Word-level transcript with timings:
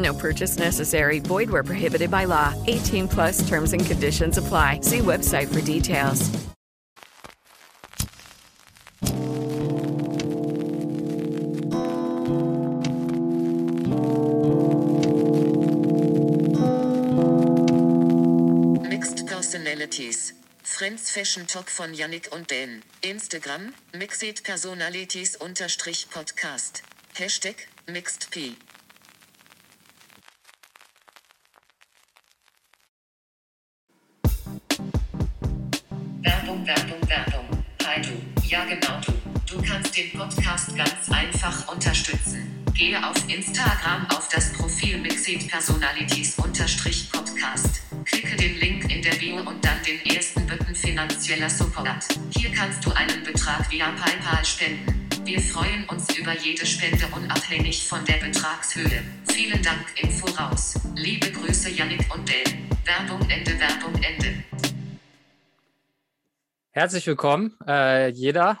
No 0.00 0.14
purchase 0.14 0.58
necessary. 0.58 1.18
Void 1.20 1.50
where 1.50 1.62
prohibited 1.62 2.10
by 2.10 2.24
law. 2.24 2.54
18 2.66 3.08
plus 3.08 3.46
terms 3.48 3.72
and 3.72 3.84
conditions 3.84 4.38
apply. 4.38 4.80
See 4.82 5.00
website 5.00 5.48
for 5.52 5.60
details. 5.60 6.30
Mixed 18.88 19.26
Personalities. 19.26 20.32
Friends 20.62 21.10
Fashion 21.10 21.46
Talk 21.46 21.68
von 21.68 21.92
Yannick 21.92 22.32
und 22.32 22.50
Dan. 22.50 22.82
Instagram, 23.02 23.74
Mixed 23.92 24.44
Personalities 24.44 25.36
unterstrich 25.36 26.08
Podcast. 26.10 26.82
Hashtag, 27.14 27.56
Mixed 27.86 28.30
P. 28.30 28.56
Werbung, 36.22 36.66
Werbung, 36.66 37.08
Werbung. 37.08 37.46
Hi 37.86 38.02
du, 38.02 38.10
ja 38.46 38.64
genau 38.66 39.00
du. 39.06 39.12
Du 39.46 39.62
kannst 39.62 39.96
den 39.96 40.12
Podcast 40.12 40.76
ganz 40.76 41.10
einfach 41.10 41.66
unterstützen. 41.72 42.62
Gehe 42.74 42.98
auf 43.02 43.16
Instagram 43.26 44.06
auf 44.10 44.28
das 44.28 44.52
Profil 44.52 44.98
Mixed 44.98 45.48
Personalities 45.48 46.36
Podcast. 46.36 47.80
Klicke 48.04 48.36
den 48.36 48.58
Link 48.58 48.92
in 48.92 49.00
der 49.00 49.14
Bio 49.14 49.36
und 49.36 49.64
dann 49.64 49.82
den 49.86 50.04
ersten 50.14 50.46
Button 50.46 50.74
finanzieller 50.74 51.48
Support. 51.48 52.08
Hier 52.36 52.50
kannst 52.52 52.84
du 52.84 52.92
einen 52.92 53.24
Betrag 53.24 53.70
via 53.70 53.86
PayPal 53.86 54.44
spenden. 54.44 55.08
Wir 55.24 55.40
freuen 55.40 55.84
uns 55.88 56.14
über 56.18 56.38
jede 56.38 56.66
Spende 56.66 57.06
unabhängig 57.16 57.86
von 57.86 58.04
der 58.04 58.18
Betragshöhe. 58.18 59.02
Vielen 59.32 59.62
Dank 59.62 59.86
im 59.96 60.10
Voraus. 60.10 60.74
Liebe 60.96 61.30
Grüße 61.30 61.70
Yannick 61.70 62.14
und 62.14 62.28
Dan. 62.28 62.68
Werbung 62.84 63.30
Ende, 63.30 63.58
Werbung 63.58 63.94
Ende. 64.02 64.69
Herzlich 66.80 67.06
willkommen, 67.06 67.54
äh, 67.66 68.08
jeder. 68.08 68.58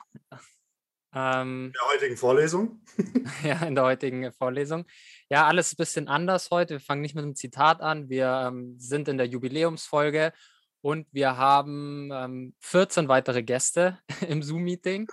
Ähm, 1.14 1.68
In 1.68 1.72
der 1.72 1.88
heutigen 1.94 2.16
Vorlesung. 2.18 2.82
ja, 3.42 3.62
in 3.64 3.74
der 3.74 3.84
heutigen 3.84 4.30
Vorlesung. 4.30 4.84
Ja, 5.30 5.46
alles 5.46 5.72
ein 5.72 5.76
bisschen 5.78 6.06
anders 6.06 6.50
heute. 6.50 6.74
Wir 6.74 6.80
fangen 6.80 7.00
nicht 7.00 7.14
mit 7.14 7.24
einem 7.24 7.34
Zitat 7.34 7.80
an. 7.80 8.10
Wir 8.10 8.44
ähm, 8.46 8.78
sind 8.78 9.08
in 9.08 9.16
der 9.16 9.26
Jubiläumsfolge 9.26 10.34
und 10.82 11.06
wir 11.12 11.38
haben 11.38 12.10
ähm, 12.12 12.54
14 12.60 13.08
weitere 13.08 13.42
Gäste 13.42 13.98
im 14.28 14.42
Zoom-Meeting. 14.42 15.08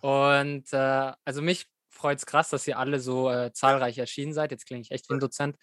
Und 0.00 0.72
äh, 0.72 1.12
also 1.24 1.42
mich 1.42 1.66
freut 1.90 2.18
es 2.18 2.26
krass, 2.26 2.50
dass 2.50 2.68
ihr 2.68 2.78
alle 2.78 3.00
so 3.00 3.32
äh, 3.32 3.52
zahlreich 3.52 3.98
erschienen 3.98 4.32
seid. 4.32 4.52
Jetzt 4.52 4.66
klinge 4.66 4.82
ich 4.82 4.92
echt 4.92 5.10
wie 5.10 5.14
ein 5.14 5.20
Dozent. 5.20 5.56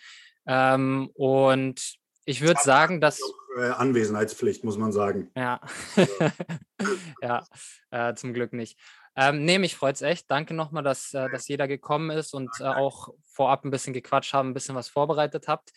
Ähm, 0.45 1.09
und 1.13 1.95
ich 2.25 2.41
würde 2.41 2.59
sagen, 2.61 2.99
dass. 2.99 3.21
Äh, 3.55 3.69
Anwesenheitspflicht, 3.69 4.65
muss 4.65 4.77
man 4.77 4.91
sagen. 4.91 5.31
Ja, 5.35 5.61
ja 7.21 7.43
äh, 7.89 8.13
zum 8.13 8.33
Glück 8.33 8.51
nicht. 8.51 8.77
Ähm, 9.15 9.45
nee, 9.45 9.59
mich 9.59 9.77
freut 9.77 9.95
es 9.95 10.01
echt. 10.01 10.29
Danke 10.29 10.53
nochmal, 10.53 10.83
dass, 10.83 11.13
äh, 11.13 11.29
dass 11.29 11.47
jeder 11.47 11.67
gekommen 11.67 12.09
ist 12.09 12.33
und 12.33 12.49
äh, 12.59 12.65
auch 12.65 13.13
vorab 13.23 13.63
ein 13.63 13.71
bisschen 13.71 13.93
gequatscht 13.93 14.33
haben, 14.33 14.49
ein 14.49 14.53
bisschen 14.53 14.75
was 14.75 14.89
vorbereitet 14.89 15.47
habt. 15.47 15.71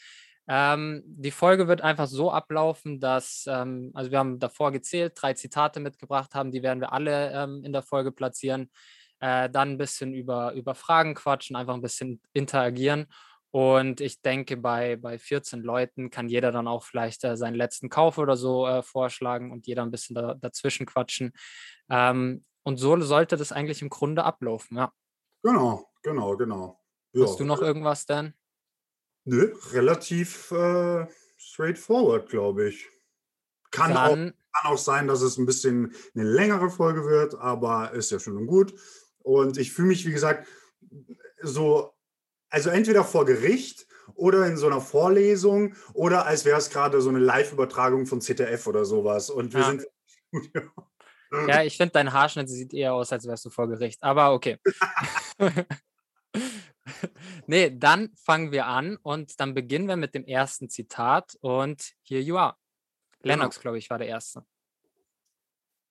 Ähm, 0.48 1.02
die 1.06 1.30
Folge 1.30 1.68
wird 1.68 1.82
einfach 1.82 2.08
so 2.08 2.32
ablaufen, 2.32 2.98
dass, 2.98 3.44
ähm, 3.46 3.92
also 3.94 4.10
wir 4.10 4.18
haben 4.18 4.40
davor 4.40 4.72
gezählt, 4.72 5.12
drei 5.14 5.34
Zitate 5.34 5.78
mitgebracht 5.78 6.34
haben, 6.34 6.50
die 6.50 6.62
werden 6.64 6.80
wir 6.80 6.92
alle 6.92 7.32
ähm, 7.32 7.62
in 7.64 7.72
der 7.72 7.82
Folge 7.82 8.10
platzieren. 8.10 8.70
Äh, 9.20 9.50
dann 9.50 9.72
ein 9.72 9.78
bisschen 9.78 10.14
über, 10.14 10.52
über 10.54 10.74
Fragen 10.74 11.14
quatschen, 11.14 11.54
einfach 11.54 11.74
ein 11.74 11.82
bisschen 11.82 12.20
interagieren. 12.32 13.06
Und 13.50 14.00
ich 14.00 14.20
denke, 14.20 14.56
bei, 14.56 14.96
bei 14.96 15.18
14 15.18 15.62
Leuten 15.62 16.10
kann 16.10 16.28
jeder 16.28 16.52
dann 16.52 16.68
auch 16.68 16.84
vielleicht 16.84 17.24
äh, 17.24 17.36
seinen 17.36 17.54
letzten 17.54 17.88
Kauf 17.88 18.18
oder 18.18 18.36
so 18.36 18.66
äh, 18.66 18.82
vorschlagen 18.82 19.52
und 19.52 19.66
jeder 19.66 19.82
ein 19.82 19.90
bisschen 19.90 20.14
da, 20.14 20.34
dazwischen 20.34 20.86
quatschen. 20.86 21.32
Ähm, 21.88 22.44
und 22.62 22.76
so 22.76 23.00
sollte 23.00 23.36
das 23.36 23.52
eigentlich 23.52 23.80
im 23.80 23.88
Grunde 23.88 24.24
ablaufen, 24.24 24.76
ja. 24.76 24.92
Genau, 25.42 25.88
genau, 26.02 26.36
genau. 26.36 26.80
Ja. 27.12 27.24
Hast 27.24 27.40
du 27.40 27.44
noch 27.44 27.62
irgendwas, 27.62 28.04
Dan? 28.04 28.34
Nö, 29.24 29.54
relativ 29.72 30.50
äh, 30.50 31.06
straightforward, 31.38 32.28
glaube 32.28 32.68
ich. 32.68 32.88
Kann 33.70 33.96
auch, 33.96 34.14
kann 34.14 34.34
auch 34.64 34.78
sein, 34.78 35.06
dass 35.06 35.22
es 35.22 35.38
ein 35.38 35.46
bisschen 35.46 35.94
eine 36.14 36.24
längere 36.24 36.70
Folge 36.70 37.04
wird, 37.04 37.34
aber 37.34 37.92
ist 37.92 38.10
ja 38.10 38.18
schön 38.18 38.36
und 38.36 38.46
gut. 38.46 38.74
Und 39.18 39.58
ich 39.58 39.72
fühle 39.72 39.88
mich, 39.88 40.06
wie 40.06 40.12
gesagt, 40.12 40.46
so, 41.42 41.94
also 42.50 42.70
entweder 42.70 43.04
vor 43.04 43.24
Gericht 43.24 43.86
oder 44.14 44.46
in 44.46 44.56
so 44.56 44.66
einer 44.66 44.80
Vorlesung 44.80 45.74
oder 45.92 46.26
als 46.26 46.44
wäre 46.44 46.58
es 46.58 46.70
gerade 46.70 47.00
so 47.00 47.08
eine 47.10 47.18
Live-Übertragung 47.18 48.06
von 48.06 48.20
ZDF 48.20 48.66
oder 48.66 48.84
sowas. 48.84 49.30
Und 49.30 49.52
wir 49.52 49.60
Ja. 49.60 49.66
sind 49.66 49.86
ja, 51.46 51.62
ich 51.62 51.76
finde, 51.76 51.92
dein 51.92 52.12
Haarschnitt 52.12 52.48
sieht 52.48 52.72
eher 52.72 52.94
aus, 52.94 53.12
als 53.12 53.26
wärst 53.26 53.44
du 53.44 53.50
vor 53.50 53.68
Gericht, 53.68 54.02
aber 54.02 54.32
okay. 54.32 54.58
nee, 57.46 57.70
dann 57.76 58.10
fangen 58.16 58.50
wir 58.50 58.66
an 58.66 58.96
und 59.02 59.38
dann 59.40 59.52
beginnen 59.54 59.88
wir 59.88 59.96
mit 59.96 60.14
dem 60.14 60.24
ersten 60.24 60.70
Zitat 60.70 61.36
und 61.40 61.92
here 62.02 62.20
you 62.20 62.36
are. 62.36 62.56
Lennox, 63.22 63.60
glaube 63.60 63.78
ich, 63.78 63.90
war 63.90 63.98
der 63.98 64.08
erste. 64.08 64.44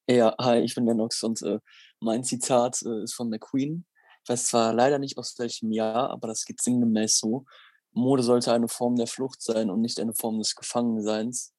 Ja, 0.10 0.36
hi, 0.40 0.60
ich 0.60 0.74
bin 0.74 0.86
Lennox 0.86 1.22
und 1.22 1.42
äh, 1.42 1.60
mein 2.00 2.24
Zitat 2.24 2.82
äh, 2.84 3.04
ist 3.04 3.14
von 3.14 3.30
der 3.30 3.40
Queen. 3.40 3.86
Ich 4.28 4.30
weiß 4.30 4.48
zwar 4.48 4.74
leider 4.74 5.00
nicht 5.00 5.18
aus 5.18 5.40
welchem 5.40 5.72
Jahr, 5.72 6.10
aber 6.10 6.28
das 6.28 6.44
geht 6.44 6.62
sinngemäß 6.62 7.18
so. 7.18 7.46
Mode 7.94 8.24
sollte 8.24 8.52
eine 8.52 8.68
Form 8.68 8.98
der 8.98 9.08
Flucht 9.08 9.42
sein 9.42 9.70
und 9.70 9.80
nicht 9.80 10.02
eine 10.02 10.14
Form 10.14 10.38
des 10.38 10.54
Gefangenseins. 10.54 11.54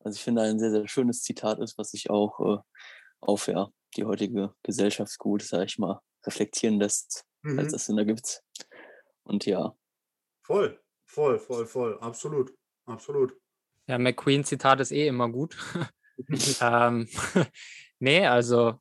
Also 0.00 0.16
ich 0.16 0.24
finde 0.24 0.42
ein 0.42 0.58
sehr, 0.58 0.72
sehr 0.72 0.88
schönes 0.88 1.22
Zitat 1.22 1.60
ist, 1.60 1.78
was 1.78 1.92
sich 1.92 2.10
auch 2.10 2.40
äh, 2.40 2.58
auf 3.20 3.46
ja, 3.46 3.68
die 3.96 4.04
heutige 4.04 4.52
Gesellschaft 4.64 5.16
gut, 5.18 5.42
sag 5.42 5.66
ich 5.66 5.78
mal, 5.78 6.00
reflektieren 6.26 6.80
lässt, 6.80 7.24
Mhm. 7.42 7.60
als 7.60 7.70
das 7.70 7.86
Sinn 7.86 7.98
ergibt. 7.98 8.42
Und 9.22 9.46
ja, 9.46 9.76
Voll, 10.42 10.80
voll, 11.04 11.38
voll, 11.38 11.66
voll. 11.66 11.98
Absolut, 12.00 12.52
absolut. 12.86 13.32
Ja, 13.86 13.96
McQueen-Zitat 13.98 14.80
ist 14.80 14.90
eh 14.90 15.06
immer 15.06 15.28
gut. 15.28 15.56
ähm, 16.60 17.08
nee, 18.00 18.26
also, 18.26 18.80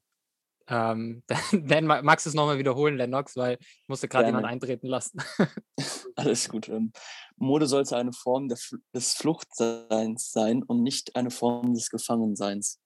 ähm, 0.68 1.24
dann 1.52 1.86
ma- 1.86 2.02
magst 2.02 2.26
du 2.26 2.30
es 2.30 2.36
nochmal 2.36 2.58
wiederholen, 2.58 2.98
Lennox, 2.98 3.36
weil 3.36 3.58
ich 3.60 3.90
musste 3.90 4.08
gerade 4.08 4.26
Gerne. 4.26 4.40
jemand 4.40 4.54
eintreten 4.54 4.88
lassen. 4.88 5.20
alles 6.16 6.50
gut. 6.50 6.70
Ähm, 6.70 6.92
Mode 7.38 7.68
sollte 7.68 7.98
eine 7.98 8.14
Form 8.14 8.48
des 8.48 9.14
Fluchtseins 9.14 10.32
sein 10.32 10.64
und 10.64 10.84
nicht 10.84 11.16
eine 11.16 11.32
Form 11.32 11.74
des 11.74 11.90
Gefangenseins. 11.90 12.80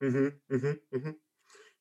Mhm, 0.00 0.40
mhm, 0.48 0.80
mhm. 0.90 1.16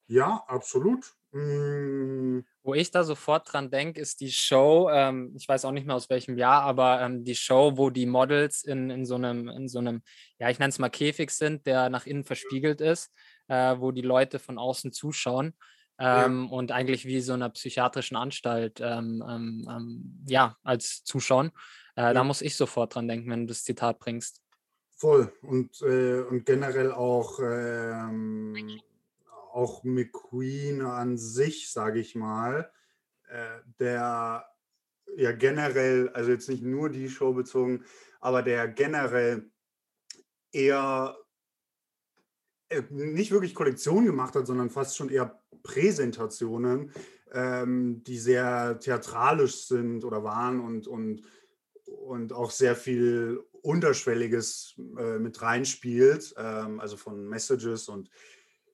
Ja, 0.07 0.43
absolut. 0.47 1.13
Mm, 1.31 2.41
Wo 2.63 2.73
ich 2.73 2.91
da 2.91 3.05
sofort 3.05 3.51
dran 3.51 3.71
denke, 3.71 4.01
ist 4.01 4.19
die 4.19 4.31
Show, 4.31 4.89
ähm, 4.91 5.33
ich 5.37 5.47
weiß 5.47 5.63
auch 5.63 5.71
nicht 5.71 5.87
mehr 5.87 5.95
aus 5.95 6.09
welchem 6.09 6.37
Jahr, 6.37 6.63
aber 6.63 6.99
ähm, 7.01 7.23
die 7.23 7.35
Show, 7.35 7.77
wo 7.77 7.89
die 7.89 8.05
Models 8.05 8.63
in, 8.63 8.89
in 8.89 9.05
so 9.05 9.15
einem, 9.15 9.47
in 9.47 9.69
so 9.69 9.79
einem, 9.79 10.01
ja, 10.39 10.49
ich 10.49 10.59
nenne 10.59 10.69
es 10.69 10.79
mal 10.79 10.89
Käfig 10.89 11.31
sind, 11.31 11.65
der 11.65 11.89
nach 11.89 12.05
innen 12.05 12.25
verspiegelt 12.25 12.81
ist, 12.81 13.09
äh, 13.51 13.79
wo 13.81 13.91
die 13.91 14.01
Leute 14.01 14.39
von 14.39 14.57
außen 14.57 14.93
zuschauen. 14.93 15.53
Ja. 15.99 16.25
Ähm, 16.25 16.49
und 16.49 16.71
eigentlich 16.71 17.05
wie 17.05 17.19
so 17.19 17.33
einer 17.33 17.49
psychiatrischen 17.49 18.15
Anstalt 18.15 18.79
ähm, 18.79 19.21
ähm, 19.27 19.67
ähm, 19.69 20.25
ja, 20.25 20.57
als 20.63 21.03
zuschauen. 21.03 21.51
Äh, 21.95 22.01
Ja. 22.03 22.13
Da 22.13 22.23
muss 22.23 22.41
ich 22.41 22.55
sofort 22.55 22.95
dran 22.95 23.09
denken, 23.09 23.29
wenn 23.29 23.41
du 23.41 23.47
das 23.47 23.65
Zitat 23.65 23.99
bringst. 23.99 24.41
Voll. 24.95 25.33
Und, 25.41 25.81
äh, 25.81 26.21
und 26.21 26.45
generell 26.45 26.93
auch, 26.93 27.39
ähm, 27.43 28.79
auch 29.51 29.83
McQueen 29.83 30.81
an 30.81 31.17
sich, 31.17 31.69
sage 31.69 31.99
ich 31.99 32.15
mal, 32.15 32.71
äh, 33.27 33.59
der 33.79 34.45
ja 35.17 35.31
generell, 35.33 36.09
also 36.13 36.31
jetzt 36.31 36.47
nicht 36.47 36.63
nur 36.63 36.89
die 36.89 37.09
Show 37.09 37.33
bezogen, 37.33 37.83
aber 38.21 38.43
der 38.43 38.69
generell 38.69 39.51
eher 40.53 41.17
nicht 42.89 43.31
wirklich 43.31 43.55
Kollektionen 43.55 44.05
gemacht 44.05 44.35
hat, 44.35 44.47
sondern 44.47 44.69
fast 44.69 44.97
schon 44.97 45.09
eher 45.09 45.41
Präsentationen, 45.63 46.91
ähm, 47.31 48.03
die 48.03 48.17
sehr 48.17 48.79
theatralisch 48.79 49.67
sind 49.67 50.03
oder 50.03 50.23
waren 50.23 50.59
und, 50.59 50.87
und, 50.87 51.21
und 51.85 52.33
auch 52.33 52.51
sehr 52.51 52.75
viel 52.75 53.43
Unterschwelliges 53.61 54.75
äh, 54.97 55.19
mit 55.19 55.41
reinspielt, 55.41 56.33
ähm, 56.37 56.79
also 56.79 56.97
von 56.97 57.27
Messages 57.27 57.89
und 57.89 58.09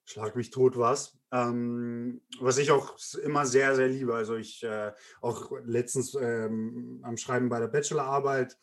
Schlag 0.10 0.38
mich 0.38 0.52
tot 0.52 0.78
was. 0.78 1.20
Ähm, 1.34 2.22
was 2.40 2.58
ich 2.60 2.72
auch 2.72 2.98
immer 3.24 3.46
sehr, 3.46 3.76
sehr 3.76 3.90
liebe. 3.90 4.16
Also 4.16 4.38
ich 4.38 4.64
äh, 4.64 4.94
auch 5.20 5.52
letztens 5.66 6.16
ähm, 6.16 7.02
am 7.04 7.18
Schreiben 7.18 7.50
bei 7.50 7.60
der 7.60 7.68
Bachelorarbeit 7.68 8.58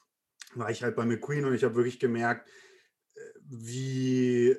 war 0.54 0.70
ich 0.70 0.82
halt 0.82 0.96
bei 0.96 1.04
McQueen 1.04 1.44
und 1.44 1.52
ich 1.52 1.62
habe 1.62 1.74
wirklich 1.74 2.00
gemerkt, 2.00 2.48
äh, 3.14 3.20
wie, 3.44 4.56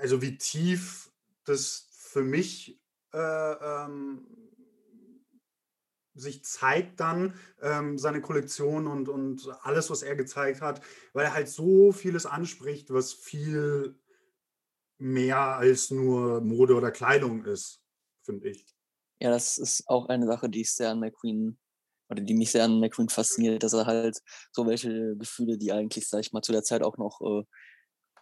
also 0.00 0.22
wie 0.22 0.38
tief 0.38 1.10
das 1.44 1.88
für 1.92 2.22
mich 2.22 2.80
äh, 3.12 3.18
ähm, 3.18 4.26
sich 6.14 6.44
zeigt 6.44 7.00
dann, 7.00 7.34
ähm, 7.62 7.98
seine 7.98 8.20
Kollektion 8.20 8.86
und, 8.86 9.08
und 9.08 9.48
alles, 9.62 9.90
was 9.90 10.02
er 10.02 10.16
gezeigt 10.16 10.60
hat, 10.60 10.82
weil 11.12 11.24
er 11.24 11.34
halt 11.34 11.48
so 11.48 11.92
vieles 11.92 12.26
anspricht, 12.26 12.92
was 12.92 13.12
viel 13.12 13.98
mehr 14.98 15.38
als 15.38 15.90
nur 15.90 16.40
Mode 16.40 16.74
oder 16.74 16.90
Kleidung 16.90 17.44
ist, 17.44 17.80
finde 18.22 18.50
ich. 18.50 18.66
Ja, 19.20 19.30
das 19.30 19.58
ist 19.58 19.84
auch 19.86 20.08
eine 20.08 20.26
Sache, 20.26 20.48
die 20.48 20.62
ich 20.62 20.72
sehr 20.72 20.90
an 20.90 21.00
McQueen 21.00 21.58
oder 22.10 22.22
die 22.22 22.34
mich 22.34 22.50
sehr 22.50 22.64
an 22.64 22.80
McQueen 22.80 23.08
fasziniert, 23.08 23.62
dass 23.62 23.72
er 23.72 23.86
halt 23.86 24.20
so 24.52 24.66
welche 24.66 25.16
Gefühle, 25.16 25.56
die 25.58 25.72
eigentlich, 25.72 26.08
sag 26.08 26.20
ich 26.20 26.32
mal, 26.32 26.42
zu 26.42 26.52
der 26.52 26.64
Zeit 26.64 26.82
auch 26.82 26.98
noch 26.98 27.20
äh, 27.20 27.44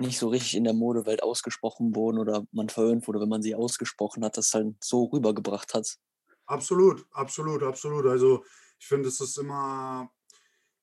nicht 0.01 0.19
so 0.19 0.29
richtig 0.29 0.55
in 0.57 0.65
der 0.65 0.75
Modewelt 0.75 1.23
ausgesprochen 1.23 1.95
wurden 1.95 2.19
oder 2.19 2.47
man 2.53 2.69
verhöhnt 2.69 3.07
wurde, 3.07 3.21
wenn 3.21 3.29
man 3.29 3.43
sie 3.43 3.55
ausgesprochen 3.55 4.25
hat, 4.25 4.37
das 4.37 4.55
halt 4.55 4.75
so 4.83 5.05
rübergebracht 5.05 5.75
hat. 5.75 5.99
Absolut, 6.47 7.07
absolut, 7.11 7.63
absolut. 7.63 8.07
Also 8.07 8.45
ich 8.79 8.87
finde, 8.87 9.09
es 9.09 9.21
ist 9.21 9.37
immer, 9.39 10.11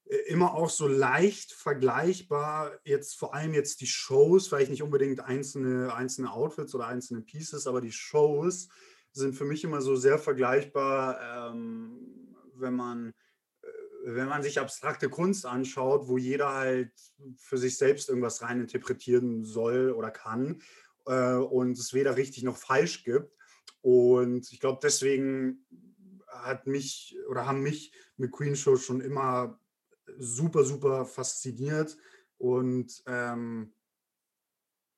äh, 0.05 0.17
immer 0.27 0.53
auch 0.53 0.69
so 0.69 0.87
leicht 0.87 1.53
vergleichbar. 1.53 2.79
Jetzt 2.83 3.15
vor 3.15 3.33
allem 3.33 3.53
jetzt 3.53 3.81
die 3.81 3.87
Shows, 3.87 4.47
vielleicht 4.47 4.69
nicht 4.69 4.83
unbedingt 4.83 5.21
einzelne, 5.21 5.93
einzelne 5.93 6.31
Outfits 6.31 6.75
oder 6.75 6.87
einzelne 6.87 7.21
Pieces, 7.21 7.67
aber 7.67 7.81
die 7.81 7.91
Shows 7.91 8.67
sind 9.11 9.33
für 9.33 9.45
mich 9.45 9.63
immer 9.63 9.81
so 9.81 9.95
sehr 9.95 10.19
vergleichbar, 10.19 11.51
ähm, 11.51 12.35
wenn 12.53 12.75
man 12.75 13.13
wenn 14.07 14.27
man 14.27 14.43
sich 14.43 14.59
abstrakte 14.59 15.09
Kunst 15.09 15.45
anschaut, 15.45 16.07
wo 16.07 16.17
jeder 16.17 16.53
halt 16.53 16.91
für 17.37 17.57
sich 17.57 17.77
selbst 17.77 18.07
irgendwas 18.07 18.41
rein 18.43 18.61
interpretieren 18.61 19.43
soll 19.43 19.91
oder 19.91 20.11
kann 20.11 20.61
äh, 21.07 21.33
und 21.33 21.77
es 21.77 21.93
weder 21.93 22.15
richtig 22.15 22.43
noch 22.43 22.57
falsch 22.57 23.03
gibt. 23.03 23.33
Und 23.81 24.51
ich 24.51 24.59
glaube, 24.59 24.79
deswegen 24.81 25.65
hat 26.27 26.67
mich 26.67 27.17
oder 27.29 27.47
haben 27.47 27.61
mich 27.61 27.93
McQueen 28.17 28.55
Show 28.55 28.77
schon 28.77 29.01
immer 29.01 29.59
super, 30.17 30.63
super 30.63 31.05
fasziniert. 31.05 31.97
Und, 32.37 33.03
ähm, 33.07 33.73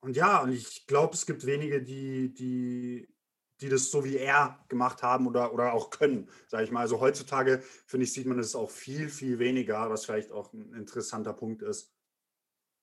und 0.01 0.18
ja, 0.18 0.42
und 0.42 0.51
ich 0.51 0.86
glaube, 0.86 1.13
es 1.13 1.25
gibt 1.25 1.45
wenige, 1.45 1.81
die, 1.81 2.33
die, 2.33 3.07
die 3.62 3.69
das 3.69 3.92
so 3.92 4.04
wie 4.04 4.18
er 4.18 4.63
gemacht 4.69 5.04
haben 5.04 5.27
oder, 5.27 5.54
oder 5.54 5.74
auch 5.74 5.89
können, 5.89 6.30
sage 6.48 6.63
ich 6.63 6.71
mal. 6.71 6.81
Also 6.81 7.00
heutzutage, 7.00 7.62
finde 7.86 8.06
ich, 8.06 8.13
sieht 8.13 8.25
man 8.25 8.38
das 8.38 8.56
auch 8.56 8.69
viel, 8.69 9.09
viel 9.09 9.39
weniger, 9.39 9.89
was 9.89 10.06
vielleicht 10.06 10.31
auch 10.31 10.54
ein 10.54 10.74
interessanter 10.74 11.33
Punkt 11.33 11.62
ist. 11.62 11.92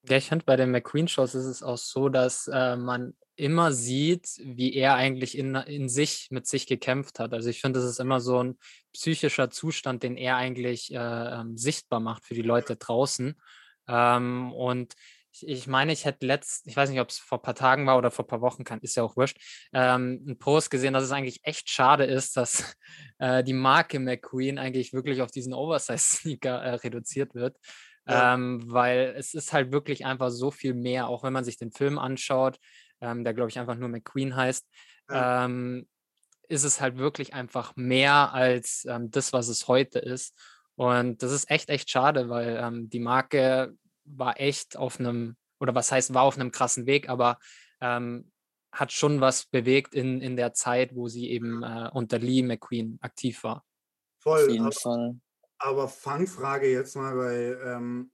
Ja, 0.09 0.19
ich 0.19 0.29
finde, 0.29 0.45
bei 0.45 0.57
den 0.57 0.71
McQueen-Shows 0.71 1.35
ist 1.35 1.47
es 1.47 1.63
auch 1.63 1.79
so, 1.79 2.09
dass 2.11 2.47
äh, 2.49 2.77
man 2.77 3.15
immer 3.37 3.73
sieht, 3.73 4.29
wie 4.43 4.75
er 4.75 4.95
eigentlich 4.95 5.37
in, 5.37 5.55
in 5.55 5.89
sich, 5.89 6.29
mit 6.31 6.47
sich 6.47 6.67
gekämpft 6.67 7.19
hat. 7.19 7.33
Also 7.33 7.49
ich 7.49 7.61
finde, 7.61 7.81
das 7.81 7.89
ist 7.89 8.01
immer 8.01 8.21
so 8.21 8.43
ein 8.43 8.59
psychischer 8.93 9.51
Zustand, 9.51 10.03
den 10.03 10.17
er 10.17 10.37
eigentlich 10.37 10.93
äh, 10.93 10.99
ähm, 10.99 11.57
sichtbar 11.57 12.01
macht 12.01 12.25
für 12.25 12.35
die 12.35 12.43
Leute 12.43 12.77
draußen. 12.77 13.35
Ähm, 13.89 14.53
und 14.53 14.95
ich, 15.35 15.49
ich 15.49 15.67
meine, 15.67 15.93
ich 15.93 16.05
hätte 16.05 16.27
letzt, 16.27 16.67
ich 16.67 16.77
weiß 16.77 16.91
nicht, 16.91 17.01
ob 17.01 17.09
es 17.09 17.19
vor 17.19 17.39
ein 17.39 17.43
paar 17.43 17.55
Tagen 17.55 17.87
war 17.87 17.99
oder 17.99 18.11
vor 18.11 18.25
ein 18.25 18.29
paar 18.29 18.41
Wochen, 18.41 18.65
kann, 18.65 18.81
ist 18.81 18.97
ja 18.97 19.03
auch 19.03 19.17
wurscht, 19.17 19.39
ähm, 19.73 20.23
einen 20.27 20.39
Post 20.39 20.71
gesehen, 20.71 20.95
dass 20.95 21.03
es 21.05 21.11
eigentlich 21.11 21.41
echt 21.43 21.69
schade 21.69 22.05
ist, 22.05 22.37
dass 22.37 22.77
äh, 23.19 23.43
die 23.43 23.53
Marke 23.53 23.99
McQueen 23.99 24.59
eigentlich 24.59 24.93
wirklich 24.93 25.23
auf 25.23 25.31
diesen 25.31 25.53
Oversize-Sneaker 25.53 26.63
äh, 26.63 26.75
reduziert 26.75 27.35
wird. 27.35 27.57
Ja. 28.07 28.35
Ähm, 28.35 28.63
weil 28.67 29.15
es 29.17 29.35
ist 29.35 29.53
halt 29.53 29.73
wirklich 29.73 30.05
einfach 30.05 30.31
so 30.31 30.51
viel 30.51 30.75
mehr, 30.75 31.09
auch 31.09 31.23
wenn 31.25 31.33
man 31.33 31.45
sich 31.45 31.57
den 31.57 31.73
Film 31.73 31.99
anschaut, 31.99 32.59
ähm, 33.01 33.25
der 33.25 33.35
glaube 33.35 33.51
ich 33.51 33.59
einfach 33.59 33.77
nur 33.77 33.89
McQueen 33.89 34.37
heißt, 34.37 34.67
Ja. 35.11 35.47
ähm, 35.47 35.89
ist 36.49 36.65
es 36.65 36.81
halt 36.83 36.99
wirklich 36.99 37.33
einfach 37.33 37.75
mehr 37.77 38.35
als 38.35 38.85
ähm, 38.87 39.11
das, 39.11 39.33
was 39.33 39.49
es 39.49 39.67
heute 39.67 39.99
ist. 39.99 40.39
Und 40.77 41.23
das 41.23 41.33
ist 41.33 41.51
echt, 41.51 41.71
echt 41.71 41.89
schade, 41.91 42.29
weil 42.29 42.59
ähm, 42.61 42.91
die 42.91 43.01
Marke 43.01 43.75
war 44.05 44.41
echt 44.41 44.77
auf 44.77 45.01
einem, 45.01 45.37
oder 45.61 45.75
was 45.75 45.91
heißt, 45.91 46.15
war 46.15 46.23
auf 46.23 46.37
einem 46.37 46.51
krassen 46.53 46.87
Weg, 46.87 47.09
aber 47.09 47.39
ähm, 47.81 48.31
hat 48.73 48.93
schon 48.93 49.21
was 49.21 49.47
bewegt 49.47 49.95
in, 49.95 50.21
in 50.21 50.37
der 50.37 50.53
Zeit, 50.53 50.95
wo 50.95 51.09
sie 51.09 51.31
eben 51.31 51.63
äh, 51.63 51.91
unter 51.93 52.19
Lee 52.19 52.43
McQueen 52.43 52.99
aktiv 53.01 53.43
war. 53.45 53.59
Auf 53.59 53.65
Voll. 54.23 54.51
jeden 54.51 54.67
Aber, 54.67 54.73
Fall. 54.73 55.21
aber 55.59 55.89
Fangfrage 55.89 56.71
jetzt 56.71 56.97
mal, 56.97 57.17
weil, 57.17 57.61
ähm, 57.65 58.13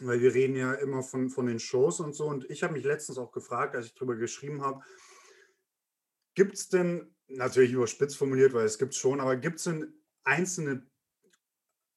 weil 0.00 0.20
wir 0.20 0.34
reden 0.34 0.56
ja 0.56 0.74
immer 0.74 1.02
von, 1.02 1.30
von 1.30 1.46
den 1.46 1.58
Shows 1.58 2.00
und 2.00 2.14
so. 2.14 2.26
Und 2.26 2.48
ich 2.50 2.62
habe 2.62 2.72
mich 2.72 2.84
letztens 2.84 3.18
auch 3.18 3.30
gefragt, 3.30 3.76
als 3.76 3.86
ich 3.86 3.94
darüber 3.94 4.16
geschrieben 4.16 4.62
habe, 4.62 4.82
gibt 6.34 6.54
es 6.54 6.68
denn, 6.68 7.14
natürlich 7.28 7.72
überspitzt 7.72 8.16
formuliert, 8.16 8.52
weil 8.52 8.64
es 8.64 8.78
gibt 8.78 8.94
schon, 8.94 9.20
aber 9.20 9.36
gibt 9.36 9.58
es 9.58 9.64
denn 9.64 9.94
einzelne 10.24 10.86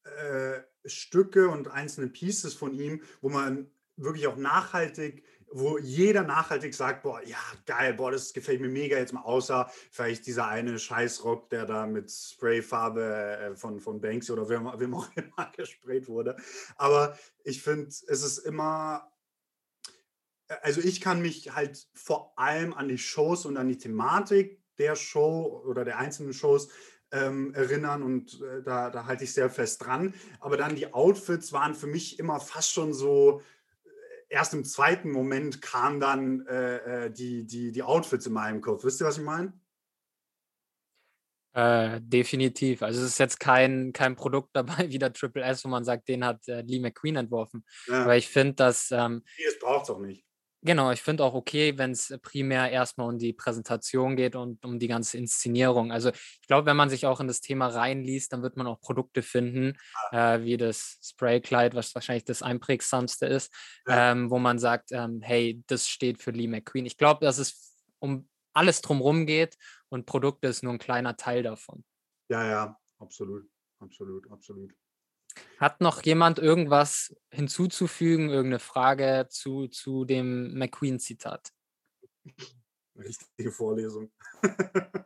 äh, 0.03 0.62
Stücke 0.85 1.49
und 1.49 1.67
einzelne 1.69 2.07
Pieces 2.07 2.53
von 2.53 2.73
ihm, 2.73 3.01
wo 3.21 3.29
man 3.29 3.69
wirklich 3.95 4.27
auch 4.27 4.37
nachhaltig, 4.37 5.23
wo 5.53 5.77
jeder 5.77 6.23
nachhaltig 6.23 6.73
sagt, 6.73 7.03
boah, 7.03 7.21
ja, 7.25 7.37
geil, 7.65 7.93
boah, 7.93 8.11
das 8.11 8.33
gefällt 8.33 8.59
mir 8.59 8.69
mega 8.69 8.97
jetzt 8.97 9.13
mal, 9.13 9.21
außer 9.21 9.69
vielleicht 9.91 10.25
dieser 10.25 10.47
eine 10.47 10.79
Scheißrock, 10.79 11.49
der 11.49 11.65
da 11.65 11.85
mit 11.85 12.11
Sprayfarbe 12.11 13.37
äh, 13.39 13.55
von, 13.55 13.79
von 13.79 14.01
Banksy 14.01 14.31
oder 14.31 14.49
wem, 14.49 14.67
wem 14.77 14.95
auch 14.95 15.09
immer 15.15 15.51
gesprayt 15.55 16.07
wurde. 16.07 16.35
Aber 16.75 17.17
ich 17.43 17.61
finde, 17.61 17.87
es 17.87 18.01
ist 18.01 18.39
immer, 18.39 19.11
also 20.63 20.81
ich 20.81 21.01
kann 21.01 21.21
mich 21.21 21.53
halt 21.53 21.87
vor 21.93 22.33
allem 22.37 22.73
an 22.73 22.87
die 22.87 22.97
Shows 22.97 23.45
und 23.45 23.57
an 23.57 23.67
die 23.67 23.77
Thematik 23.77 24.59
der 24.79 24.95
Show 24.95 25.63
oder 25.67 25.85
der 25.85 25.99
einzelnen 25.99 26.33
Shows 26.33 26.69
ähm, 27.13 27.53
erinnern 27.53 28.03
und 28.03 28.41
äh, 28.41 28.62
da, 28.63 28.89
da 28.89 29.05
halte 29.05 29.24
ich 29.24 29.34
sehr 29.34 29.50
fest 29.50 29.86
dran. 29.86 30.13
Aber 30.39 30.58
dann 30.58 30.75
die 30.75 30.93
Outfits 30.93 31.53
waren 31.53 31.75
für 31.75 31.88
mich 31.88 32.20
immer 32.20 32.39
fast 32.39 32.72
schon 32.72 32.93
so, 32.93 33.41
äh, 33.86 33.89
erst 34.29 34.53
im 34.53 34.65
zweiten 34.65 35.12
Moment 35.12 35.62
kamen 35.62 36.00
dann 36.00 36.46
äh, 36.48 37.05
äh, 37.05 37.12
die, 37.12 37.46
die, 37.46 37.72
die 37.72 37.84
Outfits 37.84 38.25
in 38.25 38.34
meinem 38.34 38.62
Kopf. 38.62 38.84
Wisst 38.84 39.01
ihr, 39.01 39.08
was 39.08 39.17
ich 39.17 39.24
meine? 39.24 39.53
Äh, 41.55 42.01
definitiv. 42.01 42.82
Also 42.82 43.01
es 43.01 43.10
ist 43.10 43.20
jetzt 43.20 43.39
kein, 43.39 43.93
kein 43.93 44.15
Produkt 44.15 44.50
dabei 44.53 44.74
wie 44.89 44.98
der 44.98 45.13
Triple 45.13 45.43
S, 45.43 45.63
wo 45.63 45.70
man 45.70 45.86
sagt, 45.86 46.08
den 46.08 46.25
hat 46.25 46.48
äh, 46.48 46.62
Lee 46.62 46.79
McQueen 46.79 47.15
entworfen. 47.15 47.63
Ja. 47.88 48.03
Aber 48.03 48.17
ich 48.17 48.27
finde, 48.27 48.55
dass 48.55 48.89
ähm, 48.91 49.24
Nee, 49.38 49.46
das 49.46 49.60
braucht 49.60 49.84
es 49.84 49.89
auch 49.91 50.00
nicht. 50.00 50.25
Genau, 50.65 50.91
ich 50.91 51.01
finde 51.01 51.25
auch 51.25 51.34
okay, 51.34 51.77
wenn 51.77 51.91
es 51.91 52.17
primär 52.22 52.72
erstmal 52.72 53.10
um 53.10 53.17
die 53.17 53.34
Präsentation 53.34 54.15
geht 54.15 54.38
und 54.38 54.63
um 54.63 54.79
die 54.79 54.88
ganze 54.88 55.17
Inszenierung. 55.17 55.91
Also 55.91 56.10
ich 56.10 56.48
glaube, 56.48 56.65
wenn 56.65 56.77
man 56.77 56.89
sich 56.89 57.05
auch 57.05 57.20
in 57.20 57.27
das 57.27 57.41
Thema 57.41 57.67
reinliest, 57.67 58.32
dann 58.32 58.43
wird 58.43 58.55
man 58.55 58.65
auch 58.67 58.79
Produkte 58.79 59.24
finden, 59.24 59.77
äh, 60.12 60.41
wie 60.43 60.55
das 60.55 61.00
Spraykleid, 61.03 61.75
was 61.75 61.93
wahrscheinlich 61.96 62.24
das 62.24 62.41
einprägsamste 62.41 63.25
ist, 63.25 63.53
ähm, 63.89 64.29
wo 64.29 64.39
man 64.39 64.58
sagt, 64.58 64.93
ähm, 64.93 65.20
hey, 65.22 65.62
das 65.67 65.89
steht 65.89 66.22
für 66.22 66.32
Lee 66.32 66.48
McQueen. 66.48 66.86
Ich 66.86 66.98
glaube, 66.98 67.25
dass 67.25 67.39
es 67.39 67.75
um 68.00 68.29
alles 68.53 68.82
drumherum 68.82 69.25
geht 69.25 69.58
und 69.89 70.05
Produkte 70.05 70.48
ist 70.48 70.63
nur 70.63 70.72
ein 70.72 70.79
kleiner 70.79 71.17
Teil 71.17 71.43
davon. 71.43 71.84
Ja, 72.29 72.48
ja, 72.48 72.77
absolut, 73.00 73.50
absolut, 73.79 74.32
absolut. 74.32 74.74
Hat 75.57 75.81
noch 75.81 76.03
jemand 76.03 76.39
irgendwas 76.39 77.15
hinzuzufügen, 77.31 78.29
irgendeine 78.29 78.59
Frage 78.59 79.27
zu, 79.29 79.67
zu 79.67 80.05
dem 80.05 80.53
McQueen-Zitat? 80.57 81.51
Richtige 82.95 83.51
Vorlesung. 83.51 84.11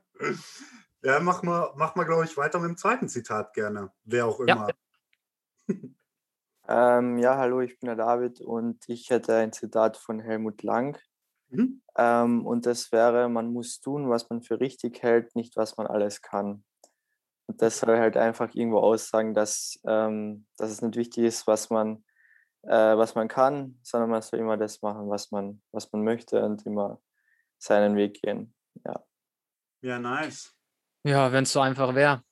ja, 1.03 1.19
mach 1.19 1.43
mal, 1.43 1.73
mach 1.75 1.95
mal, 1.95 2.03
glaube 2.05 2.25
ich, 2.25 2.35
weiter 2.37 2.59
mit 2.59 2.69
dem 2.69 2.77
zweiten 2.77 3.07
Zitat 3.07 3.53
gerne. 3.53 3.91
Wer 4.03 4.25
auch 4.25 4.39
Ja. 4.45 4.53
immer. 4.55 4.69
Ähm, 6.69 7.17
ja, 7.17 7.37
hallo, 7.37 7.61
ich 7.61 7.79
bin 7.79 7.87
der 7.87 7.95
David 7.95 8.41
und 8.41 8.89
ich 8.89 9.09
hätte 9.09 9.35
ein 9.35 9.53
Zitat 9.53 9.95
von 9.95 10.19
Helmut 10.19 10.63
Lang. 10.63 10.99
Mhm. 11.49 11.81
Ähm, 11.95 12.45
und 12.45 12.65
das 12.65 12.91
wäre, 12.91 13.29
man 13.29 13.53
muss 13.53 13.79
tun, 13.79 14.09
was 14.09 14.29
man 14.29 14.41
für 14.41 14.59
richtig 14.59 15.01
hält, 15.01 15.33
nicht 15.35 15.55
was 15.55 15.77
man 15.77 15.87
alles 15.87 16.21
kann. 16.21 16.65
Und 17.47 17.61
das 17.61 17.79
soll 17.79 17.97
halt 17.97 18.17
einfach 18.17 18.53
irgendwo 18.53 18.79
aussagen, 18.79 19.33
dass, 19.33 19.79
ähm, 19.87 20.45
dass 20.57 20.69
es 20.69 20.81
nicht 20.81 20.97
wichtig 20.97 21.23
ist, 21.23 21.47
was 21.47 21.69
man, 21.69 22.03
äh, 22.63 22.97
was 22.97 23.15
man 23.15 23.27
kann, 23.27 23.79
sondern 23.83 24.09
man 24.09 24.21
soll 24.21 24.39
immer 24.39 24.57
das 24.57 24.81
machen, 24.81 25.09
was 25.09 25.31
man, 25.31 25.61
was 25.71 25.91
man 25.91 26.03
möchte 26.03 26.43
und 26.43 26.65
immer 26.65 27.01
seinen 27.57 27.95
Weg 27.95 28.21
gehen. 28.21 28.53
Ja, 28.85 29.03
Ja, 29.81 29.99
nice. 29.99 30.53
Ja, 31.03 31.31
wenn 31.31 31.43
es 31.43 31.53
so 31.53 31.61
einfach 31.61 31.95
wäre. 31.95 32.23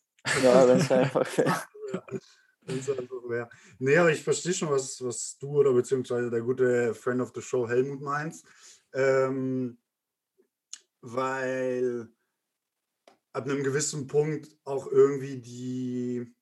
ja 0.44 0.68
wenn 0.68 0.80
es 0.80 0.92
einfach 0.92 1.26
wäre. 1.38 1.56
Wenn's 2.66 2.90
einfach 2.90 3.30
wär. 3.30 3.50
Nee, 3.78 3.98
aber 3.98 4.12
ich 4.12 4.24
verstehe 4.24 4.54
schon, 4.54 4.70
was, 4.70 5.04
was 5.04 5.38
du 5.38 5.60
oder 5.60 5.74
beziehungsweise 5.74 6.32
der 6.32 6.42
gute 6.42 6.96
Friend 6.96 7.22
of 7.22 7.32
the 7.36 7.42
Show 7.42 7.68
Helmut 7.68 8.02
meinst. 8.02 8.46
Ähm, 8.94 9.78
weil 11.02 12.10
ab 13.36 13.44
einem 13.44 13.64
gewissen 13.64 14.08
Punkt 14.08 14.48
auch 14.64 14.90
irgendwie 14.90 15.42
die, 15.42 16.34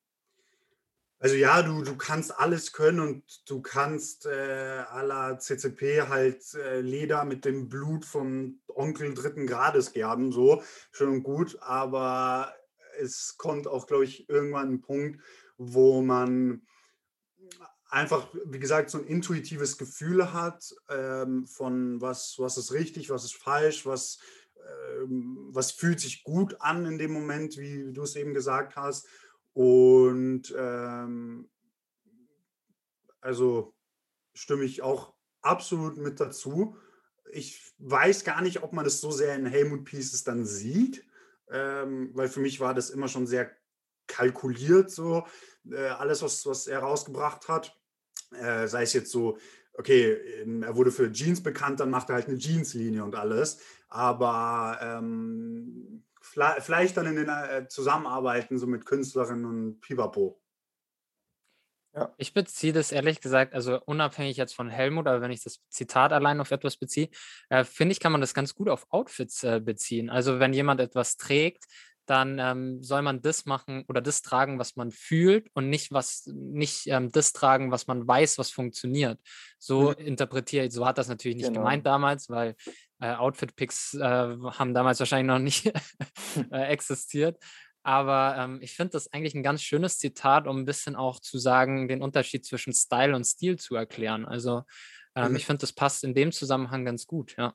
also 1.17 1.35
ja, 1.35 1.63
du, 1.63 1.81
du 1.81 1.97
kannst 1.97 2.37
alles 2.37 2.71
können 2.71 2.99
und 2.99 3.49
du 3.49 3.63
kannst 3.63 4.27
äh, 4.27 4.83
à 4.91 5.01
la 5.01 5.39
CCP 5.39 6.03
halt 6.07 6.53
äh, 6.53 6.81
Leder 6.81 7.25
mit 7.25 7.45
dem 7.45 7.67
Blut 7.67 8.05
vom 8.05 8.61
Onkel 8.67 9.15
dritten 9.15 9.47
Grades 9.47 9.93
gerben, 9.93 10.31
so, 10.31 10.61
schön 10.91 11.09
und 11.09 11.23
gut, 11.23 11.57
aber 11.61 12.53
es 12.99 13.37
kommt 13.37 13.67
auch, 13.67 13.87
glaube 13.87 14.03
ich, 14.03 14.29
irgendwann 14.29 14.73
ein 14.73 14.81
Punkt, 14.81 15.19
wo 15.57 16.03
man 16.03 16.61
einfach, 17.89 18.27
wie 18.45 18.59
gesagt, 18.59 18.91
so 18.91 18.99
ein 18.99 19.07
intuitives 19.07 19.79
Gefühl 19.79 20.31
hat 20.31 20.63
ähm, 20.89 21.47
von 21.47 22.01
was, 22.01 22.35
was 22.37 22.57
ist 22.57 22.71
richtig, 22.71 23.09
was 23.09 23.23
ist 23.23 23.35
falsch, 23.35 23.83
was, 23.87 24.19
was 25.07 25.71
fühlt 25.71 25.99
sich 25.99 26.23
gut 26.23 26.59
an 26.61 26.85
in 26.85 26.97
dem 26.97 27.11
Moment, 27.11 27.57
wie 27.57 27.91
du 27.93 28.03
es 28.03 28.15
eben 28.15 28.33
gesagt 28.33 28.75
hast. 28.75 29.07
Und 29.53 30.53
ähm, 30.57 31.49
also 33.21 33.75
stimme 34.33 34.63
ich 34.63 34.81
auch 34.81 35.13
absolut 35.41 35.97
mit 35.97 36.19
dazu. 36.19 36.77
Ich 37.31 37.73
weiß 37.77 38.23
gar 38.23 38.41
nicht, 38.41 38.63
ob 38.63 38.73
man 38.73 38.85
das 38.85 38.99
so 38.99 39.11
sehr 39.11 39.35
in 39.35 39.45
Helmut 39.45 39.85
Pieces 39.85 40.23
dann 40.23 40.45
sieht, 40.45 41.05
ähm, 41.49 42.11
weil 42.13 42.29
für 42.29 42.39
mich 42.39 42.59
war 42.59 42.73
das 42.73 42.89
immer 42.89 43.07
schon 43.07 43.27
sehr 43.27 43.51
kalkuliert, 44.07 44.91
so 44.91 45.25
äh, 45.69 45.87
alles, 45.87 46.21
was, 46.21 46.45
was 46.45 46.67
er 46.67 46.79
rausgebracht 46.79 47.47
hat. 47.47 47.77
Äh, 48.31 48.67
sei 48.67 48.83
es 48.83 48.93
jetzt 48.93 49.11
so, 49.11 49.37
okay, 49.73 50.13
ähm, 50.41 50.63
er 50.63 50.75
wurde 50.75 50.91
für 50.91 51.11
Jeans 51.11 51.41
bekannt, 51.41 51.79
dann 51.79 51.89
macht 51.89 52.09
er 52.09 52.15
halt 52.15 52.27
eine 52.27 52.37
Jeans-Linie 52.37 53.03
und 53.03 53.15
alles. 53.15 53.59
Aber 53.89 54.79
ähm, 54.81 56.03
vielleicht 56.21 56.97
dann 56.97 57.05
in 57.05 57.15
den 57.15 57.29
äh, 57.29 57.67
Zusammenarbeiten 57.67 58.57
so 58.57 58.67
mit 58.67 58.85
Künstlerinnen 58.85 59.45
und 59.45 59.81
Pipapo. 59.81 60.39
Ich 62.17 62.33
beziehe 62.33 62.73
das 62.73 62.91
ehrlich 62.91 63.21
gesagt, 63.21 63.53
also 63.53 63.79
unabhängig 63.85 64.35
jetzt 64.35 64.55
von 64.55 64.67
Helmut, 64.67 65.05
aber 65.05 65.21
wenn 65.21 65.29
ich 65.29 65.43
das 65.43 65.61
Zitat 65.69 66.11
allein 66.11 66.41
auf 66.41 66.49
etwas 66.49 66.77
beziehe, 66.77 67.09
äh, 67.49 67.63
finde 67.63 67.91
ich, 67.91 67.99
kann 67.99 68.11
man 68.11 68.21
das 68.21 68.33
ganz 68.33 68.55
gut 68.55 68.67
auf 68.67 68.87
Outfits 68.89 69.43
äh, 69.43 69.61
beziehen. 69.63 70.09
Also 70.09 70.39
wenn 70.39 70.53
jemand 70.53 70.81
etwas 70.81 71.17
trägt, 71.17 71.65
dann 72.05 72.39
ähm, 72.39 72.83
soll 72.83 73.01
man 73.01 73.21
das 73.21 73.45
machen 73.45 73.85
oder 73.87 74.01
das 74.01 74.21
tragen, 74.21 74.59
was 74.59 74.75
man 74.75 74.91
fühlt 74.91 75.49
und 75.53 75.69
nicht 75.69 75.91
was, 75.91 76.25
nicht 76.27 76.87
ähm, 76.87 77.11
das 77.11 77.33
tragen, 77.33 77.71
was 77.71 77.87
man 77.87 78.07
weiß, 78.07 78.37
was 78.37 78.51
funktioniert. 78.51 79.19
So 79.59 79.91
Mhm. 79.91 80.05
interpretiere 80.05 80.65
ich, 80.65 80.73
so 80.73 80.85
hat 80.85 80.97
das 80.97 81.07
natürlich 81.07 81.37
nicht 81.37 81.47
Genau. 81.47 81.61
gemeint 81.61 81.85
damals, 81.85 82.29
weil 82.29 82.55
äh, 82.99 83.13
Outfit-Picks 83.15 83.95
äh, 83.95 84.01
haben 84.01 84.73
damals 84.73 84.99
wahrscheinlich 84.99 85.27
noch 85.27 85.39
nicht 85.39 85.65
äh, 86.51 86.67
existiert. 86.67 87.37
Aber 87.85 88.35
ähm, 88.37 88.59
ich 88.61 88.75
finde 88.75 88.91
das 88.91 89.11
eigentlich 89.11 89.35
ein 89.35 89.43
ganz 89.43 89.61
schönes 89.61 89.97
Zitat, 89.97 90.47
um 90.47 90.59
ein 90.59 90.65
bisschen 90.65 90.95
auch 90.95 91.19
zu 91.19 91.37
sagen, 91.37 91.87
den 91.89 92.01
Unterschied 92.01 92.45
zwischen 92.45 92.73
Style 92.73 93.15
und 93.15 93.25
Stil 93.25 93.57
zu 93.59 93.75
erklären. 93.75 94.25
Also 94.25 94.63
ähm, 95.15 95.31
Mhm. 95.31 95.35
ich 95.35 95.45
finde, 95.45 95.59
das 95.61 95.73
passt 95.73 96.03
in 96.03 96.13
dem 96.13 96.31
Zusammenhang 96.31 96.85
ganz 96.85 97.05
gut, 97.07 97.35
ja. 97.37 97.53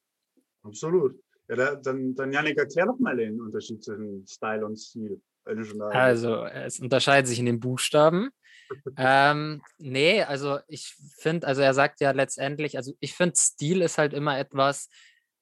Absolut. 0.62 1.18
Ja, 1.48 1.56
da, 1.56 1.74
dann, 1.76 2.14
dann 2.14 2.32
Janik, 2.32 2.58
erklär 2.58 2.86
doch 2.86 2.98
mal 2.98 3.16
den 3.16 3.40
Unterschied 3.40 3.82
zwischen 3.82 4.26
Style 4.26 4.64
und 4.64 4.76
Stil. 4.76 5.20
Also 5.44 6.44
es 6.44 6.78
unterscheidet 6.78 7.26
sich 7.26 7.38
in 7.38 7.46
den 7.46 7.60
Buchstaben. 7.60 8.30
ähm, 8.98 9.62
nee, 9.78 10.22
also 10.22 10.58
ich 10.68 10.94
finde, 11.18 11.46
also 11.46 11.62
er 11.62 11.72
sagt 11.72 12.00
ja 12.00 12.10
letztendlich, 12.10 12.76
also 12.76 12.92
ich 13.00 13.14
finde, 13.14 13.34
Stil 13.36 13.80
ist 13.80 13.96
halt 13.96 14.12
immer 14.12 14.38
etwas, 14.38 14.90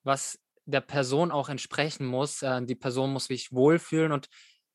was 0.05 0.39
der 0.65 0.81
Person 0.81 1.33
auch 1.33 1.49
entsprechen 1.49 2.07
muss. 2.07 2.43
Äh, 2.43 2.63
die 2.65 2.77
Person 2.77 3.13
muss 3.13 3.25
sich 3.25 3.53
wohlfühlen 3.53 4.13
und 4.13 4.29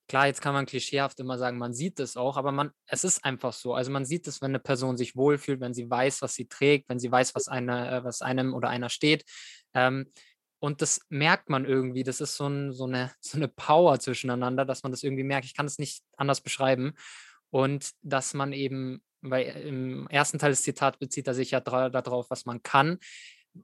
klar, 0.10 0.28
jetzt 0.28 0.42
kann 0.42 0.54
man 0.54 0.66
klischeehaft 0.66 1.18
immer 1.22 1.38
sagen, 1.38 1.58
man 1.58 1.74
sieht 1.74 1.98
es 2.02 2.18
auch, 2.18 2.36
aber 2.36 2.52
man, 2.52 2.72
es 2.88 3.06
ist 3.06 3.24
einfach 3.24 3.54
so. 3.54 3.74
Also 3.74 3.92
man 3.92 4.04
sieht 4.04 4.28
es, 4.28 4.42
wenn 4.42 4.52
eine 4.52 4.60
Person 4.60 4.98
sich 4.98 5.16
wohlfühlt, 5.16 5.62
wenn 5.62 5.74
sie 5.74 5.90
weiß, 5.90 6.22
was 6.22 6.34
sie 6.34 6.50
trägt, 6.50 6.90
wenn 6.90 7.00
sie 7.00 7.10
weiß, 7.10 7.34
was, 7.36 7.48
eine, 7.48 7.90
äh, 7.90 8.04
was 8.04 8.22
einem 8.22 8.54
oder 8.54 8.68
einer 8.68 8.90
steht. 8.90 9.24
Ähm, 9.74 10.12
und 10.62 10.84
das 10.84 11.02
merkt 11.10 11.50
man 11.50 11.66
irgendwie. 11.66 12.04
Das 12.04 12.22
ist 12.22 12.36
so, 12.36 12.48
ein, 12.48 12.72
so, 12.72 12.86
eine, 12.86 13.12
so 13.20 13.38
eine 13.38 13.48
Power 13.48 14.00
zwischeneinander, 14.00 14.64
dass 14.64 14.84
man 14.84 14.92
das 14.92 15.04
irgendwie 15.04 15.24
merkt. 15.24 15.46
Ich 15.46 15.56
kann 15.56 15.66
es 15.66 15.80
nicht 15.80 16.04
anders 16.16 16.40
beschreiben. 16.40 16.94
Und 17.50 17.90
dass 18.04 18.34
man 18.34 18.54
eben, 18.54 19.02
weil 19.22 19.48
im 19.66 20.08
ersten 20.08 20.38
Teil 20.38 20.52
des 20.52 20.62
Zitats 20.62 21.00
bezieht 21.00 21.28
er 21.28 21.34
sich 21.34 21.52
ja 21.52 21.60
darauf, 21.60 22.30
was 22.30 22.46
man 22.46 22.62
kann. 22.62 23.00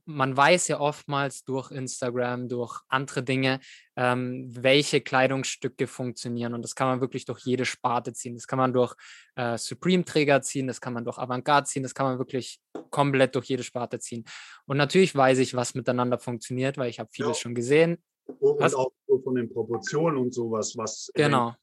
Man 0.05 0.35
weiß 0.35 0.67
ja 0.67 0.79
oftmals 0.81 1.43
durch 1.45 1.71
Instagram, 1.71 2.49
durch 2.49 2.81
andere 2.89 3.23
Dinge, 3.23 3.59
ähm, 3.95 4.45
welche 4.49 4.99
Kleidungsstücke 4.99 5.87
funktionieren. 5.87 6.53
Und 6.53 6.61
das 6.61 6.75
kann 6.75 6.87
man 6.87 6.99
wirklich 7.01 7.23
durch 7.25 7.39
jede 7.45 7.63
Sparte 7.65 8.11
ziehen. 8.13 8.35
Das 8.35 8.47
kann 8.47 8.59
man 8.59 8.73
durch 8.73 8.95
äh, 9.35 9.57
Supreme-Träger 9.57 10.41
ziehen, 10.41 10.67
das 10.67 10.81
kann 10.81 10.93
man 10.93 11.05
durch 11.05 11.17
Avantgarde 11.17 11.67
ziehen, 11.67 11.83
das 11.83 11.93
kann 11.93 12.05
man 12.05 12.17
wirklich 12.19 12.59
komplett 12.89 13.35
durch 13.35 13.45
jede 13.45 13.63
Sparte 13.63 13.99
ziehen. 13.99 14.25
Und 14.65 14.75
natürlich 14.77 15.15
weiß 15.15 15.37
ich, 15.39 15.55
was 15.55 15.73
miteinander 15.73 16.19
funktioniert, 16.19 16.77
weil 16.77 16.89
ich 16.89 16.99
habe 16.99 17.09
vieles 17.11 17.37
Ja. 17.37 17.41
schon 17.43 17.55
gesehen. 17.55 18.03
und 18.39 18.59
was- 18.59 18.75
auch 18.75 18.91
so 19.07 19.19
von 19.21 19.35
den 19.35 19.49
Proportionen 19.49 20.17
und 20.17 20.33
sowas, 20.33 20.75
was 20.75 21.09
Genau, 21.15 21.55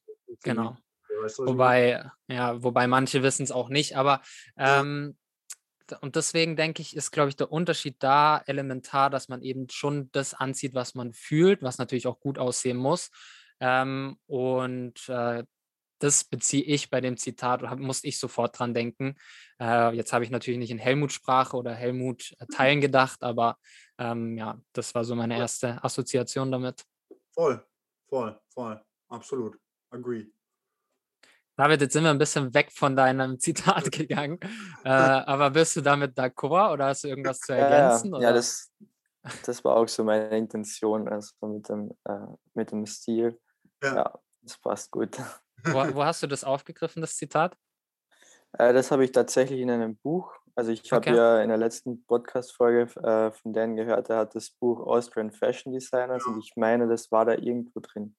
genau. 0.43 0.78
Weißt 1.23 1.40
du? 1.40 1.47
Wobei, 1.47 2.11
ja, 2.26 2.62
wobei 2.62 2.87
manche 2.87 3.23
wissen 3.23 3.43
es 3.43 3.52
auch 3.52 3.69
nicht, 3.69 3.97
aber 3.99 4.23
ähm, 4.57 5.14
und 6.00 6.17
deswegen 6.17 6.57
denke 6.57 6.83
ich, 6.83 6.97
ist, 6.97 7.11
glaube 7.11 7.29
ich, 7.29 7.37
der 7.37 7.53
Unterschied 7.53 7.97
da 7.99 8.43
elementar, 8.47 9.11
dass 9.11 9.29
man 9.29 9.43
eben 9.43 9.69
schon 9.71 10.11
das 10.12 10.35
anzieht, 10.35 10.75
was 10.75 10.95
man 10.95 11.12
fühlt, 11.12 11.62
was 11.62 11.79
natürlich 11.79 12.07
auch 12.07 12.21
gut 12.21 12.38
aussehen 12.38 12.76
muss. 12.76 13.11
Ähm, 13.61 14.19
und 14.26 15.09
äh, 15.09 15.45
das 15.99 16.25
beziehe 16.25 16.64
ich 16.64 16.91
bei 16.91 17.00
dem 17.00 17.17
Zitat, 17.17 17.62
hab, 17.62 17.79
musste 17.79 18.07
ich 18.09 18.19
sofort 18.19 18.59
dran 18.59 18.75
denken. 18.75 19.17
Äh, 19.61 19.95
jetzt 19.97 20.12
habe 20.12 20.25
ich 20.25 20.31
natürlich 20.31 20.59
nicht 20.59 20.71
in 20.71 20.79
Helmuts 20.79 21.14
Sprache 21.14 21.57
oder 21.57 21.75
Helmut 21.75 22.35
äh, 22.38 22.47
Teilen 22.47 22.81
gedacht, 22.81 23.23
aber 23.23 23.57
ähm, 23.99 24.37
ja, 24.37 24.61
das 24.73 24.95
war 24.95 25.05
so 25.05 25.14
meine 25.14 25.38
erste 25.38 25.83
Assoziation 25.83 26.50
damit. 26.50 26.85
Voll, 27.33 27.64
voll, 28.09 28.38
voll. 28.49 28.83
Absolut. 29.09 29.59
Agree. 29.91 30.26
David, 31.56 31.80
jetzt 31.82 31.92
sind 31.92 32.02
wir 32.02 32.11
ein 32.11 32.18
bisschen 32.18 32.52
weg 32.52 32.73
von 32.73 32.96
deinem 32.96 33.38
Zitat 33.38 33.90
gegangen. 33.92 34.38
Äh, 34.84 34.88
aber 34.90 35.50
bist 35.50 35.76
du 35.76 35.80
damit 35.82 36.18
d'accord 36.18 36.73
oder 36.73 36.87
hast 36.87 37.04
du 37.04 37.08
irgendwas 37.08 37.38
zu 37.40 37.52
Ja, 37.52 37.58
ergänzen? 37.68 38.11
ja, 38.12 38.16
oder? 38.18 38.26
ja 38.28 38.32
das, 38.32 38.73
das 39.46 39.64
war 39.64 39.76
auch 39.76 39.88
so 39.88 40.02
meine 40.04 40.37
Intention, 40.37 41.08
also 41.08 41.32
mit 41.46 41.68
dem, 41.68 41.90
äh, 42.04 42.26
mit 42.54 42.73
dem 42.73 42.87
Stil. 42.87 43.38
Ja. 43.82 43.94
Ja, 43.96 44.18
das 44.42 44.58
passt 44.58 44.90
gut. 44.90 45.16
wo, 45.64 45.73
wo 45.94 46.04
hast 46.04 46.23
du 46.23 46.26
das 46.26 46.42
aufgegriffen, 46.44 47.00
das 47.02 47.16
Zitat? 47.16 47.56
Äh, 48.58 48.73
das 48.73 48.90
habe 48.90 49.04
ich 49.04 49.12
tatsächlich 49.12 49.61
in 49.61 49.70
einem 49.70 49.96
Buch 49.96 50.32
Also 50.56 50.73
ich 50.73 50.90
habe 50.92 50.99
Okay. 51.08 51.16
ja 51.16 51.40
in 51.42 51.49
der 51.49 51.58
letzten 51.58 52.04
Podcast-Folge 52.04 52.82
äh, 53.02 53.30
von 53.32 53.52
Dan 53.52 53.76
gehört, 53.76 54.11
er 54.11 54.18
hat 54.18 54.34
das 54.34 54.50
Buch 54.50 54.80
Austrian 54.80 55.30
Fashion 55.32 55.73
Designers 55.73 56.25
und 56.26 56.38
ich 56.40 56.52
meine, 56.56 56.88
das 56.88 57.11
war 57.12 57.25
da 57.25 57.32
irgendwo 57.34 57.80
drin. 57.80 58.16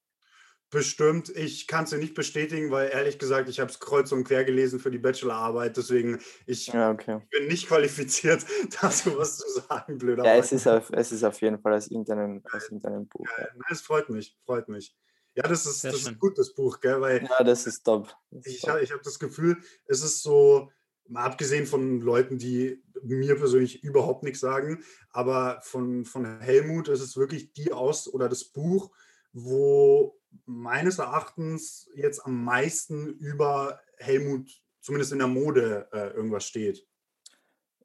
Bestimmt. 0.71 1.29
Ich 1.29 1.67
kann 1.67 1.83
es 1.85 1.91
dir 1.91 1.97
nicht 1.99 2.15
bestätigen, 2.15 2.71
weil 2.71 2.89
ehrlich 2.89 3.19
gesagt, 3.19 3.47
ich 3.49 3.59
habe 3.59 3.71
es 3.71 3.79
kreuz 3.79 4.11
und 4.11 4.23
quer 4.23 4.43
gelesen 4.43 4.79
für 4.79 4.91
die 4.91 4.97
Bachelorarbeit. 4.97 5.77
Deswegen, 5.77 6.19
ich 6.47 6.67
Ja, 6.67 6.91
okay. 6.91 7.21
bin 7.31 7.47
nicht 7.47 7.67
qualifiziert, 7.67 8.45
dazu 8.81 9.17
was 9.17 9.37
zu 9.37 9.49
sagen, 9.61 9.93
Ja, 9.93 9.97
blöderweise. 9.97 10.39
es 10.39 10.51
ist 10.51 10.67
auf, 10.67 10.89
es 10.91 11.11
ist 11.11 11.23
auf 11.23 11.39
jeden 11.41 11.59
Fall 11.59 11.73
aus 11.73 11.87
irgendeinem, 11.87 12.41
aus 12.51 12.63
irgendeinem 12.63 13.07
Buch. 13.07 13.25
Ja. 13.37 13.45
Nein, 13.53 13.61
es 13.69 13.81
freut 13.81 14.09
mich, 14.09 14.35
freut 14.45 14.67
mich. 14.67 14.95
Ja, 15.35 15.43
das 15.43 15.65
ist, 15.65 15.81
Sehr 15.81 15.91
das 15.91 16.01
schön. 16.01 16.13
ist 16.13 16.19
gut, 16.19 16.37
das 16.37 16.53
Buch, 16.53 16.79
gell? 16.79 16.99
Weil 16.99 17.23
ja, 17.23 17.43
das 17.43 17.67
ist 17.67 17.83
top. 17.83 18.13
Das 18.31 18.45
ist 18.47 18.63
ich, 18.63 18.67
habe 18.91 19.01
das 19.03 19.19
Gefühl, 19.19 19.57
es 19.85 20.01
ist 20.03 20.23
so, 20.23 20.71
mal 21.07 21.25
abgesehen 21.25 21.67
von 21.67 22.01
Leuten, 22.01 22.37
die 22.37 22.81
mir 23.03 23.35
persönlich 23.35 23.83
überhaupt 23.83 24.23
nichts 24.23 24.39
sagen, 24.39 24.83
aber 25.11 25.59
von, 25.61 26.05
von 26.05 26.39
Helmut 26.39 26.87
ist 26.87 27.01
es 27.01 27.15
wirklich 27.17 27.53
die 27.53 27.71
Aus- 27.71 28.07
oder 28.11 28.29
das 28.29 28.45
Buch, 28.45 28.91
wo 29.33 30.17
meines 30.45 30.99
Erachtens 30.99 31.89
jetzt 31.95 32.25
am 32.25 32.43
meisten 32.43 33.07
über 33.19 33.79
Helmut, 33.97 34.49
zumindest 34.81 35.11
in 35.13 35.19
der 35.19 35.27
Mode, 35.27 35.87
äh, 35.91 36.09
irgendwas 36.09 36.45
steht. 36.45 36.85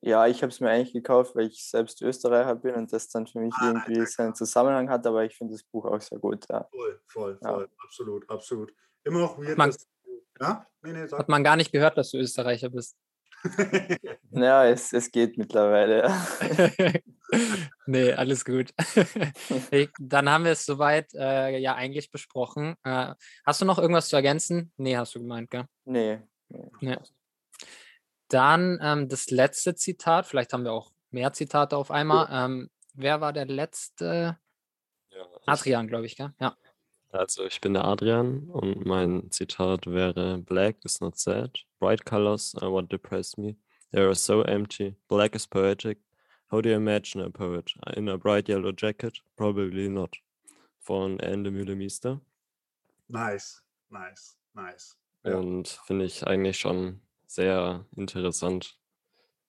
Ja, 0.02 0.26
ich 0.26 0.42
habe 0.42 0.50
es 0.50 0.61
mir 0.61 0.71
eigentlich 0.71 0.95
gekauft, 0.95 1.37
weil 1.37 1.47
ich 1.47 1.62
selbst 1.69 2.00
Österreicher 2.00 2.57
bin 2.57 2.75
und 2.75 2.90
das 2.92 3.09
dann 3.11 3.26
für 3.26 3.38
mich 3.38 3.52
Ah, 3.59 3.69
irgendwie 3.69 3.99
ja, 4.00 4.07
seinen 4.07 4.35
Zusammenhang 4.35 4.88
hat, 4.88 5.07
aber 5.07 5.25
ich 5.25 5.37
finde 5.37 5.52
das 5.52 5.62
Buch 5.62 5.85
auch 5.85 6.00
sehr 6.00 6.19
gut. 6.19 6.47
Ja. 6.49 6.66
Voll, 6.73 7.00
voll, 7.07 7.38
Ja. 7.42 7.52
voll, 7.54 7.69
absolut, 7.85 8.30
absolut. 8.30 8.75
Immer 9.04 9.19
noch 9.21 9.38
weird, 9.38 9.59
man- 9.59 9.71
dass, 9.71 9.87
ja? 10.40 10.66
Nee, 10.83 10.92
nee. 10.95 11.07
Hat 11.11 11.28
man 11.28 11.45
gar 11.45 11.57
nicht 11.57 11.71
gehört, 11.71 11.99
dass 11.99 12.11
du 12.12 12.16
Österreicher 12.19 12.71
bist. 12.71 12.97
Ja, 14.31 14.67
es, 14.67 14.93
es 14.93 15.11
geht 15.11 15.39
mittlerweile. 15.39 16.03
Ja. 16.05 16.93
nee, 17.87 18.13
alles 18.13 18.45
gut. 18.45 18.71
Dann 19.99 20.29
haben 20.29 20.45
wir 20.45 20.53
es 20.53 20.67
soweit 20.67 21.13
äh, 21.15 21.59
ja 21.59 21.75
eigentlich 21.75 22.11
besprochen. 22.11 22.75
Äh, 22.85 23.15
hast 23.45 23.61
du 23.61 23.65
noch 23.65 23.79
irgendwas 23.79 24.09
zu 24.09 24.17
ergänzen? 24.17 24.73
Nee, 24.77 24.97
hast 24.97 25.15
du 25.15 25.21
gemeint, 25.21 25.51
gell? 25.51 25.65
Nee. 25.85 26.21
nee. 26.49 26.71
Nee. 26.81 26.99
Dann 28.29 28.79
ähm, 28.83 29.09
das 29.09 29.31
letzte 29.31 29.75
Zitat, 29.75 30.27
vielleicht 30.27 30.53
haben 30.53 30.65
wir 30.65 30.73
auch 30.73 30.93
mehr 31.11 31.33
Zitate 31.33 31.77
auf 31.77 31.91
einmal. 31.91 32.29
Ähm, 32.31 32.71
wer 32.95 33.21
war 33.21 33.33
der 33.33 33.47
letzte? 33.47 34.39
Ja, 35.11 35.27
Adrian, 35.47 35.89
glaube 35.89 36.07
ich, 36.07 36.17
gell? 36.17 36.33
Ja. 36.39 36.57
Also 37.12 37.45
ich 37.45 37.61
bin 37.61 37.75
der 37.75 37.85
Adrian 37.85 38.49
und 38.50 38.85
mein 38.87 39.31
Zitat 39.31 39.87
wäre 39.87 40.38
Black 40.38 40.76
is 40.85 41.00
not 41.00 41.19
sad. 41.19 41.59
Bright 41.79 42.05
colors 42.05 42.55
are 42.61 42.71
what 42.73 42.90
depress 42.90 43.37
me. 43.37 43.57
They 43.93 44.00
are 44.02 44.14
so 44.14 44.43
empty. 44.43 44.95
Black 45.09 45.35
is 45.35 45.47
poetic. 45.47 45.99
How 46.50 46.61
do 46.61 46.69
you 46.69 46.76
imagine 46.76 47.23
a 47.25 47.31
poet? 47.31 47.73
In 47.97 48.09
a 48.09 48.17
bright 48.17 48.49
yellow 48.49 48.73
jacket? 48.73 49.19
Probably 49.37 49.88
not. 49.88 50.17
Von 50.81 51.19
Ende 51.21 51.50
Mühle 51.50 51.76
Miester. 51.76 52.21
Nice, 53.09 53.62
nice, 53.90 54.37
nice. 54.55 54.97
Und 55.25 55.69
finde 55.69 56.05
ich 56.07 56.26
eigentlich 56.26 56.59
schon 56.59 57.00
sehr 57.26 57.85
interessant. 57.97 58.79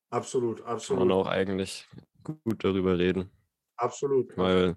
Absolut, 0.09 0.57
Kann 0.57 0.65
man 0.65 0.75
absolut, 0.75 1.11
auch 1.11 1.27
eigentlich 1.27 1.87
gut 2.23 2.63
darüber 2.63 2.97
reden. 2.99 3.31
absolut. 3.77 4.35
Weil 4.37 4.75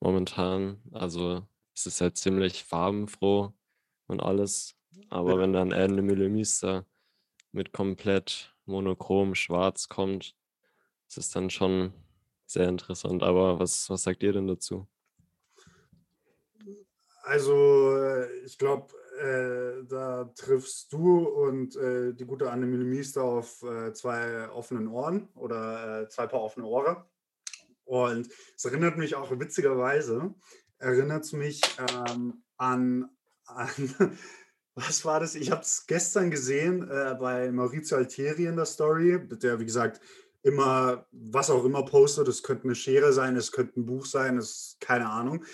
momentan, 0.00 0.82
also 0.92 1.46
es 1.74 1.86
ist 1.86 2.00
halt 2.00 2.16
ziemlich 2.16 2.64
farbenfroh 2.64 3.52
und 4.06 4.20
alles. 4.20 4.74
Aber 5.08 5.32
Ja. 5.32 5.38
wenn 5.38 5.52
dann 5.52 5.72
Ende 5.72 6.02
Müller 6.02 6.84
mit 7.52 7.72
komplett 7.72 8.54
monochrom 8.66 9.34
schwarz 9.34 9.88
kommt, 9.88 10.36
ist 11.08 11.18
es 11.18 11.30
dann 11.30 11.50
schon 11.50 11.92
sehr 12.46 12.68
interessant. 12.68 13.22
Aber 13.22 13.58
was, 13.58 13.88
was 13.90 14.02
sagt 14.02 14.22
ihr 14.22 14.32
denn 14.32 14.46
dazu? 14.46 14.86
Also, 17.24 17.96
äh, 17.96 18.44
ich 18.44 18.58
glaube, 18.58 18.92
äh, 19.20 19.84
da 19.86 20.24
triffst 20.24 20.92
du 20.92 21.20
und 21.20 21.76
äh, 21.76 22.12
die 22.14 22.24
gute 22.24 22.50
Annemile 22.50 22.84
Miester 22.84 23.22
auf 23.22 23.62
äh, 23.62 23.92
zwei 23.92 24.48
offenen 24.50 24.88
Ohren 24.88 25.28
oder 25.34 26.02
äh, 26.02 26.08
zwei 26.08 26.26
Paar 26.26 26.42
offene 26.42 26.66
Ohren. 26.66 26.96
Und 27.84 28.28
es 28.56 28.64
erinnert 28.64 28.96
mich 28.96 29.14
auch 29.14 29.30
witzigerweise, 29.38 30.34
erinnert 30.82 31.24
es 31.24 31.32
mich 31.32 31.60
ähm, 31.78 32.42
an, 32.56 33.08
an, 33.46 33.68
was 34.74 35.04
war 35.04 35.20
das? 35.20 35.34
Ich 35.34 35.50
habe 35.50 35.62
es 35.62 35.86
gestern 35.86 36.30
gesehen 36.30 36.88
äh, 36.90 37.16
bei 37.18 37.50
Maurizio 37.50 37.96
Altieri 37.96 38.46
in 38.46 38.56
der 38.56 38.66
Story, 38.66 39.20
der, 39.28 39.60
wie 39.60 39.64
gesagt, 39.64 40.00
immer, 40.42 41.06
was 41.12 41.50
auch 41.50 41.64
immer 41.64 41.84
postet. 41.84 42.28
Es 42.28 42.42
könnte 42.42 42.64
eine 42.64 42.74
Schere 42.74 43.12
sein, 43.12 43.36
es 43.36 43.52
könnte 43.52 43.80
ein 43.80 43.86
Buch 43.86 44.06
sein, 44.06 44.38
es 44.38 44.76
keine 44.80 45.08
Ahnung. 45.08 45.44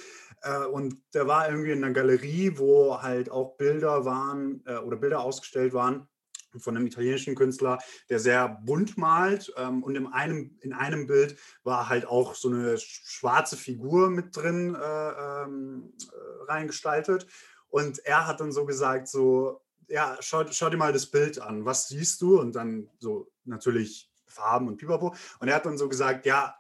Äh, 0.43 0.65
und 0.65 1.03
der 1.15 1.27
war 1.27 1.49
irgendwie 1.49 1.73
in 1.73 1.85
einer 1.85 1.93
Galerie, 1.93 2.53
wo 2.57 3.03
halt 3.03 3.31
auch 3.31 3.57
Bilder 3.57 4.05
waren 4.05 4.63
äh, 4.67 4.79
oder 4.79 4.97
Bilder 4.97 5.21
ausgestellt 5.21 5.75
waren 5.75 6.09
von 6.57 6.77
einem 6.77 6.87
italienischen 6.87 7.35
Künstler, 7.35 7.79
der 8.09 8.19
sehr 8.19 8.49
bunt 8.49 8.97
malt. 8.97 9.53
Ähm, 9.57 9.83
und 9.83 9.97
in 9.97 10.07
einem, 10.07 10.57
in 10.61 10.73
einem 10.73 11.07
Bild 11.07 11.39
war 11.63 11.89
halt 11.89 12.07
auch 12.07 12.35
so 12.35 12.49
eine 12.49 12.75
sch- 12.77 13.01
schwarze 13.05 13.57
Figur 13.57 14.11
mit 14.11 14.37
drin 14.37 14.75
äh, 14.75 15.43
ähm, 15.43 15.93
äh, 16.13 16.45
reingestaltet. 16.51 17.27
Und 17.69 17.99
er 18.01 18.27
hat 18.27 18.41
dann 18.41 18.53
so 18.53 18.65
gesagt, 18.65 19.09
so, 19.09 19.63
ja, 19.89 20.17
schau, 20.21 20.45
schau 20.51 20.71
dir 20.71 20.77
mal 20.77 20.93
das 20.93 21.07
Bild 21.07 21.41
an, 21.41 21.65
was 21.65 21.89
siehst 21.89 22.21
du? 22.23 22.41
Und 22.41 22.55
dann 22.55 22.89
so 22.99 23.31
natürlich 23.45 24.11
Farben 24.27 24.69
und 24.69 24.77
Pipapo. 24.77 25.15
Und 25.41 25.49
er 25.49 25.57
hat 25.57 25.67
dann 25.67 25.79
so 25.79 25.89
gesagt, 25.89 26.27
ja, 26.27 26.57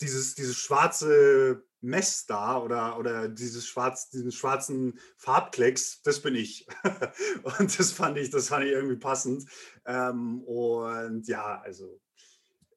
dieses, 0.00 0.34
dieses 0.34 0.56
schwarze 0.56 1.64
Mess 1.80 2.26
da 2.26 2.58
oder, 2.58 2.98
oder 2.98 3.28
dieses 3.28 3.66
schwarz, 3.66 4.08
diesen 4.10 4.32
schwarzen 4.32 4.98
Farbklecks, 5.16 6.02
das 6.02 6.20
bin 6.20 6.34
ich. 6.34 6.66
und 7.42 7.78
das 7.78 7.92
fand 7.92 8.18
ich, 8.18 8.30
das 8.30 8.48
fand 8.48 8.64
ich 8.64 8.72
irgendwie 8.72 8.96
passend. 8.96 9.48
Ähm, 9.84 10.42
und 10.42 11.26
ja, 11.28 11.60
also 11.60 12.00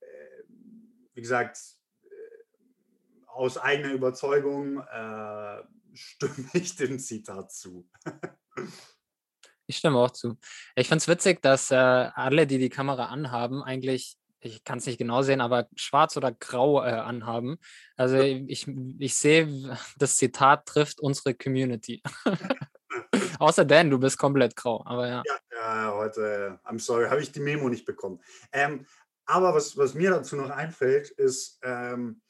äh, 0.01 0.43
wie 1.13 1.21
gesagt, 1.21 1.57
äh, 2.03 3.25
aus 3.27 3.57
eigener 3.57 3.93
Überzeugung 3.93 4.79
äh, 4.79 5.63
stimme 5.93 6.49
ich 6.53 6.75
dem 6.75 6.99
Zitat 6.99 7.51
zu. 7.51 7.89
Ich 9.65 9.77
stimme 9.77 9.99
auch 9.99 10.11
zu. 10.11 10.37
Ich 10.75 10.87
finde 10.87 11.01
es 11.01 11.07
witzig, 11.07 11.41
dass 11.41 11.71
äh, 11.71 11.75
alle, 11.75 12.47
die 12.47 12.57
die 12.57 12.69
Kamera 12.69 13.05
anhaben, 13.05 13.63
eigentlich, 13.63 14.18
ich 14.39 14.63
kann 14.63 14.79
es 14.79 14.85
nicht 14.85 14.97
genau 14.97 15.21
sehen, 15.21 15.41
aber 15.41 15.67
schwarz 15.75 16.15
oder 16.17 16.31
grau 16.31 16.83
äh, 16.83 16.89
anhaben. 16.89 17.57
Also 17.95 18.19
ich, 18.19 18.67
ich 18.99 19.15
sehe, 19.15 19.47
das 19.97 20.17
Zitat 20.17 20.65
trifft 20.65 20.99
unsere 20.99 21.33
Community. 21.33 22.01
Außer 23.39 23.65
Dan, 23.65 23.89
du 23.89 23.99
bist 23.99 24.17
komplett 24.17 24.55
grau, 24.55 24.83
aber 24.85 25.07
ja. 25.07 25.23
Ja, 25.25 25.39
ja 25.51 25.93
heute, 25.95 26.59
I'm 26.65 26.79
sorry, 26.79 27.07
habe 27.07 27.21
ich 27.21 27.31
die 27.31 27.39
Memo 27.39 27.69
nicht 27.69 27.85
bekommen. 27.85 28.19
Ähm, 28.51 28.85
aber 29.25 29.53
was, 29.53 29.77
was 29.77 29.93
mir 29.93 30.09
dazu 30.09 30.35
noch 30.35 30.49
einfällt, 30.49 31.09
ist, 31.11 31.59
ähm, 31.61 32.21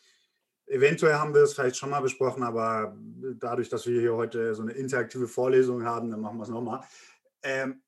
eventuell 0.66 1.16
haben 1.16 1.34
wir 1.34 1.44
es 1.44 1.54
vielleicht 1.54 1.78
schon 1.78 1.90
mal 1.90 2.02
besprochen, 2.02 2.44
aber 2.44 2.96
dadurch, 3.36 3.70
dass 3.70 3.88
wir 3.88 4.00
hier 4.00 4.16
heute 4.16 4.54
so 4.54 4.62
eine 4.62 4.74
interaktive 4.74 5.28
Vorlesung 5.28 5.86
haben, 5.86 6.12
dann 6.12 6.22
machen 6.22 6.38
wir 6.38 6.44
es 6.44 6.50
nochmal. 6.50 6.84
Ähm, 7.42 7.82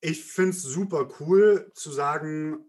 ich 0.00 0.24
finde 0.24 0.50
es 0.50 0.62
super 0.62 1.08
cool 1.20 1.72
zu 1.74 1.90
sagen, 1.90 2.65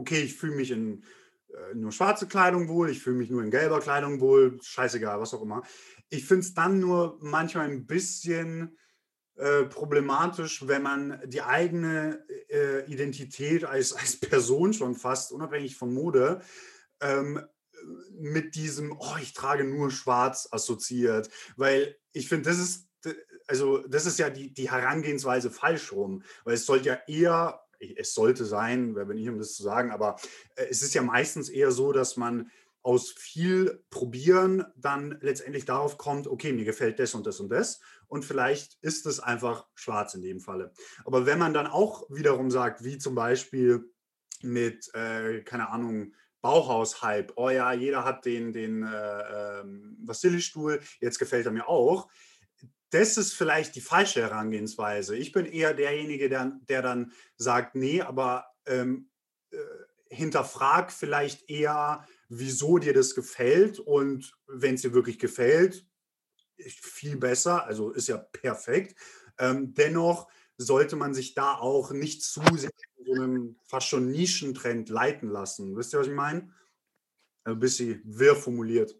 okay, 0.00 0.22
ich 0.22 0.36
fühle 0.36 0.56
mich 0.56 0.70
in 0.70 1.04
äh, 1.48 1.74
nur 1.74 1.92
schwarze 1.92 2.26
Kleidung 2.26 2.68
wohl, 2.68 2.90
ich 2.90 3.02
fühle 3.02 3.16
mich 3.16 3.30
nur 3.30 3.42
in 3.42 3.50
gelber 3.50 3.80
Kleidung 3.80 4.20
wohl, 4.20 4.58
scheißegal, 4.62 5.20
was 5.20 5.34
auch 5.34 5.42
immer. 5.42 5.62
Ich 6.08 6.26
finde 6.26 6.46
es 6.46 6.54
dann 6.54 6.80
nur 6.80 7.18
manchmal 7.20 7.68
ein 7.68 7.86
bisschen 7.86 8.76
äh, 9.36 9.64
problematisch, 9.64 10.66
wenn 10.68 10.82
man 10.82 11.20
die 11.26 11.42
eigene 11.42 12.24
äh, 12.50 12.84
Identität 12.90 13.64
als, 13.64 13.92
als 13.96 14.18
Person 14.18 14.72
schon 14.72 14.94
fast, 14.94 15.32
unabhängig 15.32 15.76
von 15.76 15.92
Mode, 15.92 16.40
ähm, 17.00 17.40
mit 18.12 18.54
diesem, 18.54 18.92
oh, 18.92 19.16
ich 19.20 19.32
trage 19.32 19.64
nur 19.64 19.90
schwarz 19.90 20.48
assoziiert. 20.50 21.30
Weil 21.56 21.96
ich 22.12 22.28
finde, 22.28 22.50
das 22.50 22.58
ist, 22.58 22.88
also 23.46 23.78
das 23.88 24.04
ist 24.04 24.18
ja 24.18 24.28
die, 24.28 24.52
die 24.52 24.70
Herangehensweise 24.70 25.50
falsch 25.50 25.92
rum. 25.92 26.22
Weil 26.44 26.54
es 26.54 26.66
sollte 26.66 26.88
ja 26.88 26.98
eher, 27.06 27.62
es 27.96 28.14
sollte 28.14 28.44
sein, 28.44 28.94
wer 28.94 29.06
bin 29.06 29.18
ich, 29.18 29.28
um 29.28 29.38
das 29.38 29.54
zu 29.54 29.62
sagen, 29.62 29.90
aber 29.90 30.16
äh, 30.56 30.66
es 30.70 30.82
ist 30.82 30.94
ja 30.94 31.02
meistens 31.02 31.48
eher 31.48 31.70
so, 31.72 31.92
dass 31.92 32.16
man 32.16 32.50
aus 32.82 33.10
viel 33.10 33.84
Probieren 33.90 34.64
dann 34.76 35.18
letztendlich 35.20 35.66
darauf 35.66 35.98
kommt, 35.98 36.26
okay, 36.26 36.52
mir 36.52 36.64
gefällt 36.64 36.98
das 36.98 37.14
und 37.14 37.26
das 37.26 37.40
und 37.40 37.50
das 37.50 37.80
und 38.10 38.24
vielleicht 38.24 38.76
ist 38.82 39.06
es 39.06 39.20
einfach 39.20 39.66
schwarz 39.74 40.14
in 40.14 40.22
dem 40.22 40.40
Falle. 40.40 40.72
Aber 41.04 41.26
wenn 41.26 41.38
man 41.38 41.54
dann 41.54 41.66
auch 41.66 42.08
wiederum 42.10 42.50
sagt, 42.50 42.84
wie 42.84 42.98
zum 42.98 43.14
Beispiel 43.14 43.84
mit, 44.42 44.92
äh, 44.94 45.42
keine 45.42 45.70
Ahnung, 45.70 46.14
Bauhaus-Hype, 46.42 47.34
oh 47.36 47.50
ja, 47.50 47.72
jeder 47.72 48.04
hat 48.04 48.24
den, 48.24 48.52
den 48.52 48.82
äh, 48.82 49.60
ähm, 49.60 49.96
Vasili-Stuhl, 50.02 50.80
jetzt 51.00 51.18
gefällt 51.18 51.46
er 51.46 51.52
mir 51.52 51.68
auch. 51.68 52.08
Das 52.90 53.16
ist 53.16 53.34
vielleicht 53.34 53.76
die 53.76 53.80
falsche 53.80 54.20
Herangehensweise. 54.20 55.16
Ich 55.16 55.32
bin 55.32 55.46
eher 55.46 55.74
derjenige, 55.74 56.28
der, 56.28 56.58
der 56.68 56.82
dann 56.82 57.12
sagt, 57.36 57.74
nee, 57.74 58.02
aber 58.02 58.46
ähm, 58.66 59.10
äh, 59.50 59.56
hinterfrag 60.08 60.92
vielleicht 60.92 61.48
eher, 61.48 62.04
wieso 62.28 62.78
dir 62.78 62.92
das 62.92 63.14
gefällt 63.14 63.78
und 63.78 64.36
wenn 64.48 64.74
es 64.74 64.82
dir 64.82 64.92
wirklich 64.92 65.18
gefällt, 65.18 65.86
viel 66.58 67.16
besser, 67.16 67.64
also 67.64 67.90
ist 67.90 68.08
ja 68.08 68.18
perfekt. 68.18 68.98
Ähm, 69.38 69.72
dennoch 69.74 70.28
sollte 70.56 70.96
man 70.96 71.14
sich 71.14 71.34
da 71.34 71.54
auch 71.54 71.92
nicht 71.92 72.22
zu 72.22 72.42
sehr 72.56 72.70
in 72.96 73.04
so 73.06 73.12
einem 73.12 73.56
fast 73.64 73.88
schon 73.88 74.10
Nischentrend 74.10 74.88
leiten 74.90 75.30
lassen. 75.30 75.76
Wisst 75.76 75.94
ihr, 75.94 76.00
was 76.00 76.08
ich 76.08 76.12
meine? 76.12 76.52
Ein 77.44 77.58
bisschen 77.58 78.02
wirr 78.04 78.36
formuliert. 78.36 78.94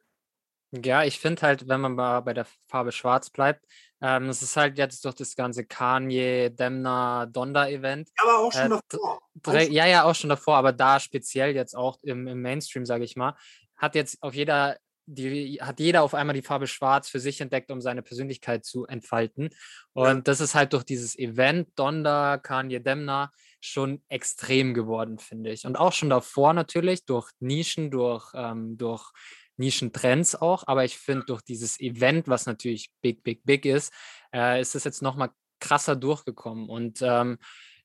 Ja, 0.72 1.04
ich 1.04 1.18
finde 1.18 1.42
halt, 1.42 1.68
wenn 1.68 1.80
man 1.80 1.94
mal 1.94 2.20
bei 2.20 2.32
der 2.32 2.46
Farbe 2.68 2.92
Schwarz 2.92 3.30
bleibt, 3.30 3.66
ähm, 4.00 4.28
das 4.28 4.42
ist 4.42 4.56
halt 4.56 4.78
jetzt 4.78 5.04
durch 5.04 5.14
das 5.14 5.34
ganze 5.34 5.64
Kanye, 5.64 6.50
Demna, 6.50 7.26
Donda-Event. 7.26 8.08
Ja, 8.18 8.24
aber 8.24 8.38
auch 8.38 8.52
schon 8.52 8.72
äh, 8.72 8.78
davor. 8.90 9.22
Auch 9.46 9.52
ja, 9.52 9.86
ja, 9.86 10.04
auch 10.04 10.14
schon 10.14 10.30
davor, 10.30 10.56
aber 10.56 10.72
da 10.72 11.00
speziell 11.00 11.54
jetzt 11.54 11.76
auch 11.76 11.98
im, 12.02 12.26
im 12.26 12.40
Mainstream, 12.40 12.86
sage 12.86 13.04
ich 13.04 13.16
mal, 13.16 13.36
hat 13.76 13.94
jetzt 13.94 14.22
auf 14.22 14.34
jeder 14.34 14.76
die 15.12 15.58
hat 15.60 15.80
jeder 15.80 16.02
auf 16.02 16.14
einmal 16.14 16.34
die 16.34 16.42
Farbe 16.42 16.68
Schwarz 16.68 17.08
für 17.08 17.18
sich 17.18 17.40
entdeckt, 17.40 17.70
um 17.72 17.80
seine 17.80 18.02
Persönlichkeit 18.02 18.64
zu 18.64 18.86
entfalten. 18.86 19.50
Und 19.92 20.06
ja. 20.06 20.20
das 20.20 20.40
ist 20.40 20.54
halt 20.54 20.72
durch 20.72 20.84
dieses 20.84 21.18
Event 21.18 21.68
Donda, 21.76 22.38
Kanye 22.38 22.78
Demna 22.78 23.32
schon 23.60 24.02
extrem 24.08 24.72
geworden, 24.72 25.18
finde 25.18 25.50
ich. 25.50 25.66
Und 25.66 25.76
auch 25.76 25.92
schon 25.92 26.10
davor 26.10 26.52
natürlich 26.54 27.04
durch 27.06 27.30
Nischen, 27.40 27.90
durch, 27.90 28.30
ähm, 28.34 28.78
durch 28.78 29.10
Nischentrends 29.60 30.34
auch. 30.34 30.64
Aber 30.66 30.84
ich 30.84 30.98
finde, 30.98 31.26
durch 31.26 31.42
dieses 31.42 31.78
Event, 31.78 32.26
was 32.26 32.46
natürlich 32.46 32.90
big, 33.02 33.22
big, 33.22 33.44
big 33.44 33.64
ist, 33.66 33.92
äh, 34.34 34.60
ist 34.60 34.74
es 34.74 34.84
jetzt 34.84 35.02
nochmal 35.02 35.30
krasser 35.60 35.94
durchgekommen. 35.94 36.68
Und 36.68 37.00
ähm, 37.02 37.38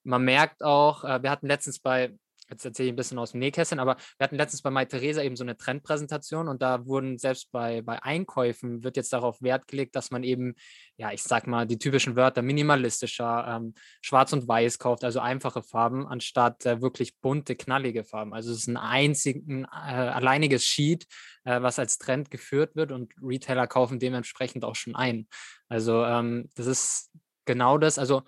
man 0.04 0.24
merkt 0.24 0.64
auch, 0.64 1.04
äh, 1.04 1.22
wir 1.22 1.30
hatten 1.30 1.48
letztens 1.48 1.80
bei 1.80 2.18
jetzt 2.50 2.66
erzähle 2.66 2.88
ich 2.88 2.94
ein 2.94 2.96
bisschen 2.96 3.18
aus 3.18 3.32
dem 3.32 3.40
Nähkästchen, 3.40 3.80
aber 3.80 3.98
wir 4.18 4.24
hatten 4.24 4.36
letztens 4.36 4.62
bei 4.62 4.70
Mai 4.70 4.86
Theresa 4.86 5.22
eben 5.22 5.36
so 5.36 5.44
eine 5.44 5.58
Trendpräsentation 5.58 6.48
und 6.48 6.62
da 6.62 6.86
wurden 6.86 7.18
selbst 7.18 7.52
bei, 7.52 7.82
bei 7.82 8.02
Einkäufen 8.02 8.84
wird 8.84 8.98
jetzt 8.98 9.14
darauf 9.14 9.42
Wert 9.42 9.68
gelegt, 9.68 9.96
dass 9.96 10.12
man 10.12 10.24
eben, 10.24 10.56
ja, 10.98 11.12
ich 11.12 11.24
sag 11.24 11.48
mal, 11.48 11.66
die 11.66 11.78
typischen 11.78 12.16
Wörter 12.16 12.42
minimalistischer, 12.42 13.46
ähm, 13.48 13.74
schwarz 14.02 14.34
und 14.34 14.48
weiß 14.48 14.80
kauft, 14.80 15.04
also 15.04 15.20
einfache 15.20 15.64
Farben, 15.64 16.08
anstatt 16.08 16.66
äh, 16.66 16.82
wirklich 16.82 17.18
bunte, 17.20 17.56
knallige 17.56 18.04
Farben. 18.04 18.34
Also 18.34 18.52
es 18.52 18.60
ist 18.60 18.68
ein 18.68 18.78
einzigen, 18.78 19.66
äh, 19.66 19.68
alleiniges 19.68 20.66
Sheet, 20.66 21.08
äh, 21.44 21.62
was 21.62 21.80
als 21.80 21.98
Trend 21.98 22.32
geführt 22.32 22.76
wird 22.76 22.92
und 22.92 23.14
Retailer 23.22 23.68
kaufen 23.68 24.00
dementsprechend 24.00 24.64
auch 24.66 24.76
schon 24.76 24.96
ein. 24.96 25.28
Also 25.70 26.04
ähm, 26.04 26.50
das 26.56 26.68
ist 26.68 27.12
genau 27.46 27.78
das. 27.78 27.98
Also 27.98 28.24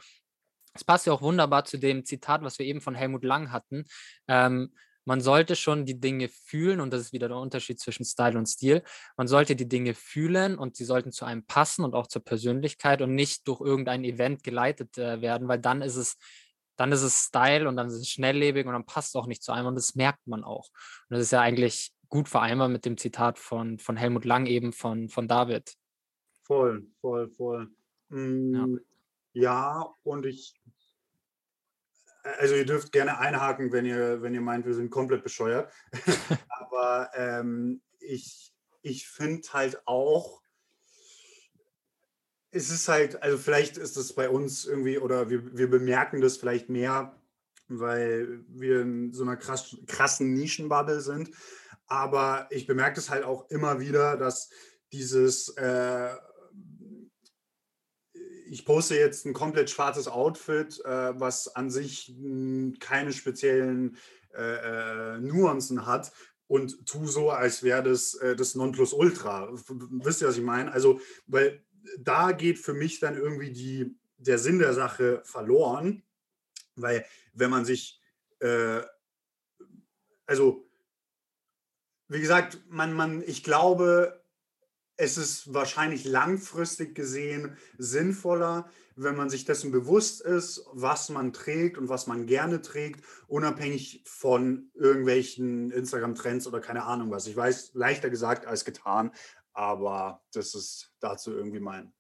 es 0.80 0.84
passt 0.84 1.06
ja 1.06 1.14
auch 1.14 1.22
wunderbar 1.22 1.66
zu 1.66 1.78
dem 1.78 2.06
Zitat, 2.06 2.42
was 2.44 2.60
wir 2.60 2.66
eben 2.66 2.82
von 2.82 2.96
Helmut 2.96 3.24
Lang 3.24 3.52
hatten. 3.52 3.86
Ähm, 4.28 4.74
man 5.06 5.22
sollte 5.22 5.56
schon 5.56 5.86
die 5.86 6.00
Dinge 6.00 6.28
fühlen 6.28 6.82
und 6.82 6.92
das 6.92 7.00
ist 7.00 7.14
wieder 7.14 7.30
der 7.30 7.38
Unterschied 7.38 7.80
zwischen 7.80 8.04
Style 8.04 8.38
und 8.38 8.46
Stil. 8.46 8.84
Man 9.16 9.28
sollte 9.28 9.56
die 9.56 9.70
Dinge 9.70 9.94
fühlen 9.94 10.58
und 10.58 10.76
sie 10.76 10.84
sollten 10.84 11.14
zu 11.14 11.24
einem 11.24 11.46
passen 11.46 11.86
und 11.86 11.94
auch 11.96 12.08
zur 12.08 12.24
Persönlichkeit 12.24 13.02
und 13.02 13.16
nicht 13.16 13.48
durch 13.48 13.62
irgendein 13.62 14.04
Event 14.04 14.44
geleitet 14.44 14.98
äh, 14.98 15.22
werden, 15.22 15.48
weil 15.48 15.60
dann 15.60 15.82
ist 15.82 15.96
es 15.96 16.18
dann 16.76 16.92
ist 16.92 17.02
es 17.02 17.26
Style 17.26 17.68
und 17.68 17.76
dann 17.76 17.88
ist 17.88 17.96
es 17.96 18.08
schnelllebig 18.08 18.68
und 18.68 18.74
dann 18.74 18.86
passt 18.86 19.10
es 19.10 19.16
auch 19.16 19.28
nicht 19.28 19.44
zu 19.44 19.52
einem 19.52 19.68
und 19.68 19.76
das 19.76 19.96
merkt 19.96 20.28
man 20.28 20.44
auch. 20.44 20.70
Und 21.10 21.16
das 21.16 21.22
ist 21.22 21.32
ja 21.32 21.42
eigentlich 21.42 21.92
gut 22.10 22.30
vereinbar 22.30 22.68
mit 22.68 22.86
dem 22.86 22.98
Zitat 22.98 23.40
von, 23.40 23.80
von 23.80 23.98
Helmut 23.98 24.26
Lang 24.26 24.46
eben 24.46 24.74
von, 24.74 25.10
von 25.10 25.28
David. 25.28 25.74
Voll, 26.44 26.86
voll, 27.02 27.30
voll. 27.30 27.70
Mm, 28.10 28.56
ja. 28.56 28.66
Ja, 29.38 29.94
und 30.02 30.26
ich, 30.26 30.60
also 32.40 32.56
ihr 32.56 32.66
dürft 32.66 32.92
gerne 32.92 33.20
einhaken, 33.20 33.72
wenn 33.72 33.86
ihr, 33.86 34.24
wenn 34.24 34.34
ihr 34.34 34.42
meint, 34.42 34.66
wir 34.66 34.74
sind 34.74 34.90
komplett 34.90 35.24
bescheuert. 35.24 35.72
Aber 36.50 37.12
ähm, 37.14 37.84
ich, 38.00 38.52
ich 38.82 39.08
finde 39.08 39.48
halt 39.54 39.80
auch, 39.86 40.42
es 42.50 42.72
ist 42.72 42.88
halt, 42.88 43.22
also 43.22 43.38
vielleicht 43.38 43.78
ist 43.78 43.96
es 43.96 44.16
bei 44.16 44.28
uns 44.28 44.66
irgendwie, 44.66 44.98
oder 44.98 45.30
wir, 45.30 45.56
wir 45.56 45.70
bemerken 45.70 46.20
das 46.20 46.38
vielleicht 46.38 46.70
mehr, 46.70 47.16
weil 47.68 48.44
wir 48.48 48.82
in 48.82 49.14
so 49.14 49.22
einer 49.22 49.38
krass, 49.38 49.78
krassen 49.86 50.34
Nischenbubble 50.34 51.00
sind. 51.00 51.30
Aber 51.86 52.48
ich 52.50 52.66
bemerke 52.66 53.00
es 53.00 53.12
halt 53.12 53.24
auch 53.24 53.52
immer 53.52 53.80
wieder, 53.80 54.18
dass 54.18 54.50
dieses 54.92 55.50
äh, 55.58 56.16
ich 58.50 58.66
poste 58.66 58.96
jetzt 58.96 59.26
ein 59.26 59.34
komplett 59.34 59.70
schwarzes 59.70 60.08
Outfit, 60.08 60.84
äh, 60.86 61.20
was 61.20 61.56
an 61.56 61.70
sich 61.70 62.14
mh, 62.18 62.78
keine 62.80 63.14
speziellen 63.14 63.98
äh, 64.34 65.16
äh, 65.16 65.20
Nuancen 65.20 65.86
hat 65.86 66.12
und 66.48 66.86
tu 66.86 67.08
so, 67.08 67.30
als 67.32 67.64
wäre 67.64 67.84
das 67.84 68.14
äh, 68.16 68.36
das 68.36 68.56
Nonplusultra. 68.56 69.50
Wisst 69.52 70.22
ihr, 70.22 70.28
was 70.28 70.38
ich 70.38 70.44
meine? 70.44 70.72
Also, 70.72 71.00
weil 71.26 71.64
da 72.00 72.32
geht 72.32 72.60
für 72.60 72.74
mich 72.74 73.00
dann 73.00 73.16
irgendwie 73.16 73.52
die, 73.52 73.96
der 74.18 74.38
Sinn 74.38 74.60
der 74.60 74.74
Sache 74.74 75.22
verloren, 75.24 76.04
weil 76.76 77.06
wenn 77.34 77.50
man 77.50 77.66
sich, 77.66 78.02
äh, 78.40 78.82
also 80.26 80.68
wie 82.10 82.22
gesagt, 82.22 82.60
man, 82.70 82.94
man, 82.94 83.22
ich 83.22 83.44
glaube, 83.44 84.24
es 84.98 85.18
ist 85.18 85.54
wahrscheinlich 85.54 86.06
langfristig 86.06 86.96
gesehen 86.96 87.56
sinnvoller, 87.78 88.70
wenn 88.96 89.16
man 89.16 89.30
sich 89.30 89.46
dessen 89.46 89.72
bewusst 89.72 90.22
ist, 90.22 90.66
was 90.74 91.10
man 91.10 91.32
trägt 91.34 91.78
und 91.78 91.88
was 91.88 92.08
man 92.08 92.26
gerne 92.26 92.64
trägt, 92.64 93.06
unabhängig 93.28 94.02
von 94.06 94.72
irgendwelchen 94.74 95.70
Instagram-Trends 95.70 96.48
oder 96.48 96.60
keine 96.60 96.84
Ahnung 96.84 97.12
was. 97.12 97.28
Ich 97.28 97.36
weiß, 97.36 97.76
leichter 97.76 98.10
gesagt 98.10 98.48
als 98.48 98.66
getan, 98.66 99.12
aber 99.54 100.24
das 100.34 100.56
ist 100.56 100.92
dazu 101.00 101.32
irgendwie 101.32 101.60
mein 101.60 101.94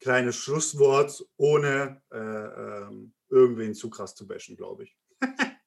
kleines 0.00 0.34
Schlusswort, 0.34 1.24
ohne 1.36 2.02
äh, 2.10 2.18
ähm, 2.18 3.14
irgendwen 3.28 3.74
zu 3.74 3.90
krass 3.90 4.16
zu 4.16 4.26
bashen, 4.26 4.56
glaube 4.56 4.84
ich. 4.84 4.96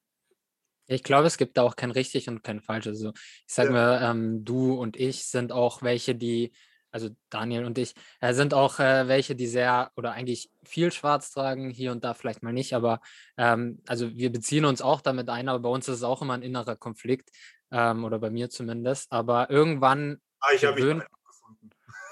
Ich 0.86 1.02
glaube, 1.02 1.26
es 1.26 1.38
gibt 1.38 1.56
da 1.56 1.62
auch 1.62 1.76
kein 1.76 1.90
richtig 1.90 2.28
und 2.28 2.42
kein 2.42 2.60
falsch. 2.60 2.86
Also 2.86 3.14
ich 3.16 3.54
sage 3.54 3.70
ja. 3.70 3.72
mal, 3.74 4.10
ähm, 4.10 4.44
du 4.44 4.74
und 4.74 4.98
ich 4.98 5.24
sind 5.24 5.50
auch 5.50 5.80
welche, 5.80 6.14
die 6.14 6.52
also 6.94 7.10
Daniel 7.28 7.64
und 7.64 7.76
ich, 7.76 7.92
äh, 8.20 8.32
sind 8.34 8.54
auch 8.54 8.78
äh, 8.78 9.08
welche, 9.08 9.34
die 9.34 9.48
sehr 9.48 9.90
oder 9.96 10.12
eigentlich 10.12 10.48
viel 10.62 10.92
schwarz 10.92 11.32
tragen, 11.32 11.68
hier 11.68 11.90
und 11.90 12.04
da 12.04 12.14
vielleicht 12.14 12.44
mal 12.44 12.52
nicht, 12.52 12.72
aber 12.72 13.00
ähm, 13.36 13.82
also 13.88 14.14
wir 14.14 14.30
beziehen 14.30 14.64
uns 14.64 14.80
auch 14.80 15.00
damit 15.00 15.28
ein, 15.28 15.48
aber 15.48 15.58
bei 15.58 15.68
uns 15.68 15.88
ist 15.88 15.96
es 15.96 16.02
auch 16.04 16.22
immer 16.22 16.34
ein 16.34 16.42
innerer 16.42 16.76
Konflikt 16.76 17.30
ähm, 17.72 18.04
oder 18.04 18.20
bei 18.20 18.30
mir 18.30 18.48
zumindest, 18.48 19.10
aber 19.10 19.50
irgendwann 19.50 20.18
ah, 20.38 20.54
gewöhnt, 20.56 21.04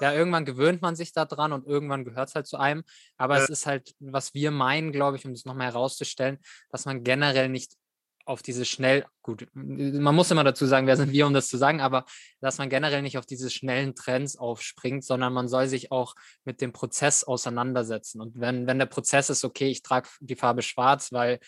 ja, 0.01 0.11
irgendwann 0.11 0.43
gewöhnt 0.43 0.81
man 0.81 0.97
sich 0.97 1.13
daran 1.13 1.53
und 1.53 1.65
irgendwann 1.65 2.03
gehört 2.03 2.27
es 2.27 2.35
halt 2.35 2.47
zu 2.47 2.57
einem, 2.57 2.83
aber 3.15 3.37
äh, 3.37 3.43
es 3.43 3.49
ist 3.49 3.65
halt, 3.65 3.95
was 3.99 4.33
wir 4.33 4.51
meinen, 4.51 4.91
glaube 4.91 5.15
ich, 5.15 5.25
um 5.25 5.31
es 5.31 5.45
nochmal 5.45 5.67
herauszustellen, 5.67 6.39
dass 6.71 6.85
man 6.85 7.05
generell 7.05 7.47
nicht 7.47 7.77
auf 8.25 8.41
diese 8.41 8.65
schnell, 8.65 9.05
gut, 9.21 9.47
man 9.53 10.15
muss 10.15 10.31
immer 10.31 10.43
dazu 10.43 10.65
sagen, 10.65 10.87
wer 10.87 10.97
sind 10.97 11.11
wir, 11.11 11.27
um 11.27 11.33
das 11.33 11.49
zu 11.49 11.57
sagen, 11.57 11.81
aber 11.81 12.05
dass 12.39 12.57
man 12.57 12.69
generell 12.69 13.01
nicht 13.01 13.17
auf 13.17 13.25
diese 13.25 13.49
schnellen 13.49 13.95
Trends 13.95 14.37
aufspringt, 14.37 15.03
sondern 15.03 15.33
man 15.33 15.47
soll 15.47 15.67
sich 15.67 15.91
auch 15.91 16.15
mit 16.45 16.61
dem 16.61 16.71
Prozess 16.71 17.23
auseinandersetzen. 17.23 18.21
Und 18.21 18.39
wenn, 18.39 18.67
wenn 18.67 18.79
der 18.79 18.85
Prozess 18.85 19.29
ist, 19.29 19.43
okay, 19.43 19.69
ich 19.69 19.81
trage 19.81 20.09
die 20.21 20.35
Farbe 20.35 20.61
schwarz, 20.61 21.11
weil 21.11 21.39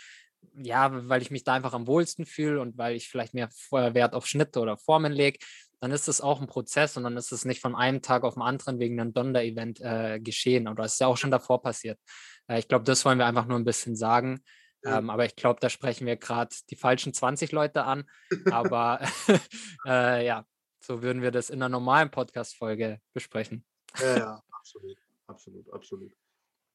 ja, 0.58 1.10
weil 1.10 1.22
ich 1.22 1.32
mich 1.32 1.44
da 1.44 1.54
einfach 1.54 1.74
am 1.74 1.88
wohlsten 1.88 2.26
fühle 2.26 2.62
und 2.62 2.78
weil 2.78 2.96
ich 2.96 3.10
vielleicht 3.10 3.34
mehr 3.34 3.50
Wert 3.72 4.14
auf 4.14 4.28
Schnitte 4.28 4.60
oder 4.60 4.78
Formen 4.78 5.12
lege, 5.12 5.40
dann 5.82 5.92
ist 5.92 6.08
es 6.08 6.22
auch 6.22 6.42
ein 6.42 6.48
Prozess 6.48 6.98
und 6.98 7.04
dann 7.04 7.18
ist 7.18 7.32
es 7.32 7.46
nicht 7.46 7.62
von 7.62 7.76
einem 7.76 8.02
Tag 8.02 8.24
auf 8.24 8.36
den 8.36 8.44
anderen 8.44 8.80
wegen 8.80 9.00
einem 9.00 9.14
Donder-Event 9.14 9.82
äh, 9.82 10.20
geschehen. 10.20 10.68
Oder 10.68 10.86
es 10.86 10.94
ist 10.94 11.00
ja 11.00 11.08
auch 11.08 11.18
schon 11.18 11.32
davor 11.32 11.62
passiert. 11.62 12.00
Äh, 12.48 12.60
ich 12.60 12.68
glaube, 12.68 12.86
das 12.86 13.04
wollen 13.06 13.20
wir 13.20 13.26
einfach 13.26 13.46
nur 13.46 13.60
ein 13.60 13.66
bisschen 13.66 13.96
sagen. 13.96 14.42
Ähm, 14.86 15.10
aber 15.10 15.26
ich 15.26 15.36
glaube, 15.36 15.60
da 15.60 15.70
sprechen 15.70 16.06
wir 16.06 16.16
gerade 16.16 16.56
die 16.70 16.76
falschen 16.76 17.14
20 17.14 17.52
Leute 17.52 17.84
an. 17.84 18.10
Aber 18.52 19.00
äh, 19.86 20.26
ja, 20.26 20.46
so 20.80 21.02
würden 21.02 21.22
wir 21.22 21.32
das 21.32 21.50
in 21.50 21.62
einer 21.62 21.70
normalen 21.70 22.12
Podcast-Folge 22.12 23.02
besprechen. 23.14 23.66
Ja, 24.00 24.18
ja, 24.18 24.44
absolut, 24.52 24.98
absolut, 25.28 25.74
absolut. 25.74 26.14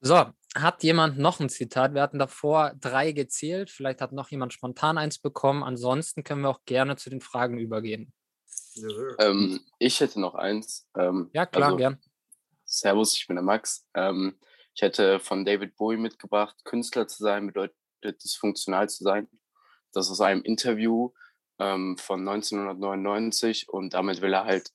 So, 0.02 0.32
hat 0.54 0.82
jemand 0.82 1.18
noch 1.18 1.40
ein 1.40 1.50
Zitat? 1.50 1.92
Wir 1.92 2.00
hatten 2.00 2.18
davor 2.18 2.72
drei 2.80 3.12
gezählt. 3.12 3.70
Vielleicht 3.70 4.00
hat 4.00 4.12
noch 4.12 4.30
jemand 4.30 4.54
spontan 4.54 4.96
eins 4.96 5.18
bekommen. 5.18 5.62
Ansonsten 5.62 6.24
können 6.24 6.40
wir 6.40 6.48
auch 6.48 6.64
gerne 6.64 6.96
zu 6.96 7.10
den 7.10 7.20
Fragen 7.20 7.58
übergehen. 7.58 8.12
Ähm, 9.18 9.60
ich 9.78 10.00
hätte 10.00 10.18
noch 10.20 10.34
eins. 10.34 10.88
Ähm, 10.96 11.28
ja, 11.34 11.44
klar, 11.44 11.66
also, 11.66 11.76
gern. 11.76 11.98
Servus, 12.64 13.14
ich 13.14 13.26
bin 13.26 13.36
der 13.36 13.42
Max. 13.42 13.86
Ähm, 13.94 14.38
ich 14.74 14.82
hätte 14.82 15.20
von 15.20 15.44
David 15.44 15.76
Bowie 15.76 15.98
mitgebracht, 15.98 16.56
Künstler 16.64 17.06
zu 17.06 17.22
sein 17.22 17.46
bedeutet 17.46 17.76
dysfunktional 18.02 18.88
zu 18.88 19.04
sein. 19.04 19.28
Das 19.92 20.06
ist 20.06 20.12
aus 20.12 20.20
einem 20.20 20.42
Interview 20.42 21.12
ähm, 21.58 21.96
von 21.98 22.20
1999 22.20 23.68
und 23.68 23.94
damit 23.94 24.20
will 24.20 24.32
er 24.32 24.44
halt 24.44 24.70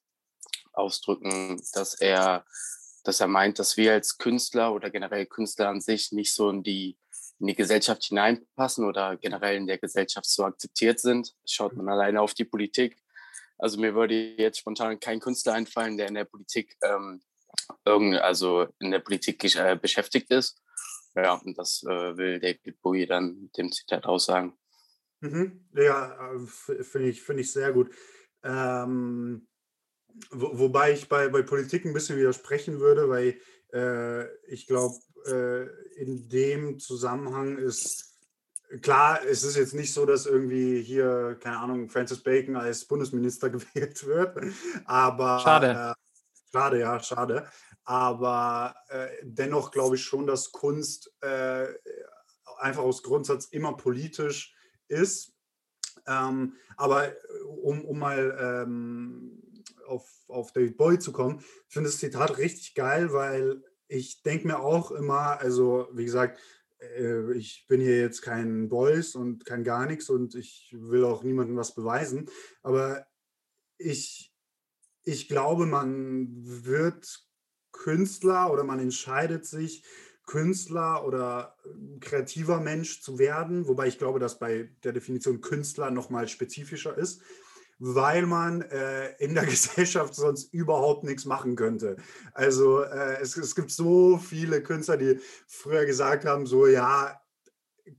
ausdrücken, 0.74 1.62
dass 1.74 1.94
er, 1.96 2.46
dass 3.04 3.20
er 3.22 3.28
meint, 3.28 3.60
dass 3.60 3.78
wir 3.78 3.94
als 3.94 4.18
Künstler 4.18 4.74
oder 4.74 4.90
generell 4.90 5.26
Künstler 5.26 5.70
an 5.70 5.82
sich 5.82 6.12
nicht 6.12 6.34
so 6.34 6.50
in 6.50 6.64
die 6.64 6.98
in 7.40 7.48
die 7.48 7.56
Gesellschaft 7.56 8.04
hineinpassen 8.06 8.86
oder 8.86 9.18
generell 9.18 9.58
in 9.58 9.68
der 9.68 9.78
Gesellschaft 9.78 10.26
so 10.26 10.46
akzeptiert 10.46 11.00
sind. 11.00 11.34
Schaut 11.46 11.76
man 11.76 11.90
alleine 11.90 12.22
auf 12.22 12.34
die 12.34 12.46
Politik. 12.46 12.98
Also 13.58 13.80
mir 13.80 13.94
würde 13.96 14.36
jetzt 14.38 14.60
spontan 14.60 15.00
kein 15.00 15.20
Künstler 15.20 15.54
einfallen, 15.54 15.98
der 15.98 16.08
in 16.08 16.14
der 16.14 16.26
Politik 16.26 16.78
ähm, 16.82 17.22
irgend, 17.86 18.18
also 18.18 18.68
in 18.80 18.92
der 18.92 19.00
Politik 19.00 19.44
äh, 19.56 19.78
beschäftigt 19.82 20.30
ist. 20.32 20.62
Ja, 21.16 21.34
und 21.34 21.58
das 21.58 21.84
äh, 21.84 22.18
will 22.18 22.40
David 22.40 22.82
Bowie 22.82 23.06
dann 23.06 23.42
mit 23.42 23.58
dem 23.58 23.72
Zitat 23.72 24.06
aussagen. 24.06 24.54
Mhm. 25.22 25.66
Ja, 25.74 26.34
äh, 26.34 26.84
finde 26.84 27.10
ich, 27.10 27.22
find 27.22 27.40
ich 27.40 27.52
sehr 27.52 27.72
gut. 27.72 27.90
Ähm, 28.44 29.48
wo, 30.32 30.60
wobei 30.60 30.94
ich 30.94 31.10
bei, 31.10 31.30
bei 31.30 31.42
Politik 31.42 31.86
ein 31.86 31.94
bisschen 31.94 32.18
widersprechen 32.18 32.80
würde, 32.80 33.10
weil 33.10 33.40
äh, 33.74 34.28
ich 34.52 34.68
glaube, 34.68 34.96
äh, 35.26 36.02
in 36.02 36.30
dem 36.30 36.80
Zusammenhang 36.80 37.58
ist 37.58 38.16
klar, 38.82 39.20
es 39.26 39.44
ist 39.44 39.56
jetzt 39.56 39.74
nicht 39.74 39.94
so, 39.94 40.06
dass 40.06 40.26
irgendwie 40.26 40.82
hier, 40.82 41.38
keine 41.42 41.60
Ahnung, 41.60 41.90
Francis 41.90 42.22
Bacon 42.22 42.56
als 42.56 42.86
Bundesminister 42.86 43.50
gewählt 43.52 44.06
wird, 44.06 44.38
aber 44.86 45.40
Schade. 45.40 45.96
Äh, 46.56 46.60
schade, 46.60 46.80
ja, 46.80 47.00
schade. 47.02 47.48
Aber 47.84 48.76
äh, 48.88 49.10
dennoch 49.24 49.72
glaube 49.72 49.96
ich 49.96 50.04
schon, 50.04 50.26
dass 50.26 50.52
Kunst 50.52 51.14
äh, 51.22 51.68
einfach 52.58 52.84
aus 52.84 53.04
Grundsatz 53.04 53.46
immer 53.46 53.76
politisch 53.76 54.56
ist. 54.88 55.34
Ähm, 56.08 56.54
aber 56.78 57.14
um, 57.62 57.84
um 57.84 58.00
mal 58.00 58.38
ähm, 58.40 59.42
auf, 59.88 60.10
auf 60.28 60.52
David 60.54 60.78
Bowie 60.78 61.00
zu 61.00 61.12
kommen, 61.12 61.40
ich 61.40 61.74
finde 61.74 61.90
das 61.90 62.00
Zitat 62.00 62.38
richtig 62.38 62.74
geil, 62.76 63.12
weil 63.12 63.64
ich 63.88 64.24
denke 64.24 64.48
mir 64.48 64.60
auch 64.60 64.92
immer, 64.92 65.40
also 65.40 65.88
wie 65.94 66.06
gesagt, 66.06 66.40
äh, 66.80 67.34
ich 67.34 67.66
bin 67.68 67.82
hier 67.82 68.00
jetzt 68.00 68.22
kein 68.22 68.70
Boys 68.70 69.16
und 69.16 69.46
kein 69.46 69.64
gar 69.64 69.86
nichts 69.86 70.10
und 70.10 70.36
ich 70.36 70.76
will 70.78 71.04
auch 71.04 71.24
niemandem 71.24 71.58
was 71.58 71.76
beweisen, 71.76 72.30
aber 72.62 73.06
ich, 73.78 74.35
ich 75.06 75.28
glaube, 75.28 75.66
man 75.66 76.28
wird 76.44 77.26
Künstler 77.72 78.52
oder 78.52 78.64
man 78.64 78.80
entscheidet 78.80 79.46
sich, 79.46 79.84
Künstler 80.26 81.06
oder 81.06 81.56
kreativer 82.00 82.60
Mensch 82.60 83.02
zu 83.02 83.20
werden, 83.20 83.68
wobei 83.68 83.88
ich 83.88 84.00
glaube, 84.00 84.20
dass 84.20 84.40
bei 84.40 84.72
der 84.84 84.92
Definition 84.92 85.42
Künstler 85.42 85.92
nochmal 85.92 86.28
spezifischer 86.28 86.98
ist 86.98 87.22
weil 87.80 88.26
man 88.26 88.62
äh, 88.62 89.16
in 89.18 89.34
der 89.34 89.46
Gesellschaft 89.46 90.16
sonst 90.16 90.54
überhaupt 90.54 91.04
nichts 91.04 91.26
machen 91.26 91.56
könnte. 91.56 91.98
Also 92.34 92.82
äh, 92.82 93.18
es, 93.22 93.36
es 93.38 93.56
gibt 93.56 93.72
so 93.72 94.18
viele 94.18 94.62
Künstler, 94.64 94.98
die 94.98 95.20
früher 95.48 95.86
gesagt 95.86 96.26
haben, 96.26 96.46
so 96.46 96.68
ja, 96.68 97.20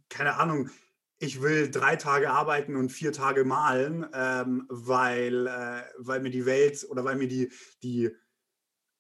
keine 0.08 0.36
Ahnung, 0.36 0.70
ich 1.18 1.40
will 1.40 1.70
drei 1.70 1.96
Tage 1.96 2.30
arbeiten 2.30 2.76
und 2.76 2.90
vier 2.90 3.12
Tage 3.12 3.44
malen, 3.44 4.06
ähm, 4.12 4.66
weil, 4.68 5.46
äh, 5.46 5.82
weil 5.98 6.20
mir 6.20 6.30
die 6.30 6.46
Welt 6.46 6.86
oder 6.88 7.04
weil 7.04 7.16
mir 7.16 7.28
die, 7.28 7.50
die 7.82 8.10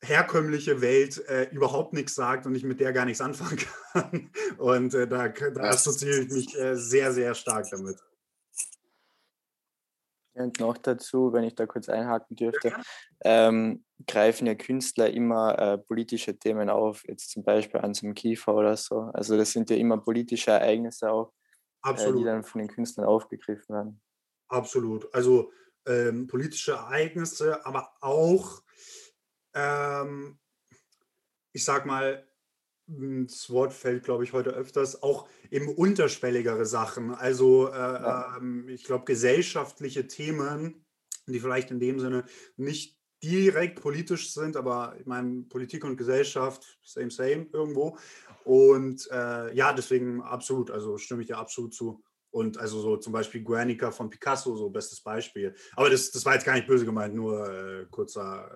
herkömmliche 0.02 0.80
Welt 0.80 1.18
äh, 1.28 1.48
überhaupt 1.50 1.92
nichts 1.92 2.14
sagt 2.14 2.46
und 2.46 2.54
ich 2.54 2.64
mit 2.64 2.80
der 2.80 2.92
gar 2.92 3.04
nichts 3.04 3.20
anfangen 3.20 3.58
kann. 3.92 4.30
Und 4.58 4.94
äh, 4.94 5.08
da, 5.08 5.28
da 5.28 5.62
assoziiere 5.62 6.20
ich 6.20 6.30
mich 6.30 6.58
äh, 6.58 6.76
sehr, 6.76 7.12
sehr 7.12 7.34
stark 7.34 7.66
damit. 7.70 7.96
Und 10.34 10.60
noch 10.60 10.76
dazu, 10.76 11.32
wenn 11.32 11.44
ich 11.44 11.54
da 11.54 11.64
kurz 11.64 11.88
einhaken 11.88 12.36
dürfte, 12.36 12.74
ähm, 13.24 13.84
greifen 14.06 14.46
ja 14.46 14.54
Künstler 14.54 15.10
immer 15.10 15.58
äh, 15.58 15.78
politische 15.78 16.38
Themen 16.38 16.68
auf, 16.68 17.02
jetzt 17.08 17.30
zum 17.30 17.42
Beispiel 17.42 17.80
an 17.80 17.94
so 17.94 18.06
einem 18.06 18.14
Kiefer 18.14 18.54
oder 18.54 18.76
so. 18.76 19.10
Also 19.14 19.38
das 19.38 19.52
sind 19.52 19.70
ja 19.70 19.76
immer 19.76 19.96
politische 19.96 20.50
Ereignisse 20.50 21.10
auch, 21.10 21.32
äh, 21.84 22.12
die 22.12 22.24
dann 22.24 22.44
von 22.44 22.60
den 22.60 22.68
Künstlern 22.68 23.06
aufgegriffen 23.06 23.74
werden. 23.74 24.00
Absolut. 24.48 25.12
Also 25.14 25.52
ähm, 25.86 26.26
politische 26.26 26.72
Ereignisse, 26.72 27.64
aber 27.64 27.94
auch, 28.00 28.62
ähm, 29.54 30.38
ich 31.52 31.64
sag 31.64 31.86
mal, 31.86 32.26
das 32.88 33.50
Wort 33.50 33.72
fällt, 33.72 34.04
glaube 34.04 34.24
ich, 34.24 34.32
heute 34.32 34.50
öfters, 34.50 35.02
auch 35.02 35.28
eben 35.50 35.68
unterschwelligere 35.68 36.66
Sachen. 36.66 37.12
Also 37.14 37.68
äh, 37.68 37.72
ja. 37.72 38.36
ähm, 38.36 38.68
ich 38.68 38.84
glaube, 38.84 39.04
gesellschaftliche 39.04 40.06
Themen, 40.06 40.84
die 41.26 41.40
vielleicht 41.40 41.70
in 41.70 41.80
dem 41.80 41.98
Sinne 41.98 42.24
nicht 42.56 42.96
direkt 43.22 43.80
politisch 43.80 44.32
sind, 44.32 44.56
aber 44.56 44.94
ich 45.00 45.06
meine, 45.06 45.42
Politik 45.42 45.84
und 45.84 45.96
Gesellschaft, 45.96 46.78
same, 46.84 47.10
same 47.10 47.48
irgendwo. 47.52 47.98
Und 48.46 49.08
äh, 49.10 49.52
ja, 49.56 49.72
deswegen 49.72 50.22
absolut, 50.22 50.70
also 50.70 50.98
stimme 50.98 51.22
ich 51.22 51.26
dir 51.26 51.36
absolut 51.36 51.74
zu. 51.74 52.04
Und 52.30 52.58
also 52.58 52.80
so 52.80 52.96
zum 52.96 53.12
Beispiel 53.12 53.42
Guernica 53.42 53.90
von 53.90 54.08
Picasso, 54.08 54.54
so 54.54 54.70
bestes 54.70 55.00
Beispiel. 55.00 55.52
Aber 55.74 55.90
das, 55.90 56.12
das 56.12 56.24
war 56.24 56.34
jetzt 56.34 56.46
gar 56.46 56.54
nicht 56.54 56.68
böse 56.68 56.84
gemeint, 56.84 57.12
nur 57.12 57.52
äh, 57.52 57.86
kurzer, 57.90 58.48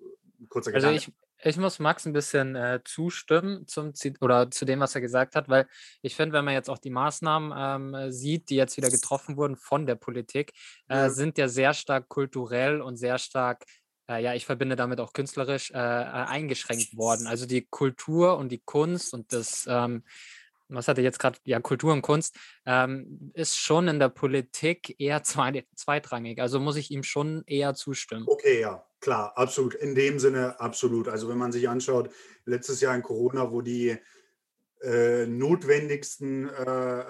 äh, 0.00 0.04
kurzer 0.48 0.72
also 0.72 0.86
Gedanke. 0.86 1.12
Ich, 1.38 1.48
ich 1.54 1.56
muss 1.56 1.80
Max 1.80 2.06
ein 2.06 2.12
bisschen 2.12 2.54
äh, 2.54 2.82
zustimmen 2.84 3.66
zum 3.66 3.92
oder 4.20 4.48
zu 4.48 4.64
dem, 4.64 4.78
was 4.78 4.94
er 4.94 5.00
gesagt 5.00 5.34
hat, 5.34 5.48
weil 5.48 5.66
ich 6.02 6.14
finde, 6.14 6.34
wenn 6.34 6.44
man 6.44 6.54
jetzt 6.54 6.70
auch 6.70 6.78
die 6.78 6.90
Maßnahmen 6.90 7.96
ähm, 7.96 8.12
sieht, 8.12 8.48
die 8.48 8.54
jetzt 8.54 8.76
wieder 8.76 8.90
getroffen 8.90 9.36
wurden 9.36 9.56
von 9.56 9.86
der 9.86 9.96
Politik, 9.96 10.52
ja. 10.88 11.10
sind 11.10 11.36
ja 11.36 11.48
sehr 11.48 11.74
stark 11.74 12.08
kulturell 12.08 12.80
und 12.80 12.96
sehr 12.96 13.18
stark, 13.18 13.64
äh, 14.08 14.22
ja, 14.22 14.34
ich 14.34 14.46
verbinde 14.46 14.76
damit 14.76 15.00
auch 15.00 15.12
künstlerisch 15.12 15.70
äh, 15.70 15.76
äh, 15.76 15.78
eingeschränkt 15.80 16.96
worden. 16.96 17.26
Also 17.26 17.46
die 17.46 17.66
Kultur 17.68 18.36
und 18.36 18.50
die 18.50 18.62
Kunst 18.64 19.14
und 19.14 19.32
das 19.32 19.66
ähm, 19.68 20.02
was 20.74 20.88
hatte 20.88 21.02
jetzt 21.02 21.18
gerade, 21.18 21.38
ja, 21.44 21.60
Kultur 21.60 21.92
und 21.92 22.02
Kunst, 22.02 22.36
ähm, 22.66 23.30
ist 23.34 23.58
schon 23.58 23.88
in 23.88 23.98
der 23.98 24.08
Politik 24.08 24.98
eher 24.98 25.22
zweitrangig. 25.74 26.40
Also 26.40 26.60
muss 26.60 26.76
ich 26.76 26.90
ihm 26.90 27.02
schon 27.02 27.42
eher 27.46 27.74
zustimmen. 27.74 28.24
Okay, 28.26 28.60
ja. 28.60 28.84
Klar, 29.00 29.36
absolut. 29.36 29.74
In 29.74 29.96
dem 29.96 30.20
Sinne 30.20 30.60
absolut. 30.60 31.08
Also 31.08 31.28
wenn 31.28 31.38
man 31.38 31.50
sich 31.50 31.68
anschaut, 31.68 32.10
letztes 32.44 32.80
Jahr 32.80 32.94
in 32.94 33.02
Corona, 33.02 33.50
wo 33.50 33.60
die 33.60 33.98
äh, 34.80 35.26
notwendigsten 35.26 36.48
äh, 36.48 37.02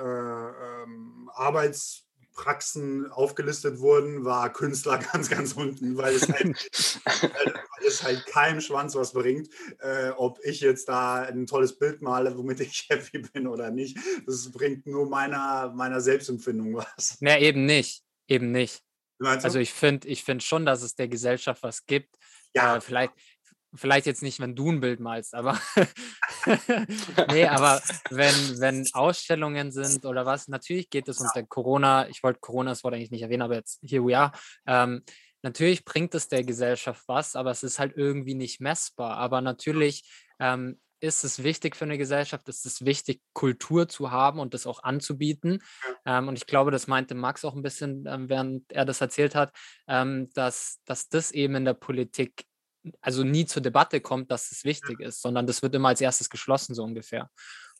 Arbeitspraxen 2.32 3.10
aufgelistet 3.10 3.78
wurden, 3.78 4.24
war 4.24 4.52
Künstler 4.52 4.98
ganz, 5.12 5.28
ganz 5.30 5.52
unten, 5.52 5.96
weil 5.96 6.14
es 6.14 6.28
halt, 6.28 6.56
weil 7.04 7.86
es 7.86 8.02
halt 8.02 8.26
keinem 8.26 8.60
Schwanz 8.60 8.94
was 8.94 9.12
bringt, 9.12 9.48
äh, 9.80 10.10
ob 10.10 10.38
ich 10.42 10.60
jetzt 10.60 10.88
da 10.88 11.22
ein 11.22 11.46
tolles 11.46 11.78
Bild 11.78 12.02
male, 12.02 12.36
womit 12.36 12.60
ich 12.60 12.86
happy 12.90 13.18
bin 13.18 13.46
oder 13.46 13.70
nicht. 13.70 13.96
Das 14.26 14.50
bringt 14.50 14.86
nur 14.86 15.08
meiner, 15.08 15.72
meiner 15.74 16.00
Selbstempfindung 16.00 16.74
was. 16.74 17.18
Na, 17.20 17.38
eben 17.38 17.66
nicht. 17.66 18.02
Eben 18.28 18.52
nicht. 18.52 18.82
Also 19.18 19.60
ich 19.60 19.72
finde 19.72 20.08
ich 20.08 20.24
find 20.24 20.42
schon, 20.42 20.66
dass 20.66 20.82
es 20.82 20.96
der 20.96 21.06
Gesellschaft 21.06 21.62
was 21.62 21.86
gibt. 21.86 22.16
Ja. 22.54 22.76
Äh, 22.76 22.80
vielleicht, 22.80 23.12
vielleicht 23.74 24.06
jetzt 24.06 24.22
nicht, 24.22 24.40
wenn 24.40 24.54
du 24.54 24.70
ein 24.70 24.80
Bild 24.80 25.00
malst, 25.00 25.34
aber 25.34 25.60
nee, 27.30 27.46
aber 27.48 27.80
wenn, 28.10 28.60
wenn 28.60 28.86
Ausstellungen 28.92 29.72
sind 29.72 30.04
oder 30.04 30.26
was, 30.26 30.48
natürlich 30.48 30.90
geht 30.90 31.08
es 31.08 31.20
unter 31.20 31.42
Corona, 31.44 32.08
ich 32.08 32.22
wollte 32.22 32.40
Corona 32.40 32.70
das 32.70 32.84
Wort 32.84 32.94
eigentlich 32.94 33.10
nicht 33.10 33.22
erwähnen, 33.22 33.42
aber 33.42 33.54
jetzt 33.54 33.80
here 33.82 34.04
we 34.04 34.16
are. 34.16 34.32
Ähm, 34.66 35.02
natürlich 35.42 35.84
bringt 35.84 36.14
es 36.14 36.28
der 36.28 36.44
Gesellschaft 36.44 37.02
was, 37.06 37.36
aber 37.36 37.50
es 37.50 37.62
ist 37.62 37.78
halt 37.78 37.96
irgendwie 37.96 38.34
nicht 38.34 38.60
messbar. 38.60 39.16
Aber 39.16 39.40
natürlich 39.40 40.04
ähm, 40.38 40.78
ist 41.00 41.24
es 41.24 41.42
wichtig 41.42 41.74
für 41.74 41.84
eine 41.84 41.98
Gesellschaft, 41.98 42.48
ist 42.48 42.64
es 42.64 42.84
wichtig, 42.84 43.20
Kultur 43.32 43.88
zu 43.88 44.12
haben 44.12 44.38
und 44.38 44.54
das 44.54 44.66
auch 44.66 44.84
anzubieten. 44.84 45.60
Ähm, 46.06 46.28
und 46.28 46.36
ich 46.36 46.46
glaube, 46.46 46.70
das 46.70 46.86
meinte 46.86 47.14
Max 47.14 47.44
auch 47.44 47.54
ein 47.54 47.62
bisschen, 47.62 48.06
ähm, 48.06 48.28
während 48.28 48.70
er 48.70 48.84
das 48.84 49.00
erzählt 49.00 49.34
hat, 49.34 49.52
ähm, 49.88 50.30
dass, 50.34 50.80
dass 50.84 51.08
das 51.08 51.32
eben 51.32 51.56
in 51.56 51.64
der 51.64 51.74
Politik 51.74 52.44
also 53.00 53.24
nie 53.24 53.46
zur 53.46 53.62
Debatte 53.62 54.00
kommt, 54.00 54.30
dass 54.30 54.50
es 54.52 54.64
wichtig 54.64 55.00
ist, 55.00 55.22
sondern 55.22 55.46
das 55.46 55.62
wird 55.62 55.74
immer 55.74 55.88
als 55.88 56.00
erstes 56.00 56.30
geschlossen, 56.30 56.74
so 56.74 56.82
ungefähr. 56.84 57.30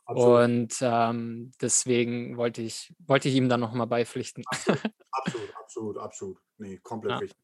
Absolut. 0.04 0.44
Und 0.44 0.78
ähm, 0.80 1.52
deswegen 1.60 2.36
wollte 2.36 2.62
ich, 2.62 2.92
wollte 3.06 3.28
ich 3.28 3.34
ihm 3.34 3.48
da 3.48 3.56
nochmal 3.56 3.86
beipflichten. 3.86 4.44
Absolut, 5.14 5.54
absolut, 5.56 5.98
absolut. 5.98 6.38
Nee, 6.56 6.78
komplett 6.78 7.12
ja. 7.12 7.18
richtig. 7.18 7.38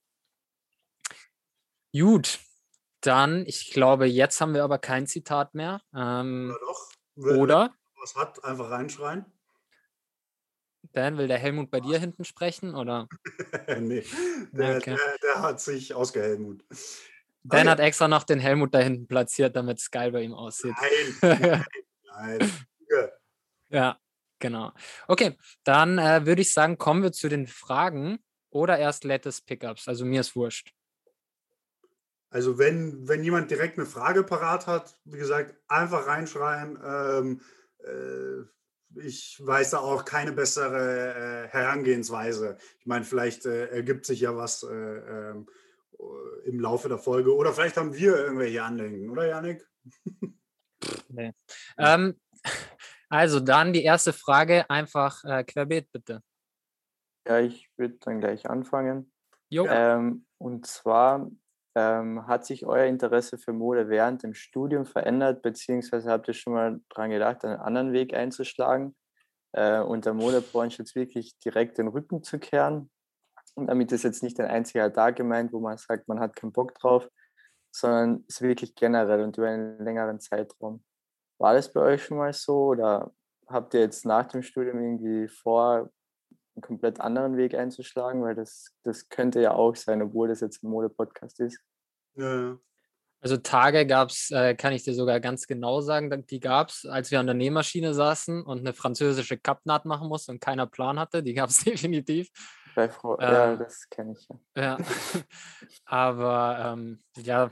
Gut, 1.92 2.40
dann, 3.02 3.44
ich 3.46 3.70
glaube, 3.70 4.06
jetzt 4.06 4.40
haben 4.40 4.54
wir 4.54 4.64
aber 4.64 4.78
kein 4.78 5.06
Zitat 5.06 5.54
mehr. 5.54 5.80
Ähm, 5.94 6.50
ja, 6.50 6.58
doch. 6.66 6.88
Wer, 7.16 7.38
oder? 7.38 7.74
Was 8.00 8.14
hat, 8.16 8.42
einfach 8.44 8.70
reinschreien. 8.70 9.26
Dan, 10.92 11.18
will 11.18 11.28
der 11.28 11.38
Helmut 11.38 11.70
bei 11.70 11.80
dir 11.80 11.98
hinten 11.98 12.24
sprechen? 12.24 12.74
Oder? 12.74 13.08
nee, 13.80 14.04
der, 14.52 14.76
okay. 14.78 14.96
der, 14.96 15.18
der, 15.22 15.42
hat 15.42 15.60
sich 15.60 15.94
ausgehelmut. 15.94 16.64
Dan 17.42 17.60
okay. 17.60 17.68
hat 17.70 17.80
extra 17.80 18.08
noch 18.08 18.24
den 18.24 18.40
Helmut 18.40 18.74
da 18.74 18.78
hinten 18.78 19.06
platziert, 19.06 19.56
damit 19.56 19.78
es 19.78 19.90
geil 19.90 20.12
bei 20.12 20.22
ihm 20.22 20.34
aussieht. 20.34 20.74
Nein, 21.22 21.40
nein, 22.04 22.38
nein. 22.38 22.52
ja, 23.70 23.98
genau. 24.38 24.72
Okay, 25.06 25.36
dann 25.64 25.98
äh, 25.98 26.26
würde 26.26 26.42
ich 26.42 26.52
sagen, 26.52 26.78
kommen 26.78 27.02
wir 27.02 27.12
zu 27.12 27.28
den 27.28 27.46
Fragen 27.46 28.18
oder 28.50 28.78
erst 28.78 29.04
latest 29.04 29.46
Pickups. 29.46 29.88
Also 29.88 30.04
mir 30.04 30.20
ist 30.20 30.34
wurscht. 30.36 30.72
Also 32.30 32.58
wenn, 32.58 33.08
wenn 33.08 33.24
jemand 33.24 33.50
direkt 33.50 33.78
eine 33.78 33.86
Frage 33.86 34.22
parat 34.22 34.66
hat, 34.66 35.00
wie 35.04 35.18
gesagt, 35.18 35.54
einfach 35.68 36.06
reinschreien. 36.06 36.78
Ähm, 36.84 37.40
äh, 37.84 38.44
ich 38.96 39.40
weiß 39.44 39.70
da 39.70 39.78
auch 39.78 40.04
keine 40.04 40.32
bessere 40.32 41.44
äh, 41.44 41.48
Herangehensweise. 41.48 42.56
Ich 42.80 42.86
meine, 42.86 43.04
vielleicht 43.04 43.46
äh, 43.46 43.66
ergibt 43.66 44.06
sich 44.06 44.20
ja 44.20 44.36
was 44.36 44.62
äh, 44.62 44.74
ähm, 44.74 45.46
im 46.44 46.60
Laufe 46.60 46.88
der 46.88 46.98
Folge 46.98 47.34
oder 47.34 47.52
vielleicht 47.52 47.76
haben 47.76 47.94
wir 47.94 48.16
irgendwelche 48.16 48.62
Andenken, 48.62 49.10
oder 49.10 49.26
Janik? 49.26 49.66
Nee. 51.08 51.32
Ähm, 51.76 52.20
also 53.08 53.40
dann 53.40 53.72
die 53.72 53.82
erste 53.82 54.12
Frage 54.12 54.68
einfach 54.70 55.24
äh, 55.24 55.42
querbeet, 55.42 55.90
bitte. 55.90 56.22
Ja, 57.26 57.40
ich 57.40 57.68
würde 57.76 57.96
dann 58.00 58.20
gleich 58.20 58.48
anfangen. 58.48 59.12
Jo. 59.48 59.66
Ähm, 59.66 60.26
und 60.38 60.66
zwar 60.66 61.30
ähm, 61.74 62.26
hat 62.26 62.46
sich 62.46 62.64
euer 62.66 62.86
Interesse 62.86 63.38
für 63.38 63.52
Mode 63.52 63.88
während 63.88 64.22
dem 64.22 64.34
Studium 64.34 64.86
verändert, 64.86 65.42
beziehungsweise 65.42 66.10
habt 66.10 66.28
ihr 66.28 66.34
schon 66.34 66.52
mal 66.52 66.80
daran 66.90 67.10
gedacht, 67.10 67.44
einen 67.44 67.58
anderen 67.58 67.92
Weg 67.92 68.14
einzuschlagen 68.14 68.96
äh, 69.52 69.80
und 69.80 70.04
der 70.04 70.14
Modebranche 70.14 70.78
jetzt 70.78 70.94
wirklich 70.94 71.38
direkt 71.38 71.78
den 71.78 71.88
Rücken 71.88 72.22
zu 72.22 72.38
kehren? 72.38 72.90
Und 73.58 73.66
damit 73.66 73.90
ist 73.90 74.04
jetzt 74.04 74.22
nicht 74.22 74.38
ein 74.38 74.46
einziger 74.46 74.92
Tag 74.92 75.16
gemeint, 75.16 75.52
wo 75.52 75.58
man 75.58 75.76
sagt, 75.76 76.06
man 76.06 76.20
hat 76.20 76.36
keinen 76.36 76.52
Bock 76.52 76.74
drauf, 76.74 77.08
sondern 77.72 78.24
es 78.28 78.36
ist 78.36 78.42
wirklich 78.42 78.74
generell 78.76 79.22
und 79.22 79.36
über 79.36 79.48
einen 79.48 79.84
längeren 79.84 80.20
Zeitraum. 80.20 80.84
War 81.38 81.54
das 81.54 81.72
bei 81.72 81.80
euch 81.80 82.04
schon 82.04 82.18
mal 82.18 82.32
so 82.32 82.66
oder 82.68 83.12
habt 83.48 83.74
ihr 83.74 83.80
jetzt 83.80 84.06
nach 84.06 84.26
dem 84.26 84.42
Studium 84.42 84.80
irgendwie 84.80 85.26
vor, 85.26 85.90
einen 86.54 86.62
komplett 86.62 87.00
anderen 87.00 87.36
Weg 87.36 87.54
einzuschlagen? 87.54 88.22
Weil 88.22 88.36
das, 88.36 88.72
das 88.84 89.08
könnte 89.08 89.40
ja 89.40 89.52
auch 89.54 89.74
sein, 89.74 90.02
obwohl 90.02 90.28
das 90.28 90.40
jetzt 90.40 90.62
ein 90.62 90.70
Mode-Podcast 90.70 91.40
ist. 91.40 91.60
Ja. 92.14 92.56
Also 93.20 93.36
Tage 93.38 93.84
gab 93.86 94.10
es, 94.10 94.30
äh, 94.30 94.54
kann 94.54 94.72
ich 94.72 94.84
dir 94.84 94.94
sogar 94.94 95.18
ganz 95.18 95.48
genau 95.48 95.80
sagen, 95.80 96.24
die 96.26 96.38
gab 96.38 96.68
es, 96.68 96.86
als 96.86 97.10
wir 97.10 97.18
an 97.18 97.26
der 97.26 97.34
Nähmaschine 97.34 97.92
saßen 97.92 98.42
und 98.42 98.60
eine 98.60 98.72
französische 98.72 99.36
Cupnaht 99.36 99.84
machen 99.86 100.08
mussten 100.08 100.32
und 100.32 100.40
keiner 100.40 100.68
Plan 100.68 101.00
hatte. 101.00 101.24
Die 101.24 101.34
gab 101.34 101.50
es 101.50 101.58
definitiv. 101.64 102.28
Bei 102.78 102.88
Frau, 102.88 103.18
Äh, 103.18 103.32
ja, 103.32 103.56
das 103.56 103.90
kenne 103.90 104.12
ich 104.12 104.28
ja. 104.28 104.38
Ja. 104.56 104.78
Aber 105.84 106.60
ähm, 106.64 107.00
ja, 107.16 107.50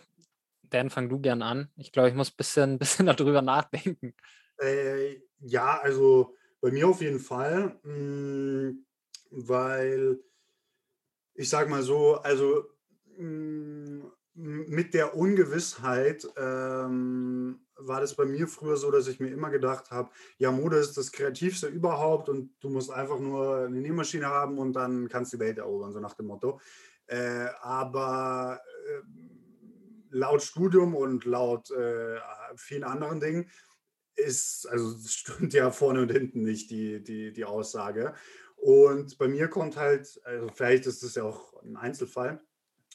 Dan, 0.62 0.88
fang 0.88 1.08
du 1.08 1.18
gern 1.18 1.42
an. 1.42 1.68
Ich 1.74 1.90
glaube, 1.90 2.10
ich 2.10 2.14
muss 2.14 2.30
ein 2.30 2.36
bisschen, 2.36 2.78
bisschen 2.78 3.06
darüber 3.06 3.42
nachdenken. 3.42 4.14
Äh, 4.58 5.20
ja, 5.40 5.80
also 5.80 6.36
bei 6.60 6.70
mir 6.70 6.86
auf 6.86 7.00
jeden 7.00 7.18
Fall, 7.18 7.76
mh, 7.82 8.74
weil 9.32 10.20
ich 11.34 11.48
sage 11.48 11.68
mal 11.68 11.82
so, 11.82 12.18
also 12.18 12.62
mh, 13.18 14.04
mit 14.34 14.94
der 14.94 15.16
Ungewissheit 15.16 16.24
ähm, 16.36 17.65
war 17.78 18.00
das 18.00 18.14
bei 18.14 18.24
mir 18.24 18.48
früher 18.48 18.76
so, 18.76 18.90
dass 18.90 19.06
ich 19.08 19.20
mir 19.20 19.28
immer 19.28 19.50
gedacht 19.50 19.90
habe, 19.90 20.10
ja, 20.38 20.50
Mode 20.50 20.76
ist 20.76 20.96
das 20.96 21.12
Kreativste 21.12 21.66
überhaupt 21.66 22.28
und 22.28 22.50
du 22.60 22.68
musst 22.68 22.90
einfach 22.90 23.18
nur 23.18 23.66
eine 23.66 23.80
Nähmaschine 23.80 24.26
haben 24.26 24.58
und 24.58 24.72
dann 24.72 25.08
kannst 25.08 25.32
du 25.32 25.36
die 25.36 25.44
Welt 25.44 25.58
erobern, 25.58 25.92
so 25.92 26.00
nach 26.00 26.14
dem 26.14 26.26
Motto. 26.26 26.60
Äh, 27.06 27.48
aber 27.60 28.60
äh, 28.88 29.02
laut 30.10 30.42
Studium 30.42 30.94
und 30.94 31.24
laut 31.24 31.70
äh, 31.70 32.18
vielen 32.56 32.84
anderen 32.84 33.20
Dingen 33.20 33.50
ist, 34.16 34.66
also 34.68 34.96
stimmt 35.06 35.52
ja 35.52 35.70
vorne 35.70 36.02
und 36.02 36.10
hinten 36.10 36.42
nicht 36.42 36.70
die, 36.70 37.02
die, 37.02 37.32
die 37.32 37.44
Aussage. 37.44 38.14
Und 38.56 39.18
bei 39.18 39.28
mir 39.28 39.48
kommt 39.48 39.76
halt, 39.76 40.20
also 40.24 40.48
vielleicht 40.54 40.86
ist 40.86 41.02
das 41.02 41.14
ja 41.14 41.24
auch 41.24 41.62
ein 41.62 41.76
Einzelfall, 41.76 42.40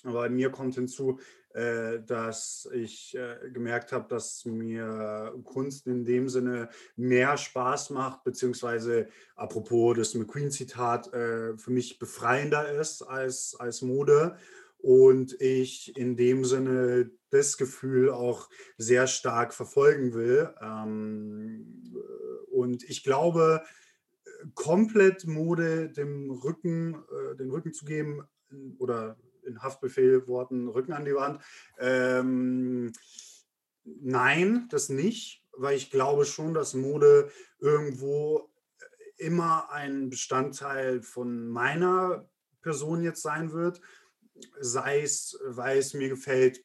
aber 0.04 0.22
bei 0.22 0.30
mir 0.30 0.50
kommt 0.50 0.76
hinzu, 0.76 1.20
dass 1.54 2.70
ich 2.74 3.16
äh, 3.16 3.50
gemerkt 3.52 3.92
habe, 3.92 4.08
dass 4.08 4.46
mir 4.46 5.34
Kunst 5.44 5.88
in 5.88 6.06
dem 6.06 6.30
Sinne 6.30 6.70
mehr 6.96 7.38
Spaß 7.38 7.90
macht, 7.90 8.24
beziehungsweise 8.24 9.08
apropos 9.36 9.98
das 9.98 10.14
McQueen-Zitat, 10.14 11.14
äh, 11.14 11.58
für 11.58 11.72
mich 11.72 12.00
befreiender 12.00 12.72
ist 12.80 13.02
als, 13.02 13.56
als 13.60 13.82
Mode 13.82 14.38
und 14.78 15.40
ich 15.40 15.96
in 15.98 16.16
dem 16.16 16.46
Sinne 16.46 17.12
das 17.30 17.58
Gefühl 17.58 18.12
auch 18.12 18.50
sehr 18.78 19.08
stark 19.08 19.54
verfolgen 19.54 20.14
will. 20.14 20.54
Ähm, 20.62 21.94
und 22.52 22.84
ich 22.90 23.04
glaube, 23.04 23.62
komplett 24.56 25.26
Mode 25.28 25.90
dem 25.90 26.32
Rücken, 26.32 26.96
äh, 26.96 27.36
den 27.36 27.52
Rücken 27.52 27.74
zu 27.74 27.86
geben 27.86 28.24
oder 28.80 29.18
in 29.46 29.62
Haftbefehlworten 29.62 30.68
Rücken 30.68 30.94
an 30.94 31.06
die 31.06 31.16
Wand. 31.16 31.42
Ähm, 31.80 32.92
nein, 33.84 34.68
das 34.70 34.90
nicht, 34.90 35.44
weil 35.54 35.76
ich 35.76 35.90
glaube 35.90 36.26
schon, 36.26 36.54
dass 36.54 36.74
Mode 36.74 37.32
irgendwo 37.60 38.50
immer 39.18 39.72
ein 39.72 40.10
Bestandteil 40.10 41.02
von 41.02 41.48
meiner 41.48 42.30
Person 42.62 43.04
jetzt 43.04 43.22
sein 43.22 43.52
wird. 43.52 43.82
Sei 44.60 45.02
es, 45.02 45.40
weil 45.46 45.78
es 45.78 45.94
mir 45.94 46.10
gefällt, 46.10 46.64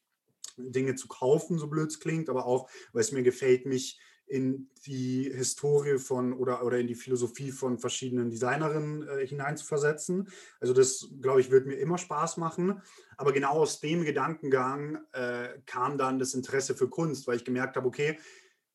Dinge 0.57 0.95
zu 0.95 1.07
kaufen, 1.07 1.59
so 1.59 1.67
blöd 1.67 1.89
es 1.89 1.99
klingt, 1.99 2.29
aber 2.29 2.45
auch, 2.45 2.69
weil 2.91 3.01
es 3.01 3.11
mir 3.11 3.21
gefällt, 3.21 3.65
mich 3.65 3.99
in 4.27 4.69
die 4.85 5.31
Historie 5.33 5.97
von 5.97 6.33
oder, 6.33 6.63
oder 6.63 6.77
in 6.77 6.87
die 6.87 6.95
Philosophie 6.95 7.51
von 7.51 7.79
verschiedenen 7.79 8.29
Designerinnen 8.29 9.07
äh, 9.07 9.25
hineinzuversetzen. 9.25 10.29
Also 10.59 10.73
das, 10.73 11.09
glaube 11.21 11.41
ich, 11.41 11.49
wird 11.49 11.65
mir 11.65 11.75
immer 11.75 11.97
Spaß 11.97 12.37
machen. 12.37 12.81
Aber 13.17 13.31
genau 13.31 13.53
aus 13.53 13.79
dem 13.79 14.03
Gedankengang 14.03 14.99
äh, 15.13 15.59
kam 15.65 15.97
dann 15.97 16.19
das 16.19 16.33
Interesse 16.33 16.75
für 16.75 16.89
Kunst, 16.89 17.25
weil 17.27 17.37
ich 17.37 17.45
gemerkt 17.45 17.77
habe, 17.77 17.87
okay, 17.87 18.19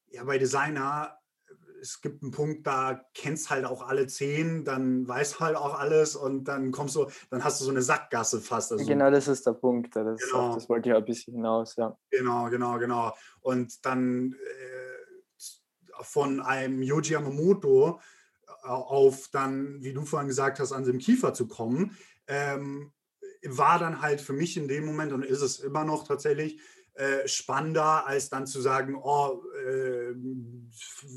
ja, 0.09 0.25
bei 0.25 0.39
Designer, 0.39 1.19
es 1.83 2.01
gibt 2.01 2.23
einen 2.23 2.31
Punkt, 2.31 2.67
da 2.67 3.05
kennst 3.13 3.51
halt 3.51 3.65
auch 3.65 3.87
alle 3.87 4.07
zehn, 4.07 4.65
dann 4.65 5.07
weißt 5.07 5.41
halt 5.41 5.57
auch 5.57 5.79
alles 5.79 6.15
und 6.15 6.45
dann 6.45 6.71
kommst 6.71 6.95
du, 6.95 7.07
dann 7.29 7.43
hast 7.43 7.61
du 7.61 7.65
so 7.65 7.73
eine 7.73 7.83
Sackgasse 7.83 8.41
fast. 8.41 8.73
Also, 8.73 8.87
Genau, 8.87 9.11
das 9.11 9.27
ist 9.27 9.47
der 9.47 9.53
Punkt. 9.53 9.95
Das, 9.97 10.21
Genau. 10.31 10.55
das 10.55 10.69
wollte 10.69 10.89
ich 10.89 10.95
auch 10.95 11.01
ein 11.01 11.05
bisschen 11.05 11.35
hinaus, 11.35 11.75
ja. 11.77 11.97
Genau, 12.11 12.49
genau, 12.51 12.79
genau. 12.79 13.13
Und 13.41 13.85
dann 13.85 14.33
äh, 14.33 14.82
von 16.03 16.41
einem 16.41 16.83
Yoji 16.83 17.13
Yamamoto 17.13 18.01
äh, 18.47 18.69
auf 18.69 19.29
dann, 19.33 19.83
wie 19.83 19.93
du 19.93 20.05
vorhin 20.05 20.29
gesagt 20.29 20.61
hast, 20.61 20.73
an 20.73 20.85
dem 20.85 20.99
Kiefer 20.99 21.35
zu 21.35 21.49
kommen, 21.49 21.97
ähm, 22.27 22.93
war 23.45 23.79
dann 23.79 24.01
halt 24.03 24.21
für 24.21 24.33
mich 24.33 24.57
in 24.57 24.69
dem 24.69 24.85
Moment 24.85 25.13
und 25.13 25.25
ist 25.25 25.43
es 25.43 25.59
immer 25.59 25.85
noch 25.85 26.07
tatsächlich 26.07 26.61
äh, 26.95 27.27
spannender, 27.27 28.07
als 28.07 28.29
dann 28.29 28.47
zu 28.47 28.61
sagen, 28.61 28.95
oh, 28.95 29.43
äh, 29.67 30.15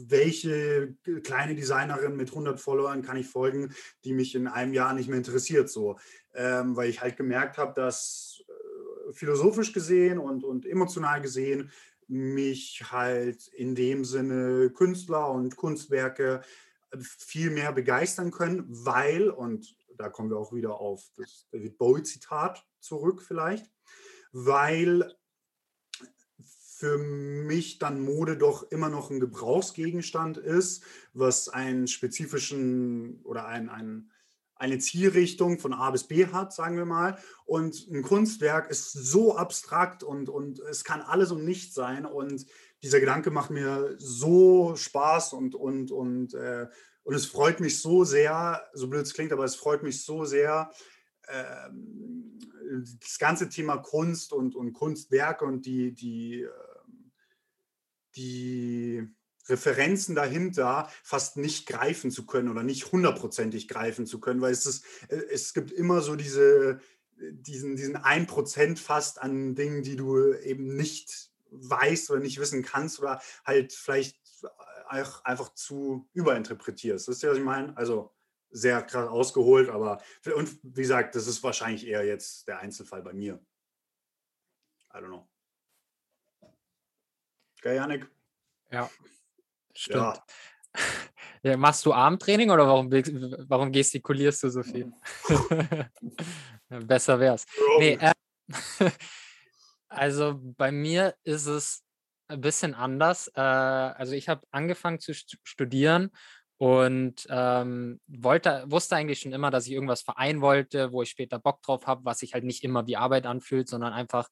welche 0.08 0.96
kleine 1.22 1.54
Designerin 1.54 2.16
mit 2.16 2.30
100 2.30 2.62
Followern 2.62 3.02
kann 3.02 3.18
ich 3.18 3.28
folgen, 3.28 3.74
die 4.06 4.14
mich 4.14 4.36
in 4.36 4.48
einem 4.48 4.74
Jahr 4.74 4.94
nicht 4.94 5.10
mehr 5.10 5.18
interessiert, 5.18 5.70
so. 5.70 6.00
Ähm, 6.34 6.78
weil 6.78 6.90
ich 6.90 7.02
halt 7.02 7.18
gemerkt 7.18 7.58
habe, 7.58 7.74
dass 7.74 8.42
äh, 8.48 9.14
philosophisch 9.14 9.74
gesehen 9.74 10.18
und, 10.18 10.46
und 10.46 10.66
emotional 10.66 11.22
gesehen 11.22 11.72
mich 12.08 12.84
halt 12.92 13.48
in 13.48 13.76
dem 13.76 14.06
Sinne 14.06 14.70
Künstler 14.70 15.32
und 15.32 15.56
Kunstwerke 15.56 16.42
viel 17.02 17.50
mehr 17.50 17.72
begeistern 17.74 18.32
können, 18.32 18.66
weil, 18.68 19.30
und 19.30 19.76
da 19.98 20.10
kommen 20.10 20.30
wir 20.30 20.38
auch 20.38 20.54
wieder 20.54 20.80
auf 20.80 21.04
das 21.16 21.48
David 21.52 21.78
Bowie-Zitat 21.78 22.66
zurück 22.80 23.22
vielleicht, 23.22 23.72
weil 24.32 25.16
für 26.78 26.98
mich 26.98 27.80
dann 27.80 28.02
Mode 28.02 28.38
doch 28.38 28.70
immer 28.70 28.90
noch 28.90 29.10
ein 29.10 29.22
Gebrauchsgegenstand 29.22 30.38
ist, 30.38 30.84
was 31.14 31.48
einen 31.48 31.88
spezifischen 31.88 33.22
oder 33.24 33.46
ein, 33.48 33.70
ein, 33.70 34.12
eine 34.56 34.80
Zielrichtung 34.80 35.60
von 35.60 35.74
A 35.74 35.92
bis 35.92 36.06
B 36.06 36.28
hat, 36.28 36.54
sagen 36.54 36.78
wir 36.78 36.86
mal. 36.86 37.18
Und 37.46 37.88
ein 37.90 38.02
Kunstwerk 38.02 38.70
ist 38.70 38.92
so 38.92 39.36
abstrakt 39.36 40.04
und, 40.04 40.30
und 40.30 40.60
es 40.60 40.84
kann 40.84 41.02
alles 41.02 41.32
und 41.32 41.44
nichts 41.44 41.76
sein. 41.76 42.06
Und 42.06 42.46
dieser 42.82 43.00
Gedanke 43.00 43.32
macht 43.32 43.50
mir 43.50 43.96
so 43.98 44.76
Spaß 44.76 45.34
und, 45.34 45.56
und, 45.56 45.92
und, 45.92 46.34
äh, 46.34 46.68
und 47.04 47.14
es 47.14 47.26
freut 47.26 47.60
mich 47.60 47.82
so 47.82 48.04
sehr, 48.04 48.64
so 48.74 48.88
blöd 48.88 49.06
es 49.06 49.14
klingt, 49.14 49.34
aber 49.34 49.44
es 49.44 49.56
freut 49.56 49.84
mich 49.84 50.04
so 50.04 50.26
sehr, 50.26 50.72
ähm, 51.28 52.40
das 53.00 53.20
ganze 53.20 53.50
Thema 53.50 53.78
Kunst 53.78 54.34
und, 54.34 54.56
und 54.56 54.74
Kunstwerke 54.74 55.46
und 55.46 55.66
die, 55.66 55.94
die, 55.94 56.42
ähm, 56.42 57.12
die 58.16 59.08
Referenzen 59.48 60.16
dahinter 60.16 60.90
fast 61.04 61.38
nicht 61.38 61.68
greifen 61.68 62.12
zu 62.12 62.26
können 62.26 62.50
oder 62.50 62.64
nicht 62.64 62.92
hundertprozentig 62.92 63.68
greifen 63.68 64.06
zu 64.06 64.20
können, 64.20 64.42
weil 64.42 64.54
es, 64.54 64.66
ist, 64.66 64.86
äh, 65.10 65.16
es 65.32 65.54
gibt 65.54 65.72
immer 65.72 66.02
so 66.02 66.16
diese, 66.16 66.80
diesen, 67.18 67.76
diesen 67.76 67.98
1% 67.98 68.78
fast 68.78 69.22
an 69.22 69.56
Dingen, 69.56 69.84
die 69.84 69.96
du 69.96 70.34
eben 70.34 70.76
nicht 70.76 71.32
weißt 71.52 72.12
oder 72.12 72.20
nicht 72.20 72.40
wissen 72.40 72.64
kannst 72.64 73.00
oder 73.00 73.22
halt 73.46 73.74
vielleicht 73.74 74.20
einfach 74.88 75.54
zu 75.54 76.08
überinterpretierst. 76.14 77.10
Ist 77.10 77.24
ja, 77.24 77.32
was 77.32 77.38
ich 77.38 77.44
meine. 77.44 77.76
Also 77.78 78.14
sehr 78.52 78.82
krass 78.84 79.10
ausgeholt, 79.10 79.70
aber 79.70 80.02
und 80.36 80.60
wie 80.64 80.82
gesagt, 80.82 81.16
das 81.16 81.28
ist 81.28 81.44
wahrscheinlich 81.44 81.86
eher 81.88 82.06
jetzt 82.06 82.48
der 82.48 82.60
Einzelfall 82.60 83.02
bei 83.02 83.14
mir. 83.14 83.44
I 84.94 84.98
don't 84.98 85.08
know. 85.08 85.28
Geil, 87.62 87.76
Janik? 87.76 88.08
Ja, 88.72 88.90
stimmt. 89.76 90.18
Ja. 90.18 90.24
Ja, 91.44 91.58
machst 91.58 91.86
du 91.86 91.94
Armtraining 91.94 92.50
oder 92.50 92.66
warum, 92.68 92.92
warum 92.92 93.72
gestikulierst 93.72 94.44
du 94.44 94.50
so 94.50 94.64
viel? 94.64 94.92
Besser 96.70 97.20
wär's. 97.20 97.46
Nee, 97.78 98.00
äh, 98.02 98.14
also 99.88 100.40
bei 100.42 100.72
mir 100.72 101.14
ist 101.24 101.46
es 101.46 101.84
ein 102.28 102.42
bisschen 102.42 102.74
anders. 102.74 103.28
Äh, 103.36 103.42
also 103.42 104.14
ich 104.14 104.28
habe 104.28 104.42
angefangen 104.50 105.00
zu 105.00 105.14
studieren 105.14 106.10
und 106.58 107.28
ähm, 107.30 108.00
wollte, 108.08 108.64
wusste 108.68 108.96
eigentlich 108.96 109.20
schon 109.20 109.34
immer, 109.34 109.52
dass 109.52 109.68
ich 109.68 109.74
irgendwas 109.74 110.02
vereinen 110.02 110.42
wollte, 110.42 110.92
wo 110.92 111.02
ich 111.02 111.10
später 111.10 111.38
Bock 111.38 111.62
drauf 111.62 111.86
habe, 111.86 112.06
was 112.06 112.20
sich 112.20 112.34
halt 112.34 112.44
nicht 112.44 112.64
immer 112.64 112.88
wie 112.88 112.98
Arbeit 112.98 113.28
anfühlt, 113.28 113.68
sondern 113.68 113.94
einfach 113.94 114.30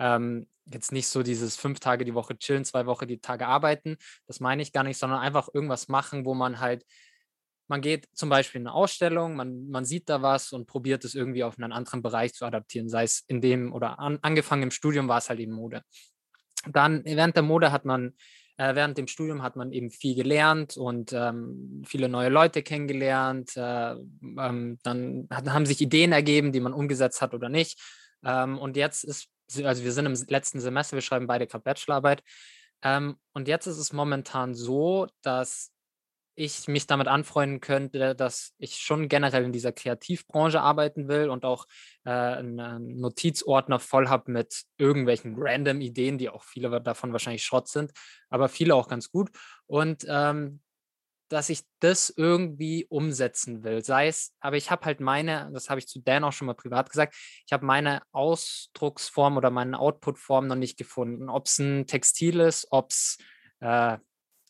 ähm, 0.00 0.48
jetzt 0.64 0.92
nicht 0.92 1.08
so 1.08 1.22
dieses 1.22 1.56
fünf 1.56 1.78
Tage 1.78 2.04
die 2.04 2.14
Woche 2.14 2.36
chillen, 2.36 2.64
zwei 2.64 2.86
Wochen 2.86 3.06
die 3.06 3.20
Tage 3.20 3.46
arbeiten. 3.46 3.96
Das 4.26 4.40
meine 4.40 4.62
ich 4.62 4.72
gar 4.72 4.82
nicht, 4.82 4.98
sondern 4.98 5.20
einfach 5.20 5.48
irgendwas 5.52 5.88
machen, 5.88 6.24
wo 6.24 6.34
man 6.34 6.60
halt, 6.60 6.84
man 7.68 7.80
geht 7.80 8.08
zum 8.14 8.28
Beispiel 8.28 8.60
in 8.60 8.66
eine 8.66 8.74
Ausstellung, 8.74 9.36
man, 9.36 9.68
man 9.68 9.84
sieht 9.84 10.08
da 10.08 10.22
was 10.22 10.52
und 10.52 10.66
probiert 10.66 11.04
es 11.04 11.14
irgendwie 11.14 11.44
auf 11.44 11.58
einen 11.58 11.72
anderen 11.72 12.02
Bereich 12.02 12.34
zu 12.34 12.44
adaptieren, 12.44 12.88
sei 12.88 13.04
es 13.04 13.22
in 13.26 13.40
dem 13.40 13.72
oder 13.72 13.98
an, 13.98 14.18
angefangen 14.22 14.64
im 14.64 14.70
Studium 14.70 15.06
war 15.06 15.18
es 15.18 15.28
halt 15.28 15.40
eben 15.40 15.52
Mode. 15.52 15.82
Dann 16.66 17.04
während 17.04 17.36
der 17.36 17.42
Mode 17.42 17.72
hat 17.72 17.84
man 17.84 18.14
äh, 18.56 18.74
während 18.74 18.98
dem 18.98 19.06
Studium 19.06 19.42
hat 19.42 19.56
man 19.56 19.72
eben 19.72 19.90
viel 19.90 20.14
gelernt 20.14 20.76
und 20.76 21.14
ähm, 21.14 21.82
viele 21.86 22.10
neue 22.10 22.28
Leute 22.28 22.62
kennengelernt. 22.62 23.56
Äh, 23.56 23.92
ähm, 23.92 24.78
dann 24.82 25.26
hat, 25.30 25.48
haben 25.48 25.64
sich 25.64 25.80
Ideen 25.80 26.12
ergeben, 26.12 26.52
die 26.52 26.60
man 26.60 26.74
umgesetzt 26.74 27.22
hat 27.22 27.32
oder 27.32 27.48
nicht. 27.48 27.80
Ähm, 28.22 28.58
und 28.58 28.76
jetzt 28.76 29.02
ist 29.04 29.30
also 29.64 29.84
wir 29.84 29.92
sind 29.92 30.06
im 30.06 30.14
letzten 30.28 30.60
Semester, 30.60 30.96
wir 30.96 31.02
schreiben 31.02 31.26
beide 31.26 31.46
gerade 31.46 31.64
Bachelorarbeit. 31.64 32.22
Ähm, 32.82 33.16
und 33.32 33.48
jetzt 33.48 33.66
ist 33.66 33.78
es 33.78 33.92
momentan 33.92 34.54
so, 34.54 35.06
dass 35.22 35.72
ich 36.40 36.68
mich 36.68 36.86
damit 36.86 37.06
anfreunden 37.06 37.60
könnte, 37.60 38.14
dass 38.14 38.54
ich 38.58 38.76
schon 38.76 39.08
generell 39.08 39.44
in 39.44 39.52
dieser 39.52 39.72
Kreativbranche 39.72 40.60
arbeiten 40.60 41.06
will 41.08 41.28
und 41.28 41.44
auch 41.44 41.66
äh, 42.04 42.10
einen 42.10 42.98
Notizordner 42.98 43.78
voll 43.78 44.08
habe 44.08 44.30
mit 44.30 44.62
irgendwelchen 44.78 45.34
random 45.36 45.82
Ideen, 45.82 46.16
die 46.16 46.30
auch 46.30 46.44
viele 46.44 46.80
davon 46.80 47.12
wahrscheinlich 47.12 47.44
Schrott 47.44 47.68
sind, 47.68 47.92
aber 48.30 48.48
viele 48.48 48.74
auch 48.74 48.88
ganz 48.88 49.10
gut. 49.10 49.30
Und 49.66 50.06
ähm, 50.08 50.60
dass 51.30 51.48
ich 51.48 51.62
das 51.78 52.12
irgendwie 52.14 52.86
umsetzen 52.86 53.62
will. 53.62 53.84
Sei 53.84 54.08
es, 54.08 54.34
aber 54.40 54.56
ich 54.56 54.70
habe 54.70 54.84
halt 54.84 55.00
meine, 55.00 55.50
das 55.52 55.70
habe 55.70 55.78
ich 55.78 55.86
zu 55.86 56.00
Dan 56.00 56.24
auch 56.24 56.32
schon 56.32 56.46
mal 56.46 56.54
privat 56.54 56.90
gesagt, 56.90 57.14
ich 57.46 57.52
habe 57.52 57.64
meine 57.64 58.02
Ausdrucksform 58.12 59.36
oder 59.36 59.50
meine 59.50 59.78
Outputform 59.78 60.48
noch 60.48 60.56
nicht 60.56 60.76
gefunden. 60.76 61.28
Ob 61.28 61.46
es 61.46 61.58
ein 61.58 61.86
Textil 61.86 62.40
ist, 62.40 62.66
ob 62.70 62.90
es, 62.90 63.18
äh, 63.60 63.98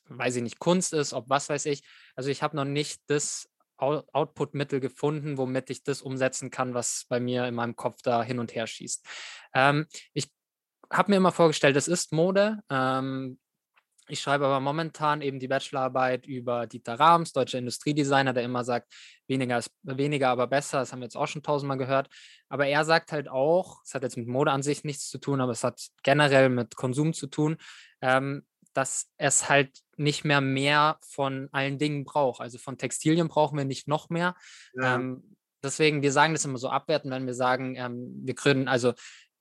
weiß 0.09 0.37
ich 0.37 0.43
nicht, 0.43 0.59
Kunst 0.59 0.95
ist, 0.95 1.12
ob 1.12 1.28
was 1.28 1.51
weiß 1.51 1.66
ich. 1.66 1.87
Also 2.16 2.31
ich 2.31 2.43
habe 2.43 2.57
noch 2.57 2.64
nicht 2.64 3.03
das 3.09 3.51
Output-Mittel 3.76 4.81
gefunden, 4.81 5.39
womit 5.39 5.70
ich 5.70 5.83
das 5.83 6.03
umsetzen 6.03 6.51
kann, 6.51 6.74
was 6.74 7.07
bei 7.09 7.20
mir 7.20 7.47
in 7.47 7.55
meinem 7.55 7.76
Kopf 7.76 8.03
da 8.03 8.22
hin 8.22 8.39
und 8.39 8.55
her 8.55 8.66
schießt. 8.66 9.07
Ähm, 9.55 9.87
ich 10.12 10.31
habe 10.93 11.12
mir 11.12 11.16
immer 11.16 11.33
vorgestellt, 11.33 11.76
es 11.76 11.89
ist 11.89 12.12
Mode. 12.12 12.59
Ähm, 12.70 13.39
ich 14.11 14.21
schreibe 14.21 14.47
aber 14.47 14.61
momentan 14.61 15.23
eben 15.23 15.39
die 15.39 15.49
Bachelorarbeit 15.49 16.27
über 16.27 16.67
Dieter 16.67 16.99
Rahms, 16.99 17.33
deutscher 17.33 17.59
Industriedesigner, 17.59 18.33
der 18.33 18.43
immer 18.43 18.65
sagt, 18.65 18.93
weniger 19.29 19.59
ist 19.59 19.71
weniger, 19.83 20.29
aber 20.29 20.47
besser. 20.47 20.81
Das 20.81 20.93
haben 20.93 21.01
wir 21.01 21.05
jetzt 21.05 21.17
auch 21.17 21.29
schon 21.29 21.43
tausendmal 21.43 21.79
gehört. 21.79 22.09
Aber 22.49 22.67
er 22.67 22.85
sagt 22.85 23.13
halt 23.13 23.29
auch, 23.29 23.83
es 23.85 23.95
hat 23.95 24.03
jetzt 24.03 24.17
mit 24.17 24.27
Mode 24.27 24.51
an 24.51 24.63
sich 24.63 24.85
nichts 24.85 25.09
zu 25.09 25.19
tun, 25.19 25.41
aber 25.41 25.53
es 25.53 25.65
hat 25.65 25.81
generell 26.03 26.49
mit 26.49 26.77
Konsum 26.77 27.13
zu 27.13 27.29
tun, 27.29 27.57
ähm, 28.01 28.45
dass 28.73 29.09
es 29.17 29.49
halt 29.49 29.79
nicht 29.97 30.25
mehr 30.25 30.41
mehr 30.41 30.99
von 31.01 31.49
allen 31.53 31.79
Dingen 31.79 32.05
braucht. 32.05 32.41
Also 32.41 32.59
von 32.59 32.79
Textilien 32.79 33.29
brauchen 33.29 33.57
wir 33.57 33.65
nicht 33.65 33.89
noch 33.89 34.11
mehr. 34.11 34.35
Ja. 34.75 34.97
Ähm, 34.97 35.37
deswegen, 35.63 36.03
wir 36.03 36.13
sagen 36.13 36.35
das 36.35 36.45
immer 36.45 36.59
so 36.59 36.69
abwerten, 36.69 37.11
wenn 37.11 37.27
wir 37.27 37.35
sagen, 37.35 37.77
ähm, 37.77 38.21
wir 38.25 38.35
gründen, 38.35 38.69
also 38.69 38.95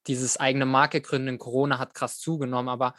dieses 0.07 0.37
eigene 0.37 0.65
Marke 0.65 1.01
gründen 1.01 1.27
in 1.27 1.37
Corona 1.37 1.77
hat 1.77 1.93
krass 1.93 2.19
zugenommen, 2.19 2.69
aber 2.69 2.93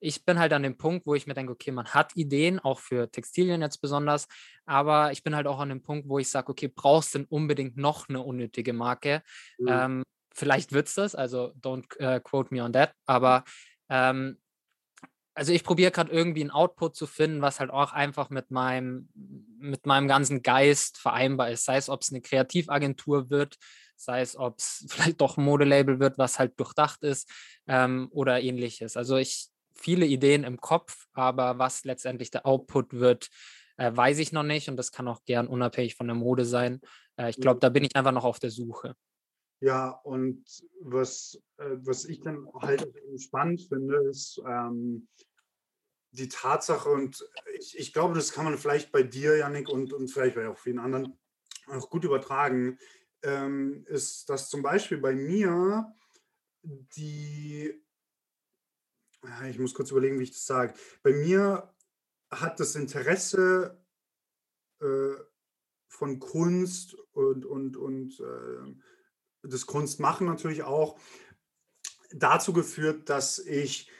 ich 0.00 0.24
bin 0.24 0.38
halt 0.38 0.52
an 0.52 0.62
dem 0.62 0.76
Punkt, 0.76 1.06
wo 1.06 1.14
ich 1.14 1.26
mir 1.26 1.34
denke, 1.34 1.52
okay, 1.52 1.70
man 1.70 1.86
hat 1.86 2.16
Ideen, 2.16 2.58
auch 2.58 2.80
für 2.80 3.10
Textilien 3.10 3.60
jetzt 3.60 3.80
besonders, 3.80 4.26
aber 4.66 5.12
ich 5.12 5.22
bin 5.22 5.36
halt 5.36 5.46
auch 5.46 5.60
an 5.60 5.68
dem 5.68 5.82
Punkt, 5.82 6.08
wo 6.08 6.18
ich 6.18 6.28
sage, 6.28 6.50
okay, 6.50 6.68
brauchst 6.68 7.14
du 7.14 7.18
denn 7.18 7.28
unbedingt 7.28 7.76
noch 7.76 8.08
eine 8.08 8.20
unnötige 8.20 8.72
Marke? 8.72 9.22
Mhm. 9.58 9.68
Ähm, 9.68 10.02
vielleicht 10.34 10.72
wird 10.72 10.88
es 10.88 10.94
das, 10.94 11.14
also 11.14 11.52
don't 11.60 11.84
uh, 12.00 12.20
quote 12.20 12.52
me 12.52 12.62
on 12.62 12.72
that, 12.72 12.92
aber 13.06 13.44
ähm, 13.88 14.38
also 15.34 15.52
ich 15.52 15.64
probiere 15.64 15.90
gerade 15.90 16.10
irgendwie 16.10 16.40
einen 16.40 16.50
Output 16.50 16.96
zu 16.96 17.06
finden, 17.06 17.40
was 17.40 17.60
halt 17.60 17.70
auch 17.70 17.92
einfach 17.92 18.30
mit 18.30 18.50
meinem, 18.50 19.08
mit 19.58 19.86
meinem 19.86 20.08
ganzen 20.08 20.42
Geist 20.42 20.98
vereinbar 20.98 21.50
ist. 21.50 21.64
Sei 21.64 21.76
es, 21.76 21.88
ob 21.88 22.02
es 22.02 22.10
eine 22.10 22.20
Kreativagentur 22.20 23.30
wird, 23.30 23.56
sei 23.96 24.22
es, 24.22 24.36
ob 24.36 24.58
es 24.58 24.84
vielleicht 24.88 25.20
doch 25.20 25.36
ein 25.36 25.44
Modelabel 25.44 26.00
wird, 26.00 26.18
was 26.18 26.38
halt 26.38 26.58
durchdacht 26.58 27.02
ist 27.04 27.30
ähm, 27.66 28.08
oder 28.10 28.40
ähnliches. 28.40 28.96
Also 28.96 29.16
ich 29.16 29.49
viele 29.74 30.06
Ideen 30.06 30.44
im 30.44 30.60
Kopf, 30.60 31.06
aber 31.12 31.58
was 31.58 31.84
letztendlich 31.84 32.30
der 32.30 32.46
Output 32.46 32.94
wird, 32.94 33.28
äh, 33.76 33.90
weiß 33.94 34.18
ich 34.18 34.32
noch 34.32 34.42
nicht 34.42 34.68
und 34.68 34.76
das 34.76 34.92
kann 34.92 35.08
auch 35.08 35.24
gern 35.24 35.46
unabhängig 35.46 35.96
von 35.96 36.06
der 36.06 36.16
Mode 36.16 36.44
sein. 36.44 36.80
Äh, 37.16 37.30
ich 37.30 37.36
glaube, 37.36 37.60
da 37.60 37.68
bin 37.68 37.84
ich 37.84 37.96
einfach 37.96 38.12
noch 38.12 38.24
auf 38.24 38.38
der 38.38 38.50
Suche. 38.50 38.94
Ja, 39.60 39.90
und 39.90 40.44
was, 40.80 41.40
äh, 41.58 41.76
was 41.80 42.06
ich 42.06 42.20
dann 42.20 42.48
halt 42.60 42.86
spannend 43.18 43.62
finde, 43.68 43.96
ist 44.08 44.40
ähm, 44.46 45.06
die 46.12 46.28
Tatsache, 46.28 46.88
und 46.88 47.24
ich, 47.58 47.78
ich 47.78 47.92
glaube, 47.92 48.14
das 48.14 48.32
kann 48.32 48.44
man 48.44 48.58
vielleicht 48.58 48.90
bei 48.90 49.02
dir, 49.02 49.36
Yannick, 49.36 49.68
und, 49.68 49.92
und 49.92 50.08
vielleicht 50.08 50.34
bei 50.34 50.48
auch 50.48 50.58
vielen 50.58 50.78
anderen 50.78 51.18
auch 51.68 51.90
gut 51.90 52.04
übertragen, 52.04 52.78
ähm, 53.22 53.84
ist, 53.86 54.28
dass 54.28 54.48
zum 54.48 54.62
Beispiel 54.62 54.98
bei 54.98 55.14
mir 55.14 55.94
die 56.62 57.82
ich 59.48 59.58
muss 59.58 59.74
kurz 59.74 59.90
überlegen, 59.90 60.18
wie 60.18 60.24
ich 60.24 60.32
das 60.32 60.46
sage. 60.46 60.74
Bei 61.02 61.12
mir 61.12 61.72
hat 62.30 62.60
das 62.60 62.74
Interesse 62.74 63.78
äh, 64.80 65.14
von 65.88 66.18
Kunst 66.18 66.94
und, 67.12 67.44
und, 67.44 67.76
und 67.76 68.20
äh, 68.20 68.74
das 69.42 69.66
Kunstmachen 69.66 70.26
natürlich 70.26 70.62
auch 70.62 70.98
dazu 72.12 72.52
geführt, 72.52 73.08
dass 73.08 73.38
ich 73.38 73.90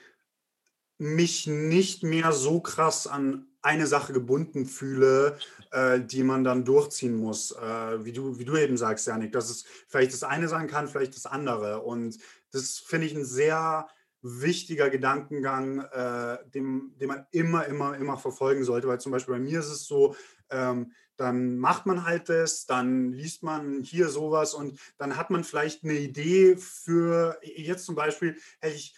mich 0.99 1.47
nicht 1.47 2.03
mehr 2.03 2.33
so 2.33 2.61
krass 2.61 3.07
an 3.07 3.47
eine 3.63 3.87
Sache 3.87 4.13
gebunden 4.13 4.67
fühle, 4.67 5.39
äh, 5.71 6.01
die 6.01 6.23
man 6.23 6.45
dann 6.45 6.65
durchziehen 6.65 7.17
muss. 7.17 7.53
Äh, 7.53 8.05
wie, 8.05 8.13
du, 8.13 8.39
wie 8.39 8.45
du 8.45 8.57
eben 8.57 8.77
sagst, 8.77 9.07
Janik, 9.07 9.33
dass 9.33 9.51
es 9.51 9.65
vielleicht 9.89 10.13
das 10.13 10.23
eine 10.23 10.49
sein 10.49 10.67
kann, 10.67 10.89
vielleicht 10.89 11.17
das 11.17 11.27
andere. 11.27 11.83
Und 11.83 12.19
das 12.53 12.79
finde 12.79 13.07
ich 13.07 13.15
ein 13.15 13.25
sehr 13.25 13.89
wichtiger 14.23 14.91
Gedankengang, 14.91 15.81
äh, 15.81 16.39
dem, 16.51 16.93
den 17.01 17.09
man 17.09 17.27
immer, 17.31 17.67
immer, 17.67 17.97
immer 17.97 18.17
verfolgen 18.19 18.65
sollte. 18.65 18.89
Weil 18.89 19.01
zum 19.01 19.13
Beispiel 19.13 19.35
bei 19.35 19.41
mir 19.41 19.61
ist 19.61 19.71
es 19.71 19.87
so, 19.87 20.15
ähm, 20.51 20.93
dann 21.17 21.59
macht 21.59 21.85
man 21.85 22.07
halt 22.07 22.29
das, 22.31 22.65
dann 22.65 23.13
liest 23.13 23.43
man 23.43 23.83
hier 23.83 24.09
sowas 24.09 24.55
und 24.55 24.81
dann 24.97 25.17
hat 25.17 25.31
man 25.31 25.45
vielleicht 25.45 25.85
eine 25.85 25.99
Idee 25.99 26.57
für, 26.57 27.39
jetzt 27.43 27.85
zum 27.85 27.95
Beispiel 27.95 28.37
hätte 28.59 28.75
ich 28.75 28.95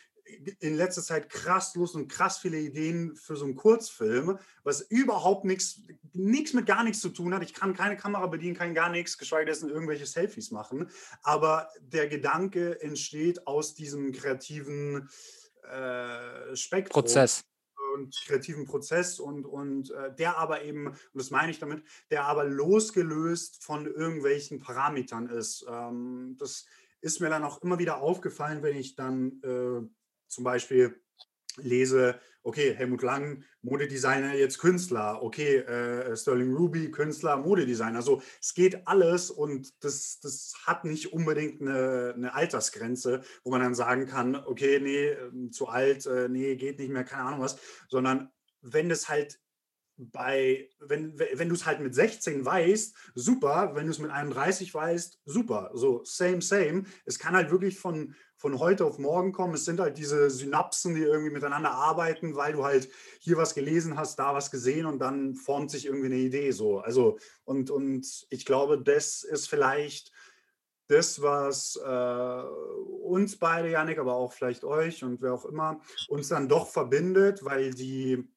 in 0.60 0.76
letzter 0.76 1.02
Zeit 1.02 1.28
krass 1.28 1.74
Lust 1.74 1.94
und 1.94 2.08
krass 2.08 2.38
viele 2.38 2.58
Ideen 2.58 3.16
für 3.16 3.36
so 3.36 3.44
einen 3.44 3.56
Kurzfilm, 3.56 4.38
was 4.64 4.80
überhaupt 4.80 5.44
nichts, 5.44 5.82
nichts 6.12 6.52
mit 6.52 6.66
gar 6.66 6.84
nichts 6.84 7.00
zu 7.00 7.08
tun 7.08 7.34
hat. 7.34 7.42
Ich 7.42 7.54
kann 7.54 7.74
keine 7.74 7.96
Kamera 7.96 8.26
bedienen, 8.26 8.56
kann 8.56 8.74
gar 8.74 8.90
nichts, 8.90 9.18
geschweige 9.18 9.52
denn 9.52 9.68
irgendwelche 9.68 10.06
Selfies 10.06 10.50
machen. 10.50 10.90
Aber 11.22 11.68
der 11.80 12.08
Gedanke 12.08 12.80
entsteht 12.80 13.46
aus 13.46 13.74
diesem 13.74 14.12
kreativen 14.12 15.08
äh, 15.70 16.56
Spektrum. 16.56 17.02
Prozess 17.02 17.44
und 17.94 18.16
kreativen 18.26 18.64
Prozess 18.64 19.20
und, 19.20 19.44
und 19.44 19.90
äh, 19.90 20.14
der 20.14 20.38
aber 20.38 20.62
eben, 20.62 20.88
und 20.88 20.98
das 21.14 21.30
meine 21.30 21.50
ich 21.50 21.58
damit, 21.58 21.84
der 22.10 22.24
aber 22.24 22.44
losgelöst 22.44 23.62
von 23.62 23.86
irgendwelchen 23.86 24.60
Parametern 24.60 25.28
ist. 25.28 25.66
Ähm, 25.68 26.36
das 26.38 26.64
ist 27.00 27.20
mir 27.20 27.28
dann 27.28 27.44
auch 27.44 27.62
immer 27.62 27.78
wieder 27.78 28.00
aufgefallen, 28.00 28.62
wenn 28.62 28.76
ich 28.76 28.94
dann 28.94 29.40
äh, 29.42 29.82
zum 30.32 30.44
Beispiel 30.44 30.98
lese, 31.56 32.18
okay, 32.42 32.74
Helmut 32.74 33.02
Lang, 33.02 33.44
Modedesigner, 33.60 34.34
jetzt 34.34 34.58
Künstler, 34.58 35.22
okay, 35.22 35.58
äh, 35.58 36.16
Sterling 36.16 36.54
Ruby, 36.54 36.90
Künstler, 36.90 37.36
Modedesigner. 37.36 37.96
Also 37.96 38.22
es 38.40 38.54
geht 38.54 38.86
alles 38.86 39.30
und 39.30 39.72
das, 39.84 40.18
das 40.20 40.54
hat 40.66 40.84
nicht 40.84 41.12
unbedingt 41.12 41.60
eine, 41.60 42.14
eine 42.16 42.34
Altersgrenze, 42.34 43.22
wo 43.44 43.50
man 43.50 43.60
dann 43.60 43.74
sagen 43.74 44.06
kann, 44.06 44.34
okay, 44.34 44.80
nee, 44.80 45.08
ähm, 45.08 45.52
zu 45.52 45.68
alt, 45.68 46.06
äh, 46.06 46.28
nee, 46.28 46.56
geht 46.56 46.78
nicht 46.78 46.90
mehr, 46.90 47.04
keine 47.04 47.24
Ahnung 47.24 47.40
was, 47.40 47.58
sondern 47.88 48.30
wenn 48.60 48.90
es 48.90 49.08
halt 49.08 49.38
bei, 49.96 50.68
wenn, 50.80 51.18
wenn 51.18 51.48
du 51.48 51.54
es 51.54 51.66
halt 51.66 51.80
mit 51.80 51.94
16 51.94 52.44
weißt, 52.44 52.96
super. 53.14 53.72
Wenn 53.74 53.86
du 53.86 53.92
es 53.92 53.98
mit 53.98 54.10
31 54.10 54.72
weißt, 54.72 55.20
super. 55.24 55.70
So, 55.74 56.02
same, 56.04 56.42
same. 56.42 56.84
Es 57.04 57.18
kann 57.18 57.34
halt 57.34 57.50
wirklich 57.50 57.78
von, 57.78 58.14
von 58.36 58.58
heute 58.58 58.84
auf 58.84 58.98
morgen 58.98 59.32
kommen. 59.32 59.54
Es 59.54 59.64
sind 59.64 59.80
halt 59.80 59.98
diese 59.98 60.30
Synapsen, 60.30 60.94
die 60.94 61.02
irgendwie 61.02 61.32
miteinander 61.32 61.70
arbeiten, 61.70 62.34
weil 62.34 62.54
du 62.54 62.64
halt 62.64 62.88
hier 63.20 63.36
was 63.36 63.54
gelesen 63.54 63.96
hast, 63.96 64.18
da 64.18 64.34
was 64.34 64.50
gesehen 64.50 64.86
und 64.86 64.98
dann 64.98 65.34
formt 65.36 65.70
sich 65.70 65.86
irgendwie 65.86 66.06
eine 66.06 66.16
Idee 66.16 66.50
so. 66.50 66.78
Also, 66.78 67.18
und, 67.44 67.70
und 67.70 68.26
ich 68.30 68.44
glaube, 68.44 68.82
das 68.82 69.22
ist 69.22 69.48
vielleicht 69.48 70.10
das, 70.88 71.22
was 71.22 71.76
äh, 71.76 72.42
uns 73.02 73.38
beide, 73.38 73.70
Janik, 73.70 73.98
aber 73.98 74.14
auch 74.14 74.32
vielleicht 74.32 74.64
euch 74.64 75.04
und 75.04 75.22
wer 75.22 75.32
auch 75.32 75.44
immer, 75.44 75.80
uns 76.08 76.28
dann 76.28 76.48
doch 76.48 76.68
verbindet, 76.68 77.44
weil 77.44 77.72
die 77.72 78.28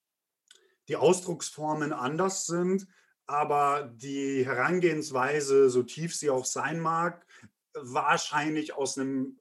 die 0.87 0.95
Ausdrucksformen 0.95 1.93
anders 1.93 2.45
sind, 2.45 2.87
aber 3.25 3.91
die 3.95 4.45
Herangehensweise, 4.45 5.69
so 5.69 5.83
tief 5.83 6.15
sie 6.15 6.29
auch 6.29 6.45
sein 6.45 6.79
mag, 6.79 7.25
wahrscheinlich 7.73 8.73
aus 8.73 8.97
einem 8.97 9.37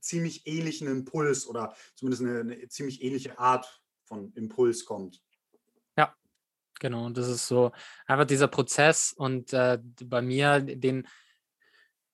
ziemlich 0.00 0.46
ähnlichen 0.46 0.88
Impuls 0.88 1.46
oder 1.46 1.76
zumindest 1.94 2.22
eine, 2.22 2.40
eine 2.40 2.68
ziemlich 2.68 3.02
ähnliche 3.02 3.38
Art 3.38 3.82
von 4.04 4.32
Impuls 4.34 4.84
kommt. 4.84 5.22
Ja, 5.96 6.14
genau. 6.80 7.06
Und 7.06 7.16
das 7.16 7.28
ist 7.28 7.46
so 7.46 7.72
einfach 8.06 8.26
dieser 8.26 8.48
Prozess 8.48 9.12
und 9.12 9.52
äh, 9.52 9.78
bei 10.04 10.22
mir 10.22 10.60
den 10.60 11.06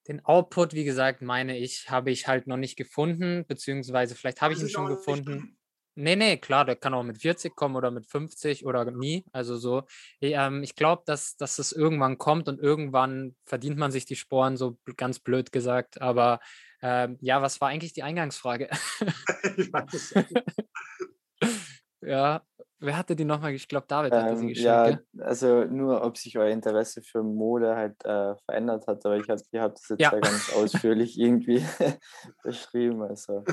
den 0.08 0.24
Output, 0.24 0.72
wie 0.72 0.84
gesagt, 0.84 1.20
meine 1.20 1.58
ich, 1.58 1.90
habe 1.90 2.10
ich 2.10 2.26
halt 2.26 2.46
noch 2.46 2.56
nicht 2.56 2.76
gefunden, 2.76 3.44
beziehungsweise 3.46 4.14
vielleicht 4.14 4.40
habe 4.40 4.54
ich 4.54 4.60
ihn 4.60 4.70
schon 4.70 4.86
gefunden. 4.86 5.57
Nee, 6.00 6.14
nee, 6.14 6.36
klar, 6.36 6.64
der 6.64 6.76
kann 6.76 6.94
auch 6.94 7.02
mit 7.02 7.20
40 7.20 7.56
kommen 7.56 7.74
oder 7.74 7.90
mit 7.90 8.06
50 8.06 8.64
oder 8.64 8.88
nie. 8.92 9.24
Also 9.32 9.56
so. 9.56 9.82
Ähm, 10.20 10.62
ich 10.62 10.76
glaube, 10.76 11.02
dass, 11.06 11.36
dass 11.36 11.58
es 11.58 11.72
irgendwann 11.72 12.18
kommt 12.18 12.48
und 12.48 12.60
irgendwann 12.60 13.34
verdient 13.44 13.78
man 13.78 13.90
sich 13.90 14.04
die 14.04 14.14
Sporen, 14.14 14.56
so 14.56 14.78
ganz 14.96 15.18
blöd 15.18 15.50
gesagt. 15.50 16.00
Aber 16.00 16.38
ähm, 16.82 17.18
ja, 17.20 17.42
was 17.42 17.60
war 17.60 17.70
eigentlich 17.70 17.94
die 17.94 18.04
Eingangsfrage? 18.04 18.68
ja, 22.00 22.42
wer 22.78 22.96
hatte 22.96 23.16
die 23.16 23.24
nochmal? 23.24 23.54
Ich 23.54 23.66
glaube, 23.66 23.86
David 23.88 24.12
hatte 24.12 24.36
sie 24.36 24.42
Ähm, 24.42 24.48
geschickt. 24.50 24.66
ja, 24.66 24.90
gell? 24.90 25.04
also 25.18 25.64
nur, 25.64 26.04
ob 26.04 26.16
sich 26.16 26.38
euer 26.38 26.50
Interesse 26.50 27.02
für 27.02 27.24
Mode 27.24 27.74
halt 27.74 28.04
äh, 28.04 28.36
verändert 28.44 28.86
hat, 28.86 29.04
aber 29.04 29.16
ich 29.16 29.28
hab, 29.28 29.40
ihr 29.50 29.62
habt 29.62 29.78
das 29.78 29.88
jetzt 29.88 30.00
Ja. 30.00 30.12
ja 30.12 30.20
ganz 30.20 30.52
ausführlich 30.54 31.18
irgendwie 31.18 31.60
beschrieben. 32.44 33.02
Also 33.02 33.44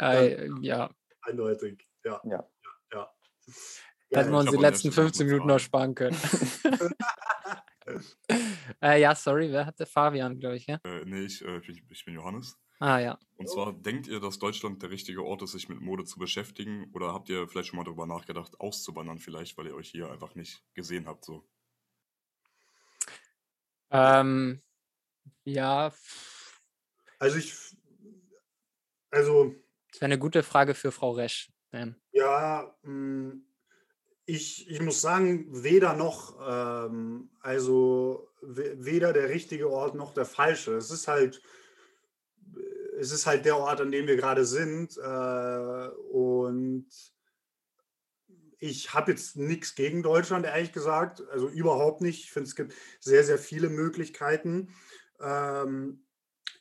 Äh, 0.00 0.48
ja, 0.60 0.90
Eindeutig, 1.22 1.86
ja. 2.04 2.20
Ja. 2.24 2.48
ja. 2.92 3.10
hätten 4.12 4.30
wir 4.30 4.38
uns 4.38 4.50
die 4.50 4.56
letzten 4.56 4.92
Stelle 4.92 5.06
noch 5.08 5.14
15 5.14 5.22
eine 5.24 5.32
Minuten 5.32 5.48
noch 5.48 5.58
sparen 5.58 5.94
können. 5.94 6.16
äh, 8.82 9.00
ja, 9.00 9.14
sorry, 9.14 9.50
wer 9.50 9.66
hatte 9.66 9.86
Fabian, 9.86 10.38
glaube 10.38 10.56
ich, 10.56 10.66
ja? 10.66 10.80
Äh, 10.84 11.04
nee, 11.04 11.24
ich, 11.24 11.44
äh, 11.44 11.58
ich, 11.58 11.82
ich 11.88 12.04
bin 12.04 12.14
Johannes. 12.14 12.58
Ah 12.78 12.98
ja. 12.98 13.18
Und 13.36 13.48
zwar, 13.48 13.72
denkt 13.72 14.08
ihr, 14.08 14.18
dass 14.18 14.40
Deutschland 14.40 14.82
der 14.82 14.90
richtige 14.90 15.24
Ort 15.24 15.42
ist, 15.42 15.52
sich 15.52 15.68
mit 15.68 15.80
Mode 15.80 16.04
zu 16.04 16.18
beschäftigen? 16.18 16.90
Oder 16.92 17.12
habt 17.12 17.28
ihr 17.28 17.46
vielleicht 17.46 17.68
schon 17.68 17.76
mal 17.76 17.84
darüber 17.84 18.06
nachgedacht, 18.06 18.58
auszuwandern 18.60 19.20
vielleicht, 19.20 19.56
weil 19.56 19.68
ihr 19.68 19.76
euch 19.76 19.90
hier 19.90 20.10
einfach 20.10 20.34
nicht 20.34 20.64
gesehen 20.74 21.06
habt? 21.06 21.24
So? 21.24 21.46
Ähm, 23.90 24.60
ja, 25.44 25.92
Also 27.18 27.36
ich, 27.36 27.54
also 29.10 29.54
das 29.92 30.00
wäre 30.00 30.06
eine 30.06 30.18
gute 30.18 30.42
Frage 30.42 30.74
für 30.74 30.90
Frau 30.90 31.12
Resch. 31.12 31.52
Ähm, 31.72 31.96
Ja, 32.12 32.74
mh, 32.82 33.34
ich, 34.24 34.70
ich 34.70 34.80
muss 34.80 35.00
sagen, 35.00 35.46
weder 35.62 35.94
noch, 35.94 36.38
ähm, 36.40 37.30
also 37.40 38.28
we- 38.40 38.76
weder 38.78 39.12
der 39.12 39.28
richtige 39.28 39.68
Ort 39.70 39.94
noch 39.94 40.14
der 40.14 40.24
falsche. 40.26 40.74
Es 40.76 40.90
ist 40.90 41.08
halt, 41.08 41.42
es 42.98 43.10
ist 43.10 43.26
halt 43.26 43.44
der 43.44 43.56
Ort, 43.56 43.80
an 43.80 43.90
dem 43.90 44.06
wir 44.06 44.16
gerade 44.16 44.44
sind. 44.44 44.96
Äh, 44.96 45.88
und 46.10 46.86
ich 48.58 48.94
habe 48.94 49.10
jetzt 49.10 49.36
nichts 49.36 49.74
gegen 49.74 50.02
Deutschland, 50.02 50.46
ehrlich 50.46 50.72
gesagt. 50.72 51.22
Also 51.30 51.48
überhaupt 51.48 52.00
nicht. 52.00 52.24
Ich 52.24 52.32
finde, 52.32 52.48
es 52.48 52.56
gibt 52.56 52.74
sehr, 53.00 53.24
sehr 53.24 53.38
viele 53.38 53.68
Möglichkeiten. 53.68 54.74
Ähm, 55.20 56.04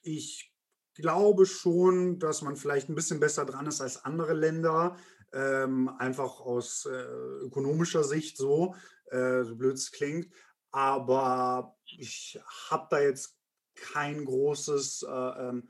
ich 0.02 0.51
glaube 0.94 1.46
schon, 1.46 2.20
dass 2.20 2.42
man 2.42 2.56
vielleicht 2.56 2.90
ein 2.90 2.96
bisschen 2.96 3.20
besser 3.20 3.46
dran 3.46 3.68
ist 3.68 3.82
als 3.82 4.04
andere 4.04 4.34
Länder, 4.34 4.98
ähm, 5.34 5.90
einfach 6.00 6.40
aus 6.42 6.86
äh, 6.86 7.04
ökonomischer 7.46 8.04
Sicht 8.04 8.38
so, 8.38 8.76
äh, 9.12 9.44
so 9.44 9.56
blöd 9.56 9.76
es 9.76 9.92
klingt. 9.92 10.34
Aber 10.72 11.78
ich 11.86 12.40
habe 12.70 12.88
da 12.90 13.00
jetzt 13.02 13.38
kein 13.76 14.26
großes, 14.26 15.04
äh, 15.04 15.50
ähm, 15.50 15.70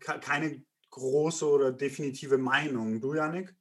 ke- 0.00 0.20
keine 0.20 0.64
große 0.90 1.46
oder 1.46 1.72
definitive 1.72 2.38
Meinung. 2.38 3.00
Du, 3.00 3.14
Janik? 3.14 3.54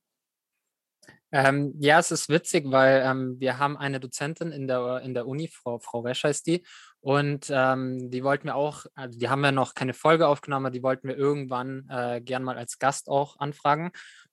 Ähm, 1.32 1.76
ja, 1.80 2.00
es 2.00 2.10
ist 2.12 2.30
witzig, 2.30 2.66
weil 2.72 3.04
ähm, 3.06 3.40
wir 3.40 3.60
haben 3.60 3.78
eine 3.78 4.00
Dozentin 4.00 4.52
in 4.52 4.68
der, 4.68 5.02
in 5.02 5.14
der 5.14 5.28
Uni, 5.28 5.48
Frau, 5.48 5.78
Frau 5.78 6.00
Resch 6.00 6.24
heißt 6.24 6.48
die, 6.48 6.66
und 7.02 7.50
ähm, 7.50 8.12
die 8.12 8.24
wollten 8.24 8.48
wir 8.48 8.56
auch, 8.56 8.86
also 8.94 9.18
die 9.18 9.30
haben 9.30 9.42
wir 9.42 9.52
noch 9.52 9.74
keine 9.74 9.94
Folge 9.94 10.28
aufgenommen, 10.28 10.66
aber 10.66 10.74
die 10.74 10.84
wollten 10.84 11.08
wir 11.08 11.18
irgendwann 11.18 11.88
äh, 11.90 12.22
gern 12.22 12.44
mal 12.44 12.58
als 12.58 12.78
Gast 12.80 13.08
auch 13.08 13.40
anfragen. 13.40 13.92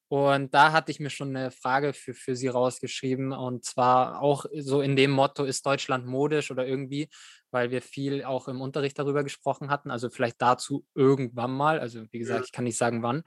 Und 0.09 0.55
da 0.55 0.71
hatte 0.71 0.93
ich 0.93 1.01
mir 1.01 1.11
schon 1.11 1.37
eine 1.37 1.51
Frage 1.51 1.93
für, 1.93 2.15
für 2.15 2.37
sie 2.37 2.47
rausgeschrieben, 2.47 3.33
und 3.33 3.65
zwar 3.65 4.21
auch 4.21 4.47
so 4.57 4.81
in 4.81 4.95
dem 4.95 5.11
Motto, 5.11 5.45
ist 5.45 5.67
Deutschland 5.67 6.07
modisch 6.07 6.53
oder 6.53 6.65
irgendwie, 6.65 7.09
weil 7.51 7.73
wir 7.73 7.83
viel 7.83 8.23
auch 8.25 8.47
im 8.47 8.61
Unterricht 8.61 8.99
darüber 8.99 9.25
gesprochen 9.25 9.69
hatten, 9.69 9.91
also 9.91 10.09
vielleicht 10.09 10.41
dazu 10.41 10.85
irgendwann 10.95 11.51
mal, 11.53 11.81
also 11.81 12.05
wie 12.13 12.19
gesagt, 12.21 12.45
ich 12.47 12.53
kann 12.53 12.65
nicht 12.65 12.79
sagen 12.79 13.03
wann. 13.03 13.25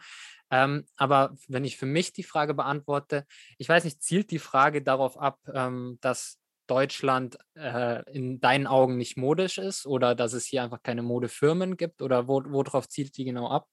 Ähm, 0.51 0.85
aber 0.95 1.35
wenn 1.47 1.65
ich 1.65 1.77
für 1.77 1.85
mich 1.85 2.13
die 2.13 2.23
Frage 2.23 2.53
beantworte, 2.53 3.25
ich 3.57 3.69
weiß 3.69 3.83
nicht, 3.83 4.01
zielt 4.01 4.31
die 4.31 4.39
Frage 4.39 4.81
darauf 4.81 5.17
ab, 5.19 5.39
ähm, 5.53 5.97
dass 6.01 6.38
Deutschland 6.69 7.37
äh, 7.55 8.03
in 8.11 8.39
deinen 8.41 8.67
Augen 8.67 8.97
nicht 8.97 9.17
modisch 9.17 9.57
ist 9.57 9.85
oder 9.85 10.15
dass 10.15 10.33
es 10.33 10.45
hier 10.45 10.63
einfach 10.63 10.83
keine 10.83 11.01
Modefirmen 11.03 11.77
gibt 11.77 12.01
oder 12.01 12.27
wo, 12.27 12.43
worauf 12.45 12.87
zielt 12.89 13.17
die 13.17 13.25
genau 13.25 13.49
ab? 13.49 13.69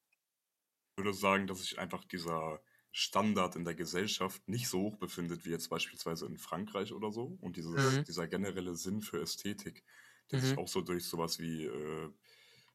Ich 0.98 1.04
würde 1.04 1.14
sagen, 1.16 1.46
dass 1.46 1.60
sich 1.60 1.78
einfach 1.78 2.04
dieser 2.04 2.60
Standard 2.90 3.56
in 3.56 3.64
der 3.64 3.74
Gesellschaft 3.74 4.48
nicht 4.48 4.68
so 4.68 4.80
hoch 4.80 4.96
befindet 4.96 5.44
wie 5.44 5.50
jetzt 5.50 5.68
beispielsweise 5.68 6.26
in 6.26 6.38
Frankreich 6.38 6.92
oder 6.92 7.12
so. 7.12 7.36
Und 7.40 7.56
dieses, 7.56 8.00
Mhm. 8.00 8.06
dieser 8.06 8.26
generelle 8.28 8.74
Sinn 8.74 9.02
für 9.02 9.20
Ästhetik, 9.20 9.84
der 10.30 10.38
sich 10.40 10.56
Mhm. 10.56 10.58
auch 10.58 10.68
so 10.68 10.80
durch 10.80 11.04
sowas 11.06 11.38
wie 11.38 11.64
äh, 11.64 12.10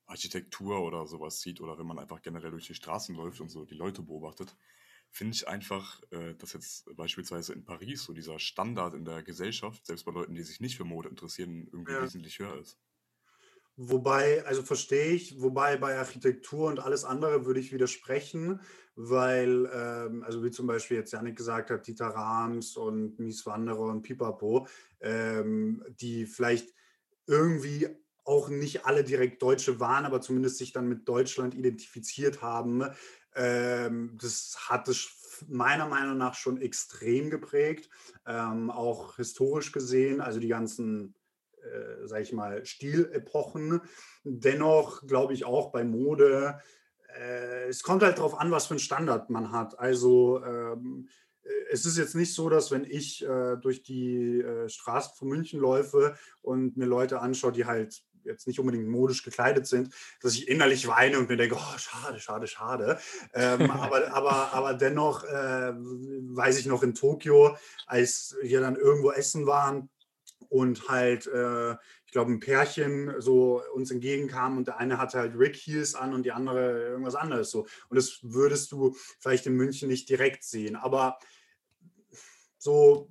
Architektur 0.05 0.82
oder 0.84 1.07
sowas 1.07 1.39
zieht 1.39 1.61
oder 1.61 1.80
wenn 1.80 1.88
man 1.88 1.99
einfach 1.99 2.22
generell 2.22 2.51
durch 2.51 2.67
die 2.67 2.76
Straßen 2.76 3.15
läuft 3.15 3.41
und 3.41 3.49
so 3.49 3.65
die 3.65 3.76
Leute 3.76 4.03
beobachtet, 4.03 4.55
finde 5.12 5.36
ich 5.36 5.47
einfach, 5.47 6.01
äh, 6.12 6.36
dass 6.36 6.53
jetzt 6.53 6.86
beispielsweise 6.95 7.53
in 7.53 7.66
Paris 7.66 8.03
so 8.05 8.14
dieser 8.14 8.39
Standard 8.39 8.93
in 8.95 9.05
der 9.05 9.24
Gesellschaft, 9.24 9.86
selbst 9.86 10.05
bei 10.05 10.12
Leuten, 10.12 10.36
die 10.36 10.43
sich 10.43 10.59
nicht 10.62 10.78
für 10.78 10.86
Mode 10.86 11.09
interessieren, 11.09 11.68
irgendwie 11.72 11.99
Ja. 11.99 11.99
wesentlich 11.99 12.39
höher 12.39 12.57
ist. 12.59 12.80
Wobei, 13.78 14.45
also 14.45 14.62
verstehe 14.64 15.14
ich, 15.14 15.41
wobei 15.41 15.78
bei 15.78 15.97
Architektur 15.97 16.68
und 16.68 16.80
alles 16.80 17.05
andere 17.05 17.45
würde 17.45 17.59
ich 17.62 17.72
widersprechen, 17.72 18.59
weil, 18.95 19.70
ähm, 19.74 20.24
also 20.24 20.43
wie 20.43 20.51
zum 20.51 20.68
Beispiel 20.68 20.97
jetzt 20.97 21.14
Janik 21.14 21.38
gesagt 21.38 21.72
hat, 21.72 21.88
Dieter 21.88 22.07
Rams 22.07 22.76
und 22.76 23.18
Mies 23.18 23.45
Wanderer 23.45 23.80
und 23.86 24.01
Pipapo, 24.03 24.68
ähm, 24.99 25.84
die 25.99 26.26
vielleicht 26.26 26.74
irgendwie 27.28 27.88
auch 28.26 28.49
nicht 28.49 28.86
alle 28.86 29.03
direkt 29.03 29.41
Deutsche 29.41 29.80
waren, 29.80 30.05
aber 30.05 30.22
zumindest 30.22 30.57
sich 30.57 30.74
dann 30.74 30.88
mit 30.88 31.07
Deutschland 31.07 31.55
identifiziert 31.55 32.41
haben. 32.41 32.84
Ähm, 33.36 34.17
das 34.21 34.57
hat 34.69 34.88
es 34.88 35.45
meiner 35.47 35.88
Meinung 35.88 36.17
nach 36.17 36.36
schon 36.36 36.61
extrem 36.61 37.29
geprägt, 37.29 37.89
ähm, 38.27 38.69
auch 38.69 39.15
historisch 39.15 39.71
gesehen, 39.71 40.21
also 40.21 40.39
die 40.39 40.49
ganzen 40.49 41.15
äh, 41.61 42.07
sag 42.07 42.21
ich 42.21 42.34
mal, 42.34 42.65
Stilepochen. 42.65 43.82
Dennoch 44.23 45.05
glaube 45.05 45.34
ich 45.34 45.45
auch 45.45 45.71
bei 45.71 45.84
Mode, 45.84 46.59
äh, 47.17 47.67
es 47.67 47.84
kommt 47.84 48.03
halt 48.03 48.17
darauf 48.17 48.39
an, 48.39 48.51
was 48.51 48.67
für 48.67 48.71
einen 48.71 48.79
Standard 48.79 49.29
man 49.29 49.51
hat. 49.51 49.79
Also 49.79 50.43
ähm, 50.43 51.07
äh, 51.43 51.49
es 51.71 51.86
ist 51.86 51.97
jetzt 51.97 52.15
nicht 52.15 52.34
so, 52.34 52.49
dass 52.49 52.71
wenn 52.71 52.86
ich 52.86 53.25
äh, 53.25 53.57
durch 53.57 53.84
die 53.84 54.41
äh, 54.41 54.69
Straßen 54.69 55.15
von 55.15 55.27
München 55.27 55.59
läufe 55.59 56.15
und 56.41 56.77
mir 56.77 56.86
Leute 56.86 57.21
anschaue, 57.21 57.51
die 57.51 57.65
halt 57.65 58.01
jetzt 58.24 58.47
nicht 58.47 58.59
unbedingt 58.59 58.88
modisch 58.88 59.24
gekleidet 59.24 59.67
sind, 59.67 59.93
dass 60.22 60.34
ich 60.34 60.47
innerlich 60.47 60.88
weine 60.88 61.19
und 61.19 61.30
mir 61.30 61.38
denke, 61.38 61.55
oh, 61.55 61.78
schade, 61.78 62.19
schade, 62.19 62.47
schade. 62.47 62.99
Ähm, 63.34 63.69
aber, 63.72 64.13
aber, 64.13 64.53
aber 64.53 64.74
dennoch 64.74 65.24
äh, 65.24 65.74
weiß 65.74 66.59
ich 66.59 66.65
noch 66.65 66.84
in 66.84 66.95
Tokio, 66.95 67.55
als 67.86 68.36
wir 68.41 68.61
dann 68.61 68.76
irgendwo 68.76 69.11
essen 69.11 69.47
waren, 69.47 69.89
und 70.51 70.89
halt, 70.89 71.28
äh, 71.28 71.72
ich 72.05 72.11
glaube, 72.11 72.30
ein 72.30 72.41
Pärchen 72.41 73.13
so 73.19 73.61
uns 73.74 73.89
entgegenkam 73.89 74.57
und 74.57 74.67
der 74.67 74.78
eine 74.80 74.97
hatte 74.97 75.17
halt 75.17 75.34
Rick 75.38 75.55
Heels 75.55 75.95
an 75.95 76.13
und 76.13 76.24
die 76.24 76.34
andere 76.34 76.89
irgendwas 76.89 77.15
anderes 77.15 77.51
so. 77.51 77.61
Und 77.88 77.95
das 77.95 78.19
würdest 78.22 78.69
du 78.74 78.93
vielleicht 79.19 79.45
in 79.45 79.53
München 79.53 79.88
nicht 79.88 80.09
direkt 80.09 80.43
sehen. 80.43 80.76
Aber 80.76 81.19
so 82.57 83.09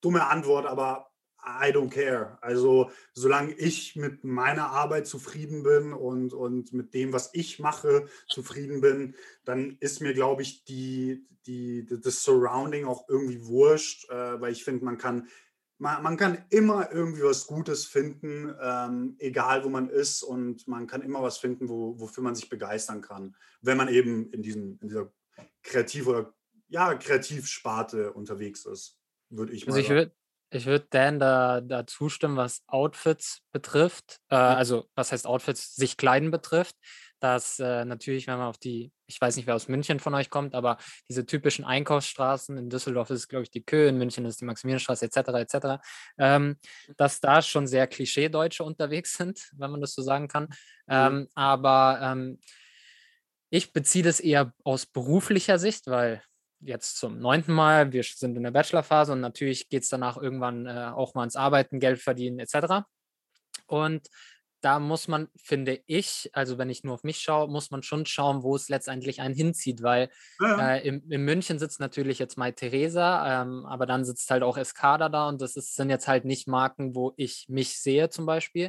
dumme 0.00 0.26
Antwort, 0.26 0.66
aber 0.66 1.11
I 1.44 1.72
don't 1.72 1.90
care. 1.90 2.38
Also 2.40 2.90
solange 3.14 3.52
ich 3.54 3.96
mit 3.96 4.22
meiner 4.22 4.70
Arbeit 4.70 5.06
zufrieden 5.06 5.62
bin 5.62 5.92
und, 5.92 6.32
und 6.32 6.72
mit 6.72 6.94
dem, 6.94 7.12
was 7.12 7.30
ich 7.32 7.58
mache, 7.58 8.06
zufrieden 8.28 8.80
bin, 8.80 9.16
dann 9.44 9.76
ist 9.80 10.00
mir, 10.00 10.14
glaube 10.14 10.42
ich, 10.42 10.64
die, 10.64 11.26
die, 11.46 11.84
das 11.84 12.22
Surrounding 12.22 12.84
auch 12.84 13.08
irgendwie 13.08 13.44
wurscht, 13.44 14.08
äh, 14.10 14.40
weil 14.40 14.52
ich 14.52 14.62
finde, 14.62 14.84
man 14.84 14.98
kann, 14.98 15.28
man, 15.78 16.02
man 16.04 16.16
kann 16.16 16.44
immer 16.50 16.92
irgendwie 16.92 17.24
was 17.24 17.48
Gutes 17.48 17.86
finden, 17.86 18.54
ähm, 18.60 19.16
egal 19.18 19.64
wo 19.64 19.68
man 19.68 19.88
ist 19.88 20.22
und 20.22 20.68
man 20.68 20.86
kann 20.86 21.02
immer 21.02 21.22
was 21.22 21.38
finden, 21.38 21.68
wo, 21.68 21.98
wofür 21.98 22.22
man 22.22 22.36
sich 22.36 22.48
begeistern 22.48 23.00
kann, 23.00 23.34
wenn 23.60 23.76
man 23.76 23.88
eben 23.88 24.30
in, 24.30 24.42
diesem, 24.42 24.78
in 24.80 24.88
dieser 24.88 25.12
Kreativ- 25.64 26.06
oder 26.06 26.32
ja, 26.68 26.94
Kreativsparte 26.94 28.12
unterwegs 28.12 28.64
ist, 28.64 28.96
würde 29.28 29.52
ich 29.52 29.66
Also 29.66 29.76
mal 29.76 29.80
ich 29.80 29.88
sagen. 29.88 30.12
Würde 30.52 30.58
ich 30.58 30.66
würd 30.66 30.86
Dan 30.90 31.18
da, 31.18 31.60
da 31.60 31.86
zustimmen, 31.86 32.36
was 32.36 32.62
Outfits 32.66 33.40
betrifft. 33.52 34.20
Äh, 34.28 34.36
also 34.36 34.86
was 34.94 35.12
heißt 35.12 35.26
Outfits, 35.26 35.74
sich 35.74 35.96
kleiden 35.96 36.30
betrifft. 36.30 36.76
Dass 37.20 37.60
äh, 37.60 37.84
natürlich, 37.84 38.26
wenn 38.26 38.38
man 38.38 38.48
auf 38.48 38.58
die, 38.58 38.90
ich 39.06 39.20
weiß 39.20 39.36
nicht, 39.36 39.46
wer 39.46 39.54
aus 39.54 39.68
München 39.68 40.00
von 40.00 40.12
euch 40.12 40.28
kommt, 40.28 40.56
aber 40.56 40.78
diese 41.08 41.24
typischen 41.24 41.64
Einkaufsstraßen, 41.64 42.58
in 42.58 42.68
Düsseldorf 42.68 43.10
ist 43.10 43.20
es, 43.20 43.28
glaube 43.28 43.44
ich, 43.44 43.50
die 43.50 43.64
Kö, 43.64 43.86
in 43.86 43.96
München 43.96 44.24
ist 44.24 44.40
die 44.40 44.44
Maximilianstraße 44.44 45.06
etc. 45.06 45.16
etc., 45.38 45.80
ähm, 46.18 46.56
dass 46.96 47.20
da 47.20 47.40
schon 47.40 47.68
sehr 47.68 47.86
Klischee-Deutsche 47.86 48.64
unterwegs 48.64 49.14
sind, 49.16 49.50
wenn 49.56 49.70
man 49.70 49.80
das 49.80 49.94
so 49.94 50.02
sagen 50.02 50.26
kann. 50.26 50.48
Ähm, 50.88 51.28
aber 51.36 52.00
ähm, 52.02 52.40
ich 53.50 53.72
beziehe 53.72 54.02
das 54.02 54.18
eher 54.18 54.52
aus 54.64 54.86
beruflicher 54.86 55.60
Sicht, 55.60 55.86
weil 55.86 56.22
jetzt 56.62 56.98
zum 56.98 57.18
neunten 57.18 57.52
Mal, 57.52 57.92
wir 57.92 58.02
sind 58.02 58.36
in 58.36 58.42
der 58.42 58.50
Bachelorphase 58.50 59.12
und 59.12 59.20
natürlich 59.20 59.68
geht 59.68 59.82
es 59.82 59.88
danach 59.88 60.16
irgendwann 60.16 60.66
äh, 60.66 60.90
auch 60.94 61.14
mal 61.14 61.24
ins 61.24 61.36
Arbeiten, 61.36 61.80
Geld 61.80 62.00
verdienen 62.00 62.38
etc. 62.38 62.84
Und 63.66 64.08
da 64.62 64.78
muss 64.78 65.08
man, 65.08 65.28
finde 65.36 65.80
ich, 65.86 66.30
also 66.32 66.56
wenn 66.56 66.70
ich 66.70 66.84
nur 66.84 66.94
auf 66.94 67.02
mich 67.02 67.18
schaue, 67.18 67.48
muss 67.48 67.72
man 67.72 67.82
schon 67.82 68.06
schauen, 68.06 68.44
wo 68.44 68.54
es 68.54 68.68
letztendlich 68.68 69.20
einen 69.20 69.34
hinzieht, 69.34 69.82
weil 69.82 70.08
Ja, 70.40 70.74
äh, 70.74 70.86
in, 70.86 71.02
in 71.10 71.24
München 71.24 71.58
sitzt 71.58 71.80
natürlich 71.80 72.20
jetzt 72.20 72.38
Mai 72.38 72.52
Theresa, 72.52 73.42
ähm, 73.42 73.66
aber 73.66 73.86
dann 73.86 74.04
sitzt 74.04 74.30
halt 74.30 74.44
auch 74.44 74.56
Escada 74.56 75.08
da 75.08 75.28
und 75.28 75.40
das 75.42 75.56
ist, 75.56 75.74
sind 75.74 75.90
jetzt 75.90 76.06
halt 76.06 76.24
nicht 76.24 76.46
Marken, 76.46 76.94
wo 76.94 77.12
ich 77.16 77.46
mich 77.48 77.80
sehe 77.80 78.08
zum 78.08 78.24
Beispiel. 78.24 78.66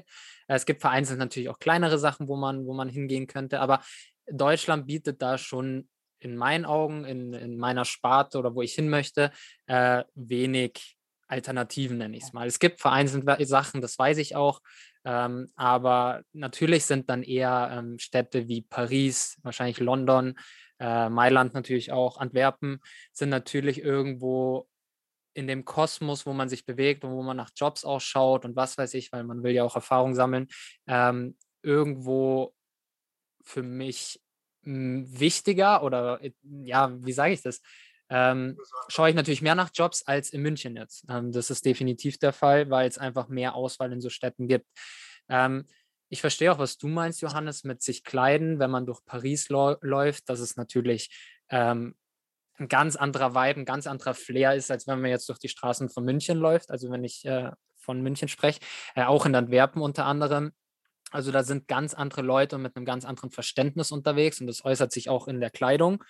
Äh, 0.47 0.55
es 0.55 0.65
gibt 0.65 0.81
vereinzelt 0.81 1.19
natürlich 1.19 1.49
auch 1.49 1.59
kleinere 1.59 1.99
Sachen, 1.99 2.27
wo 2.27 2.37
man, 2.37 2.65
wo 2.65 2.73
man 2.73 2.89
hingehen 2.89 3.27
könnte, 3.27 3.59
aber 3.59 3.81
Deutschland 4.25 4.87
bietet 4.87 5.21
da 5.21 5.37
schon 5.37 5.89
in 6.23 6.35
meinen 6.35 6.65
Augen, 6.65 7.05
in, 7.05 7.33
in 7.33 7.57
meiner 7.57 7.85
Sparte 7.85 8.37
oder 8.37 8.55
wo 8.55 8.61
ich 8.61 8.73
hin 8.73 8.89
möchte, 8.89 9.31
äh, 9.67 10.03
wenig 10.15 10.97
Alternativen, 11.27 11.97
nenne 11.97 12.17
ich 12.17 12.23
es 12.23 12.33
mal. 12.33 12.47
Es 12.47 12.59
gibt 12.59 12.79
vereinzelt 12.79 13.25
Sachen, 13.47 13.81
das 13.81 13.97
weiß 13.97 14.17
ich 14.19 14.35
auch, 14.35 14.61
ähm, 15.05 15.49
aber 15.55 16.21
natürlich 16.31 16.85
sind 16.85 17.09
dann 17.09 17.23
eher 17.23 17.69
ähm, 17.73 17.99
Städte 17.99 18.47
wie 18.47 18.61
Paris, 18.61 19.37
wahrscheinlich 19.41 19.79
London, 19.79 20.35
äh, 20.79 21.09
Mailand 21.09 21.53
natürlich 21.53 21.91
auch, 21.91 22.17
Antwerpen, 22.17 22.79
sind 23.11 23.29
natürlich 23.29 23.81
irgendwo 23.81 24.67
in 25.33 25.47
dem 25.47 25.65
Kosmos, 25.65 26.25
wo 26.25 26.33
man 26.33 26.49
sich 26.49 26.65
bewegt 26.65 27.03
und 27.03 27.11
wo 27.11 27.23
man 27.23 27.37
nach 27.37 27.51
Jobs 27.55 27.83
auch 27.83 28.01
schaut 28.01 28.45
und 28.45 28.55
was 28.55 28.77
weiß 28.77 28.93
ich, 28.93 29.11
weil 29.11 29.23
man 29.23 29.43
will 29.43 29.53
ja 29.53 29.63
auch 29.63 29.75
Erfahrung 29.75 30.13
sammeln, 30.13 30.47
ähm, 30.87 31.35
irgendwo 31.63 32.53
für 33.43 33.63
mich 33.63 34.21
wichtiger 34.63 35.83
oder 35.83 36.21
äh, 36.21 36.31
ja, 36.63 36.91
wie 37.03 37.13
sage 37.13 37.33
ich 37.33 37.41
das? 37.41 37.61
Ähm, 38.09 38.57
schaue 38.89 39.09
ich 39.09 39.15
natürlich 39.15 39.41
mehr 39.41 39.55
nach 39.55 39.71
Jobs 39.73 40.03
als 40.03 40.31
in 40.31 40.41
München 40.41 40.75
jetzt. 40.75 41.05
Ähm, 41.09 41.31
das 41.31 41.49
ist 41.49 41.65
definitiv 41.65 42.17
der 42.19 42.33
Fall, 42.33 42.69
weil 42.69 42.87
es 42.87 42.97
einfach 42.97 43.27
mehr 43.27 43.55
Auswahl 43.55 43.91
in 43.91 44.01
so 44.01 44.09
Städten 44.09 44.47
gibt. 44.47 44.67
Ähm, 45.29 45.65
ich 46.09 46.21
verstehe 46.21 46.51
auch, 46.51 46.59
was 46.59 46.77
du 46.77 46.87
meinst, 46.87 47.21
Johannes, 47.21 47.63
mit 47.63 47.81
sich 47.81 48.03
kleiden, 48.03 48.59
wenn 48.59 48.69
man 48.69 48.85
durch 48.85 49.03
Paris 49.05 49.49
läuft. 49.49 50.29
Das 50.29 50.39
ist 50.39 50.57
natürlich 50.57 51.09
ähm, 51.49 51.95
ein 52.59 52.67
ganz 52.67 52.95
anderer 52.95 53.33
Vibe, 53.33 53.61
ein 53.61 53.65
ganz 53.65 53.87
anderer 53.87 54.13
Flair 54.13 54.53
ist, 54.53 54.69
als 54.69 54.85
wenn 54.85 55.01
man 55.01 55.09
jetzt 55.09 55.27
durch 55.27 55.39
die 55.39 55.49
Straßen 55.49 55.89
von 55.89 56.05
München 56.05 56.37
läuft. 56.37 56.69
Also 56.69 56.91
wenn 56.91 57.03
ich 57.03 57.25
äh, 57.25 57.51
von 57.77 58.01
München 58.01 58.27
spreche, 58.27 58.59
äh, 58.95 59.03
auch 59.03 59.25
in 59.25 59.35
Antwerpen 59.35 59.81
unter 59.81 60.05
anderem. 60.05 60.51
Also 61.13 61.31
da 61.31 61.43
sind 61.43 61.67
ganz 61.67 61.93
andere 61.93 62.21
Leute 62.23 62.57
mit 62.57 62.75
einem 62.75 62.85
ganz 62.85 63.05
anderen 63.05 63.29
Verständnis 63.29 63.91
unterwegs 63.91 64.41
und 64.41 64.47
das 64.47 64.65
äußert 64.65 64.91
sich 64.91 65.09
auch 65.09 65.27
in 65.27 65.39
der 65.39 65.51
Kleidung. 65.51 66.03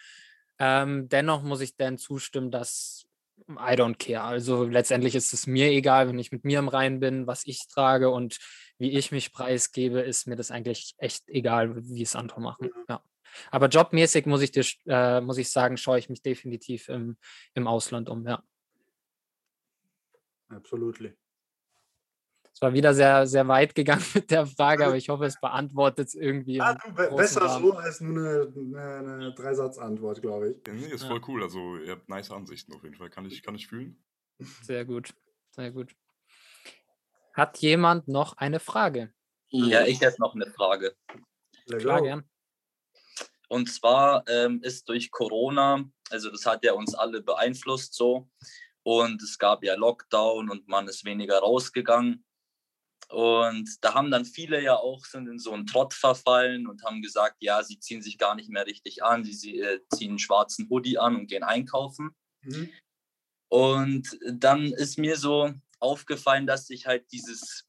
Ähm, 0.59 1.09
dennoch 1.09 1.43
muss 1.43 1.61
ich 1.61 1.75
dann 1.75 1.97
zustimmen, 1.97 2.51
dass 2.51 3.05
I 3.49 3.75
don't 3.75 3.97
care. 3.97 4.23
Also 4.23 4.63
letztendlich 4.63 5.15
ist 5.15 5.33
es 5.33 5.45
mir 5.45 5.71
egal, 5.71 6.07
wenn 6.07 6.19
ich 6.19 6.31
mit 6.31 6.45
mir 6.45 6.59
im 6.59 6.69
Reinen 6.69 6.99
bin, 6.99 7.27
was 7.27 7.45
ich 7.45 7.67
trage 7.67 8.09
und 8.09 8.37
wie 8.77 8.91
ich 8.91 9.11
mich 9.11 9.33
preisgebe, 9.33 9.99
ist 9.99 10.27
mir 10.27 10.35
das 10.35 10.51
eigentlich 10.51 10.93
echt 10.97 11.23
egal, 11.27 11.75
wie 11.75 12.03
es 12.03 12.15
andere 12.15 12.39
machen. 12.39 12.69
Ja. 12.87 13.03
Aber 13.51 13.67
jobmäßig 13.67 14.25
muss 14.25 14.41
ich 14.41 14.51
dir, 14.51 14.65
äh, 14.85 15.19
muss 15.19 15.37
ich 15.37 15.49
sagen, 15.49 15.77
schaue 15.77 15.99
ich 15.99 16.09
mich 16.09 16.21
definitiv 16.21 16.87
im, 16.87 17.17
im 17.55 17.67
Ausland 17.67 18.07
um. 18.07 18.25
Ja. 18.25 18.43
Absolutely. 20.49 21.13
War 22.63 22.73
wieder 22.73 22.93
sehr, 22.93 23.27
sehr 23.27 23.45
weit 23.49 23.75
gegangen 23.75 24.05
mit 24.13 24.31
der 24.31 24.47
Frage, 24.47 24.85
aber 24.85 24.95
ich 24.95 25.09
hoffe, 25.09 25.25
es 25.25 25.37
beantwortet 25.37 26.07
es 26.07 26.15
irgendwie. 26.15 26.55
Ja, 26.55 26.71
im 26.71 26.77
du, 26.85 26.93
be 26.93 27.13
besser 27.13 27.41
Rahmen. 27.41 27.65
so 27.65 27.73
als 27.73 27.99
nur 27.99 28.17
eine, 28.17 28.53
eine, 28.55 29.13
eine 29.15 29.33
Dreisatzantwort, 29.33 30.21
glaube 30.21 30.51
ich. 30.51 30.67
Ja, 30.67 30.73
nee, 30.73 30.85
ist 30.85 31.03
voll 31.03 31.19
cool. 31.27 31.43
Also, 31.43 31.75
ihr 31.75 31.91
habt 31.91 32.07
nice 32.07 32.31
Ansichten 32.31 32.73
auf 32.73 32.81
jeden 32.83 32.95
Fall. 32.95 33.09
Kann 33.09 33.25
ich, 33.25 33.43
kann 33.43 33.53
ich 33.55 33.67
fühlen. 33.67 34.01
Sehr 34.61 34.85
gut, 34.85 35.13
sehr 35.51 35.71
gut. 35.71 35.93
Hat 37.33 37.57
jemand 37.57 38.07
noch 38.07 38.37
eine 38.37 38.61
Frage? 38.61 39.11
Ja, 39.49 39.85
ich 39.85 39.99
hätte 39.99 40.21
noch 40.21 40.33
eine 40.33 40.49
Frage. 40.49 40.95
Klar, 41.67 42.01
gern. 42.01 42.23
Und 43.49 43.69
zwar 43.69 44.23
ähm, 44.29 44.61
ist 44.63 44.87
durch 44.87 45.11
Corona, 45.11 45.83
also 46.09 46.31
das 46.31 46.45
hat 46.45 46.63
ja 46.63 46.71
uns 46.73 46.95
alle 46.95 47.21
beeinflusst 47.21 47.93
so. 47.93 48.29
Und 48.83 49.21
es 49.21 49.37
gab 49.37 49.65
ja 49.65 49.75
Lockdown 49.75 50.49
und 50.49 50.69
man 50.69 50.87
ist 50.87 51.03
weniger 51.03 51.39
rausgegangen. 51.39 52.23
Und 53.13 53.69
da 53.81 53.93
haben 53.93 54.09
dann 54.09 54.25
viele 54.25 54.59
ja 54.59 54.75
auch 54.75 55.05
sind 55.05 55.27
in 55.27 55.37
so 55.37 55.51
einen 55.51 55.67
Trott 55.67 55.93
verfallen 55.93 56.65
und 56.65 56.83
haben 56.83 57.03
gesagt, 57.03 57.35
ja, 57.41 57.61
sie 57.61 57.79
ziehen 57.79 58.01
sich 58.01 58.17
gar 58.17 58.33
nicht 58.33 58.49
mehr 58.49 58.65
richtig 58.65 59.03
an, 59.03 59.23
sie, 59.23 59.33
sie 59.33 59.59
äh, 59.59 59.81
ziehen 59.93 60.09
einen 60.09 60.19
schwarzen 60.19 60.67
Hoodie 60.67 60.97
an 60.97 61.15
und 61.15 61.27
gehen 61.27 61.43
einkaufen. 61.43 62.15
Mhm. 62.41 62.71
Und 63.49 64.17
dann 64.27 64.73
ist 64.73 64.97
mir 64.97 65.15
so 65.15 65.53
aufgefallen, 65.79 66.47
dass 66.47 66.65
sich 66.65 66.87
halt 66.87 67.11
dieses, 67.11 67.65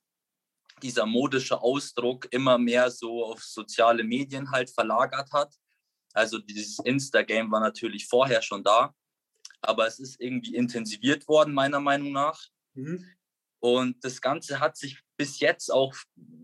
dieser 0.83 1.05
modische 1.05 1.61
Ausdruck 1.61 2.27
immer 2.31 2.57
mehr 2.57 2.91
so 2.91 3.27
auf 3.27 3.45
soziale 3.45 4.03
Medien 4.03 4.51
halt 4.51 4.71
verlagert 4.71 5.31
hat. 5.31 5.55
Also 6.15 6.39
dieses 6.39 6.79
Insta-Game 6.79 7.51
war 7.51 7.61
natürlich 7.61 8.07
vorher 8.07 8.41
schon 8.41 8.65
da, 8.65 8.95
aber 9.61 9.87
es 9.87 9.99
ist 9.99 10.19
irgendwie 10.19 10.55
intensiviert 10.55 11.29
worden, 11.29 11.53
meiner 11.53 11.81
Meinung 11.81 12.13
nach. 12.13 12.41
Mhm. 12.73 13.05
Und 13.61 14.03
das 14.03 14.23
Ganze 14.23 14.59
hat 14.59 14.79
sich 14.79 15.04
bis 15.17 15.41
jetzt 15.41 15.71
auch 15.71 15.95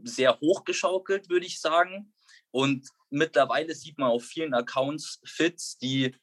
sehr 0.04 0.38
hochgeschaukelt, 0.40 1.28
würde 1.28 1.46
ich 1.46 1.60
sagen. 1.60 2.12
Und 2.50 2.88
mittlerweile 3.10 3.74
sieht 3.74 3.98
man 3.98 4.10
auf 4.10 4.24
vielen 4.24 4.54
Accounts 4.54 5.20
Fits, 5.24 5.78
die 5.78 6.14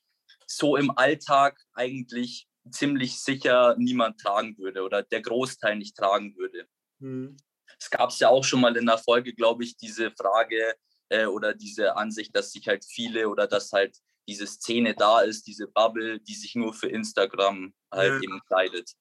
so 0.46 0.78
im 0.78 0.92
Alltag 0.92 1.60
eigentlich 1.74 2.48
ziemlich 2.72 3.22
sicher 3.22 3.76
niemand 3.78 4.20
tragen 4.20 4.58
würde 4.58 4.84
oder 4.84 5.04
der 5.04 5.22
Großteil 5.22 5.78
nicht 5.78 5.96
tragen 5.96 6.36
würde. 6.38 6.68
Mhm. 7.00 7.38
Es 7.80 7.90
gab 7.90 8.10
es 8.10 8.20
ja 8.20 8.30
auch 8.30 8.44
schon 8.44 8.62
mal 8.62 8.76
in 8.76 8.86
der 8.86 8.98
Folge, 8.98 9.34
glaube 9.34 9.64
ich, 9.64 9.78
diese 9.78 10.12
Frage 10.12 10.76
äh, 11.10 11.26
oder 11.26 11.54
diese 11.54 11.96
Ansicht, 11.96 12.36
dass 12.36 12.52
sich 12.52 12.68
halt 12.68 12.86
viele 12.86 13.30
oder 13.30 13.48
dass 13.48 13.72
halt 13.72 13.98
diese 14.28 14.48
Szene 14.48 14.94
da 14.94 15.22
ist, 15.22 15.48
diese 15.48 15.68
Bubble, 15.68 16.20
die 16.20 16.36
sich 16.36 16.56
nur 16.56 16.74
für 16.74 16.90
Instagram 16.90 17.74
halt 17.92 18.14
Ja. 18.14 18.20
eben 18.22 18.42
kleidet. 18.48 18.92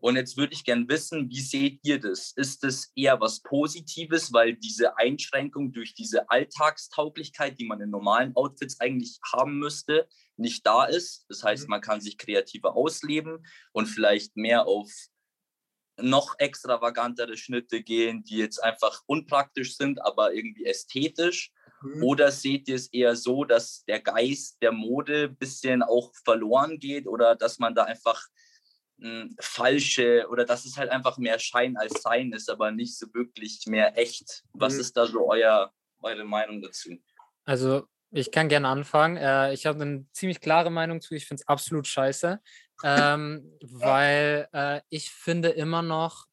Und 0.00 0.16
jetzt 0.16 0.36
würde 0.36 0.54
ich 0.54 0.64
gern 0.64 0.88
wissen, 0.88 1.30
wie 1.30 1.40
seht 1.40 1.80
ihr 1.82 2.00
das? 2.00 2.32
Ist 2.36 2.64
das 2.64 2.90
eher 2.96 3.20
was 3.20 3.40
Positives, 3.40 4.32
weil 4.32 4.54
diese 4.54 4.98
Einschränkung 4.98 5.72
durch 5.72 5.94
diese 5.94 6.28
Alltagstauglichkeit, 6.30 7.58
die 7.58 7.66
man 7.66 7.80
in 7.80 7.90
normalen 7.90 8.34
Outfits 8.34 8.80
eigentlich 8.80 9.18
haben 9.32 9.58
müsste, 9.58 10.08
nicht 10.36 10.66
da 10.66 10.84
ist? 10.84 11.26
Das 11.28 11.42
heißt, 11.42 11.68
man 11.68 11.80
kann 11.80 12.00
sich 12.00 12.18
kreativer 12.18 12.76
ausleben 12.76 13.46
und 13.72 13.86
vielleicht 13.86 14.36
mehr 14.36 14.66
auf 14.66 14.90
noch 15.96 16.34
extravagantere 16.38 17.36
Schnitte 17.36 17.82
gehen, 17.82 18.24
die 18.24 18.38
jetzt 18.38 18.62
einfach 18.62 19.02
unpraktisch 19.06 19.76
sind, 19.76 20.04
aber 20.04 20.34
irgendwie 20.34 20.66
ästhetisch? 20.66 21.52
Mhm. 21.82 22.02
Oder 22.02 22.32
seht 22.32 22.68
ihr 22.68 22.76
es 22.76 22.92
eher 22.92 23.14
so, 23.14 23.44
dass 23.44 23.84
der 23.84 24.00
Geist 24.00 24.56
der 24.60 24.72
Mode 24.72 25.24
ein 25.24 25.36
bisschen 25.36 25.82
auch 25.82 26.12
verloren 26.24 26.78
geht 26.78 27.06
oder 27.06 27.36
dass 27.36 27.58
man 27.58 27.74
da 27.74 27.84
einfach 27.84 28.26
mh, 28.98 29.30
falsche 29.40 30.26
oder 30.30 30.44
dass 30.44 30.64
es 30.64 30.76
halt 30.76 30.90
einfach 30.90 31.18
mehr 31.18 31.38
Schein 31.38 31.76
als 31.76 32.02
Sein 32.02 32.32
ist, 32.32 32.50
aber 32.50 32.70
nicht 32.70 32.96
so 32.98 33.06
wirklich 33.14 33.64
mehr 33.66 33.96
echt? 33.98 34.42
Was 34.52 34.74
Mhm. 34.74 34.80
ist 34.80 34.96
da 34.96 35.06
so 35.06 35.28
euer, 35.30 35.72
eure 36.00 36.24
Meinung 36.24 36.62
dazu? 36.62 36.96
Also 37.44 37.86
Ich 38.16 38.30
kann 38.30 38.48
gerne 38.48 38.68
anfangen. 38.68 39.16
Äh, 39.16 39.52
ich 39.54 39.66
habe 39.66 39.82
eine 39.82 40.06
ziemlich 40.12 40.40
klare 40.40 40.70
Meinung 40.70 41.00
zu. 41.00 41.14
Ich 41.14 41.26
finde 41.26 41.40
es 41.42 41.48
absolut 41.48 41.88
scheiße, 41.88 42.40
ähm, 42.84 43.58
weil 43.60 44.48
äh, 44.52 44.80
ich 44.88 45.10
finde 45.10 45.48
immer 45.48 45.82
noch, 45.82 46.26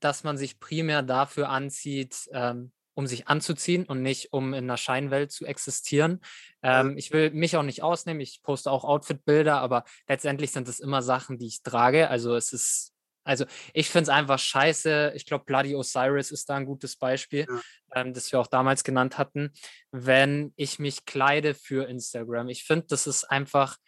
dass 0.00 0.22
man 0.22 0.36
sich 0.36 0.60
primär 0.60 1.02
dafür 1.02 1.48
anzieht, 1.48 2.28
ähm, 2.32 2.72
um 2.94 3.06
sich 3.06 3.28
anzuziehen 3.28 3.84
und 3.84 4.02
nicht 4.02 4.32
um 4.32 4.54
in 4.54 4.64
einer 4.64 4.76
Scheinwelt 4.76 5.32
zu 5.32 5.44
existieren. 5.44 6.20
Ähm, 6.62 6.96
ich 6.96 7.12
will 7.12 7.30
mich 7.30 7.56
auch 7.56 7.62
nicht 7.62 7.82
ausnehmen. 7.82 8.20
Ich 8.20 8.42
poste 8.42 8.70
auch 8.70 8.84
Outfit-Bilder, 8.84 9.58
aber 9.58 9.84
letztendlich 10.08 10.52
sind 10.52 10.68
es 10.68 10.80
immer 10.80 11.02
Sachen, 11.02 11.38
die 11.38 11.46
ich 11.46 11.62
trage. 11.62 12.08
Also 12.08 12.34
es 12.34 12.52
ist 12.52 12.94
also 13.24 13.46
ich 13.72 13.88
finde 13.88 14.04
es 14.04 14.08
einfach 14.10 14.38
scheiße. 14.38 15.12
Ich 15.16 15.24
glaube, 15.26 15.44
Bloody 15.46 15.74
Osiris 15.74 16.30
ist 16.30 16.48
da 16.48 16.56
ein 16.56 16.66
gutes 16.66 16.96
Beispiel, 16.96 17.46
ja. 17.48 17.60
ähm, 17.94 18.12
das 18.12 18.30
wir 18.30 18.38
auch 18.38 18.46
damals 18.46 18.84
genannt 18.84 19.18
hatten, 19.18 19.50
wenn 19.90 20.52
ich 20.56 20.78
mich 20.78 21.06
kleide 21.06 21.54
für 21.54 21.88
Instagram. 21.88 22.48
Ich 22.50 22.64
finde, 22.64 22.86
das 22.88 23.06
ist 23.06 23.24
einfach, 23.24 23.78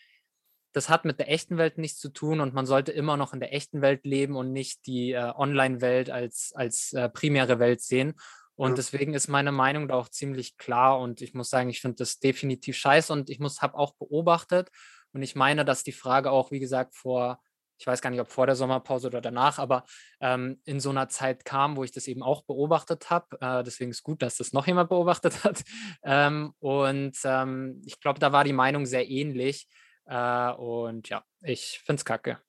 das 0.72 0.88
hat 0.88 1.04
mit 1.04 1.18
der 1.18 1.30
echten 1.30 1.58
Welt 1.58 1.78
nichts 1.78 2.00
zu 2.00 2.08
tun 2.08 2.40
und 2.40 2.54
man 2.54 2.66
sollte 2.66 2.92
immer 2.92 3.16
noch 3.16 3.34
in 3.34 3.40
der 3.40 3.52
echten 3.52 3.82
Welt 3.82 4.04
leben 4.04 4.36
und 4.36 4.52
nicht 4.52 4.86
die 4.86 5.12
äh, 5.12 5.32
Online-Welt 5.36 6.10
als, 6.10 6.52
als 6.54 6.94
äh, 6.94 7.08
primäre 7.10 7.58
Welt 7.58 7.82
sehen. 7.82 8.14
Und 8.56 8.70
ja. 8.70 8.76
deswegen 8.76 9.14
ist 9.14 9.28
meine 9.28 9.52
Meinung 9.52 9.88
da 9.88 9.94
auch 9.94 10.08
ziemlich 10.08 10.56
klar 10.56 10.98
und 10.98 11.20
ich 11.20 11.34
muss 11.34 11.50
sagen, 11.50 11.68
ich 11.68 11.80
finde 11.80 11.96
das 11.98 12.18
definitiv 12.18 12.76
scheiße 12.76 13.12
und 13.12 13.30
ich 13.30 13.38
habe 13.60 13.76
auch 13.76 13.94
beobachtet 13.94 14.70
und 15.12 15.22
ich 15.22 15.36
meine, 15.36 15.64
dass 15.64 15.84
die 15.84 15.92
Frage 15.92 16.30
auch, 16.30 16.50
wie 16.50 16.60
gesagt, 16.60 16.94
vor 16.94 17.38
ich 17.78 17.86
weiß 17.86 18.00
gar 18.00 18.10
nicht, 18.10 18.20
ob 18.20 18.28
vor 18.28 18.46
der 18.46 18.56
Sommerpause 18.56 19.08
oder 19.08 19.20
danach, 19.20 19.58
aber 19.58 19.84
ähm, 20.20 20.60
in 20.64 20.80
so 20.80 20.90
einer 20.90 21.08
Zeit 21.08 21.44
kam, 21.44 21.76
wo 21.76 21.84
ich 21.84 21.92
das 21.92 22.08
eben 22.08 22.22
auch 22.22 22.42
beobachtet 22.44 23.10
habe. 23.10 23.36
Äh, 23.40 23.62
deswegen 23.64 23.90
ist 23.90 24.02
gut, 24.02 24.22
dass 24.22 24.36
das 24.36 24.52
noch 24.52 24.66
jemand 24.66 24.88
beobachtet 24.90 25.44
hat. 25.44 25.62
Ähm, 26.02 26.52
und 26.58 27.16
ähm, 27.24 27.82
ich 27.84 28.00
glaube, 28.00 28.18
da 28.18 28.32
war 28.32 28.44
die 28.44 28.52
Meinung 28.52 28.86
sehr 28.86 29.08
ähnlich. 29.08 29.68
Äh, 30.06 30.50
und 30.52 31.08
ja, 31.08 31.22
ich 31.42 31.80
finde 31.84 32.00
es 32.00 32.04
kacke. 32.04 32.45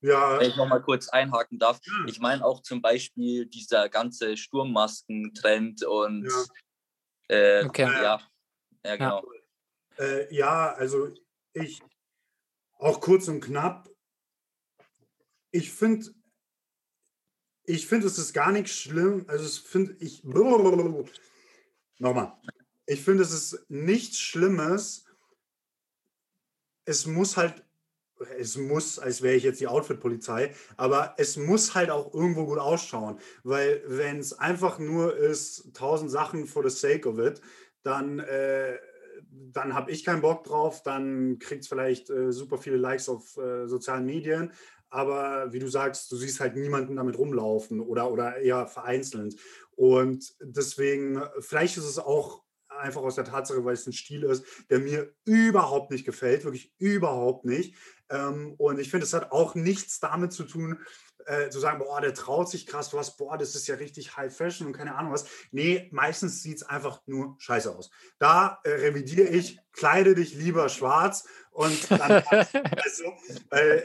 Ja. 0.00 0.38
Wenn 0.38 0.50
ich 0.50 0.56
nochmal 0.56 0.82
kurz 0.82 1.08
einhaken 1.08 1.58
darf. 1.58 1.80
Ja. 1.84 2.04
Ich 2.06 2.20
meine 2.20 2.44
auch 2.44 2.62
zum 2.62 2.80
Beispiel 2.80 3.46
dieser 3.46 3.88
ganze 3.88 4.36
Sturmmasken-Trend 4.36 5.84
und 5.84 6.24
ja. 6.24 6.44
Äh, 7.30 7.64
okay. 7.64 7.82
ja, 7.82 8.20
ja, 8.84 8.96
genau. 8.96 9.24
Ja. 9.98 10.04
Äh, 10.04 10.34
ja, 10.34 10.72
also 10.72 11.12
ich 11.52 11.82
auch 12.78 13.00
kurz 13.00 13.28
und 13.28 13.40
knapp, 13.40 13.90
ich 15.50 15.72
finde, 15.72 16.14
ich 17.64 17.86
finde, 17.86 18.06
es 18.06 18.18
ist 18.18 18.32
gar 18.32 18.52
nicht 18.52 18.68
schlimm. 18.68 19.24
Also, 19.28 19.44
es 19.44 19.58
finde 19.58 19.96
ich. 20.00 20.24
Nochmal. 21.98 22.32
Ich 22.86 23.02
finde, 23.02 23.22
es 23.22 23.32
ist 23.32 23.66
nichts 23.68 24.18
Schlimmes. 24.18 25.04
Es 26.86 27.04
muss 27.04 27.36
halt, 27.36 27.62
es 28.38 28.56
muss, 28.56 28.98
als 28.98 29.22
wäre 29.22 29.36
ich 29.36 29.44
jetzt 29.44 29.60
die 29.60 29.68
Outfit-Polizei, 29.68 30.54
aber 30.76 31.14
es 31.18 31.36
muss 31.36 31.74
halt 31.74 31.90
auch 31.90 32.12
irgendwo 32.14 32.46
gut 32.46 32.58
ausschauen. 32.58 33.18
Weil, 33.42 33.82
wenn 33.86 34.18
es 34.18 34.32
einfach 34.38 34.78
nur 34.78 35.16
ist, 35.16 35.74
tausend 35.74 36.10
Sachen 36.10 36.46
for 36.46 36.68
the 36.68 36.74
sake 36.74 37.08
of 37.08 37.18
it, 37.18 37.40
dann. 37.82 38.18
Äh, 38.20 38.78
dann 39.30 39.74
habe 39.74 39.90
ich 39.90 40.04
keinen 40.04 40.22
Bock 40.22 40.44
drauf, 40.44 40.82
dann 40.82 41.38
kriegt 41.38 41.62
es 41.62 41.68
vielleicht 41.68 42.08
äh, 42.10 42.32
super 42.32 42.58
viele 42.58 42.76
Likes 42.76 43.08
auf 43.08 43.36
äh, 43.36 43.66
sozialen 43.66 44.06
Medien, 44.06 44.52
aber 44.90 45.52
wie 45.52 45.58
du 45.58 45.68
sagst, 45.68 46.10
du 46.10 46.16
siehst 46.16 46.40
halt 46.40 46.56
niemanden 46.56 46.96
damit 46.96 47.18
rumlaufen 47.18 47.80
oder, 47.80 48.10
oder 48.10 48.36
eher 48.36 48.66
vereinzelt. 48.66 49.36
Und 49.76 50.34
deswegen, 50.40 51.22
vielleicht 51.40 51.76
ist 51.76 51.84
es 51.84 51.98
auch 51.98 52.42
einfach 52.68 53.02
aus 53.02 53.16
der 53.16 53.24
Tatsache, 53.24 53.64
weil 53.64 53.74
es 53.74 53.86
ein 53.86 53.92
Stil 53.92 54.24
ist, 54.24 54.44
der 54.70 54.78
mir 54.78 55.12
überhaupt 55.24 55.90
nicht 55.90 56.04
gefällt, 56.04 56.44
wirklich 56.44 56.72
überhaupt 56.78 57.44
nicht. 57.44 57.74
Ähm, 58.10 58.54
und 58.58 58.78
ich 58.78 58.90
finde, 58.90 59.04
es 59.04 59.12
hat 59.12 59.32
auch 59.32 59.54
nichts 59.54 60.00
damit 60.00 60.32
zu 60.32 60.44
tun, 60.44 60.78
äh, 61.28 61.50
zu 61.50 61.60
sagen, 61.60 61.78
boah, 61.78 62.00
der 62.00 62.14
traut 62.14 62.48
sich 62.48 62.66
krass 62.66 62.94
was, 62.94 63.16
boah, 63.16 63.36
das 63.36 63.54
ist 63.54 63.66
ja 63.68 63.74
richtig 63.74 64.16
High 64.16 64.34
Fashion 64.34 64.66
und 64.66 64.72
keine 64.72 64.94
Ahnung 64.94 65.12
was. 65.12 65.26
Nee, 65.50 65.88
meistens 65.92 66.42
sieht 66.42 66.56
es 66.56 66.62
einfach 66.62 67.02
nur 67.06 67.36
scheiße 67.38 67.74
aus. 67.74 67.90
Da 68.18 68.60
äh, 68.64 68.70
revidiere 68.70 69.28
ich, 69.28 69.58
kleide 69.72 70.14
dich 70.14 70.34
lieber 70.34 70.68
schwarz 70.68 71.28
und 71.50 71.90
dann, 71.90 72.22
also, 72.30 73.04
äh, 73.50 73.82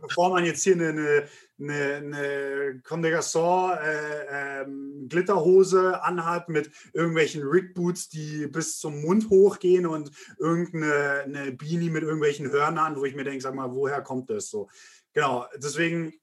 bevor 0.00 0.30
man 0.30 0.44
jetzt 0.44 0.62
hier 0.62 0.74
eine, 0.74 1.28
eine, 1.60 1.94
eine, 1.96 2.80
Comme 2.82 3.02
des 3.02 3.12
Garçons 3.12 3.76
äh, 3.76 4.62
ähm, 4.62 5.06
Glitterhose 5.08 6.02
anhat 6.02 6.48
mit 6.48 6.70
irgendwelchen 6.92 7.42
Rigboots, 7.42 8.08
die 8.08 8.46
bis 8.46 8.78
zum 8.78 9.02
Mund 9.02 9.30
hochgehen 9.30 9.86
und 9.86 10.10
irgendeine 10.38 11.20
eine 11.24 11.52
Beanie 11.52 11.90
mit 11.90 12.02
irgendwelchen 12.02 12.50
Hörnern, 12.50 12.96
wo 12.96 13.04
ich 13.04 13.14
mir 13.14 13.24
denke, 13.24 13.42
sag 13.42 13.54
mal, 13.54 13.72
woher 13.72 14.02
kommt 14.02 14.30
das 14.30 14.48
so? 14.48 14.68
Genau, 15.12 15.46
deswegen 15.56 16.14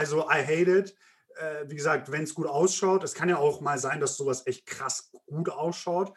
also 0.00 0.26
I 0.30 0.42
hate 0.42 0.70
it. 0.70 0.96
Äh, 1.36 1.68
wie 1.68 1.76
gesagt, 1.76 2.10
wenn 2.10 2.22
es 2.22 2.34
gut 2.34 2.46
ausschaut, 2.46 3.04
es 3.04 3.14
kann 3.14 3.28
ja 3.28 3.36
auch 3.36 3.60
mal 3.60 3.78
sein, 3.78 4.00
dass 4.00 4.16
sowas 4.16 4.46
echt 4.46 4.64
krass 4.66 5.12
gut 5.26 5.50
ausschaut. 5.50 6.12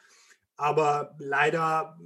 Aber 0.56 1.16
leider 1.20 2.00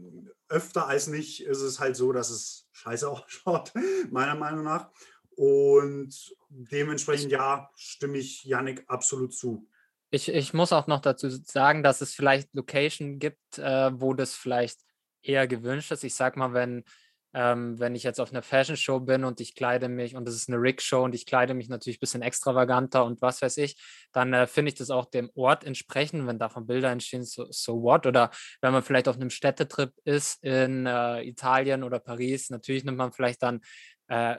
öfter 0.49 0.87
als 0.87 1.07
nicht 1.07 1.45
ist 1.45 1.61
es 1.61 1.79
halt 1.79 1.95
so, 1.95 2.11
dass 2.11 2.31
es 2.31 2.67
scheiße 2.71 3.07
ausschaut, 3.11 3.73
meiner 4.09 4.35
Meinung 4.35 4.63
nach. 4.63 4.89
Und 5.35 6.35
dementsprechend, 6.49 7.31
ja, 7.31 7.69
stimme 7.75 8.17
ich 8.17 8.43
Yannick 8.43 8.83
absolut 8.87 9.35
zu. 9.35 9.69
Ich, 10.09 10.29
ich 10.29 10.53
muss 10.53 10.73
auch 10.73 10.87
noch 10.87 11.01
dazu 11.01 11.29
sagen, 11.29 11.83
dass 11.83 12.01
es 12.01 12.15
vielleicht 12.15 12.55
Location 12.55 13.19
gibt, 13.19 13.59
äh, 13.59 13.91
wo 14.01 14.15
das 14.15 14.33
vielleicht 14.33 14.79
eher 15.21 15.47
gewünscht 15.47 15.91
ist. 15.91 16.03
Ich 16.03 16.15
sag 16.15 16.37
mal, 16.37 16.53
wenn 16.53 16.85
ähm, 17.37 17.79
wenn 17.79 17.93
ich 17.93 18.01
jetzt 18.01 18.19
auf 18.19 18.31
einer 18.31 18.41
Fashion 18.41 18.75
Show 18.75 18.99
bin 18.99 19.23
und 19.23 19.39
ich 19.39 19.53
kleide 19.53 19.89
mich 19.89 20.15
und 20.15 20.27
es 20.27 20.33
ist 20.33 20.49
eine 20.49 20.57
Rig-Show 20.59 21.03
und 21.03 21.13
ich 21.13 21.27
kleide 21.27 21.53
mich 21.53 21.69
natürlich 21.69 21.97
ein 21.97 21.99
bisschen 21.99 22.23
extravaganter 22.23 23.05
und 23.05 23.21
was 23.21 23.43
weiß 23.43 23.57
ich, 23.57 23.79
dann 24.11 24.33
äh, 24.33 24.47
finde 24.47 24.69
ich 24.69 24.75
das 24.75 24.89
auch 24.89 25.05
dem 25.05 25.29
Ort 25.35 25.63
entsprechend, 25.63 26.25
wenn 26.25 26.39
davon 26.39 26.65
Bilder 26.65 26.89
entstehen, 26.89 27.23
so, 27.23 27.45
so 27.51 27.83
what. 27.83 28.07
Oder 28.07 28.31
wenn 28.61 28.73
man 28.73 28.81
vielleicht 28.81 29.07
auf 29.07 29.17
einem 29.17 29.29
Städtetrip 29.29 29.93
ist 30.03 30.43
in 30.43 30.87
äh, 30.87 31.21
Italien 31.27 31.83
oder 31.83 31.99
Paris, 31.99 32.49
natürlich 32.49 32.83
nimmt 32.83 32.97
man 32.97 33.11
vielleicht 33.11 33.43
dann 33.43 33.61
äh, 34.07 34.37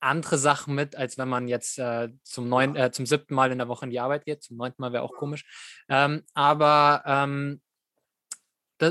andere 0.00 0.36
Sachen 0.36 0.74
mit, 0.74 0.96
als 0.96 1.18
wenn 1.18 1.28
man 1.28 1.46
jetzt 1.46 1.78
äh, 1.78 2.08
zum, 2.24 2.48
neun, 2.48 2.74
äh, 2.74 2.90
zum 2.90 3.06
siebten 3.06 3.34
Mal 3.34 3.52
in 3.52 3.58
der 3.58 3.68
Woche 3.68 3.84
in 3.84 3.92
die 3.92 4.00
Arbeit 4.00 4.24
geht. 4.24 4.42
Zum 4.42 4.56
neunten 4.56 4.82
Mal 4.82 4.92
wäre 4.92 5.04
auch 5.04 5.12
komisch. 5.12 5.44
Ähm, 5.88 6.24
aber 6.34 7.04
ähm, 7.06 7.60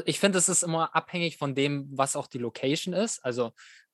ich 0.06 0.20
finde, 0.20 0.38
es 0.38 0.50
ist 0.50 0.64
immer 0.64 0.96
abhängig 0.96 1.38
von 1.38 1.56
dem, 1.56 1.88
was 1.92 2.16
auch 2.16 2.28
die 2.28 2.38
Location 2.38 2.94
ist. 2.94 3.24
Also 3.26 3.52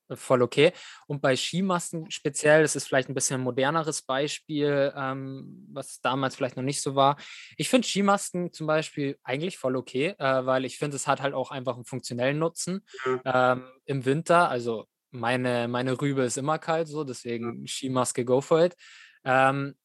äh, 0.10 0.16
voll 0.16 0.42
okay. 0.42 0.72
Und 1.08 1.22
bei 1.22 1.36
Skimasken 1.36 2.12
speziell, 2.12 2.62
das 2.62 2.76
ist 2.76 2.88
vielleicht 2.88 3.10
ein 3.10 3.14
bisschen 3.14 3.40
ein 3.42 3.44
moderneres 3.44 4.02
Beispiel, 4.02 4.94
ähm, 4.96 5.66
was 5.72 6.02
damals 6.02 6.36
vielleicht 6.36 6.58
noch 6.58 6.64
nicht 6.64 6.82
so 6.82 6.96
war. 6.96 7.18
Ich 7.58 7.70
finde 7.70 7.88
Skimasken 7.88 8.54
zum 8.54 8.68
Beispiel 8.68 9.18
eigentlich 9.24 9.58
voll 9.58 9.76
okay, 9.76 10.16
äh, 10.18 10.46
weil 10.46 10.66
ich 10.66 10.78
finde, 10.78 10.96
es 10.96 11.08
hat 11.08 11.22
halt 11.22 11.34
auch 11.34 11.52
einfach 11.52 11.76
einen 11.76 11.86
funktionellen 11.86 12.40
Nutzen 12.40 12.86
mhm. 13.06 13.22
ähm, 13.26 13.64
im 13.86 14.06
Winter. 14.06 14.50
Also 14.50 14.86
meine, 15.12 15.68
meine 15.68 16.00
Rübe 16.00 16.24
ist 16.24 16.38
immer 16.38 16.60
kalt 16.60 16.88
so, 16.88 17.04
deswegen 17.04 17.62
mhm. 17.62 17.68
Skimaske, 17.68 18.26
go 18.26 18.42
for 18.42 18.66
it. 18.66 18.76
Ähm, 19.24 19.76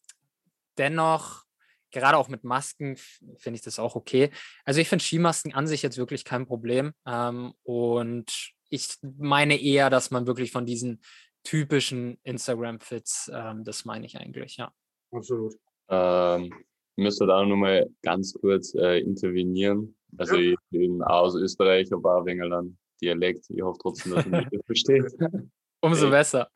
dennoch 0.76 1.44
gerade 1.90 2.16
auch 2.16 2.28
mit 2.28 2.44
Masken 2.44 2.96
finde 2.96 3.56
ich 3.56 3.62
das 3.62 3.78
auch 3.78 3.96
okay. 3.96 4.30
Also 4.64 4.80
ich 4.80 4.88
finde 4.88 5.04
Skimasken 5.04 5.54
an 5.54 5.66
sich 5.66 5.82
jetzt 5.82 5.98
wirklich 5.98 6.24
kein 6.24 6.46
Problem. 6.46 6.92
Ähm, 7.06 7.52
und 7.62 8.52
ich 8.68 8.88
meine 9.02 9.60
eher, 9.60 9.90
dass 9.90 10.10
man 10.10 10.26
wirklich 10.26 10.52
von 10.52 10.66
diesen 10.66 11.00
typischen 11.42 12.18
Instagram-Fits, 12.22 13.30
ähm, 13.34 13.64
das 13.64 13.84
meine 13.84 14.06
ich 14.06 14.16
eigentlich, 14.18 14.56
ja. 14.56 14.72
Absolut. 15.12 15.54
Ähm, 15.88 16.52
ich 16.96 17.04
müsste 17.04 17.26
da 17.26 17.44
nochmal 17.44 17.88
ganz 18.02 18.34
kurz 18.34 18.74
äh, 18.74 19.00
intervenieren. 19.00 19.96
Also 20.18 20.36
ja. 20.36 20.52
ich 20.52 20.58
bin 20.70 21.02
aus 21.02 21.34
Österreich, 21.34 21.92
aber 21.92 22.16
auch 22.16 22.26
Wengerland 22.26 22.76
Dialekt. 23.00 23.46
Ich 23.48 23.62
hoffe 23.62 23.78
trotzdem, 23.80 24.14
dass 24.14 24.26
ihr 24.26 24.32
mich 24.32 24.64
versteht. 24.66 25.04
Umso 25.80 26.10
besser. 26.10 26.50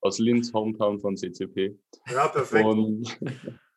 Aus 0.00 0.18
Linz, 0.18 0.52
Hometown 0.52 1.00
von 1.00 1.16
CCP. 1.16 1.76
Ja, 2.10 2.28
perfekt. 2.28 2.66
Und 2.66 3.18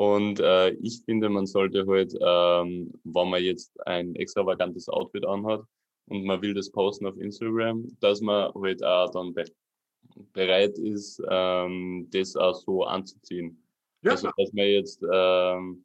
und 0.00 0.40
äh, 0.40 0.70
ich 0.80 1.02
finde, 1.04 1.28
man 1.28 1.44
sollte 1.44 1.86
halt, 1.86 2.14
ähm, 2.22 2.90
wenn 3.04 3.28
man 3.28 3.44
jetzt 3.44 3.78
ein 3.86 4.14
extravagantes 4.14 4.88
Outfit 4.88 5.26
anhat 5.26 5.62
und 6.06 6.24
man 6.24 6.40
will 6.40 6.54
das 6.54 6.70
posten 6.70 7.06
auf 7.06 7.18
Instagram, 7.18 7.86
dass 8.00 8.22
man 8.22 8.50
halt 8.54 8.82
auch 8.82 9.10
dann 9.10 9.34
be 9.34 9.44
bereit 10.32 10.78
ist, 10.78 11.22
ähm, 11.28 12.08
das 12.12 12.34
auch 12.34 12.54
so 12.54 12.84
anzuziehen. 12.84 13.62
Ja. 14.00 14.12
Also, 14.12 14.30
dass 14.38 14.50
man 14.54 14.68
jetzt, 14.68 15.02
ähm, 15.02 15.84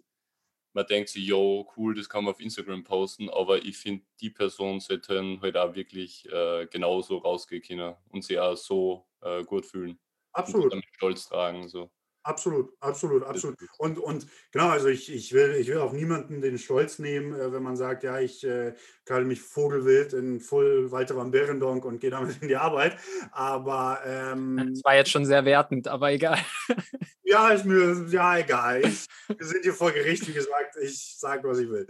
man 0.71 0.85
denkt 0.87 1.09
sich, 1.09 1.25
jo, 1.25 1.69
cool, 1.75 1.93
das 1.93 2.07
kann 2.07 2.23
man 2.23 2.35
auf 2.35 2.39
Instagram 2.39 2.85
posten, 2.85 3.29
aber 3.29 3.65
ich 3.65 3.75
finde, 3.77 4.05
die 4.21 4.29
Person 4.29 4.79
sollte 4.79 5.21
halt 5.41 5.57
auch 5.57 5.75
wirklich 5.75 6.25
äh, 6.31 6.67
genauso 6.67 7.17
rausgehen 7.17 7.63
können 7.63 7.95
und 8.07 8.23
sich 8.23 8.39
auch 8.39 8.55
so 8.55 9.05
äh, 9.19 9.43
gut 9.43 9.65
fühlen. 9.65 9.99
Absolut. 10.31 10.63
Und 10.63 10.71
damit 10.71 10.85
stolz 10.93 11.27
tragen. 11.27 11.67
So. 11.67 11.91
Absolut, 12.25 12.73
absolut, 12.79 13.23
absolut. 13.23 13.55
Und, 13.77 13.99
und 13.99 14.25
genau, 14.51 14.69
also 14.69 14.87
ich, 14.87 15.13
ich, 15.13 15.31
will, 15.33 15.53
ich 15.59 15.67
will 15.67 15.77
auch 15.77 15.93
niemanden 15.93 16.41
den 16.41 16.57
Stolz 16.57 16.97
nehmen, 16.97 17.39
äh, 17.39 17.53
wenn 17.53 17.61
man 17.61 17.77
sagt, 17.77 18.01
ja, 18.01 18.19
ich 18.19 18.43
äh, 18.43 18.73
kann 19.05 19.27
mich 19.27 19.43
vogelwild 19.43 20.13
in 20.13 20.39
Full 20.39 20.91
Walter 20.91 21.15
van 21.15 21.29
Berendonk 21.29 21.85
und 21.85 21.99
gehe 21.99 22.09
damit 22.09 22.37
in 22.41 22.47
die 22.47 22.55
Arbeit. 22.55 22.97
Aber 23.31 23.99
ähm, 24.07 24.71
das 24.73 24.83
war 24.83 24.95
jetzt 24.95 25.11
schon 25.11 25.27
sehr 25.27 25.45
wertend, 25.45 25.87
aber 25.87 26.11
egal. 26.11 26.39
ja, 27.23 27.49
ist 27.49 27.65
mir 27.65 28.07
ja 28.09 28.39
egal. 28.39 28.83
Ich, 28.83 29.05
wir 29.27 29.45
sind 29.45 29.61
hier 29.61 29.73
vor 29.75 29.91
Gericht, 29.91 30.27
wie 30.27 30.33
gesagt, 30.33 30.77
ich 30.81 31.17
sage, 31.19 31.47
was 31.47 31.59
ich 31.59 31.69
will. 31.69 31.85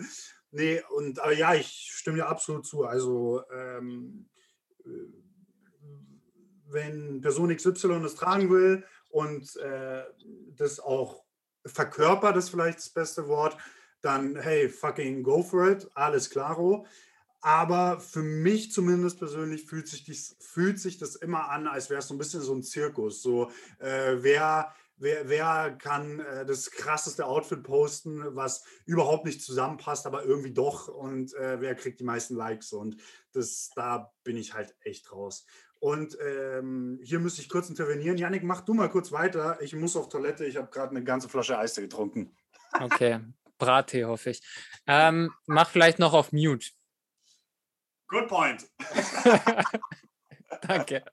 Nee, 0.52 0.84
und 0.90 1.18
aber 1.20 1.32
ja, 1.32 1.54
ich 1.54 1.92
stimme 1.94 2.18
dir 2.18 2.28
absolut 2.28 2.66
zu. 2.66 2.84
Also 2.84 3.42
ähm, 3.54 4.28
äh, 4.84 4.90
wenn 6.68 7.22
Person 7.22 7.56
XY 7.56 8.02
das 8.02 8.16
tragen 8.16 8.50
will, 8.50 8.84
und 9.16 9.56
äh, 9.56 10.04
das 10.58 10.82
auch 10.82 11.24
verkörpert, 11.66 12.36
ist 12.36 12.50
vielleicht 12.50 12.80
das 12.80 12.90
beste 12.90 13.30
Wort, 13.30 13.56
dann 14.02 14.36
hey, 14.36 14.68
fucking 14.68 15.24
go 15.24 15.42
for 15.42 15.70
it, 15.70 15.90
alles 15.94 16.30
klaro. 16.30 16.86
Aber 17.40 18.02
für 18.02 18.24
mich 18.24 18.74
zumindest 18.74 19.18
persönlich 19.18 19.66
fühlt 19.66 19.88
sich, 19.88 20.04
dies, 20.04 20.36
fühlt 20.42 20.80
sich 20.82 20.98
das 20.98 21.16
immer 21.16 21.50
an, 21.50 21.66
als 21.66 21.90
wäre 21.90 22.00
es 22.00 22.10
so 22.10 22.14
ein 22.14 22.18
bisschen 22.18 22.42
so 22.42 22.54
ein 22.54 22.64
Zirkus. 22.64 23.22
So, 23.22 23.52
äh, 23.80 24.18
wer, 24.18 24.74
wer, 24.98 25.30
wer 25.30 25.78
kann 25.78 26.20
äh, 26.20 26.46
das 26.46 26.70
krasseste 26.72 27.26
Outfit 27.26 27.64
posten, 27.64 28.36
was 28.36 28.66
überhaupt 28.86 29.24
nicht 29.24 29.42
zusammenpasst, 29.42 30.08
aber 30.08 30.26
irgendwie 30.26 30.54
doch 30.54 30.90
und 30.90 31.34
äh, 31.36 31.62
wer 31.62 31.76
kriegt 31.76 32.02
die 32.02 32.06
meisten 32.06 32.36
Likes 32.36 32.74
und 32.74 32.98
das, 33.32 33.70
da 33.76 34.12
bin 34.26 34.36
ich 34.36 34.54
halt 34.54 34.76
echt 34.82 35.14
raus. 35.14 35.46
Und 35.80 36.18
ähm, 36.20 37.00
hier 37.04 37.20
müsste 37.20 37.42
ich 37.42 37.50
kurz 37.50 37.70
intervenieren. 37.70 38.18
Janik, 38.18 38.44
mach 38.44 38.62
du 38.62 38.74
mal 38.74 38.90
kurz 38.90 39.12
weiter. 39.12 39.58
Ich 39.62 39.76
muss 39.76 39.96
auf 39.96 40.10
Toilette. 40.10 40.46
Ich 40.46 40.58
habe 40.58 40.70
gerade 40.72 40.92
eine 40.92 41.04
ganze 41.04 41.30
Flasche 41.30 41.58
Eis 41.58 41.76
getrunken. 41.76 42.36
Okay, 42.80 43.20
Brattee 43.58 44.06
hoffe 44.06 44.32
ich. 44.32 44.42
Ähm, 44.88 45.32
mach 45.46 45.70
vielleicht 45.70 46.00
noch 46.00 46.14
auf 46.14 46.32
Mute. 46.32 46.72
Good 48.08 48.28
point. 48.28 48.66
Danke. 50.62 51.04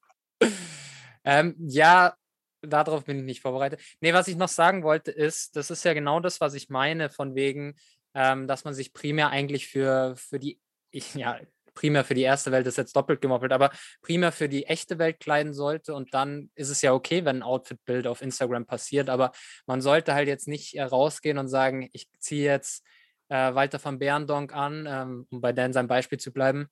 Ähm, 1.24 1.54
ja, 1.58 2.16
darauf 2.62 3.04
bin 3.04 3.18
ich 3.18 3.24
nicht 3.24 3.42
vorbereitet. 3.42 3.80
Nee, 4.00 4.12
was 4.12 4.28
ich 4.28 4.36
noch 4.36 4.48
sagen 4.48 4.82
wollte, 4.82 5.10
ist, 5.10 5.56
das 5.56 5.70
ist 5.70 5.84
ja 5.84 5.94
genau 5.94 6.20
das, 6.20 6.40
was 6.40 6.54
ich 6.54 6.68
meine, 6.68 7.10
von 7.10 7.34
wegen, 7.34 7.76
ähm, 8.14 8.46
dass 8.46 8.64
man 8.64 8.74
sich 8.74 8.92
primär 8.92 9.30
eigentlich 9.30 9.68
für, 9.68 10.14
für 10.16 10.38
die, 10.38 10.60
ich, 10.90 11.14
ja, 11.14 11.38
primär 11.74 12.04
für 12.04 12.14
die 12.14 12.22
erste 12.22 12.52
Welt 12.52 12.66
ist 12.66 12.78
jetzt 12.78 12.96
doppelt 12.96 13.20
gemoppelt, 13.20 13.52
aber 13.52 13.70
primär 14.02 14.32
für 14.32 14.48
die 14.48 14.66
echte 14.66 14.98
Welt 14.98 15.20
kleiden 15.20 15.54
sollte. 15.54 15.94
Und 15.94 16.14
dann 16.14 16.50
ist 16.54 16.70
es 16.70 16.82
ja 16.82 16.92
okay, 16.92 17.24
wenn 17.24 17.38
ein 17.38 17.42
Outfit-Bild 17.42 18.06
auf 18.06 18.22
Instagram 18.22 18.66
passiert, 18.66 19.08
aber 19.08 19.32
man 19.66 19.80
sollte 19.80 20.14
halt 20.14 20.28
jetzt 20.28 20.48
nicht 20.48 20.74
äh, 20.74 20.82
rausgehen 20.82 21.38
und 21.38 21.48
sagen, 21.48 21.88
ich 21.92 22.08
ziehe 22.18 22.44
jetzt 22.44 22.84
äh, 23.28 23.54
Walter 23.54 23.82
van 23.82 23.98
Beerendonk 23.98 24.54
an, 24.54 24.86
ähm, 24.88 25.26
um 25.30 25.40
bei 25.40 25.52
Dan 25.52 25.72
sein 25.72 25.88
Beispiel 25.88 26.18
zu 26.18 26.32
bleiben. 26.32 26.68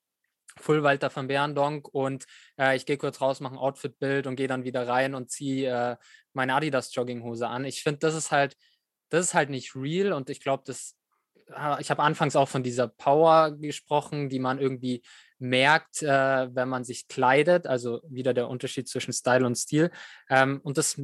Full 0.56 0.82
Walter 0.82 1.14
van 1.14 1.28
Beerendonk 1.28 1.88
und 1.88 2.26
äh, 2.58 2.76
ich 2.76 2.84
gehe 2.84 2.98
kurz 2.98 3.20
raus, 3.20 3.40
mache 3.40 3.54
ein 3.54 3.58
Outfit-Bild 3.58 4.26
und 4.26 4.36
gehe 4.36 4.48
dann 4.48 4.64
wieder 4.64 4.86
rein 4.86 5.14
und 5.14 5.30
ziehe 5.30 5.70
äh, 5.70 5.96
meine 6.32 6.54
Adidas 6.54 6.94
Jogginghose 6.94 7.46
an. 7.46 7.64
Ich 7.64 7.82
finde, 7.82 8.00
das 8.00 8.14
ist 8.14 8.30
halt, 8.30 8.56
das 9.10 9.26
ist 9.26 9.34
halt 9.34 9.50
nicht 9.50 9.74
real 9.74 10.12
und 10.12 10.28
ich 10.28 10.40
glaube, 10.40 10.64
das 10.66 10.96
ich 11.80 11.90
habe 11.90 12.02
anfangs 12.02 12.36
auch 12.36 12.48
von 12.48 12.62
dieser 12.62 12.88
Power 12.88 13.52
gesprochen, 13.52 14.28
die 14.28 14.38
man 14.38 14.58
irgendwie 14.58 15.02
merkt, 15.38 16.02
äh, 16.02 16.54
wenn 16.54 16.68
man 16.68 16.84
sich 16.84 17.08
kleidet. 17.08 17.66
Also 17.66 18.00
wieder 18.08 18.34
der 18.34 18.48
Unterschied 18.48 18.88
zwischen 18.88 19.12
Style 19.12 19.46
und 19.46 19.56
Stil. 19.56 19.90
Ähm, 20.28 20.60
und 20.62 20.78
das 20.78 21.00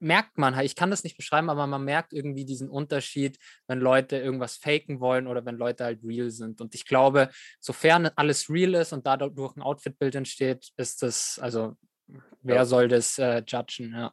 merkt 0.00 0.38
man 0.38 0.54
halt. 0.54 0.66
Ich 0.66 0.76
kann 0.76 0.90
das 0.90 1.04
nicht 1.04 1.16
beschreiben, 1.16 1.50
aber 1.50 1.66
man 1.66 1.84
merkt 1.84 2.12
irgendwie 2.12 2.44
diesen 2.44 2.68
Unterschied, 2.68 3.38
wenn 3.66 3.80
Leute 3.80 4.16
irgendwas 4.16 4.56
faken 4.56 5.00
wollen 5.00 5.26
oder 5.26 5.44
wenn 5.44 5.56
Leute 5.56 5.84
halt 5.84 6.00
real 6.04 6.30
sind. 6.30 6.60
Und 6.60 6.74
ich 6.74 6.86
glaube, 6.86 7.30
sofern 7.60 8.10
alles 8.16 8.48
real 8.48 8.74
ist 8.74 8.92
und 8.92 9.06
dadurch 9.06 9.56
ein 9.56 9.62
Outfitbild 9.62 10.14
entsteht, 10.14 10.70
ist 10.76 11.02
das, 11.02 11.38
also 11.40 11.76
wer 12.42 12.56
ja. 12.56 12.64
soll 12.64 12.88
das 12.88 13.18
äh, 13.18 13.42
judgen? 13.46 13.92
Ja. 13.92 14.12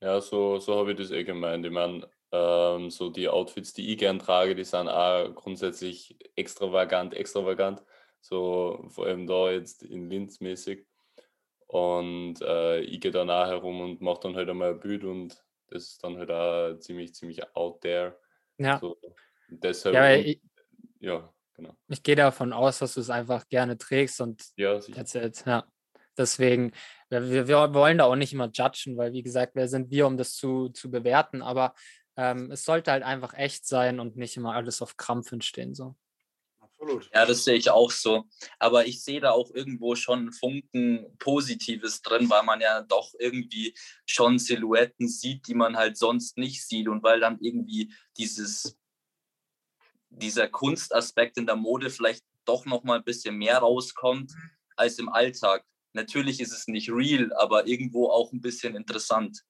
Ja, 0.00 0.20
so, 0.20 0.60
so 0.60 0.76
habe 0.78 0.92
ich 0.92 0.98
das 0.98 1.10
eh 1.10 1.24
gemeint. 1.24 1.66
Ich 1.66 1.72
meine, 1.72 2.08
ähm, 2.32 2.90
so 2.90 3.10
die 3.10 3.28
Outfits, 3.28 3.72
die 3.72 3.92
ich 3.92 3.98
gern 3.98 4.18
trage, 4.18 4.54
die 4.54 4.64
sind 4.64 4.88
auch 4.88 5.34
grundsätzlich 5.34 6.16
extravagant, 6.36 7.14
extravagant. 7.14 7.82
So 8.20 8.84
vor 8.88 9.06
allem 9.06 9.26
da 9.26 9.50
jetzt 9.50 9.82
in 9.82 10.10
Linz 10.10 10.40
mäßig. 10.40 10.86
Und 11.66 12.40
äh, 12.40 12.80
ich 12.80 13.00
gehe 13.00 13.10
dann 13.10 13.30
auch 13.30 13.46
herum 13.46 13.80
und 13.80 14.00
mache 14.00 14.20
dann 14.22 14.36
halt 14.36 14.48
einmal 14.48 14.72
ein 14.72 14.80
Bild 14.80 15.04
und 15.04 15.44
das 15.68 15.84
ist 15.84 16.04
dann 16.04 16.16
halt 16.16 16.30
auch 16.30 16.78
ziemlich, 16.78 17.14
ziemlich 17.14 17.44
out 17.54 17.82
there. 17.82 18.18
Ja. 18.56 18.78
So, 18.78 18.98
deshalb, 19.48 19.94
ja, 19.94 20.14
ich, 20.14 20.40
ja, 20.98 21.30
genau. 21.54 21.76
Ich 21.88 22.02
gehe 22.02 22.16
davon 22.16 22.54
aus, 22.54 22.78
dass 22.78 22.94
du 22.94 23.00
es 23.00 23.10
einfach 23.10 23.46
gerne 23.48 23.76
trägst 23.76 24.20
und 24.20 24.42
ja. 24.56 24.78
It, 24.78 25.44
ja. 25.46 25.64
Deswegen, 26.16 26.72
wir, 27.10 27.46
wir 27.46 27.74
wollen 27.74 27.98
da 27.98 28.04
auch 28.04 28.16
nicht 28.16 28.32
immer 28.32 28.50
judgen, 28.52 28.96
weil 28.96 29.12
wie 29.12 29.22
gesagt, 29.22 29.54
wer 29.54 29.68
sind 29.68 29.90
wir, 29.90 30.06
um 30.06 30.16
das 30.16 30.34
zu, 30.34 30.70
zu 30.70 30.90
bewerten, 30.90 31.42
aber 31.42 31.74
ähm, 32.18 32.50
es 32.50 32.64
sollte 32.64 32.90
halt 32.90 33.04
einfach 33.04 33.32
echt 33.34 33.64
sein 33.64 34.00
und 34.00 34.16
nicht 34.16 34.36
immer 34.36 34.54
alles 34.54 34.82
auf 34.82 34.96
Krampf 34.96 35.30
entstehen. 35.30 35.76
So. 35.76 35.94
Absolut. 36.60 37.08
Ja, 37.14 37.24
das 37.24 37.44
sehe 37.44 37.54
ich 37.54 37.70
auch 37.70 37.92
so. 37.92 38.24
Aber 38.58 38.86
ich 38.86 39.04
sehe 39.04 39.20
da 39.20 39.30
auch 39.30 39.54
irgendwo 39.54 39.94
schon 39.94 40.18
einen 40.18 40.32
Funken 40.32 41.16
Positives 41.20 42.02
drin, 42.02 42.28
weil 42.28 42.42
man 42.42 42.60
ja 42.60 42.82
doch 42.82 43.14
irgendwie 43.20 43.72
schon 44.04 44.40
Silhouetten 44.40 45.08
sieht, 45.08 45.46
die 45.46 45.54
man 45.54 45.76
halt 45.76 45.96
sonst 45.96 46.36
nicht 46.36 46.66
sieht. 46.66 46.88
Und 46.88 47.04
weil 47.04 47.20
dann 47.20 47.38
irgendwie 47.40 47.94
dieses, 48.16 48.76
dieser 50.10 50.48
Kunstaspekt 50.48 51.38
in 51.38 51.46
der 51.46 51.56
Mode 51.56 51.88
vielleicht 51.88 52.24
doch 52.44 52.66
noch 52.66 52.82
mal 52.82 52.98
ein 52.98 53.04
bisschen 53.04 53.36
mehr 53.36 53.58
rauskommt 53.58 54.32
mhm. 54.34 54.50
als 54.74 54.98
im 54.98 55.08
Alltag. 55.08 55.64
Natürlich 55.92 56.40
ist 56.40 56.52
es 56.52 56.66
nicht 56.66 56.90
real, 56.90 57.32
aber 57.34 57.68
irgendwo 57.68 58.10
auch 58.10 58.32
ein 58.32 58.40
bisschen 58.40 58.74
interessant. 58.74 59.44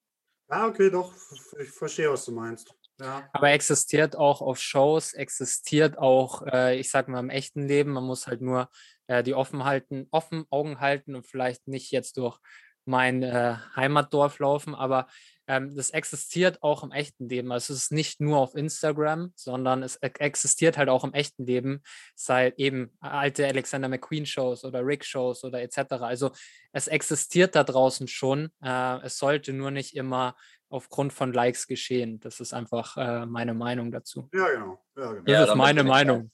Ja, 0.49 0.67
okay, 0.67 0.89
doch. 0.89 1.13
Ich 1.61 1.69
verstehe, 1.69 2.11
was 2.11 2.25
du 2.25 2.31
meinst. 2.31 2.73
Ja. 2.99 3.29
Aber 3.31 3.51
existiert 3.51 4.15
auch 4.15 4.41
auf 4.41 4.59
Shows, 4.59 5.13
existiert 5.13 5.97
auch, 5.97 6.45
äh, 6.47 6.77
ich 6.79 6.89
sag 6.89 7.07
mal, 7.07 7.19
im 7.19 7.29
echten 7.29 7.67
Leben. 7.67 7.91
Man 7.91 8.03
muss 8.03 8.27
halt 8.27 8.41
nur 8.41 8.69
äh, 9.07 9.23
die 9.23 9.33
offen 9.33 9.63
halten, 9.63 10.07
offen 10.11 10.45
Augen 10.49 10.79
halten 10.79 11.15
und 11.15 11.25
vielleicht 11.25 11.67
nicht 11.67 11.91
jetzt 11.91 12.17
durch 12.17 12.39
mein 12.85 13.23
äh, 13.23 13.55
Heimatdorf 13.75 14.39
laufen, 14.39 14.75
aber 14.75 15.07
ähm, 15.49 15.75
das 15.75 15.89
existiert 15.89 16.61
auch 16.61 16.83
im 16.83 16.91
echten 16.91 17.27
Leben. 17.27 17.51
Also 17.51 17.73
es 17.73 17.85
ist 17.85 17.91
nicht 17.91 18.21
nur 18.21 18.37
auf 18.37 18.53
Instagram, 18.53 19.33
sondern 19.35 19.81
es 19.81 19.95
existiert 19.95 20.77
halt 20.77 20.89
auch 20.89 21.03
im 21.03 21.13
echten 21.13 21.43
Leben, 21.43 21.81
sei 22.13 22.53
eben 22.57 22.95
alte 22.99 23.47
Alexander 23.47 23.89
McQueen-Shows 23.89 24.63
oder 24.63 24.85
Rick-Shows 24.85 25.43
oder 25.43 25.63
etc. 25.63 25.93
Also 26.01 26.29
es 26.71 26.87
existiert 26.87 27.55
da 27.55 27.63
draußen 27.63 28.07
schon. 28.07 28.51
Äh, 28.63 28.99
es 29.01 29.17
sollte 29.17 29.51
nur 29.51 29.71
nicht 29.71 29.95
immer 29.95 30.35
aufgrund 30.69 31.13
von 31.13 31.33
Likes 31.33 31.65
geschehen. 31.65 32.19
Das 32.19 32.39
ist 32.39 32.53
einfach 32.53 32.95
äh, 32.97 33.25
meine 33.25 33.55
Meinung 33.55 33.91
dazu. 33.91 34.29
Ja, 34.31 34.49
genau. 34.49 34.85
Ja, 34.95 35.13
genau. 35.13 35.23
Das 35.23 35.33
ja, 35.33 35.43
ist 35.45 35.55
meine 35.55 35.83
Meinung. 35.83 36.31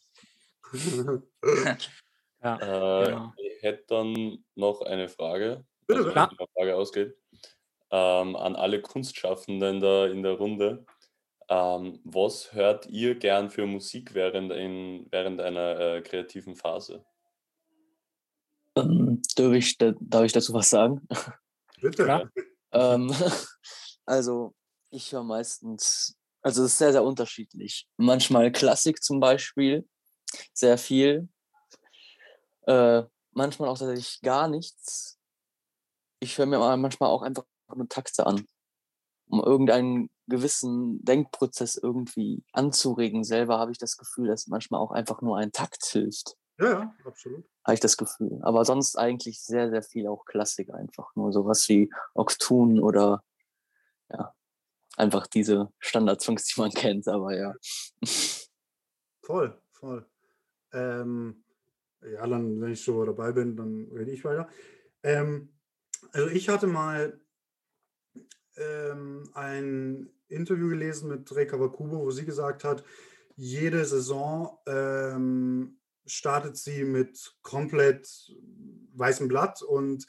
ja, 2.44 2.56
äh, 2.56 3.06
genau. 3.06 3.34
Ich 3.38 3.64
hätte 3.64 3.86
dann 3.88 4.44
noch 4.56 4.82
eine 4.82 5.08
Frage, 5.08 5.64
Bitte, 5.88 6.00
also, 6.00 6.16
wenn 6.16 6.30
die 6.30 6.54
Frage 6.54 6.76
ausgeht 6.76 7.16
ähm, 7.96 8.36
an 8.36 8.58
alle 8.58 8.82
Kunstschaffenden 8.82 9.80
da 9.80 10.06
in 10.08 10.22
der 10.22 10.34
Runde. 10.34 10.86
Ähm, 11.48 12.02
was 12.04 12.52
hört 12.52 12.88
ihr 12.88 13.16
gern 13.16 13.50
für 13.50 13.66
Musik 13.66 14.14
während, 14.14 14.52
in, 14.52 15.08
während 15.12 15.40
einer 15.40 15.80
äh, 15.80 16.02
kreativen 16.02 16.58
Phase? 16.58 17.06
Ähm, 18.76 19.22
darf, 19.38 19.54
ich, 19.54 19.78
darf 19.78 20.26
ich 20.26 20.34
dazu 20.34 20.54
was 20.54 20.70
sagen? 20.70 21.08
Bitte. 21.80 22.30
ähm, 22.74 23.16
also, 24.06 24.54
ich 24.90 25.14
höre 25.14 25.24
meistens, 25.24 26.18
also 26.42 26.64
es 26.64 26.74
ist 26.74 26.78
sehr, 26.80 26.92
sehr 26.92 27.04
unterschiedlich. 27.04 27.88
Manchmal 27.96 28.52
Klassik 28.52 29.02
zum 29.02 29.22
Beispiel, 29.22 29.88
sehr 30.54 30.78
viel. 30.78 31.30
Äh, 32.68 33.04
manchmal 33.32 33.70
auch 33.70 33.78
tatsächlich 33.78 34.20
gar 34.22 34.50
nichts. 34.50 35.18
Ich 36.20 36.38
höre 36.38 36.48
mir 36.48 36.60
manchmal 36.76 37.10
auch 37.10 37.22
einfach 37.22 37.46
nur 37.74 37.90
Takte 37.90 38.26
an, 38.26 38.46
um 39.28 39.42
irgendeinen 39.42 40.10
gewissen 40.28 41.04
Denkprozess 41.04 41.76
irgendwie 41.76 42.44
anzuregen. 42.52 43.24
Selber 43.24 43.60
habe 43.60 43.72
ich 43.72 43.78
das 43.78 43.98
Gefühl, 43.98 44.28
dass 44.28 44.48
manchmal 44.48 44.82
auch 44.82 44.92
einfach 44.92 45.22
nur 45.22 45.38
ein 45.38 45.52
Takt 45.52 45.86
hilft. 45.86 46.36
Ja, 46.60 46.70
ja, 46.70 46.96
absolut. 47.06 47.46
Habe 47.66 47.74
ich 47.74 47.80
das 47.80 47.98
Gefühl. 47.98 48.40
Aber 48.44 48.64
sonst 48.66 48.98
eigentlich 48.98 49.42
sehr, 49.42 49.70
sehr 49.70 49.84
viel 49.84 50.08
auch 50.08 50.26
Klassik 50.26 50.74
einfach. 50.74 51.14
Nur 51.16 51.32
sowas 51.34 51.68
wie 51.68 51.92
Octun 52.14 52.80
oder 52.80 53.24
ja, 54.10 54.34
einfach 54.96 55.28
diese 55.28 55.72
Standardsongs, 55.80 56.46
die 56.46 56.62
man 56.62 56.72
kennt, 56.72 57.08
aber 57.08 57.36
ja. 57.36 57.56
Voll, 59.22 59.60
voll. 59.72 60.06
Ähm, 60.72 61.44
ja, 62.02 62.28
dann, 62.28 62.62
wenn 62.62 62.72
ich 62.72 62.84
so 62.84 63.04
dabei 63.04 63.32
bin, 63.32 63.56
dann 63.56 63.90
rede 63.92 64.12
ich 64.12 64.24
weiter. 64.24 64.48
Ähm, 65.04 65.50
also 66.12 66.30
ich 66.30 66.50
hatte 66.50 66.68
mal 66.68 67.20
ähm, 68.58 69.30
ein 69.34 70.10
Interview 70.28 70.70
gelesen 70.70 71.10
mit 71.10 71.36
Rei 71.36 71.46
Kawakubo, 71.46 72.00
wo 72.00 72.12
sie 72.12 72.26
gesagt 72.26 72.64
hat, 72.64 72.84
jede 73.36 73.84
Saison 73.86 74.58
ähm, 74.66 75.78
startet 76.06 76.58
sie 76.58 76.84
mit 76.84 77.36
komplett 77.42 78.34
weißem 78.94 79.28
Blatt 79.28 79.62
und 79.62 80.08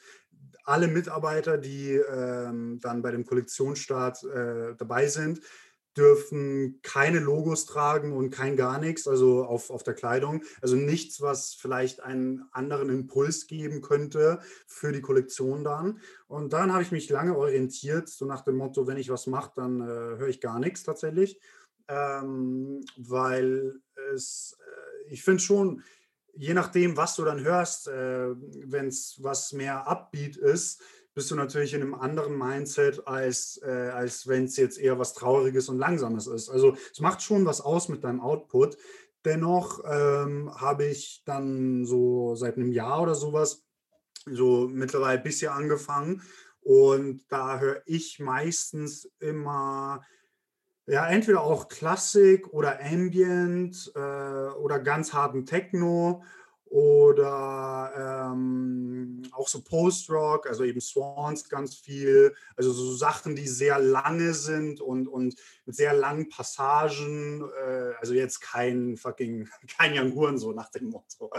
alle 0.63 0.87
Mitarbeiter, 0.87 1.57
die 1.57 1.93
ähm, 1.93 2.79
dann 2.81 3.01
bei 3.01 3.11
dem 3.11 3.25
Kollektionsstart 3.25 4.23
äh, 4.23 4.75
dabei 4.75 5.07
sind, 5.07 5.41
dürfen 5.97 6.79
keine 6.83 7.19
Logos 7.19 7.65
tragen 7.65 8.13
und 8.13 8.29
kein 8.29 8.55
gar 8.55 8.79
nichts, 8.79 9.07
also 9.07 9.43
auf, 9.45 9.69
auf 9.69 9.83
der 9.83 9.95
Kleidung. 9.95 10.43
Also 10.61 10.75
nichts, 10.75 11.21
was 11.21 11.53
vielleicht 11.53 12.01
einen 12.01 12.45
anderen 12.51 12.89
Impuls 12.89 13.47
geben 13.47 13.81
könnte 13.81 14.39
für 14.67 14.91
die 14.91 15.01
Kollektion 15.01 15.63
dann. 15.63 15.99
Und 16.27 16.53
dann 16.53 16.71
habe 16.71 16.83
ich 16.83 16.91
mich 16.91 17.09
lange 17.09 17.35
orientiert, 17.37 18.09
so 18.09 18.25
nach 18.25 18.41
dem 18.41 18.57
Motto, 18.57 18.85
wenn 18.85 18.97
ich 18.97 19.09
was 19.09 19.27
mache, 19.27 19.51
dann 19.55 19.81
äh, 19.81 19.85
höre 19.85 20.27
ich 20.27 20.41
gar 20.41 20.59
nichts 20.59 20.83
tatsächlich. 20.83 21.39
Ähm, 21.87 22.81
weil 22.97 23.81
es, 24.13 24.57
äh, 24.59 25.13
ich 25.13 25.23
finde 25.23 25.41
schon, 25.41 25.83
je 26.33 26.53
nachdem, 26.53 26.95
was 26.97 27.15
du 27.15 27.25
dann 27.25 27.43
hörst, 27.43 27.87
äh, 27.87 28.29
wenn 28.65 28.87
es 28.87 29.17
was 29.21 29.53
mehr 29.53 29.87
Upbeat 29.87 30.37
ist, 30.37 30.81
bist 31.17 31.31
du 31.31 31.35
natürlich 31.35 31.73
in 31.73 31.81
einem 31.81 31.95
anderen 31.95 32.37
Mindset, 32.37 33.07
als, 33.07 33.59
äh, 33.65 33.71
als 33.71 34.27
wenn 34.27 34.43
es 34.43 34.55
jetzt 34.55 34.77
eher 34.77 34.99
was 34.99 35.15
Trauriges 35.15 35.67
und 35.67 35.79
Langsames 35.79 36.27
ist. 36.27 36.47
Also 36.47 36.77
es 36.91 36.99
macht 36.99 37.23
schon 37.23 37.43
was 37.43 37.59
aus 37.59 37.89
mit 37.89 38.03
deinem 38.03 38.21
Output. 38.21 38.77
Dennoch 39.25 39.83
ähm, 39.83 40.53
habe 40.53 40.85
ich 40.85 41.23
dann 41.25 41.85
so 41.85 42.35
seit 42.35 42.57
einem 42.57 42.71
Jahr 42.71 43.01
oder 43.01 43.15
sowas 43.15 43.65
so 44.27 44.69
mittlerweile 44.71 45.17
bisschen 45.17 45.51
angefangen. 45.51 46.21
Und 46.61 47.25
da 47.29 47.57
höre 47.57 47.81
ich 47.87 48.19
meistens 48.19 49.09
immer, 49.17 50.03
ja, 50.85 51.09
entweder 51.09 51.41
auch 51.41 51.67
Klassik 51.67 52.53
oder 52.53 52.79
Ambient 52.79 53.91
äh, 53.95 53.99
oder 53.99 54.77
ganz 54.77 55.13
harten 55.13 55.47
Techno 55.47 56.21
oder 56.69 58.31
ähm, 58.33 59.21
auch 59.31 59.47
so 59.47 59.61
Post-Rock, 59.61 60.47
also 60.47 60.63
eben 60.63 60.81
Swans 60.81 61.47
ganz 61.49 61.75
viel, 61.75 62.33
also 62.55 62.71
so 62.71 62.95
Sachen, 62.95 63.35
die 63.35 63.47
sehr 63.47 63.79
lange 63.79 64.33
sind 64.33 64.81
und, 64.81 65.07
und 65.07 65.35
mit 65.65 65.75
sehr 65.75 65.93
langen 65.93 66.29
Passagen, 66.29 67.41
äh, 67.41 67.93
also 67.99 68.13
jetzt 68.13 68.41
kein 68.41 68.97
fucking, 68.97 69.47
kein 69.77 69.97
Young 69.97 70.13
Huren, 70.13 70.37
so 70.37 70.51
nach 70.51 70.69
dem 70.69 70.89
Motto. 70.89 71.31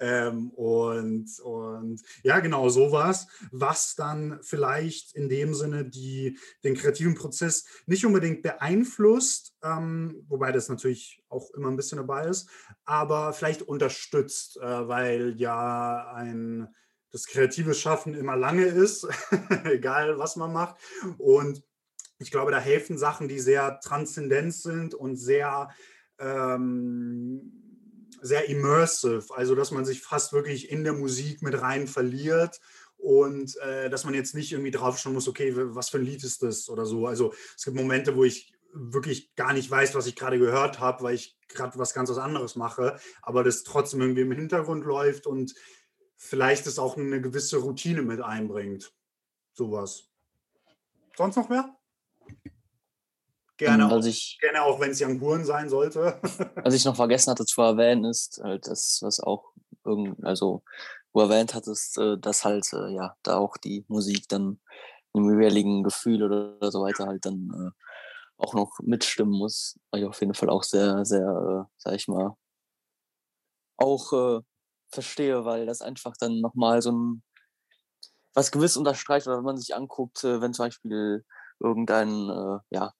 ähm, 0.00 0.50
und, 0.50 1.38
und 1.40 2.02
ja, 2.22 2.40
genau 2.40 2.68
sowas, 2.68 3.26
was 3.50 3.94
dann 3.94 4.38
vielleicht 4.42 5.14
in 5.14 5.28
dem 5.28 5.54
Sinne 5.54 5.84
die, 5.84 6.38
den 6.64 6.74
kreativen 6.74 7.14
Prozess 7.14 7.66
nicht 7.86 8.04
unbedingt 8.04 8.42
beeinflusst, 8.42 9.54
ähm, 9.62 10.24
wobei 10.28 10.52
das 10.52 10.68
natürlich 10.68 11.22
auch 11.28 11.50
immer 11.50 11.68
ein 11.68 11.76
bisschen 11.76 11.98
dabei 11.98 12.26
ist, 12.26 12.48
aber 12.84 13.32
vielleicht 13.32 13.62
unterstützt, 13.62 14.58
äh, 14.58 14.88
weil 14.88 15.34
ja 15.38 16.12
ein 16.12 16.68
das 17.12 17.26
kreative 17.26 17.72
Schaffen 17.72 18.14
immer 18.14 18.36
lange 18.36 18.66
ist, 18.66 19.06
egal 19.64 20.18
was 20.18 20.36
man 20.36 20.52
macht. 20.52 20.76
Und 21.16 21.62
ich 22.18 22.30
glaube, 22.30 22.50
da 22.50 22.58
helfen 22.58 22.98
Sachen, 22.98 23.28
die 23.28 23.38
sehr 23.38 23.80
transzendent 23.80 24.54
sind 24.54 24.94
und 24.94 25.16
sehr, 25.16 25.70
ähm, 26.18 27.52
sehr 28.20 28.48
immersive, 28.48 29.24
also 29.34 29.54
dass 29.54 29.70
man 29.70 29.84
sich 29.84 30.02
fast 30.02 30.32
wirklich 30.32 30.70
in 30.70 30.84
der 30.84 30.94
Musik 30.94 31.42
mit 31.42 31.60
rein 31.60 31.86
verliert 31.86 32.60
und 32.96 33.56
äh, 33.58 33.90
dass 33.90 34.04
man 34.04 34.14
jetzt 34.14 34.34
nicht 34.34 34.52
irgendwie 34.52 34.70
drauf 34.70 34.98
schauen 34.98 35.12
muss, 35.12 35.28
okay, 35.28 35.52
was 35.54 35.90
für 35.90 35.98
ein 35.98 36.04
Lied 36.04 36.24
ist 36.24 36.42
das 36.42 36.68
oder 36.68 36.86
so. 36.86 37.06
Also 37.06 37.34
es 37.56 37.64
gibt 37.64 37.76
Momente, 37.76 38.16
wo 38.16 38.24
ich 38.24 38.52
wirklich 38.78 39.34
gar 39.36 39.52
nicht 39.52 39.70
weiß, 39.70 39.94
was 39.94 40.06
ich 40.06 40.16
gerade 40.16 40.38
gehört 40.38 40.80
habe, 40.80 41.02
weil 41.02 41.14
ich 41.14 41.38
gerade 41.48 41.78
was 41.78 41.94
ganz 41.94 42.10
was 42.10 42.18
anderes 42.18 42.56
mache, 42.56 42.98
aber 43.22 43.42
das 43.44 43.62
trotzdem 43.62 44.00
irgendwie 44.00 44.22
im 44.22 44.32
Hintergrund 44.32 44.84
läuft 44.84 45.26
und 45.26 45.54
vielleicht 46.16 46.66
es 46.66 46.78
auch 46.78 46.96
eine 46.96 47.20
gewisse 47.20 47.58
Routine 47.58 48.02
mit 48.02 48.20
einbringt. 48.20 48.92
Sowas. 49.52 50.04
Sonst 51.16 51.36
noch 51.36 51.48
mehr? 51.48 51.74
Gerne, 53.56 53.84
Ähm, 53.84 53.90
auch, 53.90 53.96
was 53.96 54.06
ich- 54.06 54.38
gerne 54.40 54.62
auch, 54.62 54.80
wenn 54.80 54.90
es 54.90 55.00
Young 55.00 55.18
Huren 55.20 55.44
sein 55.44 55.68
sollte. 55.70 56.20
Was 56.66 56.74
ich 56.74 56.84
noch 56.84 56.96
vergessen 56.96 57.30
hatte 57.30 57.46
zu 57.46 57.62
erwähnen, 57.62 58.04
ist 58.04 58.40
halt 58.42 58.66
das, 58.66 58.98
was 59.02 59.20
auch 59.20 59.52
irgend, 59.84 60.22
also 60.24 60.62
du 61.14 61.20
erwähnt 61.20 61.54
hattest, 61.54 61.96
äh, 61.96 62.18
dass 62.18 62.44
halt 62.44 62.70
äh, 62.74 62.92
ja 62.94 63.16
da 63.22 63.38
auch 63.38 63.56
die 63.56 63.84
Musik 63.88 64.28
dann 64.28 64.60
im 65.14 65.30
jeweiligen 65.30 65.82
Gefühl 65.84 66.22
oder 66.22 66.70
so 66.70 66.82
weiter 66.82 67.06
halt 67.06 67.24
dann 67.24 67.72
auch 68.38 68.54
noch 68.54 68.78
mitstimmen 68.82 69.36
muss. 69.36 69.78
Was 69.90 70.00
ich 70.00 70.06
auf 70.06 70.20
jeden 70.20 70.34
Fall 70.34 70.50
auch 70.50 70.62
sehr, 70.62 71.04
sehr, 71.04 71.66
äh, 71.66 71.72
sag 71.78 71.94
ich 71.94 72.08
mal, 72.08 72.36
auch 73.78 74.12
äh, 74.12 74.40
verstehe, 74.92 75.44
weil 75.44 75.66
das 75.66 75.82
einfach 75.82 76.14
dann 76.18 76.40
nochmal 76.40 76.82
so 76.82 76.92
ein 76.92 77.22
was 78.36 78.52
gewiss 78.52 78.76
unterstreicht 78.76 79.26
oder 79.26 79.38
wenn 79.38 79.44
man 79.44 79.56
sich 79.56 79.74
anguckt, 79.74 80.22
äh, 80.22 80.40
wenn 80.40 80.52
zum 80.52 80.66
Beispiel 80.66 81.24
irgendein, 81.58 82.28
äh, 82.28 82.58
ja, 82.70 82.92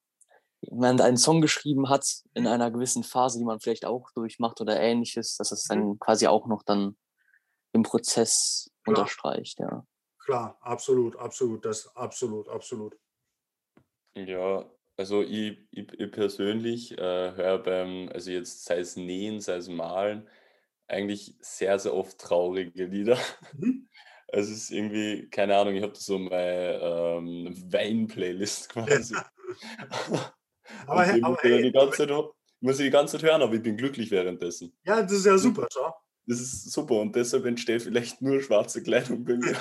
jemand 0.63 1.03
einen 1.03 1.19
Song 1.19 1.43
geschrieben 1.43 1.91
hat 1.91 2.07
in 2.33 2.47
einer 2.47 2.71
gewissen 2.71 3.05
Phase, 3.05 3.39
die 3.39 3.45
man 3.45 3.61
vielleicht 3.61 3.85
auch 3.85 4.11
durchmacht 4.13 4.61
oder 4.61 4.81
ähnliches, 4.81 5.37
dass 5.37 5.53
es 5.53 5.65
dann 5.65 5.99
quasi 5.99 6.27
auch 6.27 6.47
noch 6.47 6.63
dann 6.63 6.97
im 7.73 7.83
Prozess 7.83 8.71
Klar. 8.83 8.97
unterstreicht, 8.97 9.59
ja. 9.61 9.85
Klar, 10.25 10.59
absolut, 10.61 11.17
absolut, 11.17 11.65
das 11.65 11.95
absolut, 11.95 12.49
absolut. 12.49 12.97
Ja, 14.17 14.65
also 14.97 15.23
ich, 15.23 15.59
ich, 15.71 15.93
ich 15.99 16.11
persönlich 16.11 16.93
äh, 16.93 16.97
höre 17.01 17.59
beim, 17.63 18.09
also 18.13 18.31
jetzt 18.31 18.65
sei 18.65 18.79
es 18.79 18.97
Nähen, 18.97 19.41
sei 19.41 19.57
es 19.57 19.69
Malen, 19.69 20.29
eigentlich 20.89 21.37
sehr, 21.41 21.79
sehr 21.79 21.95
oft 21.95 22.19
traurige 22.19 22.87
Lieder. 22.87 23.19
Mhm. 23.53 23.89
Also 24.33 24.53
es 24.53 24.65
ist 24.65 24.71
irgendwie, 24.73 25.29
keine 25.31 25.57
Ahnung, 25.57 25.77
ich 25.77 25.83
habe 25.85 25.95
so 25.95 26.19
meine 26.19 26.81
ähm, 26.83 27.55
Wein-Playlist 27.73 28.69
quasi. 28.71 29.25
Aber 30.87 31.05
Und 31.05 31.07
he- 31.07 31.13
die 31.13 31.21
aber 31.23 31.37
muss 31.43 31.43
hey, 31.43 31.63
die 31.63 31.73
ganze 31.73 32.07
Zeit, 32.09 32.11
muss 32.61 32.79
ich 32.81 32.87
die 32.87 32.91
ganze 32.91 33.19
Zeit 33.19 33.31
hören, 33.31 33.43
aber 33.43 33.55
ich 33.55 33.63
bin 33.63 33.77
glücklich 33.77 34.11
währenddessen. 34.11 34.73
Ja, 34.85 35.03
das 35.03 35.13
ist 35.13 35.27
ja 35.27 35.37
super, 35.39 35.67
schau. 35.73 35.93
Das 36.27 36.41
ist 36.41 36.73
super 36.73 36.97
und 37.01 37.15
deshalb 37.17 37.45
entsteht 37.47 37.83
vielleicht 37.83 38.23
nur 38.23 38.41
schwarze 38.41 38.83
Kleidung 38.83 39.25
bei 39.25 39.35
mir. 39.37 39.57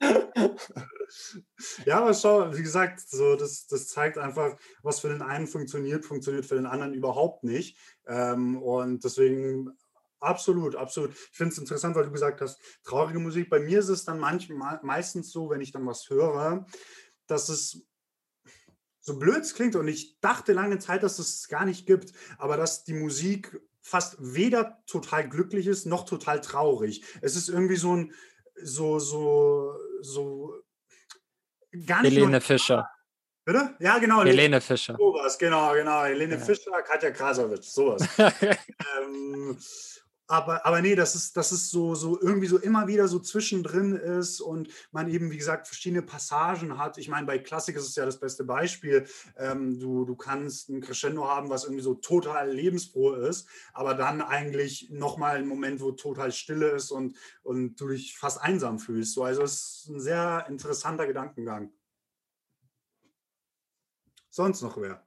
Ja, 1.84 2.00
aber 2.00 2.14
schau, 2.14 2.52
wie 2.56 2.62
gesagt, 2.62 3.00
so, 3.00 3.36
das, 3.36 3.66
das 3.66 3.88
zeigt 3.88 4.18
einfach, 4.18 4.56
was 4.82 5.00
für 5.00 5.08
den 5.08 5.22
einen 5.22 5.46
funktioniert, 5.46 6.04
funktioniert 6.04 6.46
für 6.46 6.56
den 6.56 6.66
anderen 6.66 6.94
überhaupt 6.94 7.44
nicht. 7.44 7.78
Ähm, 8.06 8.60
und 8.60 9.04
deswegen 9.04 9.70
absolut, 10.20 10.76
absolut. 10.76 11.12
Ich 11.12 11.36
finde 11.36 11.52
es 11.52 11.58
interessant, 11.58 11.94
weil 11.94 12.04
du 12.04 12.10
gesagt 12.10 12.40
hast, 12.40 12.58
traurige 12.82 13.18
Musik. 13.18 13.50
Bei 13.50 13.60
mir 13.60 13.78
ist 13.78 13.88
es 13.88 14.04
dann 14.04 14.18
manchmal 14.18 14.80
meistens 14.82 15.30
so, 15.30 15.50
wenn 15.50 15.60
ich 15.60 15.72
dann 15.72 15.86
was 15.86 16.08
höre, 16.08 16.66
dass 17.26 17.48
es 17.48 17.86
so 19.00 19.18
blöd 19.18 19.44
klingt 19.54 19.76
und 19.76 19.86
ich 19.86 20.18
dachte 20.20 20.54
lange 20.54 20.78
Zeit, 20.78 21.02
dass 21.02 21.18
es 21.18 21.48
gar 21.48 21.66
nicht 21.66 21.86
gibt, 21.86 22.12
aber 22.38 22.56
dass 22.56 22.84
die 22.84 22.94
Musik 22.94 23.60
fast 23.82 24.16
weder 24.18 24.82
total 24.86 25.28
glücklich 25.28 25.66
ist 25.66 25.84
noch 25.84 26.06
total 26.06 26.40
traurig. 26.40 27.04
Es 27.20 27.36
ist 27.36 27.50
irgendwie 27.50 27.76
so 27.76 27.94
ein 27.94 28.14
so 28.62 28.98
so 28.98 29.76
so 30.02 30.54
gar 31.86 32.02
nicht 32.02 32.14
Helene 32.16 32.40
Fischer. 32.40 32.88
Bitte? 33.46 33.76
Ja, 33.78 33.98
genau. 33.98 34.22
Helene 34.22 34.60
Fischer. 34.60 34.96
Sowas, 34.96 35.36
genau, 35.38 35.74
genau. 35.74 36.04
Helene 36.04 36.34
Ja. 36.36 36.40
Fischer, 36.40 36.82
Katja 36.82 37.10
Krasowitsch, 37.10 37.64
sowas. 37.64 38.08
ähm, 38.18 39.58
aber, 40.26 40.64
aber 40.64 40.80
nee, 40.80 40.94
das 40.94 41.14
ist, 41.14 41.36
das 41.36 41.52
ist 41.52 41.70
so, 41.70 41.94
so 41.94 42.18
irgendwie 42.20 42.46
so 42.46 42.58
immer 42.58 42.86
wieder 42.86 43.08
so 43.08 43.18
zwischendrin 43.18 43.94
ist 43.94 44.40
und 44.40 44.68
man 44.90 45.08
eben, 45.08 45.30
wie 45.30 45.36
gesagt, 45.36 45.66
verschiedene 45.66 46.02
Passagen 46.02 46.78
hat. 46.78 46.96
Ich 46.96 47.08
meine, 47.08 47.26
bei 47.26 47.38
Klassik 47.38 47.76
ist 47.76 47.88
es 47.88 47.94
ja 47.94 48.06
das 48.06 48.18
beste 48.18 48.44
Beispiel. 48.44 49.06
Ähm, 49.36 49.78
du, 49.78 50.06
du 50.06 50.16
kannst 50.16 50.70
ein 50.70 50.80
Crescendo 50.80 51.26
haben, 51.28 51.50
was 51.50 51.64
irgendwie 51.64 51.82
so 51.82 51.94
total 51.94 52.50
lebensfroh 52.50 53.14
ist, 53.14 53.46
aber 53.74 53.94
dann 53.94 54.22
eigentlich 54.22 54.88
nochmal 54.90 55.36
ein 55.36 55.46
Moment, 55.46 55.80
wo 55.80 55.92
total 55.92 56.32
Stille 56.32 56.70
ist 56.70 56.90
und, 56.90 57.16
und 57.42 57.76
du 57.76 57.88
dich 57.88 58.16
fast 58.16 58.40
einsam 58.40 58.78
fühlst. 58.78 59.12
So, 59.12 59.24
also 59.24 59.42
es 59.42 59.84
ist 59.84 59.88
ein 59.88 60.00
sehr 60.00 60.46
interessanter 60.48 61.06
Gedankengang. 61.06 61.70
Sonst 64.30 64.62
noch 64.62 64.76
wer? 64.78 65.06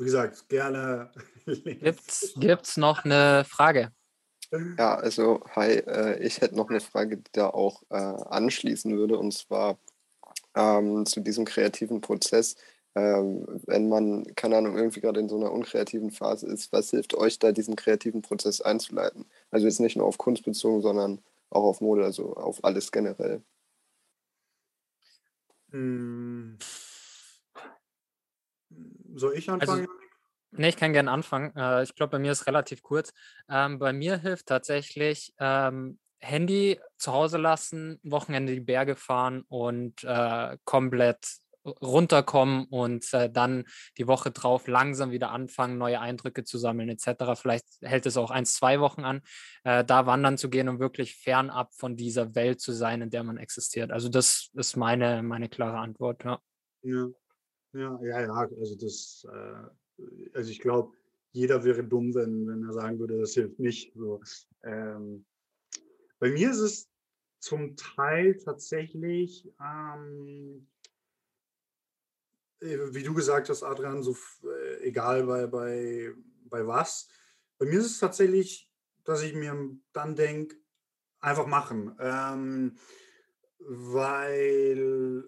Wie 0.00 0.04
gesagt, 0.04 0.48
gerne. 0.48 1.10
Gibt's, 1.46 2.32
gibt's 2.36 2.78
noch 2.78 3.04
eine 3.04 3.44
Frage? 3.44 3.92
Ja, 4.78 4.94
also 4.94 5.42
hi, 5.54 5.72
äh, 5.72 6.18
ich 6.24 6.40
hätte 6.40 6.56
noch 6.56 6.70
eine 6.70 6.80
Frage, 6.80 7.18
die 7.18 7.30
da 7.32 7.50
auch 7.50 7.82
äh, 7.90 7.96
anschließen 7.96 8.96
würde, 8.96 9.18
und 9.18 9.34
zwar 9.34 9.78
ähm, 10.54 11.04
zu 11.04 11.20
diesem 11.20 11.44
kreativen 11.44 12.00
Prozess. 12.00 12.56
Ähm, 12.94 13.46
wenn 13.66 13.90
man, 13.90 14.24
keine 14.36 14.56
Ahnung, 14.56 14.76
irgendwie 14.76 15.00
gerade 15.00 15.20
in 15.20 15.28
so 15.28 15.36
einer 15.36 15.52
unkreativen 15.52 16.10
Phase 16.10 16.46
ist, 16.46 16.72
was 16.72 16.90
hilft 16.90 17.14
euch 17.14 17.38
da, 17.38 17.52
diesen 17.52 17.76
kreativen 17.76 18.22
Prozess 18.22 18.62
einzuleiten? 18.62 19.26
Also 19.50 19.66
jetzt 19.66 19.80
nicht 19.80 19.96
nur 19.96 20.06
auf 20.06 20.16
Kunst 20.16 20.44
bezogen, 20.44 20.80
sondern 20.80 21.22
auch 21.50 21.64
auf 21.64 21.82
Mode, 21.82 22.04
also 22.04 22.34
auf 22.36 22.64
alles 22.64 22.90
generell. 22.90 23.42
Hm. 25.72 26.58
Soll 29.14 29.34
ich 29.36 29.48
Also, 29.50 29.72
anfangen? 29.72 29.88
nee, 30.52 30.68
ich 30.68 30.76
kann 30.76 30.92
gerne 30.92 31.10
anfangen. 31.10 31.54
Äh, 31.56 31.82
ich 31.82 31.94
glaube, 31.94 32.12
bei 32.12 32.18
mir 32.18 32.32
ist 32.32 32.46
relativ 32.46 32.82
kurz. 32.82 33.12
Ähm, 33.48 33.78
bei 33.78 33.92
mir 33.92 34.18
hilft 34.18 34.46
tatsächlich 34.46 35.34
ähm, 35.38 35.98
Handy 36.20 36.78
zu 36.98 37.12
Hause 37.12 37.38
lassen, 37.38 37.98
Wochenende 38.02 38.52
die 38.52 38.60
Berge 38.60 38.94
fahren 38.96 39.44
und 39.48 40.04
äh, 40.04 40.58
komplett 40.64 41.40
runterkommen 41.64 42.64
und 42.70 43.12
äh, 43.12 43.30
dann 43.30 43.64
die 43.98 44.06
Woche 44.06 44.30
drauf 44.30 44.66
langsam 44.66 45.10
wieder 45.10 45.30
anfangen, 45.30 45.76
neue 45.76 46.00
Eindrücke 46.00 46.44
zu 46.44 46.58
sammeln 46.58 46.88
etc. 46.88 47.36
Vielleicht 47.36 47.66
hält 47.82 48.06
es 48.06 48.16
auch 48.16 48.30
eins, 48.30 48.54
zwei 48.54 48.80
Wochen 48.80 49.04
an, 49.04 49.20
äh, 49.64 49.84
da 49.84 50.06
wandern 50.06 50.38
zu 50.38 50.48
gehen 50.48 50.68
und 50.68 50.80
wirklich 50.80 51.16
fernab 51.16 51.74
von 51.74 51.96
dieser 51.96 52.34
Welt 52.34 52.60
zu 52.60 52.72
sein, 52.72 53.02
in 53.02 53.10
der 53.10 53.24
man 53.24 53.36
existiert. 53.36 53.90
Also 53.90 54.08
das 54.08 54.50
ist 54.54 54.76
meine, 54.76 55.22
meine 55.22 55.48
klare 55.48 55.78
Antwort. 55.78 56.24
Ja. 56.24 56.40
Ja, 56.82 57.08
ja, 57.72 57.98
ja, 58.02 58.20
ja. 58.22 58.32
Also 58.32 58.76
das, 58.76 59.26
äh, 59.30 60.04
also 60.34 60.50
ich 60.50 60.60
glaube, 60.60 60.96
jeder 61.32 61.64
wäre 61.64 61.84
dumm, 61.84 62.14
wenn, 62.14 62.46
wenn 62.46 62.64
er 62.64 62.72
sagen 62.72 62.98
würde, 62.98 63.18
das 63.18 63.34
hilft 63.34 63.58
nicht. 63.58 63.92
So, 63.94 64.20
ähm, 64.64 65.24
bei 66.18 66.30
mir 66.30 66.50
ist 66.50 66.58
es 66.58 66.90
zum 67.38 67.76
Teil 67.76 68.36
tatsächlich, 68.36 69.48
ähm, 69.60 70.66
äh, 72.60 72.78
wie 72.92 73.02
du 73.02 73.14
gesagt 73.14 73.48
hast, 73.48 73.62
Adrian, 73.62 74.02
so 74.02 74.16
äh, 74.44 74.82
egal 74.82 75.24
bei, 75.24 75.46
bei, 75.46 76.12
bei 76.44 76.66
was. 76.66 77.08
Bei 77.58 77.66
mir 77.66 77.78
ist 77.78 77.86
es 77.86 77.98
tatsächlich, 77.98 78.70
dass 79.04 79.22
ich 79.22 79.34
mir 79.34 79.54
dann 79.92 80.16
denke, 80.16 80.56
einfach 81.20 81.46
machen. 81.46 81.96
Ähm, 81.98 82.76
weil, 83.58 85.24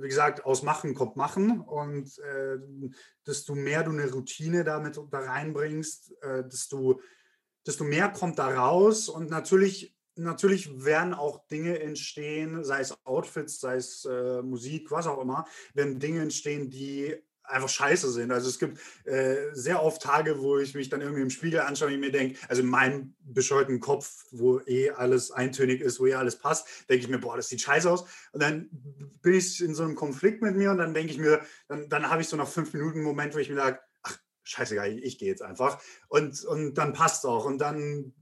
wie 0.00 0.08
gesagt, 0.08 0.44
aus 0.44 0.62
Machen 0.62 0.94
kommt 0.94 1.16
Machen. 1.16 1.60
Und 1.60 2.18
äh, 2.18 2.58
desto 3.26 3.54
mehr 3.54 3.82
du 3.82 3.90
eine 3.90 4.10
Routine 4.10 4.64
damit 4.64 5.00
da 5.10 5.18
reinbringst, 5.18 6.14
äh, 6.22 6.44
desto, 6.44 7.00
desto 7.66 7.84
mehr 7.84 8.10
kommt 8.10 8.38
da 8.38 8.48
raus. 8.48 9.08
Und 9.08 9.30
natürlich, 9.30 9.96
natürlich 10.14 10.84
werden 10.84 11.14
auch 11.14 11.46
Dinge 11.48 11.80
entstehen, 11.80 12.64
sei 12.64 12.80
es 12.80 12.96
Outfits, 13.04 13.60
sei 13.60 13.76
es 13.76 14.04
äh, 14.04 14.42
Musik, 14.42 14.90
was 14.90 15.06
auch 15.06 15.20
immer, 15.20 15.46
werden 15.74 15.98
Dinge 15.98 16.22
entstehen, 16.22 16.70
die 16.70 17.16
einfach 17.46 17.68
scheiße 17.68 18.10
sind. 18.10 18.30
Also 18.30 18.48
es 18.48 18.58
gibt 18.58 18.78
äh, 19.04 19.52
sehr 19.52 19.82
oft 19.82 20.02
Tage, 20.02 20.40
wo 20.40 20.58
ich 20.58 20.74
mich 20.74 20.88
dann 20.88 21.00
irgendwie 21.00 21.22
im 21.22 21.30
Spiegel 21.30 21.60
anschaue 21.60 21.92
und 21.92 22.00
mir 22.00 22.12
denke, 22.12 22.38
also 22.48 22.62
in 22.62 22.68
meinem 22.68 23.14
bescheuerten 23.20 23.80
Kopf, 23.80 24.24
wo 24.30 24.60
eh 24.60 24.90
alles 24.90 25.30
eintönig 25.30 25.80
ist, 25.80 26.00
wo 26.00 26.06
eh 26.06 26.14
alles 26.14 26.38
passt, 26.38 26.66
denke 26.88 27.04
ich 27.04 27.10
mir, 27.10 27.18
boah, 27.18 27.36
das 27.36 27.48
sieht 27.48 27.60
scheiße 27.60 27.90
aus. 27.90 28.04
Und 28.32 28.42
dann 28.42 28.68
bin 29.22 29.34
ich 29.34 29.62
in 29.62 29.74
so 29.74 29.82
einem 29.82 29.94
Konflikt 29.94 30.42
mit 30.42 30.56
mir 30.56 30.70
und 30.70 30.78
dann 30.78 30.94
denke 30.94 31.12
ich 31.12 31.18
mir, 31.18 31.40
dann, 31.68 31.88
dann 31.88 32.10
habe 32.10 32.22
ich 32.22 32.28
so 32.28 32.36
nach 32.36 32.48
fünf 32.48 32.72
Minuten 32.72 32.98
einen 32.98 33.04
Moment, 33.04 33.34
wo 33.34 33.38
ich 33.38 33.48
mir 33.48 33.56
sage, 33.56 33.80
ach, 34.02 34.18
scheißegal, 34.42 34.92
ich, 34.92 35.04
ich 35.04 35.18
gehe 35.18 35.28
jetzt 35.28 35.42
einfach. 35.42 35.80
Und, 36.08 36.44
und 36.44 36.74
dann 36.74 36.92
passt 36.92 37.24
auch. 37.26 37.44
Und 37.44 37.58
dann 37.58 38.12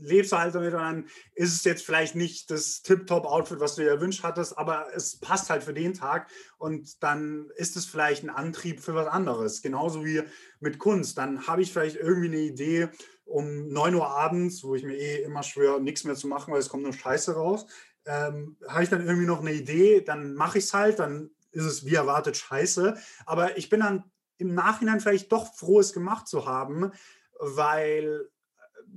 lebst 0.00 0.32
du 0.32 0.38
halt 0.38 0.54
damit 0.54 0.72
und 0.74 0.80
dann 0.80 1.08
ist 1.34 1.54
es 1.54 1.64
jetzt 1.64 1.84
vielleicht 1.84 2.14
nicht 2.14 2.50
das 2.50 2.82
Tip-Top-Outfit, 2.82 3.60
was 3.60 3.74
du 3.74 3.82
dir 3.82 3.90
erwünscht 3.90 4.22
hattest, 4.22 4.56
aber 4.58 4.88
es 4.94 5.18
passt 5.18 5.50
halt 5.50 5.62
für 5.62 5.74
den 5.74 5.94
Tag 5.94 6.28
und 6.58 7.02
dann 7.02 7.50
ist 7.56 7.76
es 7.76 7.86
vielleicht 7.86 8.24
ein 8.24 8.30
Antrieb 8.30 8.80
für 8.80 8.94
was 8.94 9.06
anderes. 9.06 9.62
Genauso 9.62 10.04
wie 10.04 10.22
mit 10.58 10.78
Kunst. 10.78 11.18
Dann 11.18 11.46
habe 11.46 11.62
ich 11.62 11.72
vielleicht 11.72 11.96
irgendwie 11.96 12.28
eine 12.28 12.40
Idee 12.40 12.88
um 13.24 13.68
9 13.68 13.94
Uhr 13.94 14.08
abends, 14.08 14.64
wo 14.64 14.74
ich 14.74 14.82
mir 14.82 14.96
eh 14.96 15.22
immer 15.22 15.42
schwöre, 15.42 15.80
nichts 15.80 16.04
mehr 16.04 16.16
zu 16.16 16.26
machen, 16.26 16.52
weil 16.52 16.60
es 16.60 16.68
kommt 16.68 16.82
nur 16.82 16.92
Scheiße 16.92 17.34
raus. 17.34 17.66
Ähm, 18.06 18.56
habe 18.66 18.82
ich 18.82 18.88
dann 18.88 19.06
irgendwie 19.06 19.26
noch 19.26 19.40
eine 19.40 19.52
Idee, 19.52 20.00
dann 20.00 20.34
mache 20.34 20.58
ich 20.58 20.64
es 20.64 20.74
halt, 20.74 20.98
dann 20.98 21.30
ist 21.52 21.64
es 21.64 21.84
wie 21.84 21.94
erwartet 21.94 22.36
scheiße. 22.36 22.96
Aber 23.26 23.56
ich 23.56 23.68
bin 23.68 23.80
dann 23.80 24.04
im 24.38 24.54
Nachhinein 24.54 25.00
vielleicht 25.00 25.30
doch 25.32 25.54
froh, 25.54 25.80
es 25.80 25.92
gemacht 25.92 26.26
zu 26.26 26.46
haben, 26.46 26.92
weil 27.38 28.28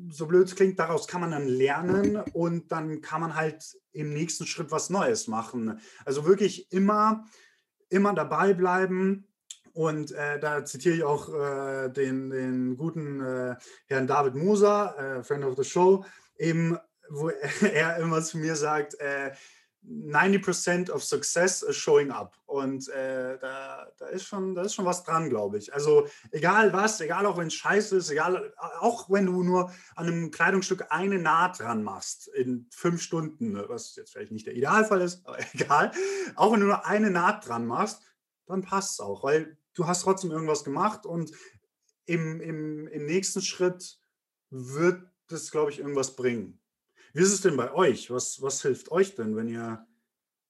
so 0.10 0.28
blöd 0.28 0.48
es 0.48 0.56
klingt, 0.56 0.80
daraus 0.80 1.08
kann 1.08 1.22
man 1.22 1.32
dann 1.32 1.48
lernen 1.48 2.18
und 2.34 2.72
dann 2.72 3.02
kann 3.02 3.22
man 3.22 3.36
halt 3.36 3.78
im 3.92 4.14
nächsten 4.14 4.46
Schritt 4.46 4.72
was 4.72 4.90
Neues 4.90 5.28
machen. 5.28 5.80
Also 6.06 6.26
wirklich 6.26 6.72
immer, 6.72 7.26
immer 7.90 8.14
dabei 8.14 8.54
bleiben. 8.54 9.28
Und 9.74 10.12
äh, 10.12 10.40
da 10.40 10.64
zitiere 10.66 10.96
ich 10.96 11.04
auch 11.04 11.34
äh, 11.34 11.90
den, 11.90 12.30
den 12.30 12.78
guten 12.78 13.22
äh, 13.22 13.56
Herrn 13.88 14.06
David 14.06 14.36
Moser, 14.36 15.18
äh, 15.20 15.24
Friend 15.24 15.44
of 15.46 15.58
the 15.58 15.64
Show, 15.64 16.06
eben, 16.38 16.78
wo 17.10 17.30
er 17.62 17.98
immer 17.98 18.22
zu 18.22 18.38
mir 18.38 18.56
sagt, 18.56 18.94
äh, 19.00 19.32
90% 19.86 20.90
of 20.90 21.04
success 21.04 21.62
is 21.62 21.76
showing 21.76 22.12
up. 22.12 22.38
Und 22.46 22.88
äh, 22.90 23.38
da, 23.40 23.88
da, 23.98 24.08
ist 24.08 24.26
schon, 24.26 24.56
da 24.56 24.62
ist 24.62 24.76
schon 24.76 24.86
was 24.86 25.04
dran, 25.04 25.30
glaube 25.30 25.58
ich. 25.58 25.74
Also 25.74 26.08
egal 26.32 26.72
was, 26.72 27.02
egal 27.02 27.26
auch 27.26 27.38
wenn 27.38 27.48
es 27.48 27.54
scheiße 27.56 27.98
ist, 27.98 28.10
egal, 28.10 28.54
auch 28.80 29.10
wenn 29.10 29.26
du 29.26 29.44
nur 29.44 29.72
an 29.96 30.08
einem 30.08 30.32
Kleidungsstück 30.32 30.86
eine 30.90 31.20
Naht 31.20 31.60
dran 31.60 31.84
machst 31.84 32.28
in 32.28 32.68
fünf 32.72 33.02
Stunden, 33.02 33.58
was 33.68 33.96
jetzt 33.96 34.14
vielleicht 34.14 34.32
nicht 34.32 34.48
der 34.48 34.56
Idealfall 34.56 35.02
ist, 35.02 35.26
aber 35.26 35.38
egal, 35.54 35.92
auch 36.36 36.54
wenn 36.54 36.62
du 36.62 36.68
nur 36.68 36.86
eine 36.86 37.10
Naht 37.10 37.48
dran 37.48 37.66
machst, 37.66 38.02
dann 38.46 38.62
passt 38.62 38.94
es 38.94 39.00
auch, 39.00 39.24
weil 39.24 39.58
du 39.74 39.88
hast 39.88 40.04
trotzdem 40.04 40.32
irgendwas 40.32 40.64
gemacht 40.64 41.06
und 41.06 41.32
im, 42.06 42.42
im, 42.42 42.88
im 42.88 43.06
nächsten 43.06 43.42
Schritt 43.42 43.98
wird 44.50 45.02
das, 45.28 45.52
glaube 45.52 45.72
ich, 45.72 45.80
irgendwas 45.80 46.16
bringen. 46.16 46.60
Wie 47.14 47.22
ist 47.22 47.32
es 47.32 47.42
denn 47.42 47.56
bei 47.56 47.72
euch? 47.74 48.10
Was, 48.10 48.42
was 48.42 48.62
hilft 48.62 48.92
euch 48.92 49.16
denn, 49.16 49.36
wenn 49.36 49.48
ihr. 49.48 49.86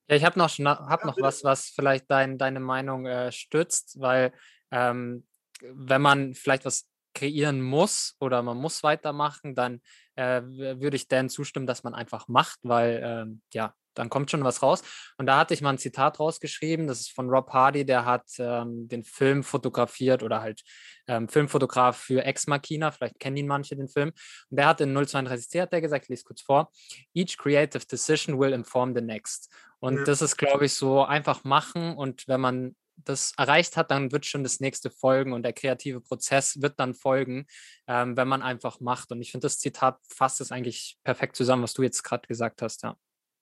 Ja, 0.10 0.16
ich 0.16 0.24
habe 0.24 0.40
noch, 0.40 0.58
hab 0.58 1.06
noch 1.06 1.18
was, 1.20 1.44
was 1.44 1.68
vielleicht 1.68 2.10
dein, 2.10 2.38
deine 2.38 2.60
Meinung 2.60 3.06
äh, 3.06 3.32
stützt, 3.32 4.00
weil 4.00 4.34
ähm, 4.72 5.26
wenn 5.62 6.02
man 6.02 6.34
vielleicht 6.34 6.66
was 6.66 6.90
kreieren 7.14 7.62
muss 7.62 8.16
oder 8.20 8.42
man 8.42 8.58
muss 8.58 8.84
weitermachen, 8.84 9.56
dann 9.56 9.82
äh, 10.16 10.42
würde 10.44 10.96
ich 10.96 11.08
Dan 11.08 11.30
zustimmen, 11.30 11.68
dass 11.68 11.84
man 11.84 11.94
einfach 11.94 12.28
macht, 12.28 12.60
weil 12.64 13.02
ähm, 13.04 13.42
ja, 13.54 13.74
dann 13.94 14.10
kommt 14.10 14.32
schon 14.32 14.44
was 14.44 14.62
raus. 14.62 14.82
Und 15.18 15.26
da 15.28 15.38
hatte 15.38 15.54
ich 15.54 15.62
mal 15.62 15.72
ein 15.72 15.78
Zitat 15.78 16.20
rausgeschrieben, 16.20 16.88
das 16.88 17.02
ist 17.02 17.12
von 17.12 17.30
Rob 17.30 17.52
Hardy, 17.52 17.86
der 17.86 18.06
hat 18.06 18.26
ähm, 18.40 18.88
den 18.88 19.04
Film 19.04 19.44
fotografiert 19.44 20.24
oder 20.24 20.42
halt 20.42 20.62
ähm, 21.08 21.28
Filmfotograf 21.28 21.98
für 21.98 22.24
Ex 22.24 22.48
Machina, 22.48 22.92
vielleicht 22.92 23.20
kennen 23.20 23.38
ihn 23.38 23.48
manche 23.48 23.76
den 23.76 23.88
Film. 23.88 24.10
Und 24.50 24.58
der 24.58 24.68
hat 24.68 24.82
in 24.82 24.98
032c, 24.98 25.62
hat 25.62 25.74
der 25.74 25.82
gesagt, 25.82 26.06
ich 26.06 26.10
lese 26.10 26.24
kurz 26.24 26.42
vor, 26.42 26.72
each 27.14 27.38
creative 27.38 27.86
decision 27.86 28.40
will 28.40 28.54
inform 28.54 28.96
the 28.96 29.02
next. 29.02 29.54
Und 29.80 30.08
das 30.08 30.22
ist, 30.22 30.38
glaube 30.38 30.66
ich, 30.66 30.74
so 30.74 31.04
einfach 31.04 31.44
machen 31.44 31.98
und 31.98 32.28
wenn 32.30 32.40
man 32.40 32.76
das 32.96 33.34
erreicht 33.38 33.78
hat, 33.78 33.92
dann 33.92 34.12
wird 34.12 34.26
schon 34.26 34.44
das 34.44 34.60
nächste 34.60 34.90
folgen 34.90 35.34
und 35.34 35.44
der 35.44 35.54
kreative 35.54 36.02
Prozess 36.02 36.62
wird 36.62 36.80
dann 36.80 36.94
folgen, 36.94 37.46
ähm, 37.88 38.16
wenn 38.18 38.28
man 38.28 38.42
einfach 38.42 38.80
macht. 38.80 39.12
Und 39.12 39.22
ich 39.22 39.32
finde, 39.32 39.46
das 39.46 39.60
Zitat 39.60 40.00
fasst 40.08 40.42
es 40.42 40.52
eigentlich 40.52 40.98
perfekt 41.04 41.36
zusammen, 41.36 41.64
was 41.64 41.74
du 41.74 41.84
jetzt 41.84 42.04
gerade 42.04 42.28
gesagt 42.28 42.62
hast, 42.62 42.84
ja. 42.84 42.98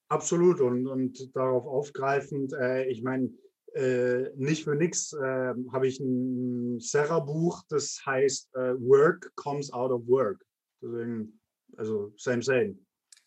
Absolut 0.08 0.60
und, 0.60 0.86
und 0.86 1.34
darauf 1.34 1.66
aufgreifend, 1.66 2.52
äh, 2.52 2.84
ich 2.84 3.02
meine, 3.02 3.30
äh, 3.74 4.30
nicht 4.36 4.64
für 4.64 4.74
nichts 4.74 5.14
äh, 5.14 5.54
habe 5.72 5.86
ich 5.86 5.98
ein 6.00 6.78
Serra-Buch, 6.80 7.62
das 7.68 8.02
heißt 8.04 8.54
äh, 8.54 8.74
Work 8.78 9.32
comes 9.36 9.72
out 9.72 9.90
of 9.90 10.06
work. 10.06 10.44
Deswegen, 10.82 11.40
also 11.76 12.12
same, 12.16 12.42
same. 12.42 12.76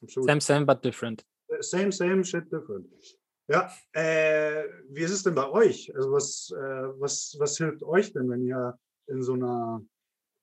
Absolut. 0.03 0.29
Same, 0.29 0.41
same, 0.41 0.65
but 0.65 0.83
different. 0.83 1.25
Same, 1.61 1.91
same, 1.91 2.23
shit 2.23 2.51
different. 2.51 2.85
Ja, 3.47 3.71
äh, 3.93 4.63
wie 4.89 5.01
ist 5.01 5.11
es 5.11 5.23
denn 5.23 5.35
bei 5.35 5.47
euch? 5.49 5.93
Also 5.95 6.11
was, 6.11 6.51
äh, 6.51 6.99
was, 6.99 7.35
was 7.37 7.57
hilft 7.57 7.83
euch 7.83 8.11
denn, 8.11 8.29
wenn 8.29 8.43
ihr 8.43 8.77
in 9.07 9.21
so 9.21 9.33
einer 9.33 9.85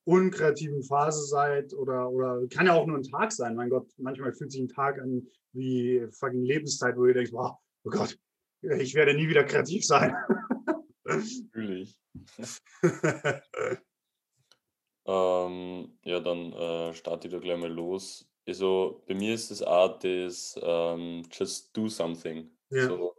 unkreativen 0.04 0.82
Phase 0.82 1.24
seid 1.26 1.74
oder, 1.74 2.10
oder 2.10 2.46
kann 2.48 2.66
ja 2.66 2.74
auch 2.74 2.86
nur 2.86 2.98
ein 2.98 3.02
Tag 3.02 3.32
sein. 3.32 3.56
Mein 3.56 3.70
Gott, 3.70 3.88
manchmal 3.98 4.32
fühlt 4.32 4.52
sich 4.52 4.60
ein 4.60 4.68
Tag 4.68 5.00
an 5.00 5.26
wie 5.52 6.06
fucking 6.10 6.44
Lebenszeit, 6.44 6.96
wo 6.96 7.06
ihr 7.06 7.14
denkt, 7.14 7.32
wow, 7.32 7.56
oh 7.84 7.90
Gott, 7.90 8.16
ich 8.62 8.94
werde 8.94 9.14
nie 9.14 9.28
wieder 9.28 9.44
kreativ 9.44 9.84
sein. 9.84 10.14
Natürlich. 11.04 11.98
ähm, 15.06 15.98
ja, 16.02 16.20
dann 16.20 16.52
äh, 16.52 16.94
starte 16.94 17.26
ich 17.28 17.34
da 17.34 17.40
gleich 17.40 17.58
mal 17.58 17.72
los. 17.72 18.28
Also 18.46 19.02
bei 19.06 19.14
mir 19.14 19.34
ist 19.34 19.50
es 19.50 19.62
auch 19.62 19.98
das 19.98 20.58
ähm, 20.60 21.22
Just 21.30 21.76
Do 21.76 21.88
Something. 21.88 22.50
Ja. 22.72 22.86
So, 22.88 23.14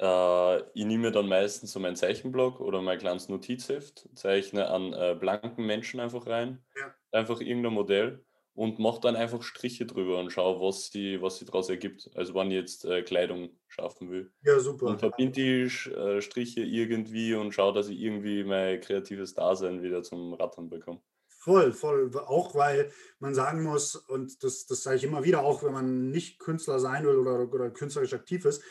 äh, 0.00 0.60
ich 0.74 0.84
nehme 0.84 1.04
mir 1.04 1.12
dann 1.12 1.28
meistens 1.28 1.72
so 1.72 1.80
meinen 1.80 1.96
Zeichenblock 1.96 2.60
oder 2.60 2.82
mein 2.82 2.98
kleines 2.98 3.28
Notizheft, 3.28 4.08
zeichne 4.14 4.68
an 4.68 4.92
äh, 4.92 5.16
blanken 5.18 5.66
Menschen 5.66 6.00
einfach 6.00 6.26
rein, 6.26 6.64
Ja. 6.76 6.94
einfach 7.12 7.40
irgendein 7.40 7.74
Modell 7.74 8.24
und 8.54 8.78
mache 8.78 9.00
dann 9.00 9.16
einfach 9.16 9.42
Striche 9.42 9.86
drüber 9.86 10.18
und 10.18 10.30
schaue, 10.30 10.60
was 10.60 10.90
sie, 10.90 11.20
was 11.20 11.38
sie 11.38 11.44
daraus 11.44 11.68
ergibt. 11.68 12.10
Also 12.14 12.34
wenn 12.34 12.50
ich 12.50 12.56
jetzt 12.56 12.84
äh, 12.84 13.02
Kleidung 13.02 13.58
schaffen 13.68 14.10
will. 14.10 14.32
Ja, 14.42 14.60
super. 14.60 14.86
Und 14.86 15.00
verbinde 15.00 15.32
die 15.32 15.62
äh, 15.90 16.20
Striche 16.20 16.62
irgendwie 16.62 17.34
und 17.34 17.52
schaue, 17.52 17.72
dass 17.72 17.88
ich 17.88 17.98
irgendwie 18.00 18.44
mein 18.44 18.80
kreatives 18.80 19.34
Dasein 19.34 19.82
wieder 19.82 20.02
zum 20.02 20.34
Rattern 20.34 20.70
bekomme. 20.70 21.02
Voll, 21.44 21.72
voll. 21.72 22.10
Auch 22.26 22.54
weil 22.54 22.90
man 23.18 23.34
sagen 23.34 23.62
muss, 23.64 23.96
und 23.96 24.42
das, 24.42 24.66
das 24.66 24.82
sage 24.82 24.96
ich 24.96 25.04
immer 25.04 25.24
wieder, 25.24 25.42
auch 25.42 25.62
wenn 25.62 25.72
man 25.72 26.10
nicht 26.10 26.38
Künstler 26.38 26.78
sein 26.78 27.04
will 27.04 27.16
oder, 27.16 27.52
oder 27.52 27.70
künstlerisch 27.70 28.14
aktiv 28.14 28.46
ist, 28.46 28.62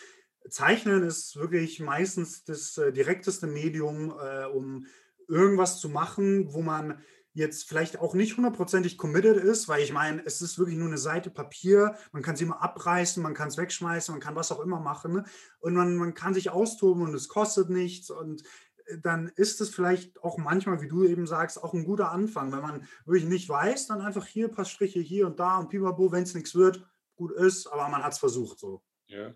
Zeichnen 0.50 1.04
ist 1.04 1.36
wirklich 1.36 1.80
meistens 1.80 2.44
das 2.44 2.78
äh, 2.78 2.92
direkteste 2.92 3.48
Medium, 3.48 4.12
äh, 4.12 4.46
um 4.46 4.86
irgendwas 5.28 5.80
zu 5.80 5.90
machen, 5.90 6.54
wo 6.54 6.62
man 6.62 7.02
jetzt 7.34 7.68
vielleicht 7.68 8.00
auch 8.00 8.14
nicht 8.14 8.38
hundertprozentig 8.38 8.98
committed 8.98 9.38
ist, 9.38 9.68
weil 9.68 9.82
ich 9.82 9.92
meine, 9.92 10.24
es 10.26 10.42
ist 10.42 10.60
wirklich 10.60 10.78
nur 10.78 10.88
eine 10.88 11.00
Seite 11.00 11.32
Papier, 11.32 11.96
man 12.12 12.22
kann 12.22 12.36
sie 12.36 12.44
immer 12.44 12.62
abreißen, 12.62 13.24
man 13.24 13.34
kann 13.34 13.48
es 13.48 13.58
wegschmeißen, 13.58 14.14
man 14.14 14.22
kann 14.22 14.36
was 14.36 14.52
auch 14.52 14.60
immer 14.60 14.80
machen 14.80 15.14
ne? 15.14 15.24
und 15.60 15.74
man, 15.74 15.96
man 15.96 16.14
kann 16.14 16.36
sich 16.36 16.52
austoben 16.52 17.04
und 17.04 17.16
es 17.16 17.28
kostet 17.28 17.70
nichts 17.70 18.12
und 18.12 18.44
äh, 18.86 19.00
dann 19.00 19.32
ist 19.36 19.62
es 19.62 19.70
vielleicht 19.72 20.22
auch 20.24 20.38
manchmal, 20.38 20.82
wie 20.82 20.88
du 20.88 21.06
eben 21.06 21.26
sagst, 21.26 21.64
auch 21.64 21.74
ein 21.74 21.86
guter 21.86 22.12
Anfang. 22.12 22.52
Wenn 22.52 22.62
man 22.62 22.88
wirklich 23.06 23.26
nicht 23.26 23.50
weiß, 23.50 23.88
dann 23.88 24.02
einfach 24.02 24.28
hier 24.28 24.48
ein 24.48 24.54
paar 24.54 24.66
Striche 24.66 25.00
hier 25.00 25.26
und 25.26 25.40
da 25.40 25.58
und 25.58 25.70
pipapo, 25.70 26.12
wenn 26.12 26.24
es 26.24 26.36
nichts 26.36 26.54
wird, 26.54 26.86
gut 27.16 27.32
ist, 27.32 27.66
aber 27.66 27.88
man 27.90 28.04
hat 28.04 28.14
es 28.14 28.20
versucht 28.20 28.60
so. 28.60 28.84
Ja, 29.08 29.34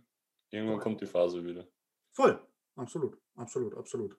irgendwann 0.50 0.80
kommt 0.80 1.02
die 1.02 1.06
Phase 1.06 1.44
wieder. 1.44 1.68
Voll, 2.12 2.40
absolut, 2.76 3.18
absolut, 3.36 3.76
absolut. 3.76 4.18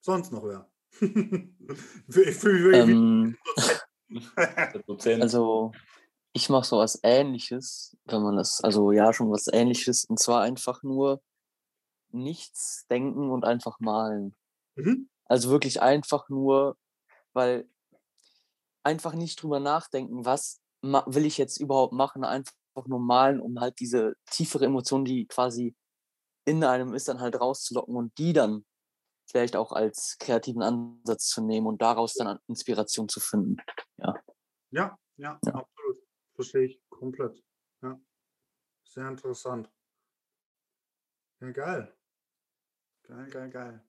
Sonst 0.00 0.32
noch 0.32 0.44
wer? 0.44 0.70
ich 1.00 2.36
fühle 2.36 2.86
mich 2.86 2.90
ähm, 2.90 3.36
Also 5.22 5.72
ich 6.32 6.48
mache 6.48 6.66
so 6.66 6.78
was 6.78 7.00
ähnliches, 7.02 7.96
wenn 8.04 8.22
man 8.22 8.36
das, 8.36 8.62
also 8.62 8.92
ja, 8.92 9.12
schon 9.12 9.30
was 9.30 9.48
ähnliches, 9.52 10.04
und 10.04 10.18
zwar 10.18 10.42
einfach 10.42 10.82
nur 10.82 11.22
nichts 12.10 12.86
denken 12.88 13.30
und 13.30 13.44
einfach 13.44 13.80
malen. 13.80 14.36
Mhm. 14.76 15.08
Also 15.24 15.50
wirklich 15.50 15.82
einfach 15.82 16.28
nur, 16.28 16.76
weil 17.32 17.68
einfach 18.82 19.14
nicht 19.14 19.42
drüber 19.42 19.60
nachdenken, 19.60 20.24
was 20.24 20.60
will 20.82 21.24
ich 21.24 21.38
jetzt 21.38 21.56
überhaupt 21.56 21.92
machen, 21.92 22.22
einfach 22.22 22.52
nur 22.86 23.00
malen, 23.00 23.40
um 23.40 23.58
halt 23.60 23.80
diese 23.80 24.16
tiefere 24.30 24.66
Emotion, 24.66 25.04
die 25.04 25.26
quasi 25.26 25.74
in 26.44 26.62
einem 26.62 26.94
ist, 26.94 27.08
dann 27.08 27.20
halt 27.20 27.40
rauszulocken 27.40 27.96
und 27.96 28.16
die 28.18 28.32
dann 28.32 28.64
vielleicht 29.28 29.56
auch 29.56 29.72
als 29.72 30.16
kreativen 30.18 30.62
Ansatz 30.62 31.28
zu 31.28 31.42
nehmen 31.42 31.66
und 31.66 31.82
daraus 31.82 32.14
dann 32.14 32.38
Inspiration 32.46 33.08
zu 33.08 33.20
finden. 33.20 33.56
Ja. 33.98 34.14
Ja, 34.70 34.98
ja, 35.16 35.38
ja. 35.44 35.54
absolut. 35.54 35.98
Verstehe 36.34 36.66
ich 36.66 36.80
komplett. 36.90 37.42
Ja. 37.82 37.98
Sehr 38.84 39.08
interessant. 39.08 39.70
Ja, 41.40 41.50
geil. 41.50 41.96
Geil, 43.02 43.28
geil, 43.30 43.50
geil. 43.50 43.84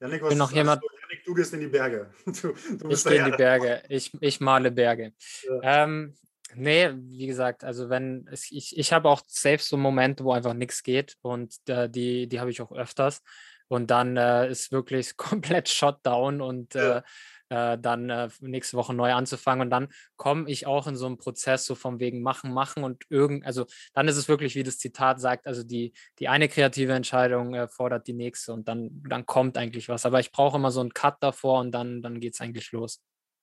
Janik, 0.00 0.22
was 0.22 0.34
noch 0.34 0.52
jemand? 0.52 0.82
Du? 0.82 0.88
Janik, 1.00 1.24
du 1.24 1.34
gehst 1.34 1.54
in 1.54 1.60
die 1.60 1.68
Berge. 1.68 2.12
Du, 2.26 2.52
du 2.76 2.88
ich 2.90 3.04
gehe 3.04 3.18
in 3.18 3.30
die 3.30 3.36
Berge. 3.36 3.82
Ich, 3.88 4.12
ich 4.20 4.40
male 4.40 4.70
Berge. 4.70 5.14
Ja. 5.44 5.84
Ähm, 5.84 6.16
nee, 6.54 6.90
wie 6.94 7.26
gesagt, 7.26 7.64
also 7.64 7.88
wenn 7.88 8.28
es, 8.30 8.50
ich, 8.50 8.76
ich 8.76 8.92
habe 8.92 9.08
auch 9.08 9.22
selbst 9.26 9.68
so 9.68 9.76
Momente, 9.76 10.24
wo 10.24 10.32
einfach 10.32 10.54
nichts 10.54 10.82
geht 10.82 11.16
und 11.22 11.56
äh, 11.68 11.88
die, 11.88 12.28
die 12.28 12.40
habe 12.40 12.50
ich 12.50 12.60
auch 12.60 12.72
öfters. 12.72 13.22
Und 13.68 13.90
dann 13.90 14.16
äh, 14.16 14.48
ist 14.48 14.70
wirklich 14.70 15.16
komplett 15.16 15.68
Shutdown 15.68 16.40
und 16.40 16.74
ja. 16.74 16.98
äh, 16.98 17.02
äh, 17.48 17.78
dann 17.78 18.10
äh, 18.10 18.28
nächste 18.40 18.76
Woche 18.76 18.94
neu 18.94 19.12
anzufangen. 19.12 19.62
Und 19.62 19.70
dann 19.70 19.88
komme 20.16 20.50
ich 20.50 20.66
auch 20.66 20.86
in 20.86 20.96
so 20.96 21.06
einen 21.06 21.18
Prozess, 21.18 21.64
so 21.64 21.74
vom 21.74 22.00
wegen 22.00 22.22
machen, 22.22 22.52
machen 22.52 22.84
und 22.84 23.04
irgend, 23.08 23.44
also 23.46 23.66
dann 23.94 24.08
ist 24.08 24.16
es 24.16 24.28
wirklich, 24.28 24.54
wie 24.54 24.62
das 24.62 24.78
Zitat 24.78 25.20
sagt, 25.20 25.46
also 25.46 25.62
die, 25.62 25.92
die 26.18 26.28
eine 26.28 26.48
kreative 26.48 26.92
Entscheidung 26.92 27.54
äh, 27.54 27.68
fordert 27.68 28.06
die 28.06 28.14
nächste 28.14 28.52
und 28.52 28.68
dann, 28.68 29.02
dann 29.08 29.26
kommt 29.26 29.58
eigentlich 29.58 29.88
was. 29.88 30.06
Aber 30.06 30.20
ich 30.20 30.32
brauche 30.32 30.56
immer 30.56 30.70
so 30.70 30.80
einen 30.80 30.94
Cut 30.94 31.16
davor 31.20 31.60
und 31.60 31.72
dann, 31.72 32.02
dann 32.02 32.20
geht 32.20 32.34
es 32.34 32.40
eigentlich 32.40 32.72
los. 32.72 33.02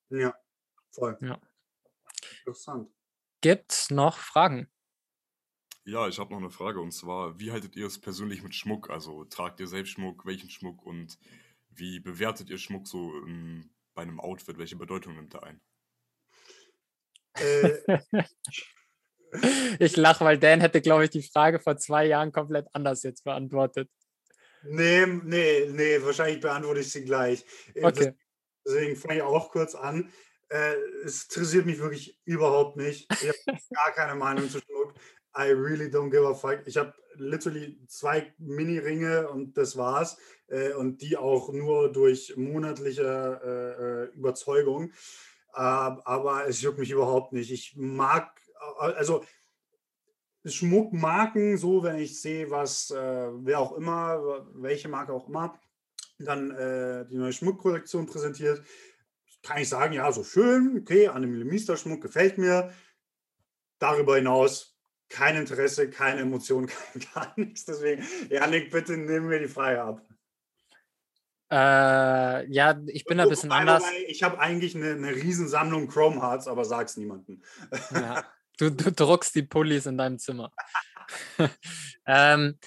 Ja, 0.09 0.33
voll. 0.91 1.17
Ja. 1.21 1.39
Interessant. 2.39 2.89
Gibt 3.41 3.71
es 3.71 3.89
noch 3.89 4.17
Fragen? 4.17 4.69
Ja, 5.85 6.07
ich 6.07 6.17
habe 6.17 6.31
noch 6.31 6.39
eine 6.39 6.49
Frage 6.49 6.79
und 6.79 6.91
zwar, 6.91 7.39
wie 7.39 7.51
haltet 7.51 7.75
ihr 7.75 7.85
es 7.85 7.99
persönlich 7.99 8.41
mit 8.41 8.55
Schmuck? 8.55 8.89
Also 8.89 9.25
tragt 9.25 9.59
ihr 9.59 9.67
selbst 9.67 9.91
Schmuck, 9.91 10.25
welchen 10.25 10.49
Schmuck 10.49 10.81
und 10.85 11.17
wie 11.69 11.99
bewertet 11.99 12.49
ihr 12.49 12.57
Schmuck 12.57 12.87
so 12.87 13.13
in, 13.25 13.69
bei 13.93 14.03
einem 14.03 14.19
Outfit? 14.19 14.57
Welche 14.57 14.77
Bedeutung 14.77 15.15
nimmt 15.15 15.33
er 15.33 15.43
ein? 15.43 15.61
Äh, 17.33 17.99
ich 19.79 19.97
lache, 19.97 20.23
weil 20.23 20.37
Dan 20.37 20.61
hätte, 20.61 20.81
glaube 20.81 21.05
ich, 21.05 21.09
die 21.09 21.23
Frage 21.23 21.59
vor 21.59 21.77
zwei 21.77 22.05
Jahren 22.05 22.31
komplett 22.31 22.67
anders 22.73 23.03
jetzt 23.03 23.23
beantwortet. 23.23 23.89
Nee, 24.63 25.05
nee, 25.05 25.67
nee, 25.69 26.01
wahrscheinlich 26.01 26.39
beantworte 26.39 26.79
ich 26.79 26.91
sie 26.91 27.03
gleich. 27.03 27.43
Äh, 27.73 27.83
okay. 27.83 28.13
Deswegen 28.65 28.95
fange 28.95 29.15
ich 29.17 29.21
auch 29.21 29.51
kurz 29.51 29.75
an. 29.75 30.11
Äh, 30.49 30.75
es 31.05 31.23
interessiert 31.23 31.65
mich 31.65 31.79
wirklich 31.79 32.19
überhaupt 32.25 32.77
nicht. 32.77 33.11
Ich 33.11 33.27
habe 33.27 33.59
gar 33.71 33.91
keine 33.93 34.15
Meinung 34.15 34.49
zu 34.49 34.59
Schmuck. 34.59 34.93
I 35.35 35.51
really 35.51 35.85
don't 35.85 36.11
give 36.11 36.27
a 36.27 36.33
fuck. 36.33 36.61
Ich 36.65 36.77
habe 36.77 36.93
literally 37.15 37.79
zwei 37.87 38.33
Mini-Ringe 38.37 39.29
und 39.29 39.57
das 39.57 39.75
war's. 39.77 40.17
Äh, 40.47 40.73
und 40.73 41.01
die 41.01 41.17
auch 41.17 41.51
nur 41.51 41.91
durch 41.91 42.35
monatliche 42.37 43.41
äh, 43.43 44.13
äh 44.13 44.17
Überzeugung. 44.17 44.91
Aber 45.51 46.47
es 46.47 46.61
juckt 46.61 46.79
mich 46.79 46.89
überhaupt 46.89 47.31
nicht. 47.31 47.51
Ich 47.51 47.75
mag, 47.75 48.39
äh, 48.79 48.85
also 48.93 49.23
Schmuckmarken, 50.45 51.57
so 51.57 51.83
wenn 51.83 51.97
ich 51.97 52.19
sehe, 52.19 52.49
was, 52.49 52.91
äh, 52.91 53.29
wer 53.45 53.59
auch 53.59 53.73
immer, 53.73 54.47
welche 54.53 54.89
Marke 54.89 55.13
auch 55.13 55.27
immer, 55.29 55.59
dann 56.19 56.49
die 57.09 57.17
neue 57.17 57.33
Schmuckkollektion 57.33 58.05
präsentiert, 58.05 58.63
kann 59.43 59.61
ich 59.61 59.69
sagen, 59.69 59.93
ja, 59.93 60.11
so 60.11 60.23
schön, 60.23 60.79
okay, 60.81 61.09
Annemile-Mister-Schmuck 61.09 62.01
gefällt 62.01 62.37
mir. 62.37 62.73
Darüber 63.77 64.15
hinaus 64.15 64.73
kein 65.09 65.35
Interesse, 65.35 65.89
keine 65.89 66.21
Emotion, 66.21 66.67
kein, 66.93 67.01
gar 67.13 67.33
nichts. 67.35 67.65
Deswegen, 67.65 68.03
Janik, 68.29 68.71
bitte 68.71 68.97
nimm 68.97 69.27
mir 69.27 69.39
die 69.39 69.47
Frage 69.47 69.83
ab. 69.83 70.01
Äh, 71.51 72.51
ja, 72.51 72.81
ich 72.87 73.05
bin 73.05 73.19
da 73.19 73.23
ein 73.23 73.29
bisschen 73.29 73.51
Wobei, 73.51 73.59
anders. 73.59 73.83
Ich 74.07 74.23
habe 74.23 74.39
eigentlich 74.39 74.75
eine, 74.75 74.93
eine 74.93 75.13
Riesensammlung 75.13 75.87
Chrome 75.87 76.19
Hearts, 76.19 76.47
aber 76.47 76.65
sag's 76.65 76.97
niemandem. 76.97 77.43
Ja, 77.91 78.25
du, 78.57 78.71
du 78.71 78.91
druckst 78.91 79.35
die 79.35 79.43
Pullis 79.43 79.85
in 79.85 79.97
deinem 79.97 80.17
Zimmer. 80.17 80.51
ähm, 82.07 82.57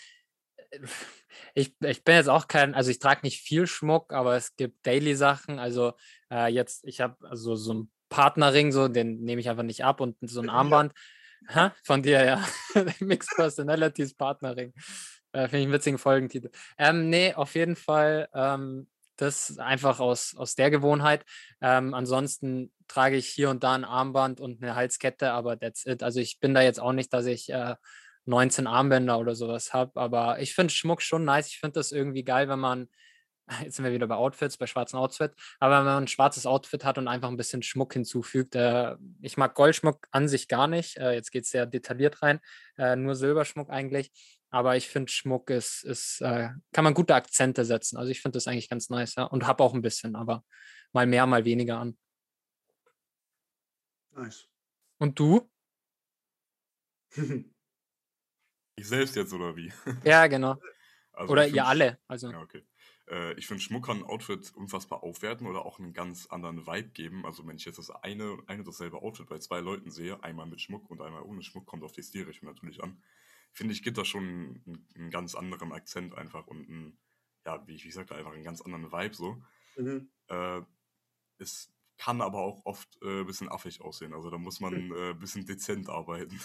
ich, 1.55 1.75
ich 1.81 2.05
bin 2.05 2.15
jetzt 2.15 2.29
auch 2.29 2.47
kein, 2.47 2.75
also 2.75 2.91
ich 2.91 3.01
trage 3.01 3.23
nicht 3.25 3.41
viel 3.41 3.67
Schmuck, 3.67 4.13
aber 4.13 4.37
es 4.37 4.55
gibt 4.55 4.87
Daily-Sachen. 4.87 5.59
Also 5.59 5.95
äh, 6.31 6.53
jetzt, 6.53 6.85
ich 6.87 7.01
habe 7.01 7.17
also 7.29 7.57
so 7.57 7.73
einen 7.73 7.91
Partnerring, 8.09 8.73
so, 8.73 8.89
den 8.89 9.21
nehme 9.23 9.41
ich 9.41 9.49
einfach 9.49 9.63
nicht 9.63 9.85
ab 9.85 10.01
und 10.01 10.17
so 10.23 10.41
ein 10.41 10.51
Armband. 10.51 10.93
Ha? 11.55 11.75
Von 11.85 12.03
dir, 12.03 12.25
ja. 12.25 12.45
Mixed 13.01 13.31
Personalities 13.37 14.15
Partnering. 14.15 14.73
Äh, 15.33 15.49
Finde 15.49 15.59
ich 15.59 15.65
einen 15.65 15.73
witzigen 15.73 15.99
Folgentitel. 15.99 16.51
Ähm, 16.79 17.11
nee, 17.11 17.35
auf 17.35 17.55
jeden 17.55 17.77
Fall 17.77 18.29
ähm, 18.35 18.89
das 19.17 19.59
einfach 19.59 20.01
aus, 20.01 20.35
aus 20.37 20.55
der 20.55 20.71
Gewohnheit. 20.71 21.25
Ähm, 21.61 21.95
ansonsten 21.95 22.73
trage 22.89 23.17
ich 23.17 23.29
hier 23.29 23.51
und 23.51 23.65
da 23.65 23.75
ein 23.75 23.85
Armband 23.85 24.41
und 24.41 24.63
eine 24.63 24.75
Halskette, 24.75 25.33
aber 25.33 25.59
that's 25.59 25.85
it. 25.87 26.03
Also 26.03 26.21
ich 26.21 26.39
bin 26.41 26.55
da 26.55 26.63
jetzt 26.63 26.81
auch 26.81 26.93
nicht, 26.93 27.13
dass 27.13 27.27
ich 27.27 27.51
äh, 27.51 27.77
19 28.27 28.67
Armbänder 28.67 29.19
oder 29.19 29.35
sowas 29.35 29.73
habe, 29.73 30.01
aber 30.01 30.41
ich 30.41 30.55
finde 30.55 30.73
Schmuck 30.73 31.03
schon 31.03 31.25
nice. 31.25 31.49
Ich 31.49 31.59
finde 31.59 31.75
das 31.75 31.93
irgendwie 31.93 32.25
geil, 32.25 32.49
wenn 32.49 32.59
man 32.59 32.89
jetzt 33.63 33.77
sind 33.77 33.85
wir 33.85 33.93
wieder 33.93 34.07
bei 34.07 34.17
Outfits, 34.17 34.57
bei 34.57 34.67
schwarzen 34.67 34.97
Outfit, 34.97 35.33
aber 35.61 35.79
wenn 35.79 35.85
man 35.85 36.05
ein 36.05 36.09
schwarzes 36.09 36.47
Outfit 36.47 36.85
hat 36.85 36.99
und 36.99 37.09
einfach 37.09 37.29
ein 37.29 37.37
bisschen 37.37 37.63
Schmuck 37.63 37.93
hinzufügt, 37.93 38.55
äh, 38.55 38.97
ich 39.21 39.37
mag 39.37 39.55
Goldschmuck 39.55 40.07
an 40.11 40.29
sich 40.29 40.49
gar 40.49 40.67
nicht, 40.67 40.97
äh, 40.97 41.13
jetzt 41.13 41.31
geht 41.31 41.45
es 41.45 41.51
sehr 41.51 41.67
detailliert 41.67 42.23
rein, 42.23 42.41
äh, 42.79 42.97
nur 42.97 43.15
Silberschmuck 43.15 43.71
eigentlich, 43.71 44.11
aber 44.51 44.77
ich 44.77 44.89
finde 44.89 45.13
Schmuck 45.13 45.51
ist, 45.51 45.85
ist 45.85 46.21
äh, 46.21 46.51
kann 46.73 46.85
man 46.85 46.95
gute 46.95 47.15
Akzente 47.15 47.65
setzen, 47.65 47.97
also 47.97 48.11
ich 48.11 48.21
finde 48.21 48.37
das 48.37 48.47
eigentlich 48.47 48.69
ganz 48.69 48.91
nice, 48.91 49.15
ja, 49.17 49.25
und 49.25 49.47
habe 49.47 49.63
auch 49.63 49.75
ein 49.75 49.83
bisschen, 49.83 50.17
aber 50.17 50.45
mal 50.93 51.07
mehr, 51.07 51.27
mal 51.27 51.45
weniger 51.45 51.79
an. 51.79 51.97
Nice. 54.13 54.49
Und 54.99 55.19
du? 55.19 55.51
Ich 58.79 58.89
selbst 58.89 59.17
jetzt 59.17 59.33
oder 59.33 59.57
wie? 59.57 59.73
Ja, 60.05 60.27
genau. 60.27 60.57
Also 61.13 61.33
oder 61.33 61.47
ihr 61.47 61.65
alle. 61.67 61.99
Also. 62.07 62.31
Ja, 62.31 62.41
okay. 62.41 62.63
Äh, 63.09 63.35
ich 63.35 63.47
finde, 63.47 63.63
Schmuck 63.63 63.87
kann 63.87 63.99
ein 63.99 64.05
Outfit 64.05 64.53
unfassbar 64.55 65.03
aufwerten 65.03 65.47
oder 65.47 65.65
auch 65.65 65.79
einen 65.79 65.93
ganz 65.93 66.27
anderen 66.27 66.67
Vibe 66.67 66.91
geben. 66.91 67.25
Also 67.25 67.47
wenn 67.47 67.57
ich 67.57 67.65
jetzt 67.65 67.79
das 67.79 67.91
eine, 67.91 68.39
eine 68.47 68.65
dasselbe 68.65 69.03
Outfit 69.03 69.29
bei 69.29 69.39
zwei 69.39 69.61
Leuten 69.61 69.91
sehe, 69.91 70.23
einmal 70.23 70.47
mit 70.47 70.61
Schmuck 70.61 70.91
und 70.91 71.01
einmal 71.01 71.23
ohne 71.23 71.43
Schmuck, 71.43 71.67
kommt 71.67 71.85
auf 71.85 71.93
die 71.93 72.03
Stilrichtung 72.03 72.49
natürlich 72.49 72.83
an, 72.83 73.03
finde 73.53 73.73
ich, 73.73 73.83
gibt 73.83 73.99
das 73.99 74.09
schon 74.09 74.25
einen, 74.25 74.89
einen, 74.95 75.11
ganz 75.11 75.35
anderen 75.35 75.73
Akzent 75.73 76.15
einfach 76.15 76.47
und 76.47 76.69
einen, 76.69 76.99
ja, 77.45 77.67
wie 77.67 77.75
ich, 77.75 77.85
wie 77.85 77.91
sagte, 77.91 78.15
einfach 78.15 78.33
einen 78.33 78.45
ganz 78.45 78.61
anderen 78.61 78.93
Vibe 78.93 79.15
so. 79.15 79.43
Mhm. 79.77 80.11
Äh, 80.29 80.63
es 81.39 81.73
kann 81.99 82.21
aber 82.21 82.39
auch 82.39 82.65
oft 82.67 82.99
äh, 83.03 83.21
ein 83.21 83.27
bisschen 83.27 83.49
affig 83.49 83.81
aussehen. 83.81 84.13
Also 84.13 84.31
da 84.31 84.39
muss 84.39 84.61
man 84.61 84.91
äh, 84.93 85.11
ein 85.11 85.19
bisschen 85.19 85.47
dezent 85.47 85.89
arbeiten. 85.89 86.39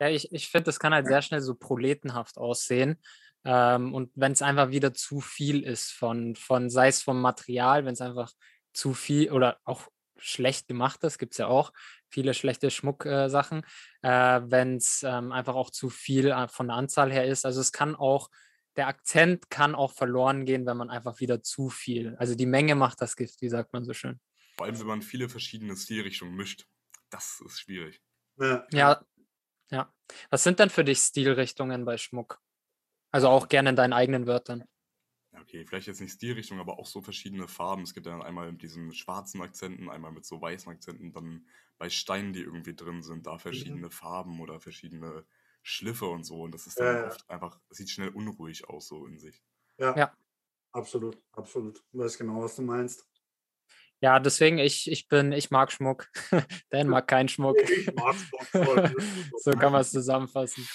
Ja, 0.00 0.08
ich, 0.08 0.32
ich 0.32 0.48
finde, 0.48 0.64
das 0.64 0.80
kann 0.80 0.94
halt 0.94 1.06
sehr 1.06 1.22
schnell 1.22 1.40
so 1.40 1.54
proletenhaft 1.54 2.38
aussehen. 2.38 2.98
Ähm, 3.44 3.94
und 3.94 4.10
wenn 4.14 4.32
es 4.32 4.42
einfach 4.42 4.70
wieder 4.70 4.94
zu 4.94 5.20
viel 5.20 5.62
ist 5.62 5.92
von, 5.92 6.34
von 6.36 6.70
sei 6.70 6.88
es 6.88 7.02
vom 7.02 7.20
Material, 7.20 7.84
wenn 7.84 7.94
es 7.94 8.00
einfach 8.00 8.32
zu 8.72 8.94
viel 8.94 9.32
oder 9.32 9.58
auch 9.64 9.88
schlecht 10.16 10.68
gemacht 10.68 11.02
ist, 11.04 11.18
gibt 11.18 11.32
es 11.32 11.38
ja 11.38 11.46
auch, 11.46 11.72
viele 12.08 12.34
schlechte 12.34 12.70
Schmucksachen, 12.70 13.62
äh, 14.02 14.40
wenn 14.44 14.76
es 14.76 15.02
ähm, 15.02 15.32
einfach 15.32 15.54
auch 15.54 15.70
zu 15.70 15.90
viel 15.90 16.28
äh, 16.30 16.48
von 16.48 16.68
der 16.68 16.76
Anzahl 16.76 17.12
her 17.12 17.26
ist. 17.26 17.46
Also 17.46 17.60
es 17.60 17.72
kann 17.72 17.94
auch, 17.94 18.30
der 18.76 18.88
Akzent 18.88 19.50
kann 19.50 19.74
auch 19.74 19.92
verloren 19.92 20.44
gehen, 20.44 20.66
wenn 20.66 20.76
man 20.76 20.90
einfach 20.90 21.20
wieder 21.20 21.42
zu 21.42 21.68
viel. 21.68 22.16
Also 22.16 22.34
die 22.34 22.46
Menge 22.46 22.74
macht 22.74 23.00
das 23.00 23.16
Gift, 23.16 23.40
wie 23.40 23.48
sagt 23.48 23.72
man 23.72 23.84
so 23.84 23.92
schön. 23.92 24.20
Vor 24.56 24.66
allem, 24.66 24.78
wenn 24.78 24.86
man 24.86 25.02
viele 25.02 25.28
verschiedene 25.28 25.76
Stilrichtungen 25.76 26.34
mischt. 26.34 26.66
Das 27.10 27.40
ist 27.44 27.60
schwierig. 27.60 28.02
Ja. 28.38 28.66
Ja. 29.70 29.92
Was 30.30 30.42
sind 30.42 30.58
denn 30.58 30.70
für 30.70 30.84
dich 30.84 30.98
Stilrichtungen 30.98 31.84
bei 31.84 31.96
Schmuck? 31.96 32.40
Also 33.10 33.28
auch 33.28 33.48
gerne 33.48 33.70
in 33.70 33.76
deinen 33.76 33.92
eigenen 33.92 34.26
Wörtern. 34.26 34.64
Okay, 35.40 35.64
vielleicht 35.64 35.86
jetzt 35.86 36.00
nicht 36.00 36.12
Stilrichtung, 36.12 36.58
aber 36.58 36.78
auch 36.78 36.86
so 36.86 37.00
verschiedene 37.00 37.48
Farben. 37.48 37.82
Es 37.82 37.94
gibt 37.94 38.06
dann 38.06 38.22
einmal 38.22 38.50
mit 38.50 38.62
diesen 38.62 38.92
schwarzen 38.92 39.40
Akzenten, 39.42 39.88
einmal 39.88 40.12
mit 40.12 40.24
so 40.24 40.40
weißen 40.40 40.70
Akzenten, 40.72 41.12
dann 41.12 41.46
bei 41.76 41.90
Steinen, 41.90 42.32
die 42.32 42.40
irgendwie 42.40 42.74
drin 42.74 43.02
sind, 43.02 43.26
da 43.26 43.38
verschiedene 43.38 43.90
Farben 43.90 44.40
oder 44.40 44.58
verschiedene 44.58 45.24
Schliffe 45.62 46.06
und 46.06 46.24
so. 46.24 46.42
Und 46.42 46.52
das 46.52 46.66
ist 46.66 46.80
dann 46.80 46.96
ja. 46.96 47.06
oft 47.06 47.28
einfach, 47.30 47.60
sieht 47.70 47.90
schnell 47.90 48.08
unruhig 48.08 48.68
aus 48.68 48.88
so 48.88 49.06
in 49.06 49.18
sich. 49.18 49.42
Ja. 49.78 49.96
Ja. 49.96 50.12
Absolut, 50.72 51.18
absolut. 51.32 51.82
Ich 51.92 51.98
weiß 51.98 52.18
genau, 52.18 52.42
was 52.42 52.56
du 52.56 52.62
meinst. 52.62 53.07
Ja, 54.00 54.20
deswegen, 54.20 54.58
ich, 54.58 54.90
ich 54.90 55.08
bin, 55.08 55.32
ich 55.32 55.50
mag 55.50 55.72
Schmuck. 55.72 56.08
Dan 56.70 56.88
mag 56.88 57.08
keinen 57.08 57.28
Schmuck. 57.28 57.56
Ich 57.68 57.92
mag 57.94 58.14
Schmuck 58.50 58.92
so 59.42 59.50
kann 59.52 59.72
man 59.72 59.80
es 59.80 59.90
zusammenfassen. 59.90 60.68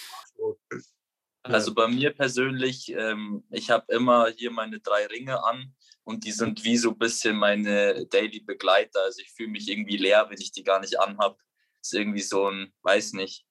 Also 1.43 1.73
bei 1.73 1.87
mir 1.87 2.11
persönlich, 2.11 2.89
ähm, 2.93 3.43
ich 3.49 3.69
habe 3.69 3.93
immer 3.93 4.29
hier 4.29 4.51
meine 4.51 4.79
drei 4.79 5.05
Ringe 5.07 5.43
an 5.43 5.75
und 6.05 6.23
die 6.25 6.31
sind 6.31 6.63
wie 6.63 6.77
so 6.77 6.91
ein 6.91 6.97
bisschen 6.97 7.35
meine 7.37 8.05
Daily 8.07 8.39
Begleiter. 8.39 9.01
Also 9.01 9.21
ich 9.21 9.31
fühle 9.31 9.49
mich 9.49 9.69
irgendwie 9.69 9.97
leer, 9.97 10.25
wenn 10.29 10.39
ich 10.39 10.51
die 10.51 10.63
gar 10.63 10.79
nicht 10.79 10.99
anhab. 10.99 11.37
Ist 11.81 11.93
irgendwie 11.93 12.21
so 12.21 12.49
ein, 12.49 12.73
weiß 12.83 13.13
nicht, 13.13 13.45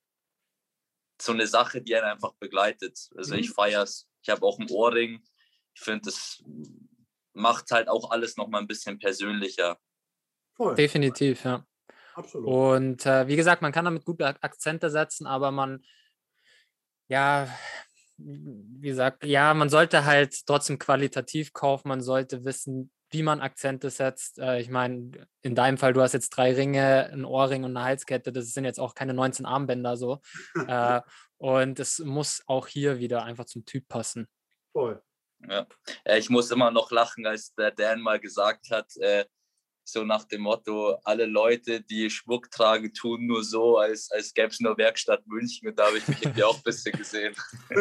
so 1.21 1.33
eine 1.33 1.45
Sache, 1.45 1.81
die 1.83 1.95
einen 1.95 2.05
einfach 2.05 2.33
begleitet. 2.39 3.09
Also 3.15 3.35
ich 3.35 3.49
Mhm. 3.49 3.53
feiere 3.53 3.83
es. 3.83 4.07
Ich 4.23 4.29
habe 4.29 4.43
auch 4.43 4.59
einen 4.59 4.71
Ohrring. 4.71 5.23
Ich 5.75 5.81
finde, 5.81 6.01
das 6.05 6.43
macht 7.33 7.71
halt 7.71 7.89
auch 7.89 8.11
alles 8.11 8.37
nochmal 8.37 8.61
ein 8.61 8.67
bisschen 8.67 8.99
persönlicher. 8.99 9.77
Voll. 10.55 10.75
Definitiv, 10.75 11.43
ja. 11.43 11.65
Absolut. 12.15 12.47
Und 12.47 13.05
äh, 13.05 13.27
wie 13.27 13.35
gesagt, 13.35 13.61
man 13.61 13.71
kann 13.71 13.85
damit 13.85 14.05
gute 14.05 14.27
Ak- 14.27 14.37
Akzente 14.41 14.89
setzen, 14.89 15.25
aber 15.25 15.51
man, 15.51 15.83
ja, 17.07 17.47
wie 18.17 18.87
gesagt, 18.87 19.25
ja, 19.25 19.53
man 19.53 19.69
sollte 19.69 20.05
halt 20.05 20.45
trotzdem 20.45 20.77
qualitativ 20.77 21.53
kaufen. 21.53 21.87
Man 21.89 22.01
sollte 22.01 22.45
wissen, 22.45 22.91
wie 23.09 23.23
man 23.23 23.41
Akzente 23.41 23.89
setzt. 23.89 24.37
Äh, 24.39 24.59
ich 24.59 24.69
meine, 24.69 25.27
in 25.41 25.55
deinem 25.55 25.77
Fall, 25.77 25.93
du 25.93 26.01
hast 26.01 26.13
jetzt 26.13 26.29
drei 26.29 26.53
Ringe, 26.53 27.09
ein 27.11 27.25
Ohrring 27.25 27.63
und 27.63 27.75
eine 27.75 27.85
Halskette. 27.85 28.31
Das 28.31 28.53
sind 28.53 28.65
jetzt 28.65 28.79
auch 28.79 28.93
keine 28.93 29.13
19 29.13 29.45
Armbänder 29.45 29.97
so. 29.97 30.21
äh, 30.67 31.01
und 31.37 31.79
es 31.79 31.99
muss 31.99 32.43
auch 32.45 32.67
hier 32.67 32.99
wieder 32.99 33.23
einfach 33.23 33.45
zum 33.45 33.65
Typ 33.65 33.87
passen. 33.87 34.27
Voll. 34.71 35.01
Ja. 35.49 35.67
Äh, 36.03 36.19
Ich 36.19 36.29
muss 36.29 36.51
immer 36.51 36.71
noch 36.71 36.91
lachen, 36.91 37.25
als 37.25 37.53
der 37.55 37.71
Dan 37.71 38.01
mal 38.01 38.19
gesagt 38.19 38.69
hat, 38.69 38.95
äh, 38.97 39.25
so 39.85 40.03
nach 40.03 40.23
dem 40.25 40.41
Motto, 40.41 40.97
alle 41.03 41.25
Leute, 41.25 41.81
die 41.81 42.09
Schmuck 42.09 42.49
tragen, 42.51 42.93
tun 42.93 43.25
nur 43.27 43.43
so, 43.43 43.77
als, 43.77 44.09
als 44.11 44.33
gäbe 44.33 44.47
es 44.47 44.59
nur 44.59 44.77
Werkstatt 44.77 45.25
München. 45.27 45.69
Und 45.69 45.77
da 45.77 45.87
habe 45.87 45.97
ich 45.97 46.07
mich 46.07 46.23
irgendwie 46.23 46.43
auch 46.43 46.55
ein 46.55 46.63
bisschen 46.63 46.97
gesehen. 46.97 47.35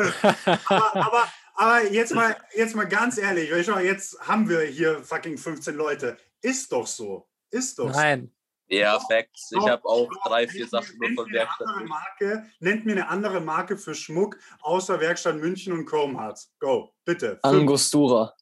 aber, 0.66 0.96
aber, 0.96 1.32
aber 1.54 1.90
jetzt 1.90 2.14
mal, 2.14 2.36
jetzt 2.54 2.74
mal 2.74 2.88
ganz 2.88 3.18
ehrlich, 3.18 3.50
jetzt 3.50 4.18
haben 4.20 4.48
wir 4.48 4.62
hier 4.62 5.02
fucking 5.02 5.38
15 5.38 5.74
Leute. 5.76 6.16
Ist 6.40 6.72
doch 6.72 6.86
so. 6.86 7.28
Ist 7.50 7.78
doch 7.78 7.92
Nein. 7.92 8.22
Ja, 8.22 8.41
Facts. 8.68 9.50
Ich 9.52 9.68
habe 9.68 9.84
auch 9.84 10.08
drei, 10.24 10.48
vier 10.48 10.66
Sachen 10.66 10.96
nur 10.98 11.10
von 11.14 11.32
Werkstatt. 11.32 11.68
Marke, 11.86 12.46
nennt 12.60 12.86
mir 12.86 12.92
eine 12.92 13.08
andere 13.08 13.40
Marke 13.40 13.76
für 13.76 13.94
Schmuck 13.94 14.38
außer 14.60 14.98
Werkstatt 15.00 15.36
München 15.36 15.72
und 15.72 15.84
Chrome 15.84 16.18
Hearts. 16.18 16.52
Go, 16.58 16.94
bitte. 17.04 17.38
Fünf. 17.44 17.44
Angostura. 17.44 18.34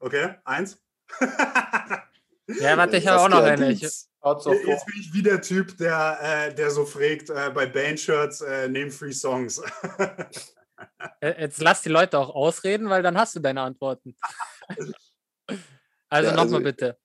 Okay, 0.00 0.34
eins. 0.44 0.78
Ja, 2.60 2.78
warte, 2.78 2.96
ich 2.96 3.06
habe 3.06 3.20
auch 3.20 3.28
noch 3.28 3.42
eine. 3.42 3.70
Ich, 3.72 3.82
Jetzt 3.82 4.08
jetzt 4.24 4.86
bin 4.86 5.00
ich 5.00 5.12
wieder 5.12 5.32
der 5.32 5.42
Typ, 5.42 5.76
der, 5.76 6.18
äh, 6.48 6.54
der 6.54 6.70
so 6.70 6.84
fragt 6.86 7.30
äh, 7.30 7.50
bei 7.54 7.66
Bandshirts, 7.66 8.40
äh, 8.40 8.68
name 8.68 8.88
three 8.90 9.12
Songs. 9.12 9.62
Äh, 11.20 11.40
Jetzt 11.40 11.60
lass 11.60 11.82
die 11.82 11.88
Leute 11.88 12.16
auch 12.16 12.32
ausreden, 12.32 12.88
weil 12.88 13.02
dann 13.02 13.18
hast 13.18 13.34
du 13.34 13.40
deine 13.40 13.62
Antworten. 13.62 14.16
Also 16.10 16.30
Ja, 16.30 16.36
nochmal 16.36 16.54
also- 16.54 16.60
bitte. 16.60 16.98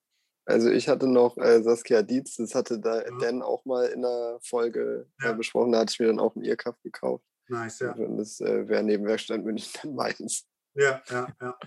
Also 0.45 0.69
ich 0.69 0.89
hatte 0.89 1.07
noch 1.07 1.37
äh, 1.37 1.63
Saskia 1.63 2.01
Dietz, 2.01 2.35
das 2.35 2.53
hatte 2.53 2.79
da 2.79 3.01
Dan 3.19 3.41
auch 3.41 3.63
mal 3.65 3.85
in 3.85 4.01
der 4.01 4.39
Folge 4.41 5.07
äh, 5.21 5.33
besprochen, 5.33 5.71
da 5.71 5.79
hatte 5.79 5.93
ich 5.93 5.99
mir 5.99 6.07
dann 6.07 6.19
auch 6.19 6.35
einen 6.35 6.45
Earcuff 6.45 6.81
gekauft. 6.83 7.23
Nice, 7.47 7.79
ja. 7.79 7.93
Und 7.93 8.17
das 8.17 8.41
äh, 8.41 8.67
wäre 8.67 8.83
neben 8.83 9.05
Werkstatt 9.05 9.43
München 9.43 9.71
dann 9.81 9.95
meins. 9.95 10.45
Ja, 10.73 11.01
ja, 11.09 11.27
ja. 11.41 11.57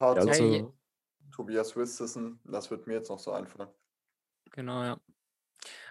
Hart 0.00 0.24
Ja, 0.24 0.32
Hey. 0.32 0.60
also, 0.60 0.74
Tobias 1.34 1.76
Wistesen, 1.76 2.40
das 2.44 2.70
wird 2.70 2.86
mir 2.86 2.94
jetzt 2.94 3.10
noch 3.10 3.18
so 3.18 3.32
einfallen. 3.32 3.68
Genau, 4.52 4.82
ja. 4.82 4.98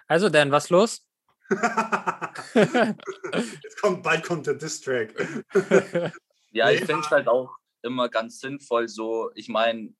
Also, 0.08 0.28
Dan, 0.28 0.50
was 0.50 0.70
los? 0.70 1.06
Jetzt 2.54 3.80
kommt, 3.80 4.02
bald 4.02 4.24
kommt 4.24 4.46
der 4.46 4.54
Diss-Track. 4.54 5.14
Ja, 6.52 6.70
ich 6.70 6.80
finde 6.86 7.00
es 7.00 7.10
halt 7.10 7.28
auch 7.28 7.54
immer 7.82 8.08
ganz 8.08 8.40
sinnvoll 8.40 8.88
so, 8.88 9.30
ich 9.34 9.50
meine, 9.50 9.94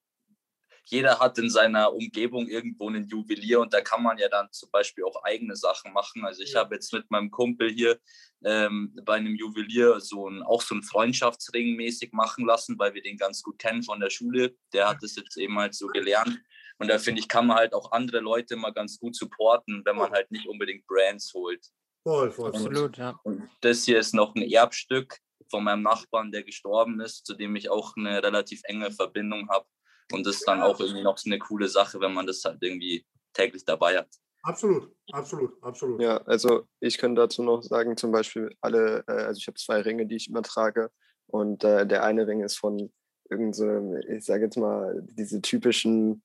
jeder 0.88 1.18
hat 1.18 1.36
in 1.38 1.50
seiner 1.50 1.92
Umgebung 1.92 2.46
irgendwo 2.46 2.88
einen 2.88 3.08
Juwelier 3.08 3.60
und 3.60 3.74
da 3.74 3.80
kann 3.80 4.04
man 4.04 4.18
ja 4.18 4.28
dann 4.28 4.50
zum 4.52 4.70
Beispiel 4.70 5.04
auch 5.04 5.22
eigene 5.24 5.56
Sachen 5.56 5.92
machen. 5.92 6.24
Also 6.24 6.42
ich 6.42 6.54
habe 6.54 6.76
jetzt 6.76 6.92
mit 6.92 7.10
meinem 7.10 7.30
Kumpel 7.30 7.70
hier 7.70 7.98
ähm, 8.44 8.96
bei 9.04 9.14
einem 9.14 9.34
Juwelier 9.34 9.98
so 9.98 10.28
ein, 10.28 10.42
auch 10.42 10.62
so 10.62 10.76
ein 10.76 10.84
Freundschaftsring 10.84 11.74
mäßig 11.74 12.12
machen 12.12 12.46
lassen, 12.46 12.78
weil 12.78 12.94
wir 12.94 13.02
den 13.02 13.16
ganz 13.16 13.42
gut 13.42 13.58
kennen 13.58 13.82
von 13.82 13.98
der 13.98 14.10
Schule. 14.10 14.54
Der 14.72 14.88
hat 14.88 15.02
das 15.02 15.16
jetzt 15.16 15.36
eben 15.36 15.58
halt 15.58 15.74
so 15.74 15.88
gelernt. 15.88 16.38
Und 16.78 16.88
da 16.88 16.98
finde 16.98 17.20
ich, 17.20 17.28
kann 17.28 17.48
man 17.48 17.56
halt 17.56 17.74
auch 17.74 17.90
andere 17.90 18.20
Leute 18.20 18.54
mal 18.54 18.72
ganz 18.72 18.98
gut 18.98 19.16
supporten, 19.16 19.82
wenn 19.84 19.96
man 19.96 20.12
halt 20.12 20.30
nicht 20.30 20.46
unbedingt 20.46 20.86
Brands 20.86 21.32
holt. 21.34 21.66
Voll, 22.04 22.30
voll, 22.30 22.52
voll. 22.52 22.66
Absolut, 22.66 22.96
ja. 22.98 23.18
Und 23.24 23.48
das 23.62 23.84
hier 23.84 23.98
ist 23.98 24.14
noch 24.14 24.36
ein 24.36 24.42
Erbstück 24.42 25.18
von 25.50 25.64
meinem 25.64 25.82
Nachbarn, 25.82 26.30
der 26.30 26.44
gestorben 26.44 27.00
ist, 27.00 27.26
zu 27.26 27.34
dem 27.34 27.56
ich 27.56 27.70
auch 27.70 27.96
eine 27.96 28.22
relativ 28.22 28.60
enge 28.64 28.92
Verbindung 28.92 29.48
habe. 29.48 29.66
Und 30.12 30.26
das 30.26 30.36
ist 30.36 30.48
dann 30.48 30.62
auch 30.62 30.78
irgendwie 30.80 31.02
noch 31.02 31.18
so 31.18 31.28
eine 31.28 31.38
coole 31.38 31.68
Sache, 31.68 32.00
wenn 32.00 32.14
man 32.14 32.26
das 32.26 32.44
halt 32.44 32.58
irgendwie 32.62 33.04
täglich 33.32 33.64
dabei 33.64 33.98
hat. 33.98 34.08
Absolut, 34.42 34.94
absolut, 35.10 35.60
absolut. 35.62 36.00
Ja, 36.00 36.18
also 36.18 36.68
ich 36.78 36.98
könnte 36.98 37.20
dazu 37.20 37.42
noch 37.42 37.62
sagen, 37.62 37.96
zum 37.96 38.12
Beispiel 38.12 38.54
alle, 38.60 39.02
äh, 39.08 39.12
also 39.12 39.38
ich 39.38 39.48
habe 39.48 39.58
zwei 39.58 39.80
Ringe, 39.80 40.06
die 40.06 40.16
ich 40.16 40.28
immer 40.28 40.42
trage. 40.42 40.90
Und 41.26 41.64
äh, 41.64 41.84
der 41.84 42.04
eine 42.04 42.28
Ring 42.28 42.44
ist 42.44 42.56
von 42.56 42.92
irgendeinem, 43.28 44.00
ich 44.08 44.24
sage 44.24 44.44
jetzt 44.44 44.56
mal, 44.56 45.02
diese 45.02 45.42
typischen, 45.42 46.22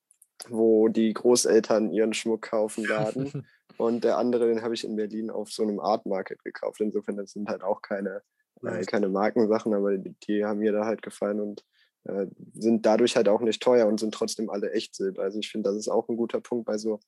wo 0.50 0.88
die 0.88 1.14
Großeltern 1.14 1.92
ihren 1.92 2.14
Schmuck 2.14 2.44
kaufen, 2.44 2.86
Laden. 2.86 3.48
Und 3.78 4.04
der 4.04 4.20
andere, 4.20 4.48
den 4.48 4.62
habe 4.62 4.76
ich 4.76 4.84
in 4.84 4.96
Berlin 4.96 5.32
auf 5.32 5.52
so 5.52 5.64
einem 5.64 5.80
Art 5.80 6.06
Market 6.06 6.44
gekauft. 6.44 6.82
Insofern, 6.82 7.18
das 7.18 7.32
sind 7.32 7.50
halt 7.50 7.64
auch 7.64 7.82
keine, 7.82 8.22
äh, 8.64 8.86
keine 8.86 9.10
Markensachen, 9.10 9.74
aber 9.74 9.98
die, 9.98 10.14
die 10.28 10.46
haben 10.46 10.60
mir 10.60 10.72
da 10.72 10.86
halt 10.86 11.02
gefallen 11.02 11.40
und 11.40 11.66
äh, 12.06 12.28
sind 12.54 12.86
dadurch 12.86 13.16
halt 13.16 13.30
auch 13.30 13.42
nicht 13.42 13.62
teuer 13.62 13.88
und 13.88 14.00
sind 14.00 14.14
trotzdem 14.14 14.50
alle 14.50 14.72
Echtsilber. 14.72 15.24
Also 15.24 15.40
ich 15.40 15.50
finde, 15.50 15.70
das 15.70 15.78
ist 15.78 15.88
auch 15.88 16.10
ein 16.10 16.18
guter 16.18 16.42
Punkt 16.42 16.66
bei 16.66 16.78
so, 16.78 17.00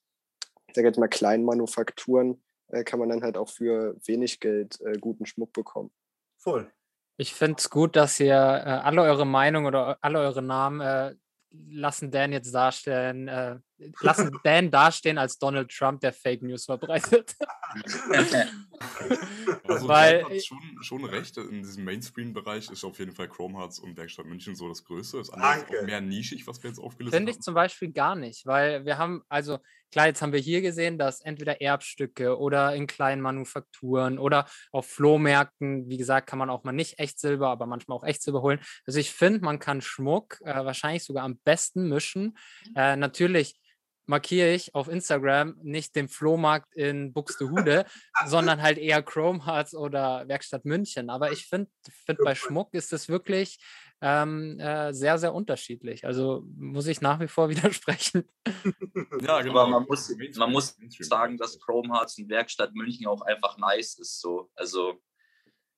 ich 0.67 0.75
sage 0.75 0.87
jetzt 0.87 0.99
mal, 0.99 1.07
kleinen 1.07 1.45
Manufakturen 1.45 2.43
äh, 2.67 2.83
kann 2.83 2.99
man 2.99 3.09
dann 3.09 3.23
halt 3.23 3.37
auch 3.37 3.49
für 3.49 3.95
wenig 4.05 4.39
Geld 4.39 4.79
äh, 4.81 4.97
guten 4.99 5.25
Schmuck 5.25 5.53
bekommen. 5.53 5.91
Voll. 6.37 6.71
Ich 7.17 7.33
finde 7.33 7.57
es 7.59 7.69
gut, 7.69 7.95
dass 7.95 8.19
ihr 8.19 8.33
äh, 8.33 8.35
alle 8.35 9.03
eure 9.03 9.25
Meinung 9.25 9.65
oder 9.65 9.97
alle 10.01 10.19
eure 10.19 10.41
Namen 10.41 10.81
äh, 10.81 11.15
lassen 11.51 12.11
Dan 12.11 12.33
jetzt 12.33 12.53
darstellen, 12.53 13.27
äh, 13.27 13.59
lassen 14.01 14.31
Dan 14.43 14.71
dastehen 14.71 15.17
als 15.17 15.37
Donald 15.37 15.69
Trump, 15.69 16.01
der 16.01 16.13
Fake 16.13 16.41
News 16.41 16.65
verbreitet. 16.65 17.35
Also 19.65 19.87
Weil 19.87 20.23
hat 20.25 20.43
schon, 20.43 20.59
schon 20.81 21.05
recht, 21.05 21.37
in 21.37 21.63
diesem 21.63 21.85
Mainstream-Bereich 21.85 22.69
ist 22.69 22.83
auf 22.83 22.99
jeden 22.99 23.13
Fall 23.13 23.29
Chrome 23.29 23.57
Hearts 23.57 23.79
und 23.79 23.95
Werkstatt 23.97 24.25
München 24.25 24.55
so 24.55 24.67
das 24.67 24.83
Größte. 24.83 25.17
Das 25.17 25.29
andere 25.29 25.53
ist 25.53 25.61
Danke. 25.61 25.79
auch 25.79 25.85
mehr 25.85 26.01
nischig, 26.01 26.45
was 26.47 26.61
wir 26.61 26.69
jetzt 26.69 26.79
aufgelistet 26.79 27.17
Finde 27.17 27.31
ich 27.31 27.37
haben. 27.37 27.43
zum 27.43 27.53
Beispiel 27.53 27.91
gar 27.91 28.15
nicht, 28.15 28.45
weil 28.45 28.85
wir 28.85 28.97
haben, 28.97 29.23
also 29.29 29.59
klar, 29.91 30.07
jetzt 30.07 30.21
haben 30.21 30.33
wir 30.33 30.39
hier 30.39 30.61
gesehen, 30.61 30.97
dass 30.97 31.21
entweder 31.21 31.61
Erbstücke 31.61 32.37
oder 32.37 32.75
in 32.75 32.87
kleinen 32.87 33.21
Manufakturen 33.21 34.19
oder 34.19 34.47
auf 34.71 34.87
Flohmärkten, 34.87 35.87
wie 35.87 35.97
gesagt, 35.97 36.27
kann 36.27 36.39
man 36.39 36.49
auch 36.49 36.63
mal 36.63 36.71
nicht 36.71 36.99
Echtsilber, 36.99 37.49
aber 37.49 37.65
manchmal 37.65 37.97
auch 37.97 38.03
Echtsilber 38.03 38.41
holen. 38.41 38.59
Also 38.85 38.99
ich 38.99 39.11
finde, 39.11 39.39
man 39.41 39.59
kann 39.59 39.81
Schmuck 39.81 40.39
äh, 40.41 40.65
wahrscheinlich 40.65 41.03
sogar 41.03 41.23
am 41.23 41.37
besten 41.45 41.87
mischen. 41.87 42.37
Äh, 42.75 42.95
natürlich 42.95 43.59
markiere 44.05 44.53
ich 44.53 44.75
auf 44.75 44.87
Instagram 44.87 45.55
nicht 45.61 45.95
den 45.95 46.09
Flohmarkt 46.09 46.73
in 46.75 47.13
Buxtehude, 47.13 47.85
sondern 48.25 48.61
halt 48.61 48.77
eher 48.77 49.01
Chrome 49.01 49.45
Hearts 49.45 49.73
oder 49.73 50.27
Werkstatt 50.27 50.65
München. 50.65 51.09
Aber 51.09 51.31
ich 51.31 51.47
finde, 51.47 51.71
find 52.05 52.19
bei 52.23 52.35
Schmuck 52.35 52.73
ist 52.73 52.93
es 52.93 53.09
wirklich 53.09 53.59
ähm, 54.01 54.59
äh, 54.59 54.93
sehr, 54.93 55.17
sehr 55.17 55.33
unterschiedlich. 55.33 56.05
Also 56.05 56.43
muss 56.57 56.87
ich 56.87 56.99
nach 56.99 57.21
wie 57.21 57.27
vor 57.27 57.49
widersprechen. 57.49 58.29
Ja, 59.21 59.41
genau. 59.41 59.59
Aber 59.59 59.67
man 59.67 59.85
muss, 59.85 60.13
man 60.35 60.51
muss 60.51 60.75
sagen, 60.99 61.37
dass 61.37 61.59
Chrome 61.59 61.93
Hearts 61.93 62.17
und 62.17 62.29
Werkstatt 62.29 62.73
München 62.73 63.07
auch 63.07 63.21
einfach 63.21 63.57
nice 63.57 63.97
ist. 63.97 64.19
So. 64.19 64.49
Also, 64.55 64.99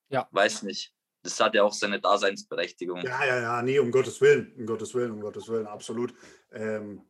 ja. 0.10 0.28
weiß 0.32 0.64
nicht. 0.64 0.94
Das 1.22 1.40
hat 1.40 1.54
ja 1.56 1.64
auch 1.64 1.74
seine 1.74 2.00
Daseinsberechtigung. 2.00 3.02
Ja, 3.02 3.26
ja, 3.26 3.42
ja, 3.42 3.62
nee, 3.62 3.80
um 3.80 3.92
Gottes 3.92 4.22
Willen, 4.22 4.54
um 4.58 4.66
Gottes 4.66 4.94
Willen, 4.94 5.12
um 5.12 5.22
Gottes 5.22 5.48
Willen, 5.48 5.68
absolut. 5.68 6.14
Ähm, 6.52 7.02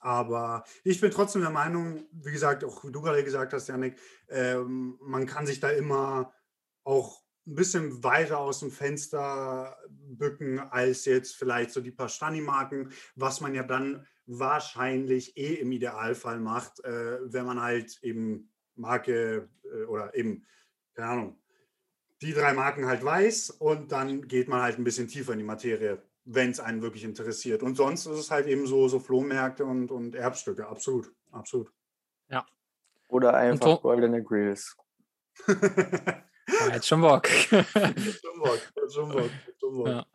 aber 0.00 0.64
ich 0.84 1.00
bin 1.00 1.10
trotzdem 1.10 1.42
der 1.42 1.50
Meinung, 1.50 2.06
wie 2.12 2.32
gesagt, 2.32 2.64
auch 2.64 2.84
wie 2.84 2.92
du 2.92 3.02
gerade 3.02 3.24
gesagt 3.24 3.52
hast, 3.52 3.68
Janik, 3.68 3.98
ähm, 4.28 4.98
man 5.02 5.26
kann 5.26 5.46
sich 5.46 5.60
da 5.60 5.70
immer 5.70 6.32
auch 6.84 7.22
ein 7.46 7.54
bisschen 7.54 8.04
weiter 8.04 8.38
aus 8.38 8.60
dem 8.60 8.70
Fenster 8.70 9.76
bücken 9.88 10.60
als 10.60 11.04
jetzt 11.04 11.36
vielleicht 11.36 11.70
so 11.70 11.80
die 11.80 11.90
paar 11.90 12.08
Stani-Marken, 12.08 12.92
was 13.16 13.40
man 13.40 13.54
ja 13.54 13.62
dann 13.62 14.06
wahrscheinlich 14.26 15.36
eh 15.36 15.54
im 15.54 15.72
Idealfall 15.72 16.38
macht, 16.38 16.84
äh, 16.84 17.18
wenn 17.22 17.46
man 17.46 17.60
halt 17.60 17.98
eben 18.02 18.52
Marke 18.76 19.48
äh, 19.64 19.84
oder 19.84 20.14
eben, 20.14 20.46
keine 20.94 21.08
Ahnung, 21.08 21.42
die 22.22 22.32
drei 22.32 22.52
Marken 22.52 22.86
halt 22.86 23.02
weiß 23.02 23.50
und 23.50 23.92
dann 23.92 24.28
geht 24.28 24.48
man 24.48 24.62
halt 24.62 24.78
ein 24.78 24.84
bisschen 24.84 25.08
tiefer 25.08 25.32
in 25.32 25.38
die 25.38 25.44
Materie, 25.44 26.02
wenn 26.24 26.50
es 26.50 26.60
einen 26.60 26.82
wirklich 26.82 27.04
interessiert. 27.04 27.62
Und 27.62 27.76
sonst 27.76 28.06
ist 28.06 28.18
es 28.18 28.30
halt 28.30 28.46
eben 28.46 28.66
so, 28.66 28.88
so 28.88 29.00
Flohmärkte 29.00 29.64
und, 29.64 29.90
und 29.90 30.14
Erbstücke, 30.14 30.68
absolut, 30.68 31.12
absolut. 31.30 31.72
Ja. 32.28 32.46
Oder 33.08 33.34
einfach 33.34 33.80
goldene 33.82 34.22
Grills. 34.22 34.76
Jetzt 36.72 36.88
schon 36.88 37.00
Bock. 37.00 37.26
schon 37.28 37.64
Bock, 38.38 38.72
schon 38.92 39.08
Bock, 39.10 39.30
schon 39.58 39.74
Bock. 39.76 39.86
Ja. 39.86 40.06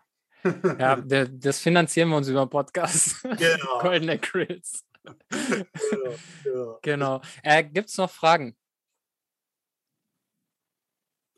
Ja, 0.77 0.95
das 0.98 1.60
finanzieren 1.60 2.10
wir 2.10 2.18
uns 2.18 2.27
über 2.27 2.45
Podcast. 2.45 3.23
Genau. 3.23 3.80
Goldene 3.82 4.19
Grills. 4.19 4.86
Genau, 5.03 6.15
genau. 6.44 6.80
Genau. 6.82 7.22
Äh, 7.41 7.64
Gibt 7.64 7.90
es 7.90 7.98
noch 7.98 8.11
Fragen? 8.11 8.56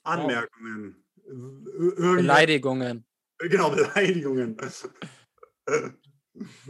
Anmerkungen. 0.03 1.05
Irgendwer- 1.25 2.15
Beleidigungen. 2.15 3.05
Genau, 3.39 3.69
Beleidigungen. 3.75 4.57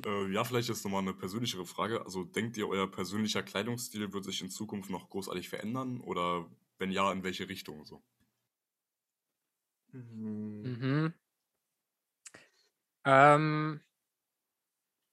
Äh, 0.05 0.31
ja, 0.31 0.43
vielleicht 0.43 0.69
ist 0.69 0.83
nochmal 0.83 1.01
eine 1.01 1.13
persönlichere 1.13 1.65
Frage. 1.65 2.03
Also 2.05 2.23
denkt 2.23 2.57
ihr, 2.57 2.67
euer 2.67 2.89
persönlicher 2.89 3.43
Kleidungsstil 3.43 4.11
wird 4.13 4.23
sich 4.23 4.41
in 4.41 4.49
Zukunft 4.49 4.89
noch 4.89 5.09
großartig 5.09 5.49
verändern? 5.49 6.01
Oder 6.01 6.49
wenn 6.77 6.91
ja, 6.91 7.11
in 7.11 7.23
welche 7.23 7.49
Richtung 7.49 7.85
so? 7.85 8.03
Mhm. 9.91 11.13
Ähm, 13.05 13.81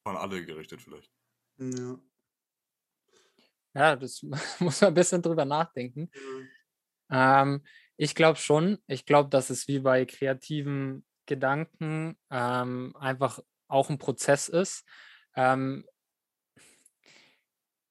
An 0.05 0.17
alle 0.17 0.45
gerichtet 0.45 0.83
vielleicht. 0.83 1.11
Ja. 1.59 1.99
ja, 3.75 3.97
das 3.97 4.23
muss 4.59 4.81
man 4.81 4.89
ein 4.89 4.95
bisschen 4.95 5.23
drüber 5.23 5.45
nachdenken. 5.45 6.11
Ähm, 7.11 7.65
ich 7.97 8.15
glaube 8.15 8.39
schon. 8.39 8.79
Ich 8.89 9.07
glaube, 9.07 9.31
dass 9.31 9.51
es 9.51 9.69
wie 9.69 9.79
bei 9.79 10.05
kreativen 10.05 11.05
Gedanken 11.27 12.17
ähm, 12.31 12.95
einfach 12.99 13.41
auch 13.69 13.91
ein 13.91 13.99
Prozess 13.99 14.49
ist. 14.49 14.85
Ähm, 15.37 15.85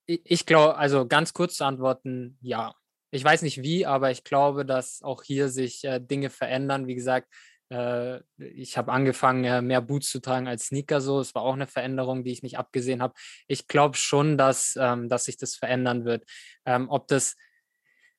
ich 0.06 0.46
glaube, 0.46 0.76
also 0.76 1.06
ganz 1.06 1.32
kurz 1.32 1.56
zu 1.56 1.64
antworten, 1.64 2.38
ja. 2.40 2.74
Ich 3.10 3.24
weiß 3.24 3.42
nicht 3.42 3.62
wie, 3.62 3.86
aber 3.86 4.10
ich 4.10 4.24
glaube, 4.24 4.66
dass 4.66 5.02
auch 5.02 5.22
hier 5.22 5.48
sich 5.48 5.84
äh, 5.84 6.00
Dinge 6.00 6.30
verändern. 6.30 6.88
Wie 6.88 6.96
gesagt, 6.96 7.28
äh, 7.70 8.20
ich 8.36 8.76
habe 8.76 8.92
angefangen, 8.92 9.44
äh, 9.44 9.62
mehr 9.62 9.80
Boots 9.80 10.10
zu 10.10 10.20
tragen 10.20 10.48
als 10.48 10.66
Sneaker 10.66 11.00
so. 11.00 11.20
Es 11.20 11.34
war 11.34 11.42
auch 11.42 11.54
eine 11.54 11.66
Veränderung, 11.66 12.24
die 12.24 12.32
ich 12.32 12.42
nicht 12.42 12.58
abgesehen 12.58 13.02
habe. 13.02 13.14
Ich 13.46 13.68
glaube 13.68 13.96
schon, 13.96 14.36
dass, 14.36 14.76
ähm, 14.78 15.08
dass 15.08 15.24
sich 15.24 15.36
das 15.36 15.54
verändern 15.54 16.04
wird. 16.04 16.24
Ähm, 16.66 16.88
ob 16.90 17.06
das 17.08 17.36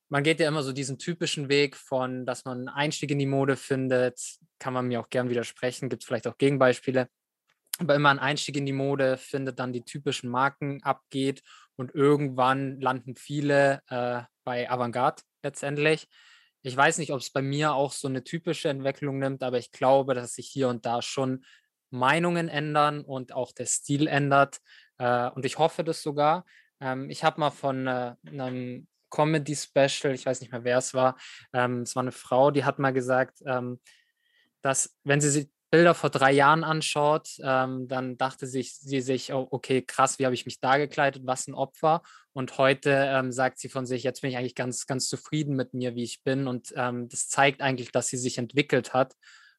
man 0.09 0.23
geht 0.23 0.39
ja 0.39 0.47
immer 0.47 0.63
so 0.63 0.71
diesen 0.71 0.97
typischen 0.97 1.49
Weg 1.49 1.75
von, 1.75 2.25
dass 2.25 2.45
man 2.45 2.59
einen 2.59 2.69
Einstieg 2.69 3.11
in 3.11 3.19
die 3.19 3.25
Mode 3.25 3.55
findet, 3.55 4.19
kann 4.59 4.73
man 4.73 4.87
mir 4.87 4.99
auch 4.99 5.09
gern 5.09 5.29
widersprechen, 5.29 5.89
gibt 5.89 6.03
es 6.03 6.07
vielleicht 6.07 6.27
auch 6.27 6.37
Gegenbeispiele, 6.37 7.09
aber 7.79 7.95
immer 7.95 8.09
ein 8.09 8.19
Einstieg 8.19 8.57
in 8.57 8.65
die 8.65 8.73
Mode 8.73 9.17
findet, 9.17 9.59
dann 9.59 9.73
die 9.73 9.83
typischen 9.83 10.29
Marken 10.29 10.81
abgeht 10.83 11.41
und 11.75 11.93
irgendwann 11.93 12.79
landen 12.79 13.15
viele 13.15 13.81
äh, 13.89 14.21
bei 14.43 14.69
Avantgarde 14.69 15.23
letztendlich. 15.43 16.07
Ich 16.61 16.75
weiß 16.75 16.97
nicht, 16.97 17.11
ob 17.11 17.19
es 17.19 17.31
bei 17.31 17.41
mir 17.41 17.73
auch 17.73 17.91
so 17.91 18.07
eine 18.07 18.23
typische 18.23 18.69
Entwicklung 18.69 19.19
nimmt, 19.19 19.43
aber 19.43 19.57
ich 19.57 19.71
glaube, 19.71 20.13
dass 20.13 20.33
sich 20.33 20.47
hier 20.47 20.69
und 20.69 20.85
da 20.85 21.01
schon 21.01 21.45
Meinungen 21.91 22.49
ändern 22.49 23.01
und 23.01 23.33
auch 23.33 23.51
der 23.51 23.65
Stil 23.65 24.07
ändert. 24.07 24.59
Äh, 24.97 25.29
und 25.29 25.45
ich 25.45 25.57
hoffe 25.57 25.83
das 25.83 26.01
sogar. 26.01 26.45
Ähm, 26.79 27.09
ich 27.09 27.23
habe 27.23 27.39
mal 27.39 27.51
von 27.51 27.87
äh, 27.87 28.15
einem 28.25 28.87
Comedy-Special, 29.15 30.13
ich 30.13 30.25
weiß 30.25 30.41
nicht 30.41 30.51
mehr, 30.51 30.63
wer 30.63 30.77
es 30.77 30.93
war, 30.93 31.17
ähm, 31.53 31.81
es 31.81 31.95
war 31.95 32.03
eine 32.03 32.11
Frau, 32.11 32.51
die 32.51 32.65
hat 32.65 32.79
mal 32.79 32.93
gesagt, 32.93 33.39
ähm, 33.45 33.79
dass 34.61 34.95
wenn 35.03 35.21
sie 35.21 35.29
sich 35.29 35.49
Bilder 35.71 35.93
vor 35.93 36.09
drei 36.09 36.31
Jahren 36.31 36.63
anschaut, 36.63 37.29
ähm, 37.43 37.87
dann 37.87 38.17
dachte 38.17 38.47
sich, 38.47 38.75
sie 38.75 39.01
sich, 39.01 39.33
oh, 39.33 39.47
okay, 39.51 39.81
krass, 39.81 40.19
wie 40.19 40.25
habe 40.25 40.35
ich 40.35 40.45
mich 40.45 40.59
da 40.59 40.77
gekleidet, 40.77 41.23
was 41.25 41.47
ein 41.47 41.53
Opfer. 41.53 42.01
Und 42.33 42.57
heute 42.57 42.91
ähm, 42.91 43.31
sagt 43.31 43.59
sie 43.59 43.67
von 43.67 43.85
sich, 43.85 44.03
jetzt 44.03 44.21
bin 44.21 44.29
ich 44.29 44.37
eigentlich 44.37 44.55
ganz, 44.55 44.85
ganz 44.85 45.09
zufrieden 45.09 45.55
mit 45.55 45.73
mir, 45.73 45.95
wie 45.95 46.03
ich 46.03 46.23
bin. 46.23 46.47
Und 46.47 46.73
ähm, 46.77 47.09
das 47.09 47.27
zeigt 47.27 47.61
eigentlich, 47.61 47.91
dass 47.91 48.07
sie 48.07 48.17
sich 48.17 48.37
entwickelt 48.37 48.93
hat. 48.93 49.15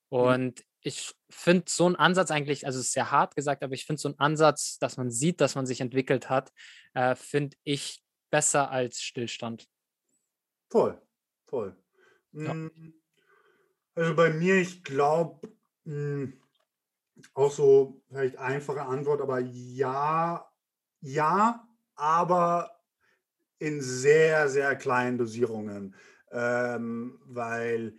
Und 0.08 0.62
ich 0.80 1.14
finde 1.28 1.64
so 1.68 1.84
einen 1.84 1.96
Ansatz 1.96 2.30
eigentlich, 2.30 2.64
also 2.64 2.78
es 2.78 2.86
ist 2.86 2.92
sehr 2.92 3.10
hart 3.10 3.34
gesagt, 3.34 3.62
aber 3.62 3.74
ich 3.74 3.84
finde 3.84 4.00
so 4.00 4.08
einen 4.08 4.18
Ansatz, 4.18 4.78
dass 4.78 4.96
man 4.96 5.10
sieht, 5.10 5.40
dass 5.40 5.54
man 5.54 5.66
sich 5.66 5.80
entwickelt 5.80 6.30
hat, 6.30 6.52
äh, 6.94 7.14
finde 7.14 7.56
ich 7.64 8.05
besser 8.36 8.70
als 8.70 9.00
Stillstand. 9.00 9.66
Voll, 10.70 11.00
voll. 11.46 11.74
Ja. 12.32 12.52
Mm, 12.52 12.92
Also 13.94 14.14
bei 14.14 14.28
mir, 14.28 14.56
ich 14.56 14.84
glaube, 14.84 15.48
auch 17.32 17.50
so 17.50 18.02
vielleicht 18.08 18.36
einfache 18.36 18.82
Antwort, 18.82 19.22
aber 19.22 19.38
ja, 19.40 20.52
ja, 21.00 21.66
aber 21.94 22.82
in 23.58 23.80
sehr, 23.80 24.50
sehr 24.50 24.76
kleinen 24.76 25.16
Dosierungen. 25.16 25.94
Ähm, 26.30 27.18
weil, 27.24 27.96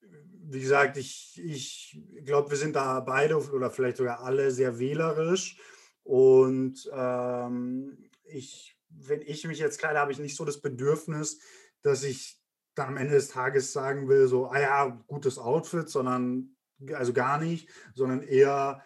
wie 0.00 0.60
gesagt, 0.60 0.96
ich, 0.96 1.38
ich 1.44 2.00
glaube, 2.24 2.48
wir 2.48 2.56
sind 2.56 2.76
da 2.76 3.00
beide 3.00 3.36
oder 3.36 3.70
vielleicht 3.70 3.98
sogar 3.98 4.20
alle 4.20 4.52
sehr 4.52 4.78
wählerisch. 4.78 5.58
Und 6.02 6.90
ähm, 6.94 8.08
ich, 8.24 8.79
wenn 8.90 9.22
ich 9.22 9.46
mich 9.46 9.58
jetzt 9.58 9.78
kleide, 9.78 9.98
habe 9.98 10.12
ich 10.12 10.18
nicht 10.18 10.36
so 10.36 10.44
das 10.44 10.60
Bedürfnis, 10.60 11.40
dass 11.82 12.02
ich 12.02 12.40
dann 12.74 12.88
am 12.88 12.96
Ende 12.96 13.14
des 13.14 13.28
Tages 13.28 13.72
sagen 13.72 14.08
will, 14.08 14.26
so, 14.28 14.46
ah 14.46 14.60
ja, 14.60 14.86
gutes 15.06 15.38
Outfit, 15.38 15.88
sondern 15.88 16.56
also 16.94 17.12
gar 17.12 17.38
nicht, 17.38 17.68
sondern 17.94 18.22
eher, 18.22 18.82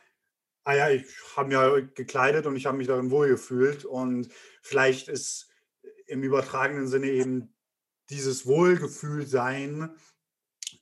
ah 0.64 0.74
ja, 0.74 0.90
ich 0.90 1.06
habe 1.36 1.48
mich 1.48 1.56
ja 1.56 1.80
gekleidet 1.80 2.46
und 2.46 2.56
ich 2.56 2.66
habe 2.66 2.76
mich 2.76 2.86
darin 2.86 3.10
wohlgefühlt. 3.10 3.84
Und 3.84 4.28
vielleicht 4.62 5.08
ist 5.08 5.50
im 6.06 6.22
übertragenen 6.22 6.88
Sinne 6.88 7.08
eben 7.10 7.54
dieses 8.10 8.46
Wohlgefühlsein 8.46 9.94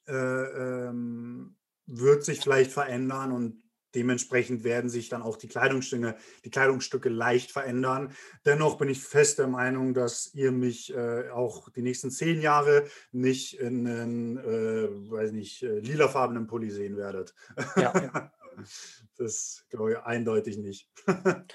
äh, 0.06 0.14
ähm, 0.14 1.56
wird 1.86 2.24
sich 2.24 2.40
vielleicht 2.40 2.72
verändern 2.72 3.32
und 3.32 3.61
dementsprechend 3.94 4.64
werden 4.64 4.90
sich 4.90 5.08
dann 5.08 5.22
auch 5.22 5.36
die 5.36 5.48
Kleidungsstücke, 5.48 6.16
die 6.44 6.50
Kleidungsstücke 6.50 7.08
leicht 7.08 7.50
verändern. 7.50 8.14
Dennoch 8.44 8.78
bin 8.78 8.88
ich 8.88 9.02
fest 9.02 9.38
der 9.38 9.48
Meinung, 9.48 9.94
dass 9.94 10.34
ihr 10.34 10.52
mich 10.52 10.94
äh, 10.94 11.30
auch 11.30 11.68
die 11.70 11.82
nächsten 11.82 12.10
zehn 12.10 12.40
Jahre 12.40 12.86
nicht 13.12 13.54
in 13.54 13.86
einen, 13.86 14.38
äh, 14.38 14.88
weiß 15.10 15.32
nicht, 15.32 15.62
äh, 15.62 15.78
lilafarbenen 15.80 16.46
Pulli 16.46 16.70
sehen 16.70 16.96
werdet. 16.96 17.34
Ja. 17.76 18.32
das 19.16 19.64
glaube 19.70 19.92
ich 19.92 19.98
eindeutig 19.98 20.58
nicht. 20.58 20.88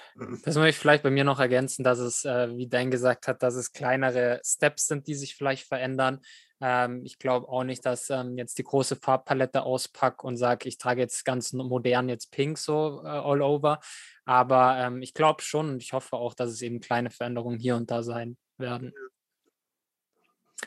Das 0.43 0.55
möchte 0.55 0.69
ich 0.69 0.77
vielleicht 0.77 1.03
bei 1.03 1.11
mir 1.11 1.23
noch 1.23 1.39
ergänzen, 1.39 1.83
dass 1.83 1.99
es, 1.99 2.25
äh, 2.25 2.55
wie 2.55 2.67
Dan 2.67 2.91
gesagt 2.91 3.27
hat, 3.27 3.43
dass 3.43 3.55
es 3.55 3.71
kleinere 3.71 4.41
Steps 4.43 4.87
sind, 4.87 5.07
die 5.07 5.15
sich 5.15 5.35
vielleicht 5.35 5.67
verändern. 5.67 6.21
Ähm, 6.59 7.03
ich 7.05 7.19
glaube 7.19 7.47
auch 7.47 7.63
nicht, 7.63 7.85
dass 7.85 8.09
ähm, 8.09 8.37
jetzt 8.37 8.57
die 8.57 8.63
große 8.63 8.95
Farbpalette 8.95 9.63
auspacke 9.63 10.25
und 10.25 10.37
sage, 10.37 10.67
ich 10.67 10.77
trage 10.77 11.01
jetzt 11.01 11.23
ganz 11.25 11.53
modern 11.53 12.09
jetzt 12.09 12.31
pink 12.31 12.57
so 12.57 13.01
äh, 13.03 13.07
all 13.07 13.41
over. 13.41 13.79
Aber 14.25 14.77
ähm, 14.77 15.01
ich 15.01 15.13
glaube 15.13 15.41
schon 15.41 15.69
und 15.69 15.83
ich 15.83 15.93
hoffe 15.93 16.15
auch, 16.15 16.33
dass 16.33 16.51
es 16.51 16.61
eben 16.61 16.79
kleine 16.79 17.09
Veränderungen 17.09 17.59
hier 17.59 17.75
und 17.75 17.91
da 17.91 18.03
sein 18.03 18.37
werden. 18.57 18.93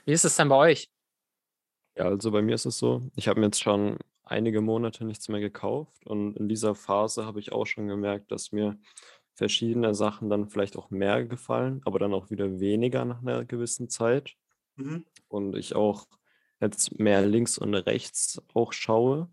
Wie 0.04 0.12
ist 0.12 0.24
es 0.24 0.36
denn 0.36 0.48
bei 0.48 0.56
euch? 0.56 0.90
Ja, 1.96 2.04
also 2.04 2.30
bei 2.30 2.42
mir 2.42 2.54
ist 2.54 2.66
es 2.66 2.78
so, 2.78 3.02
ich 3.16 3.28
habe 3.28 3.40
mir 3.40 3.46
jetzt 3.46 3.60
schon 3.60 3.98
einige 4.22 4.60
Monate 4.60 5.04
nichts 5.04 5.28
mehr 5.28 5.40
gekauft 5.40 6.06
und 6.06 6.36
in 6.36 6.48
dieser 6.48 6.74
Phase 6.76 7.26
habe 7.26 7.40
ich 7.40 7.52
auch 7.52 7.66
schon 7.66 7.88
gemerkt, 7.88 8.30
dass 8.30 8.52
mir 8.52 8.78
verschiedene 9.34 9.94
Sachen 9.94 10.30
dann 10.30 10.48
vielleicht 10.48 10.76
auch 10.76 10.90
mehr 10.90 11.24
gefallen, 11.24 11.80
aber 11.84 11.98
dann 11.98 12.14
auch 12.14 12.30
wieder 12.30 12.60
weniger 12.60 13.04
nach 13.04 13.22
einer 13.22 13.44
gewissen 13.44 13.88
Zeit. 13.88 14.36
Mhm. 14.80 15.04
Und 15.28 15.56
ich 15.56 15.74
auch 15.74 16.06
jetzt 16.60 16.98
mehr 16.98 17.24
links 17.26 17.58
und 17.58 17.74
rechts 17.74 18.42
auch 18.54 18.72
schaue. 18.72 19.30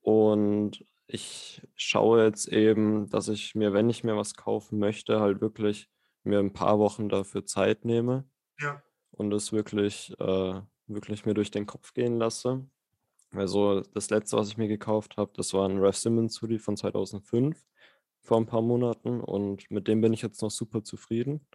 Und 0.00 0.84
ich 1.06 1.62
schaue 1.76 2.24
jetzt 2.24 2.48
eben, 2.48 3.08
dass 3.10 3.28
ich 3.28 3.54
mir, 3.54 3.72
wenn 3.72 3.90
ich 3.90 4.04
mir 4.04 4.16
was 4.16 4.34
kaufen 4.34 4.78
möchte, 4.78 5.20
halt 5.20 5.40
wirklich 5.40 5.88
mir 6.24 6.40
ein 6.40 6.52
paar 6.52 6.78
Wochen 6.78 7.08
dafür 7.08 7.44
Zeit 7.44 7.84
nehme 7.84 8.28
Ja. 8.60 8.82
und 9.12 9.32
es 9.32 9.52
wirklich, 9.52 10.12
äh, 10.18 10.60
wirklich 10.88 11.24
mir 11.26 11.34
durch 11.34 11.50
den 11.50 11.66
Kopf 11.66 11.94
gehen 11.94 12.18
lasse. 12.18 12.68
Also 13.32 13.82
das 13.94 14.10
letzte, 14.10 14.36
was 14.36 14.48
ich 14.48 14.56
mir 14.56 14.68
gekauft 14.68 15.16
habe, 15.16 15.32
das 15.36 15.52
war 15.52 15.68
ein 15.68 15.78
Raf 15.78 15.96
Simmons 15.96 16.40
Hoodie 16.42 16.58
von 16.58 16.76
2005 16.76 17.64
vor 18.20 18.38
ein 18.38 18.46
paar 18.46 18.62
Monaten 18.62 19.20
und 19.20 19.70
mit 19.70 19.86
dem 19.88 20.00
bin 20.00 20.12
ich 20.12 20.22
jetzt 20.22 20.42
noch 20.42 20.50
super 20.50 20.82
zufrieden. 20.82 21.46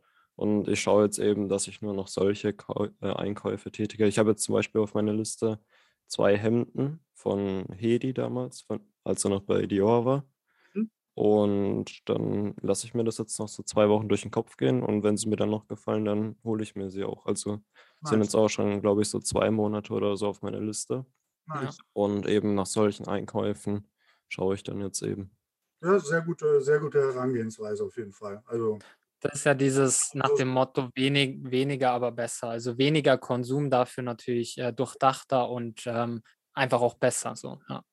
Und 0.42 0.68
ich 0.68 0.82
schaue 0.82 1.04
jetzt 1.04 1.20
eben, 1.20 1.50
dass 1.50 1.68
ich 1.68 1.84
nur 1.84 1.94
noch 1.94 2.08
solche 2.08 2.52
Kau 2.52 2.88
äh, 3.00 3.14
Einkäufe 3.14 3.72
tätige. 3.72 4.08
Ich 4.08 4.18
habe 4.18 4.32
jetzt 4.32 4.42
zum 4.42 4.54
Beispiel 4.54 4.82
auf 4.82 4.96
meiner 4.96 5.14
Liste 5.14 5.60
zwei 6.08 6.36
Hemden 6.36 7.06
von 7.14 7.68
Hedi 7.78 8.12
damals, 8.12 8.62
von, 8.62 8.80
als 9.04 9.24
er 9.24 9.30
noch 9.30 9.44
bei 9.44 9.68
Dior 9.68 10.04
war. 10.04 10.26
Mhm. 10.74 10.90
Und 11.14 12.10
dann 12.10 12.56
lasse 12.60 12.88
ich 12.88 12.96
mir 12.96 13.04
das 13.04 13.20
jetzt 13.20 13.38
noch 13.38 13.50
so 13.50 13.62
zwei 13.62 13.88
Wochen 13.88 14.10
durch 14.10 14.24
den 14.24 14.32
Kopf 14.32 14.58
gehen. 14.58 14.82
Und 14.82 15.04
wenn 15.04 15.16
sie 15.16 15.30
mir 15.30 15.36
dann 15.36 15.52
noch 15.52 15.68
gefallen, 15.68 16.06
dann 16.06 16.36
hole 16.44 16.64
ich 16.64 16.76
mir 16.76 16.90
sie 16.90 17.04
auch. 17.04 17.28
Also 17.28 17.62
sind 18.02 18.18
Nice. 18.18 18.30
jetzt 18.30 18.36
auch 18.36 18.50
schon, 18.50 18.82
glaube 18.82 19.04
ich, 19.04 19.10
so 19.10 19.20
zwei 19.20 19.52
Monate 19.52 19.94
oder 19.94 20.18
so 20.18 20.28
auf 20.28 20.42
meiner 20.42 20.60
Liste. 20.60 21.06
Nice. 21.46 21.78
Und 21.94 22.26
eben 22.26 22.56
nach 22.56 22.66
solchen 22.66 23.08
Einkäufen 23.08 23.88
schaue 24.28 24.56
ich 24.56 24.64
dann 24.64 24.82
jetzt 24.82 25.04
eben. 25.04 25.38
Ja, 25.84 26.00
sehr 26.00 26.22
gute, 26.22 26.62
sehr 26.62 26.80
gute 26.80 27.00
Herangehensweise 27.00 27.84
auf 27.84 27.96
jeden 27.96 28.12
Fall. 28.12 28.42
Also, 28.48 28.80
Das 29.22 29.35
ist 29.35 29.43
ja 29.43 29.53
dieses 29.53 30.14
nach 30.15 30.34
dem 30.35 30.48
Motto 30.48 30.89
wenig, 30.95 31.38
weniger, 31.43 31.91
aber 31.91 32.11
besser. 32.11 32.49
Also 32.49 32.77
weniger 32.77 33.18
Konsum, 33.19 33.69
dafür 33.69 34.03
natürlich 34.03 34.57
äh, 34.57 34.73
durchdachter 34.73 35.48
und 35.49 35.84
ähm, 35.85 36.23
einfach 36.53 36.81
auch 36.81 36.95
besser. 36.95 37.35
So, 37.35 37.61
ja. 37.69 37.84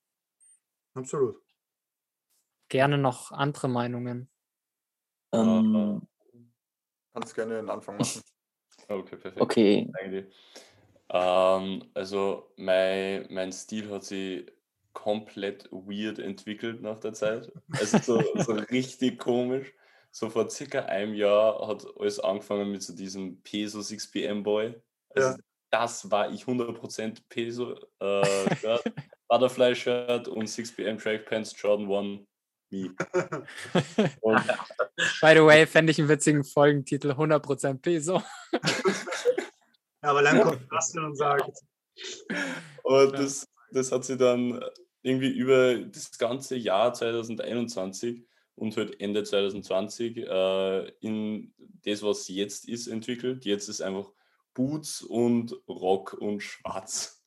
absolut. 0.95 1.37
Gerne 2.67 2.97
noch 2.97 3.31
andere 3.31 3.67
Meinungen. 3.67 4.29
Ähm, 5.31 6.01
Kannst 7.13 7.35
gerne 7.35 7.55
den 7.55 7.69
Anfang 7.69 7.97
machen. 7.97 8.21
Okay, 8.87 9.17
perfekt. 9.17 9.41
Okay. 9.41 9.91
Danke 9.93 10.09
dir. 10.09 10.27
Ähm, 11.09 11.89
also 11.93 12.51
mein, 12.57 13.27
mein 13.29 13.51
Stil 13.51 13.91
hat 13.91 14.03
sich 14.03 14.51
komplett 14.93 15.71
weird 15.71 16.17
entwickelt 16.17 16.81
nach 16.81 16.99
der 16.99 17.13
Zeit. 17.13 17.51
Also 17.71 17.97
so, 17.99 18.43
so 18.43 18.53
richtig 18.53 19.19
komisch. 19.19 19.71
So 20.11 20.29
vor 20.29 20.49
circa 20.49 20.79
einem 20.85 21.13
Jahr 21.13 21.67
hat 21.67 21.85
alles 21.97 22.19
angefangen 22.19 22.71
mit 22.71 22.83
so 22.83 22.95
diesem 22.95 23.41
Peso 23.41 23.79
6pm 23.79 24.43
Boy. 24.43 24.81
Also 25.09 25.29
Ja. 25.29 25.37
das 25.71 26.09
war 26.09 26.31
ich 26.31 26.43
100% 26.43 27.21
Peso 27.29 27.75
äh, 27.99 28.55
Shirt, 28.55 28.83
Butterfly 29.27 29.75
Shirt 29.75 30.27
und 30.27 30.47
6pm 30.47 31.01
Trackpants 31.01 31.53
Jordan 31.61 31.91
1 31.91 32.27
Me. 32.71 32.93
Und 34.21 34.45
By 35.21 35.33
the 35.33 35.43
way, 35.43 35.65
fände 35.65 35.91
ich 35.91 35.97
einen 35.97 36.07
witzigen 36.07 36.43
Folgentitel: 36.43 37.11
100% 37.11 37.81
Peso. 37.81 38.21
Ja, 40.01 40.11
aber 40.11 40.21
dann 40.23 40.41
kommt 40.41 40.61
Justin 40.71 41.03
und 41.03 41.15
sagt, 41.17 41.51
Und 42.83 43.11
das, 43.19 43.45
das 43.73 43.91
hat 43.91 44.05
sich 44.05 44.17
dann 44.17 44.63
irgendwie 45.01 45.31
über 45.31 45.77
das 45.77 46.17
ganze 46.17 46.55
Jahr 46.55 46.93
2021 46.93 48.25
und 48.59 48.75
halt 48.77 48.99
Ende 49.01 49.23
2020 49.23 50.17
äh, 50.17 50.89
in 51.01 51.53
das, 51.85 52.03
was 52.03 52.27
jetzt 52.27 52.67
ist, 52.67 52.87
entwickelt. 52.87 53.45
Jetzt 53.45 53.69
ist 53.69 53.81
einfach 53.81 54.13
Boots 54.53 55.01
und 55.01 55.55
Rock 55.67 56.13
und 56.13 56.41
Schwarz. 56.41 57.23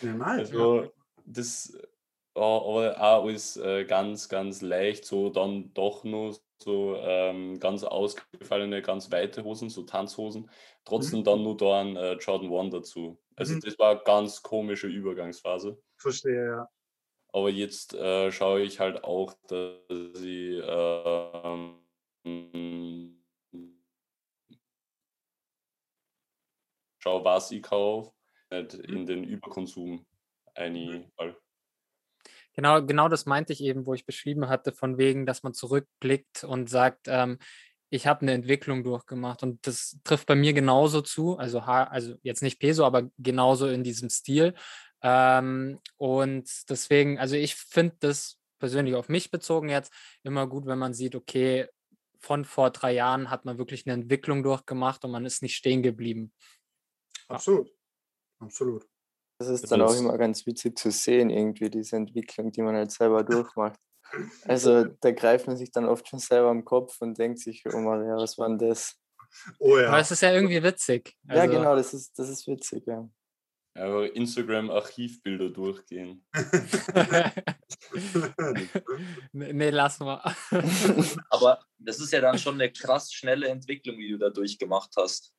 nice. 0.00 0.52
Also 0.52 0.92
das 1.24 1.74
äh, 1.74 1.86
aber 2.34 2.46
auch 2.64 2.78
alles 2.78 3.56
äh, 3.56 3.84
ganz, 3.84 4.28
ganz 4.28 4.62
leicht, 4.62 5.04
so 5.04 5.30
dann 5.30 5.74
doch 5.74 6.04
nur 6.04 6.36
so 6.62 6.96
ähm, 6.96 7.58
ganz 7.58 7.82
ausgefallene, 7.84 8.80
ganz 8.82 9.10
weite 9.10 9.42
Hosen, 9.44 9.70
so 9.70 9.82
Tanzhosen, 9.84 10.50
trotzdem 10.84 11.20
Mhm. 11.20 11.24
dann 11.24 11.42
nur 11.42 11.56
da 11.56 11.80
ein 11.80 11.96
äh, 11.96 12.12
Jordan 12.14 12.52
1 12.52 12.70
dazu. 12.72 13.20
Also 13.36 13.54
Mhm. 13.54 13.60
das 13.60 13.78
war 13.78 13.90
eine 13.92 14.00
ganz 14.04 14.42
komische 14.42 14.86
Übergangsphase. 14.88 15.82
Verstehe, 15.96 16.46
ja. 16.46 16.68
Aber 17.38 17.50
jetzt 17.50 17.94
äh, 17.94 18.32
schaue 18.32 18.62
ich 18.62 18.80
halt 18.80 19.04
auch, 19.04 19.32
dass 19.46 20.20
ich 20.20 20.60
ähm, 20.66 21.78
schaue, 26.98 27.24
was 27.24 27.52
ich 27.52 27.62
kaufe, 27.62 28.12
nicht 28.50 28.74
in 28.74 29.06
den 29.06 29.22
Überkonsum 29.22 30.04
einfall. 30.54 31.36
Genau, 32.54 32.84
genau 32.84 33.08
das 33.08 33.24
meinte 33.24 33.52
ich 33.52 33.62
eben, 33.62 33.86
wo 33.86 33.94
ich 33.94 34.04
beschrieben 34.04 34.48
hatte, 34.48 34.72
von 34.72 34.98
wegen, 34.98 35.24
dass 35.24 35.44
man 35.44 35.54
zurückblickt 35.54 36.42
und 36.42 36.68
sagt, 36.68 37.06
ähm, 37.06 37.38
ich 37.88 38.08
habe 38.08 38.22
eine 38.22 38.32
Entwicklung 38.32 38.82
durchgemacht. 38.82 39.44
Und 39.44 39.64
das 39.66 39.98
trifft 40.02 40.26
bei 40.26 40.34
mir 40.34 40.52
genauso 40.52 41.00
zu, 41.00 41.38
also, 41.38 41.60
also 41.60 42.16
jetzt 42.22 42.42
nicht 42.42 42.58
Peso, 42.58 42.84
aber 42.84 43.10
genauso 43.16 43.68
in 43.68 43.84
diesem 43.84 44.10
Stil. 44.10 44.54
Ähm, 45.02 45.78
und 45.96 46.48
deswegen, 46.70 47.18
also 47.18 47.36
ich 47.36 47.54
finde 47.54 47.96
das 48.00 48.38
persönlich 48.58 48.94
auf 48.94 49.08
mich 49.08 49.30
bezogen 49.30 49.68
jetzt 49.68 49.92
immer 50.22 50.46
gut, 50.46 50.66
wenn 50.66 50.78
man 50.78 50.94
sieht, 50.94 51.14
okay, 51.14 51.68
von 52.20 52.44
vor 52.44 52.70
drei 52.70 52.92
Jahren 52.92 53.30
hat 53.30 53.44
man 53.44 53.58
wirklich 53.58 53.86
eine 53.86 53.94
Entwicklung 53.94 54.42
durchgemacht 54.42 55.04
und 55.04 55.12
man 55.12 55.24
ist 55.24 55.42
nicht 55.42 55.54
stehen 55.54 55.82
geblieben. 55.82 56.32
Absolut. 57.28 57.70
Absolut. 58.40 58.86
Das 59.38 59.48
ist 59.48 59.70
dann 59.70 59.82
auch 59.82 59.94
immer 59.94 60.18
ganz 60.18 60.46
witzig 60.46 60.76
zu 60.76 60.90
sehen, 60.90 61.30
irgendwie, 61.30 61.70
diese 61.70 61.96
Entwicklung, 61.96 62.50
die 62.50 62.62
man 62.62 62.74
halt 62.74 62.90
selber 62.90 63.22
durchmacht. 63.22 63.78
Also 64.44 64.84
da 64.84 65.12
greift 65.12 65.46
man 65.46 65.56
sich 65.56 65.70
dann 65.70 65.84
oft 65.84 66.08
schon 66.08 66.18
selber 66.18 66.48
am 66.48 66.64
Kopf 66.64 67.00
und 67.00 67.18
denkt 67.18 67.38
sich, 67.38 67.62
oh 67.72 67.78
Mann, 67.78 68.04
ja, 68.04 68.16
was 68.16 68.38
war 68.38 68.48
denn 68.48 68.58
das? 68.58 68.96
Oh 69.60 69.74
Aber 69.74 69.82
ja. 69.82 69.98
es 69.98 70.10
ist 70.10 70.22
ja 70.22 70.32
irgendwie 70.32 70.62
witzig. 70.62 71.14
Ja, 71.24 71.42
Also, 71.42 71.52
genau, 71.52 71.76
das 71.76 71.94
ist, 71.94 72.18
das 72.18 72.28
ist 72.28 72.46
witzig, 72.48 72.84
ja. 72.86 73.08
Aber 73.78 74.14
Instagram-Archivbilder 74.14 75.50
durchgehen. 75.50 76.24
nee, 79.32 79.52
nee, 79.52 79.70
lass 79.70 80.00
mal. 80.00 80.20
Aber 81.30 81.60
das 81.78 82.00
ist 82.00 82.12
ja 82.12 82.20
dann 82.20 82.38
schon 82.38 82.54
eine 82.54 82.72
krass 82.72 83.12
schnelle 83.12 83.48
Entwicklung, 83.48 83.98
die 83.98 84.10
du 84.10 84.18
da 84.18 84.30
durchgemacht 84.30 84.94
hast. 84.96 85.34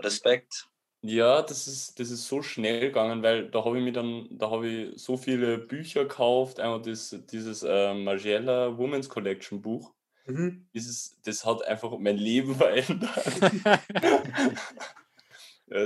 Respekt. 0.00 0.68
Ja, 1.02 1.42
das 1.42 1.68
ist, 1.68 2.00
das 2.00 2.10
ist 2.10 2.26
so 2.26 2.42
schnell 2.42 2.80
gegangen, 2.80 3.22
weil 3.22 3.50
da 3.50 3.64
habe 3.64 3.78
ich 3.78 3.84
mir 3.84 3.92
dann, 3.92 4.26
da 4.30 4.50
habe 4.50 4.68
ich 4.68 5.00
so 5.00 5.16
viele 5.16 5.58
Bücher 5.58 6.02
gekauft, 6.02 6.58
einmal 6.58 6.82
das, 6.82 7.16
dieses 7.30 7.62
äh, 7.62 7.94
Margiela 7.94 8.76
Women's 8.76 9.08
Collection 9.08 9.62
Buch. 9.62 9.94
Mhm. 10.26 10.66
Dieses, 10.74 11.16
das 11.22 11.44
hat 11.44 11.64
einfach 11.64 11.96
mein 11.98 12.16
Leben 12.16 12.56
verändert. 12.56 13.10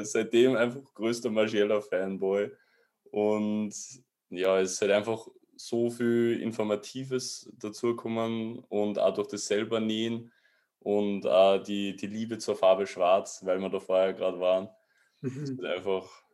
seitdem 0.02 0.56
einfach 0.56 0.82
größter 0.94 1.30
Margiela-Fanboy. 1.30 2.50
Und 3.10 3.74
ja, 4.30 4.60
es 4.60 4.72
ist 4.72 4.80
halt 4.82 4.92
einfach 4.92 5.28
so 5.56 5.90
viel 5.90 6.40
Informatives 6.40 7.50
dazugekommen 7.58 8.60
und 8.68 8.98
auch 8.98 9.14
durch 9.14 9.28
das 9.28 9.46
selber 9.46 9.80
Nähen 9.80 10.32
und 10.78 11.26
auch 11.26 11.58
die, 11.62 11.96
die 11.96 12.06
Liebe 12.06 12.38
zur 12.38 12.56
Farbe 12.56 12.86
Schwarz, 12.86 13.44
weil 13.44 13.58
wir 13.60 13.68
da 13.68 13.80
vorher 13.80 14.14
gerade 14.14 14.40
waren. 14.40 14.70
Es 15.42 15.50
Mhm. 15.50 15.58
ist 15.58 15.64
einfach, 15.64 16.24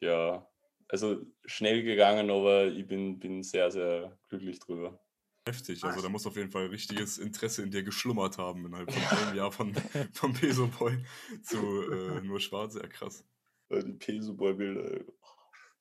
ja, 0.00 0.48
also 0.88 1.22
schnell 1.46 1.82
gegangen, 1.82 2.30
aber 2.30 2.66
ich 2.66 2.86
bin, 2.86 3.18
bin 3.18 3.42
sehr, 3.42 3.70
sehr 3.70 4.18
glücklich 4.28 4.60
drüber. 4.60 5.00
Heftig, 5.46 5.84
also 5.84 6.02
da 6.02 6.08
muss 6.08 6.26
auf 6.26 6.36
jeden 6.36 6.50
Fall 6.50 6.66
richtiges 6.66 7.18
Interesse 7.18 7.62
in 7.62 7.70
dir 7.70 7.84
geschlummert 7.84 8.36
haben 8.36 8.66
innerhalb 8.66 8.90
von 8.92 9.18
einem 9.18 9.36
Jahr 9.36 9.52
von, 9.52 9.72
vom 10.12 10.32
Peso 10.34 10.66
Boy 10.66 10.98
zu 11.42 11.56
äh, 11.92 12.20
nur 12.22 12.40
schwarz, 12.40 12.74
ja 12.74 12.86
krass. 12.88 13.24
Äh, 13.68 13.84
Die 13.84 13.92
Peso-Boy-Bilder. 13.92 15.04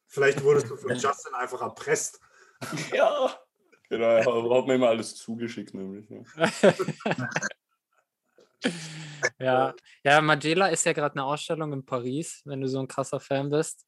Vielleicht 0.07 0.43
wurdest 0.43 0.69
du 0.69 0.77
von 0.77 0.95
Justin 0.95 1.33
einfach 1.33 1.61
erpresst. 1.61 2.19
Ja, 2.93 3.37
genau, 3.89 4.05
er 4.05 4.57
hat 4.57 4.67
mir 4.67 4.75
immer 4.75 4.89
alles 4.89 5.15
zugeschickt, 5.15 5.73
nämlich. 5.73 6.07
Ja. 8.63 8.65
Ja, 9.39 9.75
ja, 10.03 10.21
Magella 10.21 10.67
ist 10.67 10.85
ja 10.85 10.93
gerade 10.93 11.15
eine 11.15 11.23
Ausstellung 11.25 11.73
in 11.73 11.85
Paris, 11.85 12.41
wenn 12.45 12.61
du 12.61 12.67
so 12.67 12.79
ein 12.79 12.87
krasser 12.87 13.19
Fan 13.19 13.49
bist. 13.49 13.85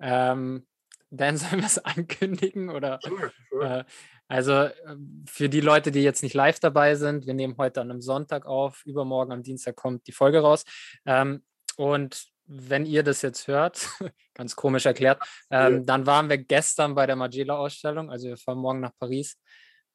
Ähm, 0.00 0.66
Dan, 1.10 1.36
sollen 1.36 1.60
wir 1.60 1.66
es 1.66 1.78
ankündigen? 1.84 2.70
Oder, 2.70 2.98
Sure, 3.02 3.32
sure. 3.50 3.78
äh, 3.80 3.84
also 4.30 4.70
ähm, 4.86 5.24
für 5.28 5.48
die 5.48 5.60
Leute, 5.60 5.90
die 5.90 6.04
jetzt 6.04 6.22
nicht 6.22 6.34
live 6.34 6.60
dabei 6.60 6.94
sind, 6.94 7.26
wir 7.26 7.34
nehmen 7.34 7.56
heute 7.58 7.80
an 7.80 7.90
einem 7.90 8.00
Sonntag 8.00 8.46
auf, 8.46 8.86
übermorgen 8.86 9.32
am 9.32 9.42
Dienstag 9.42 9.74
kommt 9.74 10.06
die 10.06 10.12
Folge 10.12 10.38
raus. 10.38 10.64
Ähm, 11.04 11.44
und 11.76 12.26
wenn 12.46 12.86
ihr 12.86 13.02
das 13.02 13.22
jetzt 13.22 13.48
hört, 13.48 13.88
ganz 14.34 14.54
komisch 14.54 14.86
erklärt, 14.86 15.20
ähm, 15.50 15.84
dann 15.84 16.06
waren 16.06 16.28
wir 16.28 16.38
gestern 16.38 16.94
bei 16.94 17.06
der 17.06 17.16
Magella-Ausstellung, 17.16 18.08
also 18.08 18.28
wir 18.28 18.36
fahren 18.36 18.58
morgen 18.58 18.78
nach 18.78 18.92
Paris. 19.00 19.36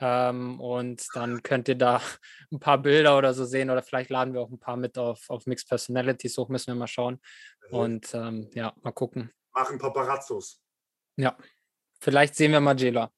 Ähm, 0.01 0.59
und 0.59 1.07
dann 1.13 1.41
könnt 1.41 1.69
ihr 1.69 1.75
da 1.75 2.01
ein 2.51 2.59
paar 2.59 2.79
Bilder 2.79 3.17
oder 3.17 3.33
so 3.33 3.45
sehen 3.45 3.69
oder 3.69 3.83
vielleicht 3.83 4.09
laden 4.09 4.33
wir 4.33 4.41
auch 4.41 4.51
ein 4.51 4.59
paar 4.59 4.75
mit 4.75 4.97
auf, 4.97 5.29
auf 5.29 5.45
Mixed 5.45 5.69
Personalities 5.69 6.37
hoch, 6.37 6.49
müssen 6.49 6.67
wir 6.67 6.75
mal 6.75 6.87
schauen. 6.87 7.21
Und 7.69 8.13
ähm, 8.13 8.49
ja, 8.53 8.73
mal 8.81 8.91
gucken. 8.91 9.31
Machen 9.53 9.77
Paparazzos. 9.77 10.61
Ja, 11.15 11.37
vielleicht 12.01 12.35
sehen 12.35 12.51
wir 12.51 12.59
Magela. 12.59 13.09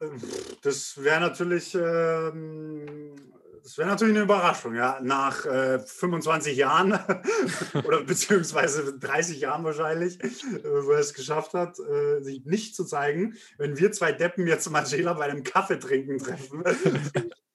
Ähm, 0.00 0.20
Das 0.62 1.02
wäre 1.02 1.20
natürlich, 1.20 1.74
ähm, 1.74 3.14
das 3.62 3.78
wäre 3.78 3.88
natürlich 3.88 4.14
eine 4.14 4.24
Überraschung, 4.24 4.74
ja. 4.74 5.00
Nach 5.02 5.44
äh, 5.44 5.78
25 5.80 6.56
Jahren 6.56 6.92
oder 7.84 8.02
beziehungsweise 8.02 8.98
30 8.98 9.40
Jahren 9.40 9.64
wahrscheinlich, 9.64 10.22
äh, 10.22 10.28
wo 10.64 10.92
er 10.92 11.00
es 11.00 11.14
geschafft 11.14 11.54
hat, 11.54 11.78
äh, 11.78 12.22
sich 12.22 12.44
nicht 12.44 12.76
zu 12.76 12.84
zeigen. 12.84 13.34
Wenn 13.58 13.78
wir 13.78 13.92
zwei 13.92 14.12
Deppen 14.12 14.46
jetzt 14.46 14.70
Magela 14.70 15.14
bei 15.14 15.24
einem 15.24 15.42
Kaffee 15.42 15.78
trinken 15.78 16.18
treffen. 16.18 16.62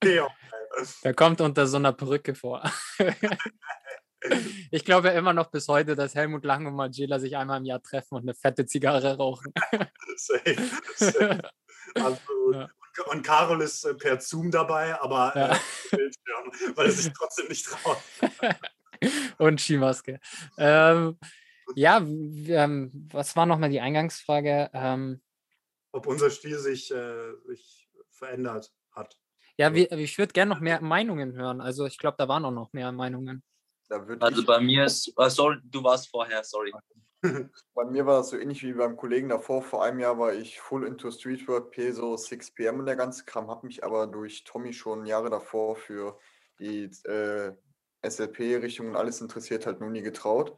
Der 1.03 1.13
kommt 1.13 1.41
unter 1.41 1.68
so 1.68 1.77
einer 1.77 1.93
Perücke 1.93 2.35
vor. 2.35 2.63
Ich 4.69 4.85
glaube 4.85 5.07
ja 5.07 5.15
immer 5.15 5.34
noch 5.34 5.49
bis 5.49 5.68
heute, 5.68 5.95
dass 5.95 6.13
Helmut 6.13 6.45
Lang 6.45 6.68
und 6.68 6.76
Magela 6.76 7.18
sich 7.18 7.35
einmal 7.38 7.57
im 7.57 7.65
Jahr 7.65 7.81
treffen 7.81 8.13
und 8.13 8.22
eine 8.22 8.35
fette 8.35 8.68
Zigarre 8.68 9.18
rauchen. 9.18 9.51
safe, 10.15 10.55
safe. 10.95 11.41
Absolut. 11.95 12.55
Ja. 12.55 12.69
Und, 13.09 13.23
Carol 13.23 13.61
ist 13.61 13.85
äh, 13.85 13.93
per 13.93 14.19
Zoom 14.19 14.51
dabei, 14.51 14.99
aber 14.99 15.34
Ja. 15.35 15.53
äh, 15.55 15.59
Bildschirm, 15.91 16.76
weil 16.76 16.85
er 16.88 16.91
sich 16.91 17.11
trotzdem 17.18 17.47
nicht 17.47 17.65
traut. 17.65 17.97
und 19.38 19.61
Skimaske. 19.61 20.19
Ähm, 20.57 21.18
ja, 21.76 21.97
ähm, 21.99 23.07
was 23.11 23.35
war 23.35 23.45
nochmal 23.45 23.69
die 23.69 23.80
Eingangsfrage? 23.80 24.69
Ähm, 24.73 25.22
Ob 25.93 26.05
unser 26.07 26.30
Stil 26.30 26.57
sich, 26.59 26.91
äh, 26.91 27.34
sich 27.45 27.89
verändert 28.09 28.72
hat. 28.91 29.18
ja, 29.57 29.73
wie, 29.73 29.85
ich 29.88 30.18
würde 30.18 30.34
gerne 30.34 30.53
noch 30.53 30.59
mehr 30.59 30.81
Meinungen 30.81 31.34
hören. 31.34 31.61
Also 31.61 31.85
ich 31.85 31.97
glaube, 31.97 32.18
da 32.18 32.27
waren 32.27 32.43
auch 32.45 32.51
noch 32.51 32.73
mehr 32.73 32.91
Meinungen. 32.91 33.41
Also 34.19 34.45
bei 34.45 34.59
mir 34.59 34.85
ist, 34.85 35.11
ah, 35.18 35.30
sorry, 35.30 35.57
du 35.63 35.84
warst 35.84 36.09
vorher, 36.09 36.43
sorry. 36.43 36.72
bei 37.76 37.85
mir 37.85 38.06
war 38.06 38.18
das 38.18 38.30
so 38.30 38.38
ähnlich 38.38 38.64
wie 38.64 38.73
beim 38.73 38.98
Kollegen 38.98 39.30
davor. 39.30 39.61
Vor 39.61 39.84
einem 39.84 39.99
Jahr 39.99 40.18
war 40.18 40.34
ich 40.34 40.60
full 40.60 40.85
into 40.85 41.11
Streetwork, 41.11 41.72
Peso, 41.72 42.18
6pm 42.18 42.80
und 42.80 42.85
der 42.85 42.95
ganze 42.95 43.26
Kram, 43.26 43.49
habe 43.49 43.68
mich 43.68 43.84
aber 43.84 44.07
durch 44.07 44.43
Tommy 44.43 44.73
schon 44.73 45.06
Jahre 45.06 45.30
davor 45.30 45.76
für 45.76 46.18
die 46.60 46.89
äh, 47.06 47.53
SLP-Richtung 48.03 48.89
und 48.89 48.95
alles 48.95 49.22
interessiert, 49.22 49.65
halt 49.65 49.80
nur 49.80 49.89
nie 49.89 50.02
getraut. 50.02 50.57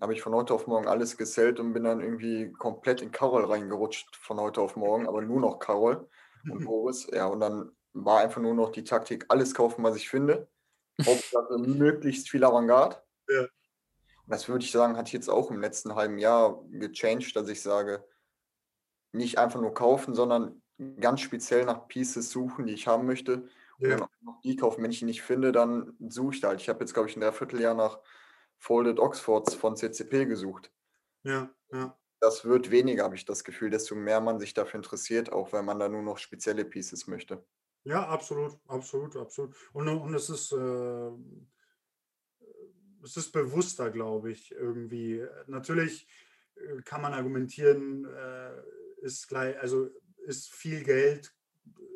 Habe 0.00 0.12
ich 0.12 0.22
von 0.22 0.34
heute 0.34 0.54
auf 0.54 0.66
morgen 0.66 0.88
alles 0.88 1.16
gesellt 1.16 1.58
und 1.58 1.72
bin 1.72 1.84
dann 1.84 2.00
irgendwie 2.00 2.52
komplett 2.52 3.00
in 3.02 3.10
Carol 3.12 3.44
reingerutscht 3.44 4.16
von 4.16 4.38
heute 4.38 4.60
auf 4.60 4.76
morgen, 4.76 5.08
aber 5.08 5.22
nur 5.22 5.40
noch 5.40 5.58
Carol 5.58 6.08
und 6.50 6.64
Boris. 6.64 7.08
Ja, 7.12 7.26
und 7.26 7.40
dann 7.40 7.72
war 7.94 8.20
einfach 8.20 8.42
nur 8.42 8.54
noch 8.54 8.70
die 8.70 8.84
Taktik, 8.84 9.24
alles 9.28 9.54
kaufen, 9.54 9.82
was 9.82 9.96
ich 9.96 10.08
finde. 10.08 10.48
Hauptsache 11.04 11.58
möglichst 11.58 12.28
viel 12.28 12.44
Avantgarde. 12.44 12.96
Ja. 13.28 13.46
Und 14.26 14.32
das 14.34 14.48
würde 14.48 14.64
ich 14.64 14.72
sagen, 14.72 14.96
hat 14.96 15.12
jetzt 15.12 15.28
auch 15.30 15.50
im 15.50 15.60
letzten 15.60 15.94
halben 15.94 16.18
Jahr 16.18 16.64
gechanged, 16.70 17.34
dass 17.36 17.48
ich 17.48 17.62
sage, 17.62 18.04
nicht 19.12 19.38
einfach 19.38 19.60
nur 19.60 19.74
kaufen, 19.74 20.14
sondern 20.14 20.62
ganz 21.00 21.20
speziell 21.20 21.64
nach 21.64 21.88
Pieces 21.88 22.30
suchen, 22.30 22.66
die 22.66 22.74
ich 22.74 22.86
haben 22.86 23.06
möchte. 23.06 23.48
Und 23.82 23.90
Ja. 23.90 23.96
dann 24.00 24.08
auch 24.26 24.40
die 24.42 24.56
kaufen. 24.56 24.82
Wenn 24.82 24.90
ich 24.90 24.98
die 25.00 25.04
nicht 25.04 25.22
finde, 25.22 25.52
dann 25.52 25.96
suche 26.08 26.34
ich 26.34 26.40
da 26.40 26.48
halt. 26.48 26.60
Ich 26.60 26.68
habe 26.68 26.80
jetzt, 26.80 26.92
glaube 26.94 27.08
ich, 27.08 27.16
ein 27.16 27.20
Dreivierteljahr 27.20 27.74
nach 27.74 28.00
Folded 28.58 28.98
Oxfords 29.00 29.54
von 29.54 29.76
CCP 29.76 30.26
gesucht. 30.26 30.72
Ja, 31.24 31.54
ja. 31.72 31.98
Das 32.20 32.44
wird 32.44 32.70
weniger, 32.70 33.04
habe 33.04 33.14
ich 33.16 33.24
das 33.24 33.42
Gefühl, 33.42 33.70
desto 33.70 33.94
mehr 33.94 34.20
man 34.20 34.38
sich 34.38 34.52
dafür 34.52 34.76
interessiert, 34.80 35.32
auch 35.32 35.54
wenn 35.54 35.64
man 35.64 35.78
da 35.78 35.88
nur 35.88 36.02
noch 36.02 36.18
spezielle 36.18 36.66
Pieces 36.66 37.06
möchte. 37.06 37.46
Ja, 37.84 38.08
absolut, 38.08 38.58
absolut, 38.66 39.16
absolut. 39.16 39.54
Und, 39.72 39.88
und 39.88 40.14
es 40.14 40.28
ist, 40.28 40.52
äh, 40.52 41.10
es 43.06 43.16
ist 43.16 43.32
bewusster, 43.32 43.90
glaube 43.90 44.32
ich, 44.32 44.50
irgendwie. 44.52 45.24
Natürlich 45.46 46.08
äh, 46.56 46.82
kann 46.82 47.00
man 47.02 47.14
argumentieren, 47.14 48.04
äh, 48.04 48.62
ist 49.00 49.28
gleich, 49.28 49.58
also 49.60 49.88
ist 50.26 50.52
viel 50.52 50.82
Geld, 50.82 51.34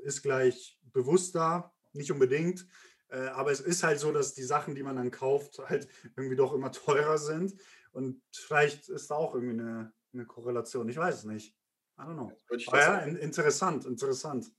ist 0.05 0.23
gleich 0.23 0.81
bewusster, 0.93 1.73
nicht 1.93 2.12
unbedingt. 2.12 2.66
Äh, 3.09 3.27
aber 3.28 3.51
es 3.51 3.61
ist 3.61 3.82
halt 3.82 3.99
so, 3.99 4.12
dass 4.12 4.35
die 4.35 4.45
Sachen, 4.45 4.74
die 4.77 4.85
man 4.85 4.97
dann 4.97 5.11
kauft, 5.11 5.59
halt 5.59 5.89
irgendwie 6.16 6.37
doch 6.37 6.55
immer 6.55 6.70
teurer 6.70 7.19
sind. 7.19 7.61
Und 7.93 8.23
vielleicht 8.32 8.89
ist 8.89 9.11
da 9.11 9.16
auch 9.16 9.35
irgendwie 9.35 9.61
eine, 9.61 9.93
eine 10.12 10.27
Korrelation. 10.27 10.89
Ich 10.89 10.97
weiß 10.97 11.16
es 11.16 11.24
nicht. 11.24 11.57
I 11.99 12.03
don't 12.03 12.15
know. 12.15 12.32
Aber 12.69 12.81
ja, 12.81 12.99
in- 13.01 13.16
interessant, 13.16 13.85
interessant. 13.85 14.51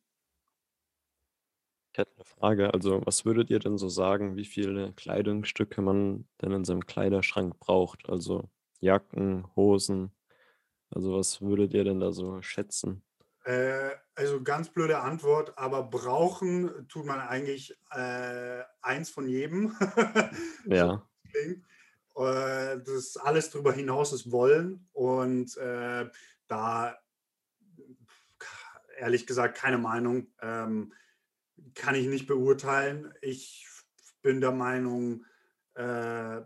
Ich 1.91 1.97
hätte 1.97 2.15
eine 2.15 2.25
Frage. 2.25 2.73
Also, 2.73 3.01
was 3.05 3.25
würdet 3.25 3.49
ihr 3.49 3.59
denn 3.59 3.77
so 3.77 3.89
sagen, 3.89 4.37
wie 4.37 4.45
viele 4.45 4.93
Kleidungsstücke 4.93 5.81
man 5.81 6.25
denn 6.41 6.51
in 6.53 6.63
seinem 6.63 6.85
Kleiderschrank 6.85 7.59
braucht? 7.59 8.09
Also 8.09 8.49
Jacken, 8.79 9.45
Hosen. 9.55 10.11
Also, 10.89 11.13
was 11.13 11.41
würdet 11.41 11.73
ihr 11.73 11.83
denn 11.83 11.99
da 11.99 12.11
so 12.13 12.41
schätzen? 12.41 13.03
Äh, 13.43 13.91
also 14.15 14.41
ganz 14.41 14.69
blöde 14.69 14.99
Antwort, 14.99 15.57
aber 15.57 15.83
brauchen 15.83 16.87
tut 16.87 17.05
man 17.05 17.19
eigentlich 17.19 17.77
äh, 17.91 18.61
eins 18.81 19.09
von 19.09 19.27
jedem. 19.27 19.75
Ja. 20.65 21.05
klingt. 21.29 21.65
Äh, 22.15 22.79
das 22.85 23.17
alles 23.17 23.49
darüber 23.49 23.73
hinaus 23.73 24.13
ist 24.13 24.31
Wollen 24.31 24.87
und 24.93 25.57
äh, 25.57 26.09
da 26.47 26.95
ehrlich 28.97 29.25
gesagt 29.25 29.57
keine 29.57 29.77
Meinung. 29.77 30.27
Ähm, 30.41 30.93
kann 31.75 31.95
ich 31.95 32.07
nicht 32.07 32.27
beurteilen. 32.27 33.13
Ich 33.21 33.67
bin 34.21 34.41
der 34.41 34.51
Meinung, 34.51 35.25
äh, 35.75 36.41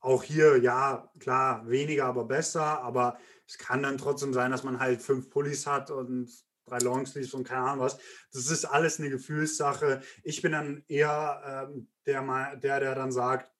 auch 0.00 0.22
hier, 0.22 0.58
ja, 0.58 1.10
klar, 1.18 1.68
weniger, 1.68 2.06
aber 2.06 2.24
besser. 2.24 2.80
Aber 2.82 3.18
es 3.46 3.58
kann 3.58 3.82
dann 3.82 3.98
trotzdem 3.98 4.32
sein, 4.32 4.50
dass 4.50 4.64
man 4.64 4.78
halt 4.78 5.02
fünf 5.02 5.30
Pullis 5.30 5.66
hat 5.66 5.90
und 5.90 6.30
drei 6.66 6.78
Longsleeves 6.78 7.34
und 7.34 7.44
keine 7.44 7.62
Ahnung 7.62 7.84
was. 7.84 7.98
Das 8.32 8.50
ist 8.50 8.64
alles 8.64 9.00
eine 9.00 9.10
Gefühlssache. 9.10 10.02
Ich 10.22 10.42
bin 10.42 10.52
dann 10.52 10.84
eher 10.88 11.68
ähm, 11.70 11.88
der, 12.06 12.56
der, 12.56 12.80
der 12.80 12.94
dann 12.94 13.12
sagt, 13.12 13.50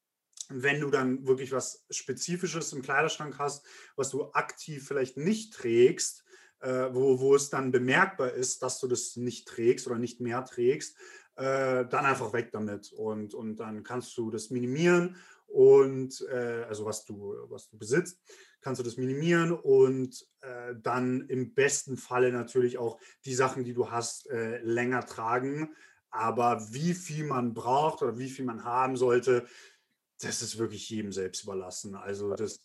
wenn 0.51 0.81
du 0.81 0.91
dann 0.91 1.27
wirklich 1.27 1.53
was 1.53 1.85
Spezifisches 1.91 2.73
im 2.73 2.83
Kleiderschrank 2.83 3.39
hast, 3.39 3.67
was 3.97 4.11
du 4.11 4.31
aktiv 4.33 4.87
vielleicht 4.87 5.17
nicht 5.17 5.55
trägst, 5.55 6.25
äh, 6.61 6.89
wo, 6.93 7.21
wo 7.21 7.35
es 7.35 7.51
dann 7.51 7.71
bemerkbar 7.71 8.33
ist, 8.33 8.63
dass 8.63 8.81
du 8.81 8.89
das 8.89 9.17
nicht 9.17 9.47
trägst 9.49 9.87
oder 9.87 9.99
nicht 9.99 10.21
mehr 10.21 10.45
trägst, 10.45 10.97
äh, 11.37 11.87
dann 11.87 12.05
einfach 12.05 12.33
weg 12.33 12.51
damit. 12.53 12.93
Und, 12.93 13.35
und 13.35 13.57
dann 13.57 13.83
kannst 13.83 14.17
du 14.17 14.31
das 14.31 14.51
minimieren 14.51 15.17
und 15.47 16.21
äh, 16.31 16.65
also 16.69 16.85
was 16.85 17.05
du, 17.05 17.35
was 17.49 17.69
du 17.71 17.79
besitzt, 17.79 18.21
kannst 18.61 18.81
du 18.81 18.85
das 18.85 18.97
minimieren 18.97 19.53
und 19.53 20.27
äh, 20.41 20.75
dann 20.77 21.23
im 21.29 21.55
besten 21.55 21.97
Falle 21.97 22.33
natürlich 22.33 22.79
auch 22.79 22.99
die 23.25 23.35
Sachen, 23.35 23.65
die 23.65 23.73
du 23.73 23.91
hast, 23.91 24.29
äh, 24.29 24.59
länger 24.59 25.07
tragen. 25.07 25.75
Aber 26.11 26.73
wie 26.73 26.95
viel 26.95 27.25
man 27.25 27.55
braucht 27.55 28.03
oder 28.03 28.19
wie 28.19 28.29
viel 28.29 28.45
man 28.45 28.65
haben 28.65 28.97
sollte, 28.97 29.47
das 30.21 30.43
ist 30.43 30.59
wirklich 30.59 30.89
jedem 30.91 31.13
selbst 31.13 31.45
überlassen. 31.45 31.95
Also 31.95 32.35
das, 32.35 32.61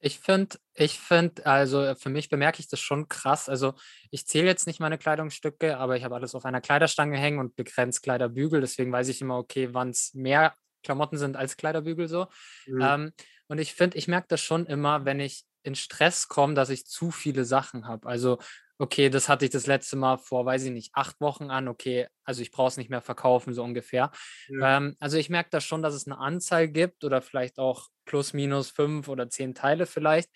Ich 0.00 0.20
finde, 0.20 0.58
ich 0.74 0.98
finde, 0.98 1.44
also 1.44 1.94
für 1.96 2.08
mich 2.08 2.28
bemerke 2.28 2.60
ich 2.60 2.68
das 2.68 2.80
schon 2.80 3.08
krass. 3.08 3.48
Also 3.48 3.74
ich 4.10 4.26
zähle 4.26 4.46
jetzt 4.46 4.66
nicht 4.66 4.78
meine 4.78 4.98
Kleidungsstücke, 4.98 5.76
aber 5.76 5.96
ich 5.96 6.04
habe 6.04 6.14
alles 6.14 6.34
auf 6.34 6.44
einer 6.44 6.60
Kleiderstange 6.60 7.18
hängen 7.18 7.40
und 7.40 7.56
begrenzt 7.56 8.02
Kleiderbügel. 8.02 8.60
Deswegen 8.60 8.92
weiß 8.92 9.08
ich 9.08 9.20
immer, 9.20 9.38
okay, 9.38 9.70
wann 9.72 9.90
es 9.90 10.14
mehr 10.14 10.54
Klamotten 10.84 11.18
sind 11.18 11.36
als 11.36 11.56
Kleiderbügel 11.56 12.08
so. 12.08 12.28
Mhm. 12.66 12.80
Ähm, 12.80 13.12
und 13.48 13.58
ich 13.58 13.74
finde, 13.74 13.98
ich 13.98 14.08
merke 14.08 14.28
das 14.28 14.40
schon 14.40 14.66
immer, 14.66 15.04
wenn 15.04 15.20
ich 15.20 15.44
in 15.62 15.74
Stress 15.74 16.28
komme, 16.28 16.54
dass 16.54 16.70
ich 16.70 16.86
zu 16.86 17.10
viele 17.10 17.44
Sachen 17.44 17.86
habe. 17.86 18.08
Also, 18.08 18.38
okay, 18.78 19.10
das 19.10 19.28
hatte 19.28 19.44
ich 19.44 19.50
das 19.50 19.66
letzte 19.66 19.96
Mal 19.96 20.18
vor, 20.18 20.46
weiß 20.46 20.64
ich 20.64 20.70
nicht, 20.70 20.90
acht 20.94 21.20
Wochen 21.20 21.50
an. 21.50 21.68
Okay, 21.68 22.06
also 22.24 22.42
ich 22.42 22.50
brauche 22.50 22.68
es 22.68 22.76
nicht 22.76 22.90
mehr 22.90 23.00
verkaufen, 23.00 23.52
so 23.52 23.62
ungefähr. 23.62 24.10
Ja. 24.48 24.76
Ähm, 24.76 24.96
also 25.00 25.16
ich 25.16 25.30
merke 25.30 25.50
da 25.50 25.60
schon, 25.60 25.82
dass 25.82 25.94
es 25.94 26.06
eine 26.06 26.18
Anzahl 26.18 26.68
gibt 26.68 27.04
oder 27.04 27.20
vielleicht 27.20 27.58
auch 27.58 27.88
plus 28.04 28.32
minus 28.32 28.70
fünf 28.70 29.08
oder 29.08 29.28
zehn 29.28 29.54
Teile 29.54 29.84
vielleicht. 29.84 30.30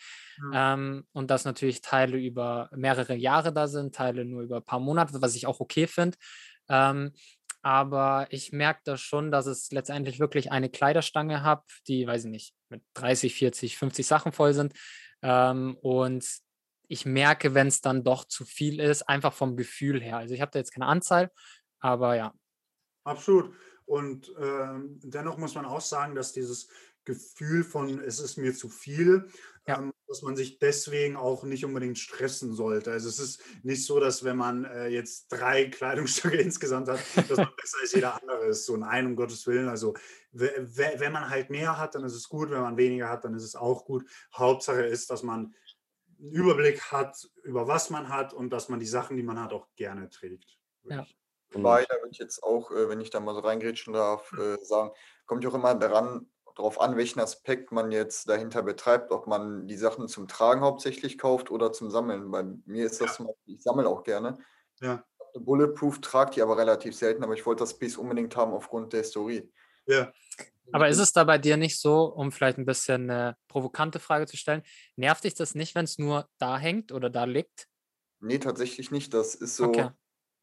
Ähm, 0.53 1.07
und 1.13 1.31
dass 1.31 1.45
natürlich 1.45 1.81
Teile 1.81 2.19
über 2.19 2.69
mehrere 2.75 3.15
Jahre 3.15 3.53
da 3.53 3.69
sind, 3.69 3.95
Teile 3.95 4.25
nur 4.25 4.43
über 4.43 4.57
ein 4.57 4.65
paar 4.65 4.81
Monate, 4.81 5.23
was 5.23 5.37
ich 5.37 5.47
auch 5.47 5.61
okay 5.61 5.87
finde. 5.87 6.19
Ähm, 6.69 7.13
aber 7.63 8.27
ich 8.31 8.51
merke 8.51 8.81
da 8.85 8.97
schon, 8.97 9.31
dass 9.31 9.47
es 9.47 9.71
letztendlich 9.71 10.19
wirklich 10.19 10.51
eine 10.51 10.69
Kleiderstange 10.69 11.43
habe, 11.43 11.63
die, 11.87 12.07
weiß 12.07 12.25
ich 12.25 12.31
nicht, 12.31 12.55
mit 12.69 12.83
30, 12.95 13.35
40, 13.35 13.79
50 13.79 14.07
Sachen 14.07 14.33
voll 14.33 14.53
sind. 14.53 14.73
Ähm, 15.23 15.77
und 15.81 16.25
ich 16.93 17.07
merke, 17.07 17.55
wenn 17.55 17.69
es 17.69 17.81
dann 17.81 18.05
doch 18.05 18.27
zu 18.27 18.45
viel 18.45 18.79
ist, 18.79 19.09
einfach 19.09 19.33
vom 19.33 19.57
Gefühl 19.57 20.03
her. 20.03 20.19
Also 20.19 20.35
ich 20.35 20.43
habe 20.43 20.51
da 20.53 20.59
jetzt 20.59 20.73
keine 20.75 20.87
Anzahl, 20.87 21.31
aber 21.81 22.17
ja. 22.17 22.35
Absolut. 23.05 23.55
Und 23.87 24.31
ähm, 24.39 25.01
dennoch 25.03 25.39
muss 25.39 25.55
man 25.55 25.65
auch 25.65 25.81
sagen, 25.81 26.15
dass 26.15 26.33
dieses 26.33 26.69
Gefühl 27.05 27.65
von, 27.65 27.99
es 28.01 28.21
ist 28.21 28.37
mir 28.37 28.55
zu 28.55 28.69
viel, 28.69 29.27
Ja. 29.67 29.79
ähm, 29.79 29.93
dass 30.07 30.21
man 30.23 30.37
sich 30.37 30.59
deswegen 30.59 31.17
auch 31.17 31.45
nicht 31.45 31.65
unbedingt 31.65 31.99
stressen 31.99 32.53
sollte. 32.53 32.93
Also 32.93 33.09
es 33.09 33.19
ist 33.19 33.41
nicht 33.63 33.87
so, 33.87 33.99
dass 33.99 34.23
wenn 34.25 34.37
man 34.37 34.65
äh, 34.67 34.89
jetzt 34.89 35.29
drei 35.29 35.65
Kleidungsstücke 35.71 36.37
insgesamt 36.37 36.89
hat, 36.89 37.01
dass 37.17 37.39
man 37.39 37.49
besser 37.57 37.79
als 37.81 37.93
jeder 37.93 38.21
andere 38.21 38.47
ist. 38.49 38.67
So 38.67 38.77
nein, 38.77 39.07
um 39.07 39.17
Gottes 39.17 39.47
Willen. 39.47 39.69
Also 39.69 39.95
wenn 40.31 41.13
man 41.13 41.31
halt 41.31 41.49
mehr 41.49 41.79
hat, 41.79 41.95
dann 41.95 42.05
ist 42.05 42.15
es 42.15 42.29
gut. 42.29 42.51
Wenn 42.51 42.61
man 42.61 42.77
weniger 42.77 43.09
hat, 43.09 43.25
dann 43.25 43.35
ist 43.35 43.45
es 43.45 43.57
auch 43.57 43.85
gut. 43.87 44.05
Hauptsache 44.35 44.85
ist, 44.85 45.09
dass 45.11 45.23
man 45.23 45.55
einen 46.23 46.33
Überblick 46.33 46.81
hat, 46.93 47.29
über 47.43 47.69
was 47.69 47.91
man 47.91 48.09
hat 48.09 48.33
und 48.33 48.51
dass 48.51 48.69
man 48.69 48.81
die 48.81 48.87
Sachen, 48.87 49.17
die 49.17 49.23
man 49.23 49.43
hat, 49.43 49.53
auch 49.53 49.67
gerne 49.77 50.09
trägt. 50.09 50.59
Ja. 50.85 51.05
Wobei, 51.51 51.85
da 51.85 51.97
würde 51.97 52.11
ich 52.13 52.19
jetzt 52.19 52.43
auch, 52.43 52.71
äh, 52.71 52.89
wenn 52.89 53.01
ich 53.01 53.11
da 53.11 53.21
mal 53.21 53.35
so 53.35 53.41
reingrätschen 53.41 53.93
darf, 53.93 54.33
äh, 54.33 54.57
sagen, 54.65 54.93
kommt 55.27 55.45
ja 55.45 55.51
auch 55.51 55.55
immer 55.55 55.75
daran, 55.75 56.31
darauf 56.55 56.81
an, 56.81 56.97
welchen 56.97 57.21
Aspekt 57.21 57.73
man 57.73 57.93
jetzt 57.93 58.29
dahinter 58.29 58.63
betreibt, 58.63 59.11
ob 59.11 59.27
man 59.27 59.67
die 59.67 59.77
Sachen 59.77 60.09
zum 60.09 60.29
Tragen 60.29 60.61
hauptsächlich 60.61 61.19
kauft 61.19 61.51
oder 61.51 61.73
zum 61.73 61.91
Sammeln. 61.91 62.31
Bei 62.31 62.43
mir 62.43 62.87
ist 62.87 63.01
das 63.01 63.17
zum 63.17 63.27
Beispiel, 63.27 63.57
ich 63.57 63.63
sammle 63.63 63.89
auch 63.89 64.03
gerne. 64.03 64.39
Ja. 64.81 65.05
Bulletproof 65.39 66.01
trage 66.01 66.33
die 66.33 66.43
aber 66.43 66.59
relativ 66.59 66.95
selten, 66.95 67.25
aber 67.25 67.35
ich 67.35 67.47
wollte 67.47 67.61
das 67.61 67.79
Piece 67.79 67.97
unbedingt 67.97 68.37
haben 68.37 68.53
aufgrund 68.53 68.93
der 68.93 69.01
Historie. 69.01 69.51
Ja. 69.87 70.13
Aber 70.71 70.89
ist 70.89 70.99
es 70.99 71.13
da 71.13 71.25
bei 71.25 71.39
dir 71.39 71.57
nicht 71.57 71.81
so, 71.81 72.05
um 72.05 72.33
vielleicht 72.33 72.59
ein 72.59 72.65
bisschen 72.65 73.11
eine 73.11 73.37
provokante 73.49 73.99
Frage 73.99 74.27
zu 74.27 74.37
stellen, 74.37 74.63
nervt 74.97 75.25
dich 75.25 75.35
das 75.35 75.55
nicht, 75.55 75.75
wenn 75.75 75.85
es 75.85 75.99
nur 75.99 76.29
da 76.39 76.59
hängt 76.59 76.93
oder 76.93 77.11
da 77.11 77.25
liegt? 77.25 77.69
Nee, 78.21 78.39
tatsächlich 78.39 78.91
nicht. 78.91 79.13
Das 79.15 79.35
ist 79.35 79.57
so, 79.57 79.67
Okay. 79.69 79.91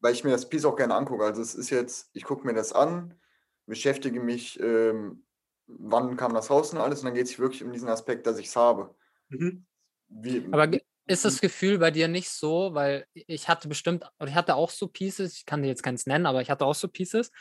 weil 0.00 0.12
ich 0.12 0.24
mir 0.24 0.30
das 0.30 0.48
Piece 0.48 0.64
auch 0.64 0.76
gerne 0.76 0.94
angucke. 0.94 1.24
Also 1.24 1.40
es 1.42 1.54
ist 1.54 1.70
jetzt, 1.70 2.10
ich 2.12 2.24
gucke 2.24 2.46
mir 2.46 2.54
das 2.54 2.72
an, 2.72 3.18
beschäftige 3.66 4.20
mich, 4.20 4.60
ähm, 4.60 5.26
wann 5.66 6.16
kam 6.16 6.34
das 6.34 6.50
raus 6.50 6.72
und 6.72 6.78
alles, 6.78 7.00
und 7.00 7.06
dann 7.06 7.14
geht 7.14 7.26
es 7.26 7.38
wirklich 7.38 7.64
um 7.64 7.72
diesen 7.72 7.88
Aspekt, 7.88 8.26
dass 8.26 8.38
ich 8.38 8.46
es 8.48 8.56
habe. 8.56 8.94
Mhm. 9.28 9.66
Wie, 10.08 10.46
Aber 10.50 10.70
ist 11.06 11.24
das 11.24 11.40
Gefühl 11.40 11.78
bei 11.78 11.90
dir 11.90 12.08
nicht 12.08 12.30
so, 12.30 12.74
weil 12.74 13.06
ich 13.14 13.48
hatte 13.48 13.68
bestimmt, 13.68 14.04
oder 14.20 14.28
ich 14.30 14.34
hatte 14.36 14.54
auch 14.56 14.70
so 14.70 14.88
Pieces, 14.88 15.36
ich 15.36 15.46
kann 15.46 15.62
dir 15.62 15.68
jetzt 15.68 15.82
keins 15.82 16.06
nennen, 16.06 16.26
aber 16.26 16.42
ich 16.42 16.50
hatte 16.50 16.64
auch 16.66 16.74
so 16.74 16.88
Pieces. 16.88 17.32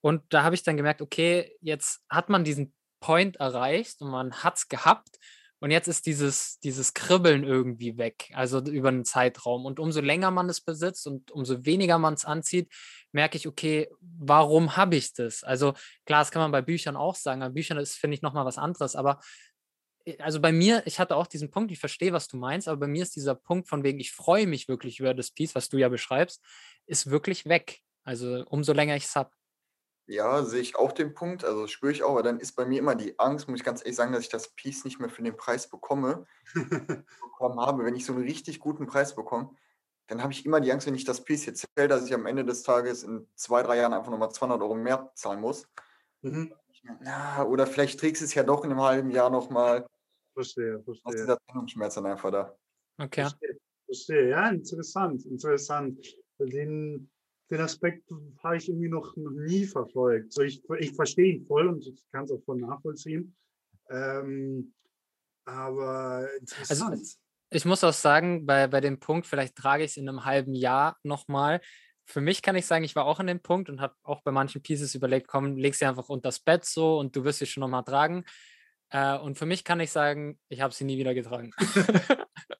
Und 0.00 0.22
da 0.30 0.42
habe 0.42 0.54
ich 0.54 0.62
dann 0.62 0.76
gemerkt, 0.76 1.02
okay, 1.02 1.56
jetzt 1.60 2.04
hat 2.08 2.28
man 2.28 2.44
diesen 2.44 2.74
Point 3.00 3.36
erreicht 3.36 4.00
und 4.00 4.10
man 4.10 4.32
hat 4.32 4.56
es 4.58 4.68
gehabt. 4.68 5.18
Und 5.60 5.72
jetzt 5.72 5.88
ist 5.88 6.06
dieses, 6.06 6.60
dieses 6.60 6.94
Kribbeln 6.94 7.42
irgendwie 7.42 7.98
weg, 7.98 8.30
also 8.34 8.60
über 8.60 8.88
einen 8.88 9.04
Zeitraum. 9.04 9.66
Und 9.66 9.80
umso 9.80 10.00
länger 10.00 10.30
man 10.30 10.48
es 10.48 10.60
besitzt 10.60 11.06
und 11.08 11.32
umso 11.32 11.64
weniger 11.64 11.98
man 11.98 12.14
es 12.14 12.24
anzieht, 12.24 12.72
merke 13.10 13.36
ich, 13.36 13.48
okay, 13.48 13.88
warum 14.00 14.76
habe 14.76 14.94
ich 14.94 15.14
das? 15.14 15.42
Also 15.42 15.72
klar, 16.06 16.20
das 16.20 16.30
kann 16.30 16.42
man 16.42 16.52
bei 16.52 16.62
Büchern 16.62 16.96
auch 16.96 17.16
sagen. 17.16 17.40
Bei 17.40 17.48
Büchern 17.48 17.78
ist, 17.78 17.96
finde 17.96 18.14
ich, 18.14 18.22
nochmal 18.22 18.44
was 18.44 18.58
anderes. 18.58 18.94
Aber 18.94 19.18
äh, 20.04 20.16
also 20.18 20.40
bei 20.40 20.52
mir, 20.52 20.82
ich 20.86 21.00
hatte 21.00 21.16
auch 21.16 21.26
diesen 21.26 21.50
Punkt, 21.50 21.72
ich 21.72 21.80
verstehe, 21.80 22.12
was 22.12 22.28
du 22.28 22.36
meinst, 22.36 22.68
aber 22.68 22.78
bei 22.78 22.86
mir 22.88 23.02
ist 23.02 23.16
dieser 23.16 23.34
Punkt 23.34 23.68
von 23.68 23.82
wegen, 23.82 23.98
ich 23.98 24.12
freue 24.12 24.46
mich 24.46 24.68
wirklich 24.68 25.00
über 25.00 25.12
das 25.12 25.32
Piece, 25.32 25.56
was 25.56 25.68
du 25.68 25.78
ja 25.78 25.88
beschreibst, 25.88 26.40
ist 26.86 27.10
wirklich 27.10 27.46
weg. 27.46 27.80
Also 28.04 28.44
umso 28.48 28.72
länger 28.72 28.94
ich 28.96 29.04
es 29.04 29.16
habe. 29.16 29.30
Ja, 30.08 30.42
sehe 30.42 30.62
ich 30.62 30.74
auch 30.74 30.92
den 30.92 31.12
Punkt, 31.12 31.44
also 31.44 31.66
spüre 31.66 31.92
ich 31.92 32.02
auch, 32.02 32.12
aber 32.12 32.22
dann 32.22 32.40
ist 32.40 32.52
bei 32.52 32.64
mir 32.64 32.78
immer 32.78 32.94
die 32.94 33.18
Angst, 33.18 33.46
muss 33.46 33.60
ich 33.60 33.64
ganz 33.64 33.82
ehrlich 33.82 33.96
sagen, 33.96 34.12
dass 34.12 34.22
ich 34.22 34.30
das 34.30 34.48
Piece 34.54 34.86
nicht 34.86 34.98
mehr 34.98 35.10
für 35.10 35.22
den 35.22 35.36
Preis 35.36 35.68
bekomme, 35.68 36.24
bekommen 36.54 37.60
habe. 37.60 37.84
Wenn 37.84 37.94
ich 37.94 38.06
so 38.06 38.14
einen 38.14 38.22
richtig 38.22 38.58
guten 38.58 38.86
Preis 38.86 39.14
bekomme, 39.14 39.50
dann 40.06 40.22
habe 40.22 40.32
ich 40.32 40.46
immer 40.46 40.60
die 40.60 40.72
Angst, 40.72 40.86
wenn 40.86 40.94
ich 40.94 41.04
das 41.04 41.24
Piece 41.24 41.44
jetzt 41.44 41.66
zähle, 41.76 41.88
dass 41.88 42.06
ich 42.06 42.14
am 42.14 42.24
Ende 42.24 42.42
des 42.42 42.62
Tages 42.62 43.02
in 43.02 43.28
zwei, 43.34 43.62
drei 43.62 43.76
Jahren 43.76 43.92
einfach 43.92 44.10
nochmal 44.10 44.30
200 44.30 44.62
Euro 44.62 44.74
mehr 44.74 45.12
zahlen 45.14 45.42
muss. 45.42 45.68
Mhm. 46.22 46.54
Na, 47.00 47.44
oder 47.44 47.66
vielleicht 47.66 48.00
trägst 48.00 48.22
du 48.22 48.24
es 48.24 48.32
ja 48.32 48.42
doch 48.44 48.64
in 48.64 48.70
einem 48.70 48.80
halben 48.80 49.10
Jahr 49.10 49.28
nochmal. 49.28 49.86
Verstehe, 50.32 50.78
Aus 50.78 51.00
verstehe. 51.02 51.20
dieser 51.20 51.38
Trennungsschmerz 51.46 51.96
dann 51.96 52.06
einfach 52.06 52.30
da. 52.30 52.56
Okay. 52.96 53.22
Verstehe, 53.22 53.58
verstehe. 53.84 54.28
Ja, 54.30 54.48
interessant, 54.48 55.26
interessant. 55.26 55.98
Den, 56.38 57.10
den 57.50 57.60
Aspekt 57.60 58.10
habe 58.42 58.56
ich 58.56 58.68
irgendwie 58.68 58.88
noch, 58.88 59.16
noch 59.16 59.30
nie 59.30 59.64
verfolgt. 59.64 60.32
So, 60.32 60.42
ich, 60.42 60.62
ich 60.78 60.92
verstehe 60.92 61.34
ihn 61.34 61.46
voll 61.46 61.68
und 61.68 61.86
ich 61.86 62.04
kann 62.12 62.24
es 62.24 62.30
auch 62.30 62.42
voll 62.44 62.58
nachvollziehen. 62.58 63.34
Ähm, 63.90 64.74
aber 65.44 66.28
Also 66.68 66.84
interessant. 66.84 67.16
ich 67.50 67.64
muss 67.64 67.84
auch 67.84 67.92
sagen, 67.92 68.44
bei, 68.44 68.66
bei 68.66 68.80
dem 68.80 69.00
Punkt, 69.00 69.26
vielleicht 69.26 69.56
trage 69.56 69.84
ich 69.84 69.92
es 69.92 69.96
in 69.96 70.08
einem 70.08 70.24
halben 70.24 70.54
Jahr 70.54 70.98
nochmal. 71.02 71.60
Für 72.04 72.20
mich 72.20 72.42
kann 72.42 72.56
ich 72.56 72.66
sagen, 72.66 72.84
ich 72.84 72.96
war 72.96 73.06
auch 73.06 73.18
an 73.18 73.26
dem 73.26 73.40
Punkt 73.40 73.70
und 73.70 73.80
habe 73.80 73.94
auch 74.02 74.22
bei 74.22 74.30
manchen 74.30 74.62
Pieces 74.62 74.94
überlegt, 74.94 75.26
komm, 75.28 75.56
leg 75.56 75.74
sie 75.74 75.86
einfach 75.86 76.08
unter 76.08 76.28
das 76.28 76.40
Bett 76.40 76.64
so 76.64 76.98
und 76.98 77.16
du 77.16 77.24
wirst 77.24 77.38
sie 77.38 77.46
schon 77.46 77.62
nochmal 77.62 77.84
tragen. 77.84 78.24
Äh, 78.90 79.16
und 79.18 79.38
für 79.38 79.46
mich 79.46 79.64
kann 79.64 79.80
ich 79.80 79.90
sagen, 79.90 80.38
ich 80.48 80.60
habe 80.60 80.74
sie 80.74 80.84
nie 80.84 80.98
wieder 80.98 81.14
getragen. 81.14 81.52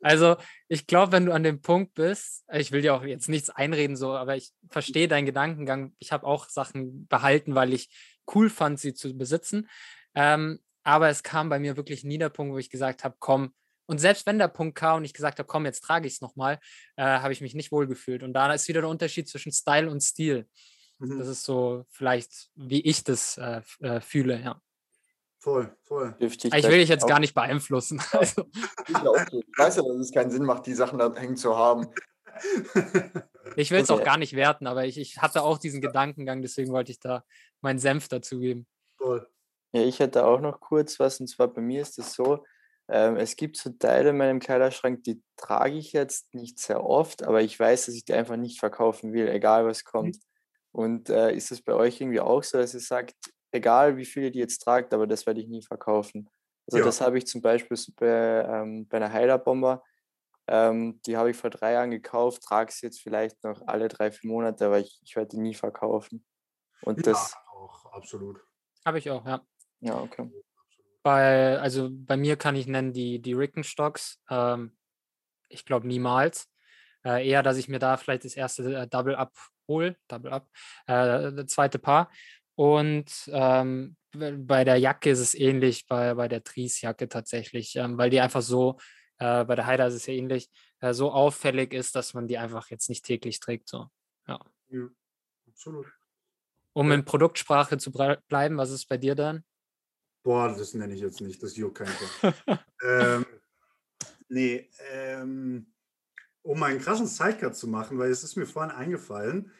also 0.00 0.36
ich 0.68 0.86
glaube, 0.86 1.12
wenn 1.12 1.26
du 1.26 1.32
an 1.32 1.42
dem 1.42 1.60
Punkt 1.60 1.94
bist, 1.94 2.44
ich 2.52 2.72
will 2.72 2.82
dir 2.82 2.94
auch 2.94 3.04
jetzt 3.04 3.28
nichts 3.28 3.50
einreden, 3.50 3.96
so, 3.96 4.12
aber 4.12 4.36
ich 4.36 4.52
verstehe 4.68 5.08
deinen 5.08 5.26
Gedankengang. 5.26 5.94
Ich 5.98 6.12
habe 6.12 6.26
auch 6.26 6.48
Sachen 6.48 7.06
behalten, 7.06 7.54
weil 7.54 7.72
ich 7.72 7.88
cool 8.34 8.50
fand, 8.50 8.80
sie 8.80 8.94
zu 8.94 9.16
besitzen. 9.16 9.68
Ähm, 10.14 10.60
aber 10.82 11.08
es 11.08 11.22
kam 11.22 11.48
bei 11.48 11.58
mir 11.58 11.76
wirklich 11.76 12.04
nie 12.04 12.18
der 12.18 12.28
Punkt, 12.28 12.54
wo 12.54 12.58
ich 12.58 12.70
gesagt 12.70 13.04
habe, 13.04 13.16
komm, 13.18 13.52
und 13.86 13.98
selbst 13.98 14.26
wenn 14.26 14.38
der 14.38 14.48
Punkt 14.48 14.74
kam 14.76 14.98
und 14.98 15.04
ich 15.04 15.14
gesagt 15.14 15.38
habe, 15.38 15.46
komm, 15.46 15.64
jetzt 15.64 15.80
trage 15.80 16.06
ich 16.06 16.14
es 16.14 16.20
nochmal, 16.20 16.58
äh, 16.96 17.02
habe 17.02 17.32
ich 17.32 17.40
mich 17.40 17.54
nicht 17.54 17.72
wohl 17.72 17.86
gefühlt. 17.86 18.22
Und 18.22 18.34
da 18.34 18.52
ist 18.52 18.68
wieder 18.68 18.82
der 18.82 18.90
Unterschied 18.90 19.28
zwischen 19.28 19.50
Style 19.50 19.90
und 19.90 20.02
Stil. 20.02 20.46
Mhm. 20.98 21.18
Das 21.18 21.28
ist 21.28 21.44
so 21.44 21.86
vielleicht, 21.88 22.50
wie 22.54 22.82
ich 22.82 23.02
das 23.02 23.38
äh, 23.38 23.62
äh, 23.80 24.00
fühle, 24.00 24.40
ja. 24.42 24.60
Voll, 25.48 25.76
voll. 25.84 26.14
Dürfte 26.20 26.48
Ich 26.48 26.62
da 26.62 26.68
will 26.70 26.78
dich 26.78 26.88
jetzt 26.90 27.04
auch- 27.04 27.08
gar 27.08 27.20
nicht 27.20 27.34
beeinflussen. 27.34 28.00
Also, 28.12 28.44
Ich 28.88 28.96
auch. 28.96 29.16
Ich 29.32 29.46
weiß 29.58 29.76
ja, 29.76 29.82
dass 29.82 29.96
es 29.96 30.12
keinen 30.12 30.30
Sinn 30.30 30.44
macht, 30.44 30.66
die 30.66 30.74
Sachen 30.74 30.98
da 30.98 31.14
hängen 31.14 31.36
zu 31.36 31.56
haben. 31.56 31.86
ich 33.56 33.70
will 33.70 33.80
es 33.80 33.90
auch 33.90 33.96
Okay. 33.96 34.04
gar 34.04 34.18
nicht 34.18 34.34
werten, 34.36 34.66
aber 34.66 34.84
ich, 34.84 34.98
ich 34.98 35.18
hatte 35.18 35.42
auch 35.42 35.58
diesen 35.58 35.80
Gedankengang, 35.80 36.42
deswegen 36.42 36.70
wollte 36.72 36.92
ich 36.92 37.00
da 37.00 37.24
meinen 37.62 37.78
Senf 37.78 38.08
dazugeben. 38.08 38.66
Voll. 38.98 39.26
Ja, 39.72 39.82
ich 39.82 39.98
hätte 40.00 40.24
auch 40.26 40.40
noch 40.40 40.60
kurz 40.60 41.00
was, 41.00 41.20
und 41.20 41.28
zwar 41.28 41.48
bei 41.48 41.60
mir 41.60 41.82
ist 41.82 41.98
es 41.98 42.12
so, 42.12 42.44
ähm, 42.90 43.16
es 43.16 43.36
gibt 43.36 43.56
so 43.56 43.70
Teile 43.70 44.10
in 44.10 44.16
meinem 44.16 44.38
Kleiderschrank, 44.40 45.02
die 45.04 45.22
trage 45.36 45.76
ich 45.76 45.92
jetzt 45.92 46.32
nicht 46.34 46.58
sehr 46.58 46.84
oft, 46.84 47.22
aber 47.22 47.42
ich 47.42 47.58
weiß, 47.58 47.86
dass 47.86 47.94
ich 47.94 48.04
die 48.04 48.14
einfach 48.14 48.36
nicht 48.36 48.60
verkaufen 48.60 49.12
will, 49.12 49.28
egal 49.28 49.66
was 49.66 49.84
kommt. 49.84 50.18
Und 50.72 51.10
äh, 51.10 51.32
ist 51.34 51.50
es 51.50 51.62
bei 51.62 51.72
euch 51.74 52.00
irgendwie 52.00 52.20
auch 52.20 52.42
so, 52.42 52.58
dass 52.58 52.74
ihr 52.74 52.80
sagt, 52.80 53.14
egal 53.52 53.96
wie 53.96 54.04
viel 54.04 54.24
ihr 54.24 54.30
die 54.30 54.38
jetzt 54.38 54.58
tragt, 54.58 54.92
aber 54.94 55.06
das 55.06 55.26
werde 55.26 55.40
ich 55.40 55.48
nie 55.48 55.62
verkaufen? 55.62 56.28
Also 56.66 56.78
Ja. 56.78 56.84
das 56.84 57.00
habe 57.00 57.18
ich 57.18 57.26
zum 57.26 57.40
Beispiel 57.40 57.76
so 57.76 57.92
bei, 57.96 58.06
ähm, 58.06 58.86
bei 58.88 58.98
einer 58.98 59.12
Heilerbomber, 59.12 59.82
ähm, 60.46 61.00
die 61.06 61.16
habe 61.16 61.30
ich 61.30 61.36
vor 61.36 61.50
drei 61.50 61.72
Jahren 61.72 61.90
gekauft, 61.90 62.42
trage 62.42 62.72
sie 62.72 62.86
jetzt 62.86 63.00
vielleicht 63.00 63.42
noch 63.44 63.62
alle 63.66 63.88
drei, 63.88 64.10
vier 64.10 64.30
Monate, 64.30 64.66
aber 64.66 64.78
ich, 64.78 64.98
ich 65.02 65.16
werde 65.16 65.28
die 65.28 65.40
nie 65.40 65.54
verkaufen. 65.54 66.24
Und 66.82 67.06
das, 67.06 67.32
Ja, 67.32 67.38
auch, 67.52 67.86
absolut. 67.92 68.40
Habe 68.84 68.98
ich 68.98 69.10
auch, 69.10 69.26
ja. 69.26 69.42
ja, 69.80 69.98
okay. 70.00 70.30
Bei, 71.02 71.58
also 71.58 71.88
bei 71.90 72.16
mir 72.16 72.36
kann 72.36 72.56
ich 72.56 72.66
nennen 72.66 72.92
die, 72.92 73.20
die 73.20 73.32
Rickenstocks. 73.32 74.20
Ähm, 74.30 74.76
ich 75.48 75.64
glaube 75.64 75.86
niemals. 75.86 76.48
Äh, 77.04 77.28
eher, 77.28 77.42
dass 77.42 77.56
ich 77.56 77.68
mir 77.68 77.78
da 77.78 77.96
vielleicht 77.96 78.24
das 78.24 78.34
erste 78.34 78.74
äh, 78.74 78.86
Double 78.88 79.14
Up 79.16 79.32
hole, 79.68 79.96
Double 80.08 80.32
Up, 80.32 80.48
äh, 80.86 81.32
das 81.32 81.46
zweite 81.46 81.78
Paar. 81.78 82.10
Und 82.58 83.30
ähm, 83.32 83.96
bei 84.10 84.64
der 84.64 84.78
Jacke 84.78 85.10
ist 85.10 85.20
es 85.20 85.34
ähnlich, 85.34 85.86
bei, 85.86 86.14
bei 86.14 86.26
der 86.26 86.42
Tries-Jacke 86.42 87.08
tatsächlich, 87.08 87.76
ähm, 87.76 87.96
weil 87.98 88.10
die 88.10 88.20
einfach 88.20 88.42
so, 88.42 88.78
äh, 89.18 89.44
bei 89.44 89.54
der 89.54 89.64
Haida 89.64 89.86
ist 89.86 89.94
es 89.94 90.06
ja 90.06 90.14
ähnlich, 90.14 90.50
äh, 90.80 90.92
so 90.92 91.12
auffällig 91.12 91.72
ist, 91.72 91.94
dass 91.94 92.14
man 92.14 92.26
die 92.26 92.36
einfach 92.36 92.68
jetzt 92.70 92.88
nicht 92.88 93.04
täglich 93.04 93.38
trägt. 93.38 93.68
So. 93.68 93.86
Ja. 94.26 94.40
Ja, 94.70 94.88
absolut. 95.46 95.86
Um 96.72 96.88
Ja. 96.88 96.96
in 96.96 97.04
Produktsprache 97.04 97.78
zu 97.78 97.92
bleiben, 97.92 98.56
was 98.56 98.72
ist 98.72 98.88
bei 98.88 98.96
dir 98.96 99.14
dann? 99.14 99.44
Boah, 100.24 100.48
das 100.48 100.74
nenne 100.74 100.94
ich 100.94 101.00
jetzt 101.00 101.20
nicht, 101.20 101.40
das 101.40 101.56
juckt 101.56 101.78
keinen 101.78 101.94
ähm, 102.82 103.24
nee, 104.28 104.68
ähm, 104.90 105.72
um 106.42 106.60
einen 106.64 106.80
krassen 106.80 107.06
Sidecut 107.06 107.54
zu 107.54 107.68
machen, 107.68 107.98
weil 107.98 108.10
es 108.10 108.24
ist 108.24 108.34
mir 108.34 108.46
vorhin 108.46 108.74
eingefallen, 108.74 109.52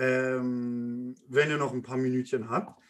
ähm, 0.00 1.14
wenn 1.28 1.50
ihr 1.50 1.58
noch 1.58 1.74
ein 1.74 1.82
paar 1.82 1.98
Minütchen 1.98 2.48
habt. 2.48 2.80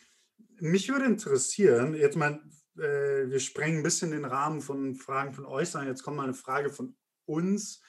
Mich 0.60 0.88
würde 0.88 1.06
interessieren, 1.06 1.94
jetzt 1.94 2.16
mal, 2.16 2.40
äh, 2.78 3.28
wir 3.28 3.40
sprengen 3.40 3.78
ein 3.78 3.82
bisschen 3.82 4.12
den 4.12 4.24
Rahmen 4.24 4.60
von 4.60 4.94
Fragen 4.94 5.34
von 5.34 5.44
euch, 5.44 5.70
sondern 5.70 5.88
jetzt 5.88 6.04
kommt 6.04 6.18
mal 6.18 6.24
eine 6.24 6.34
Frage 6.34 6.70
von 6.70 6.94
uns 7.26 7.82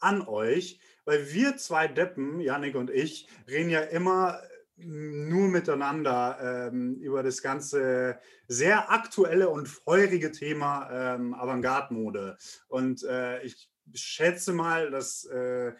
an 0.00 0.20
euch, 0.22 0.80
weil 1.06 1.32
wir 1.32 1.56
zwei 1.56 1.88
Deppen, 1.88 2.40
Yannick 2.40 2.74
und 2.74 2.90
ich, 2.90 3.28
reden 3.48 3.70
ja 3.70 3.80
immer 3.80 4.40
nur 4.76 5.48
miteinander 5.48 6.68
ähm, 6.70 6.96
über 7.00 7.22
das 7.22 7.42
ganze 7.42 8.20
sehr 8.46 8.92
aktuelle 8.92 9.48
und 9.48 9.66
feurige 9.66 10.30
Thema 10.30 10.88
ähm, 10.92 11.34
Avantgarde-Mode. 11.34 12.36
Und 12.68 13.02
äh, 13.02 13.42
ich 13.42 13.70
schätze 13.94 14.52
mal, 14.52 14.90
dass 14.90 15.24
äh, 15.24 15.72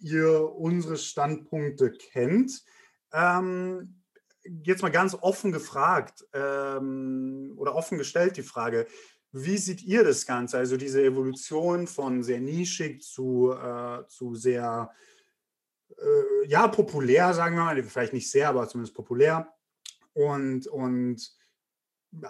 ihr 0.00 0.52
unsere 0.54 0.96
Standpunkte 0.96 1.92
kennt. 1.92 2.62
Ähm, 3.12 4.02
jetzt 4.64 4.82
mal 4.82 4.90
ganz 4.90 5.14
offen 5.14 5.52
gefragt 5.52 6.24
ähm, 6.32 7.54
oder 7.56 7.74
offen 7.74 7.98
gestellt 7.98 8.36
die 8.36 8.42
Frage, 8.42 8.86
wie 9.32 9.58
seht 9.58 9.82
ihr 9.82 10.04
das 10.04 10.26
Ganze? 10.26 10.58
Also 10.58 10.76
diese 10.76 11.02
Evolution 11.02 11.86
von 11.86 12.22
sehr 12.22 12.40
nischig 12.40 13.02
zu, 13.02 13.52
äh, 13.52 14.06
zu 14.08 14.34
sehr, 14.34 14.90
äh, 15.96 16.46
ja, 16.46 16.68
populär, 16.68 17.34
sagen 17.34 17.56
wir 17.56 17.64
mal, 17.64 17.82
vielleicht 17.82 18.14
nicht 18.14 18.30
sehr, 18.30 18.48
aber 18.48 18.68
zumindest 18.68 18.94
populär. 18.94 19.52
Und, 20.14 20.66
und 20.66 21.37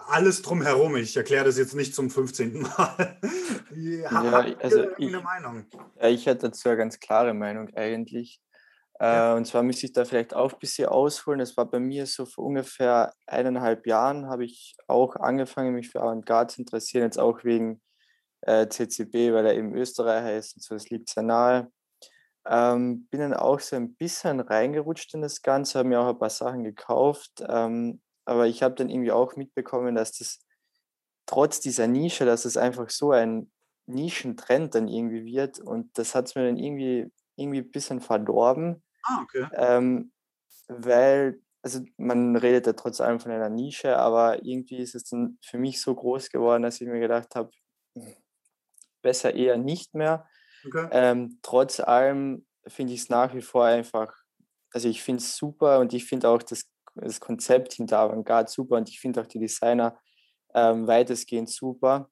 alles 0.06 0.42
drumherum. 0.42 0.96
Ich 0.96 1.16
erkläre 1.16 1.44
das 1.44 1.58
jetzt 1.58 1.74
nicht 1.74 1.94
zum 1.94 2.10
15. 2.10 2.62
Mal. 2.62 3.18
Ja, 3.74 4.44
also 4.60 4.86
ich, 4.96 5.12
Meinung? 5.22 5.66
ja, 6.00 6.08
ich 6.08 6.26
hätte 6.26 6.48
dazu 6.48 6.68
eine 6.68 6.78
ganz 6.78 6.98
klare 6.98 7.34
Meinung 7.34 7.68
eigentlich. 7.76 8.40
Äh, 8.98 9.34
und 9.34 9.46
zwar 9.46 9.62
müsste 9.62 9.86
ich 9.86 9.92
da 9.92 10.04
vielleicht 10.04 10.34
auch 10.34 10.52
ein 10.52 10.58
bisschen 10.58 10.88
ausholen. 10.88 11.38
Das 11.38 11.56
war 11.56 11.66
bei 11.66 11.78
mir 11.78 12.06
so 12.06 12.26
vor 12.26 12.46
ungefähr 12.46 13.12
eineinhalb 13.26 13.86
Jahren, 13.86 14.26
habe 14.26 14.44
ich 14.44 14.74
auch 14.88 15.14
angefangen, 15.16 15.74
mich 15.74 15.90
für 15.90 16.00
Avantgarde 16.00 16.54
zu 16.54 16.62
interessieren, 16.62 17.04
jetzt 17.04 17.18
auch 17.18 17.44
wegen 17.44 17.80
äh, 18.40 18.66
CCB, 18.68 19.32
weil 19.32 19.46
er 19.46 19.54
eben 19.54 19.74
Österreicher 19.74 20.36
ist 20.36 20.56
und 20.56 20.62
so, 20.62 20.74
das 20.74 20.90
liegt 20.90 21.08
sehr 21.10 21.22
nahe. 21.22 21.70
Ähm, 22.46 23.06
bin 23.10 23.20
dann 23.20 23.34
auch 23.34 23.60
so 23.60 23.76
ein 23.76 23.94
bisschen 23.94 24.40
reingerutscht 24.40 25.14
in 25.14 25.22
das 25.22 25.42
Ganze, 25.42 25.78
habe 25.78 25.88
mir 25.88 26.00
auch 26.00 26.08
ein 26.08 26.18
paar 26.18 26.30
Sachen 26.30 26.64
gekauft, 26.64 27.44
ähm, 27.46 28.00
aber 28.28 28.46
ich 28.46 28.62
habe 28.62 28.74
dann 28.76 28.90
irgendwie 28.90 29.12
auch 29.12 29.36
mitbekommen, 29.36 29.94
dass 29.94 30.12
das 30.18 30.40
trotz 31.26 31.60
dieser 31.60 31.86
Nische, 31.86 32.24
dass 32.24 32.44
es 32.44 32.56
einfach 32.56 32.90
so 32.90 33.12
ein 33.12 33.52
Nischentrend 33.86 34.74
dann 34.74 34.88
irgendwie 34.88 35.24
wird 35.24 35.60
und 35.60 35.96
das 35.98 36.14
hat 36.14 36.28
es 36.28 36.34
mir 36.34 36.46
dann 36.46 36.58
irgendwie, 36.58 37.10
irgendwie 37.36 37.58
ein 37.60 37.70
bisschen 37.70 38.00
verdorben, 38.00 38.82
Ah, 39.08 39.22
okay. 39.22 39.46
ähm, 39.52 40.12
weil, 40.68 41.42
also 41.62 41.80
man 41.98 42.36
redet 42.36 42.66
ja 42.66 42.74
trotz 42.74 43.00
allem 43.00 43.20
von 43.20 43.32
einer 43.32 43.50
Nische, 43.50 43.96
aber 43.98 44.44
irgendwie 44.44 44.78
ist 44.78 44.94
es 44.94 45.04
dann 45.04 45.38
für 45.44 45.58
mich 45.58 45.80
so 45.80 45.94
groß 45.94 46.30
geworden, 46.30 46.62
dass 46.64 46.80
ich 46.80 46.88
mir 46.88 47.00
gedacht 47.00 47.34
habe, 47.36 47.50
besser 49.02 49.34
eher 49.34 49.56
nicht 49.56 49.94
mehr. 49.94 50.28
Okay. 50.66 50.88
Ähm, 50.90 51.38
trotz 51.42 51.80
allem 51.80 52.46
finde 52.66 52.94
ich 52.94 53.02
es 53.02 53.08
nach 53.08 53.34
wie 53.34 53.42
vor 53.42 53.64
einfach, 53.64 54.14
also 54.72 54.88
ich 54.88 55.02
finde 55.02 55.22
es 55.22 55.36
super 55.36 55.80
und 55.80 55.92
ich 55.94 56.04
finde 56.06 56.28
auch 56.28 56.42
das, 56.42 56.64
das 57.00 57.20
Konzept 57.20 57.74
hinter 57.74 57.98
Avantgarde 58.00 58.50
super 58.50 58.76
und 58.76 58.88
ich 58.88 59.00
finde 59.00 59.20
auch 59.20 59.26
die 59.26 59.38
Designer 59.38 59.98
ähm, 60.54 60.86
weitestgehend 60.86 61.50
super. 61.50 62.10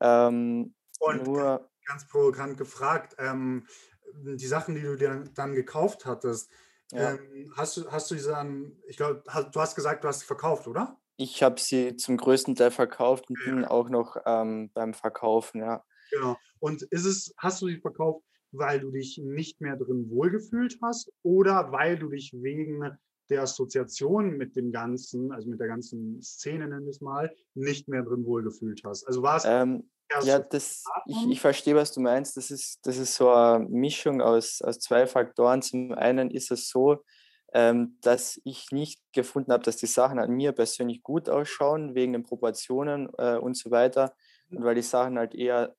Ähm, 0.00 0.74
Und 0.98 1.26
nur, 1.26 1.70
ganz 1.86 2.06
provokant 2.08 2.56
gefragt, 2.58 3.16
ähm, 3.18 3.66
die 4.14 4.46
Sachen, 4.46 4.74
die 4.74 4.82
du 4.82 4.96
dir 4.96 5.24
dann 5.34 5.54
gekauft 5.54 6.06
hattest, 6.06 6.50
ja, 6.92 7.12
ähm, 7.12 7.52
hast, 7.56 7.76
du, 7.76 7.90
hast 7.90 8.10
du 8.10 8.14
diese 8.14 8.30
dann, 8.30 8.76
ich 8.88 8.96
glaube, 8.96 9.22
du 9.52 9.60
hast 9.60 9.76
gesagt, 9.76 10.02
du 10.02 10.08
hast 10.08 10.20
sie 10.20 10.26
verkauft, 10.26 10.66
oder? 10.66 11.00
ich 11.20 11.42
habe 11.42 11.60
sie 11.60 11.96
zum 11.96 12.16
größten 12.16 12.54
Teil 12.54 12.70
verkauft 12.70 13.28
und 13.28 13.38
bin 13.44 13.64
auch 13.66 13.90
noch 13.90 14.16
ähm, 14.24 14.70
beim 14.72 14.94
Verkaufen, 14.94 15.60
ja. 15.60 15.84
Genau. 16.10 16.36
Und 16.60 16.82
ist 16.82 17.04
es, 17.04 17.34
hast 17.36 17.60
du 17.60 17.68
sie 17.68 17.76
verkauft, 17.76 18.24
weil 18.52 18.80
du 18.80 18.90
dich 18.90 19.20
nicht 19.22 19.60
mehr 19.60 19.76
drin 19.76 20.08
wohlgefühlt 20.08 20.78
hast 20.82 21.12
oder 21.22 21.72
weil 21.72 21.98
du 21.98 22.08
dich 22.08 22.32
wegen 22.32 22.98
der 23.30 23.42
Assoziation 23.42 24.36
mit 24.36 24.56
dem 24.56 24.72
Ganzen, 24.72 25.32
also 25.32 25.48
mit 25.48 25.60
der 25.60 25.68
ganzen 25.68 26.20
Szene, 26.22 26.68
nennen 26.68 26.84
wir 26.84 26.90
es 26.90 27.00
mal, 27.00 27.34
nicht 27.54 27.88
mehr 27.88 28.02
drin 28.02 28.24
wohlgefühlt 28.24 28.82
hast? 28.84 29.06
Also 29.06 29.22
war 29.22 29.36
es 29.36 29.44
Ähm, 29.46 29.88
ja, 30.22 30.40
das, 30.40 30.84
ich, 31.06 31.30
ich 31.30 31.40
verstehe, 31.40 31.76
was 31.76 31.92
du 31.92 32.00
meinst. 32.00 32.36
Das 32.36 32.50
ist, 32.50 32.80
das 32.84 32.96
ist 32.96 33.14
so 33.14 33.30
eine 33.30 33.64
Mischung 33.68 34.20
aus, 34.20 34.60
aus 34.60 34.80
zwei 34.80 35.06
Faktoren. 35.06 35.62
Zum 35.62 35.92
einen 35.92 36.30
ist 36.30 36.50
es 36.50 36.68
so, 36.68 37.04
ähm, 37.52 37.96
dass 38.00 38.40
ich 38.44 38.70
nicht 38.72 39.00
gefunden 39.12 39.52
habe, 39.52 39.62
dass 39.62 39.76
die 39.76 39.86
Sachen 39.86 40.18
an 40.18 40.32
mir 40.32 40.52
persönlich 40.52 41.02
gut 41.02 41.28
ausschauen, 41.28 41.94
wegen 41.94 42.12
den 42.12 42.24
Proportionen 42.24 43.08
äh, 43.18 43.36
und 43.36 43.56
so 43.56 43.70
weiter. 43.70 44.14
Und 44.50 44.64
weil 44.64 44.74
die 44.74 44.82
Sachen 44.82 45.18
halt 45.18 45.34
eher, 45.34 45.76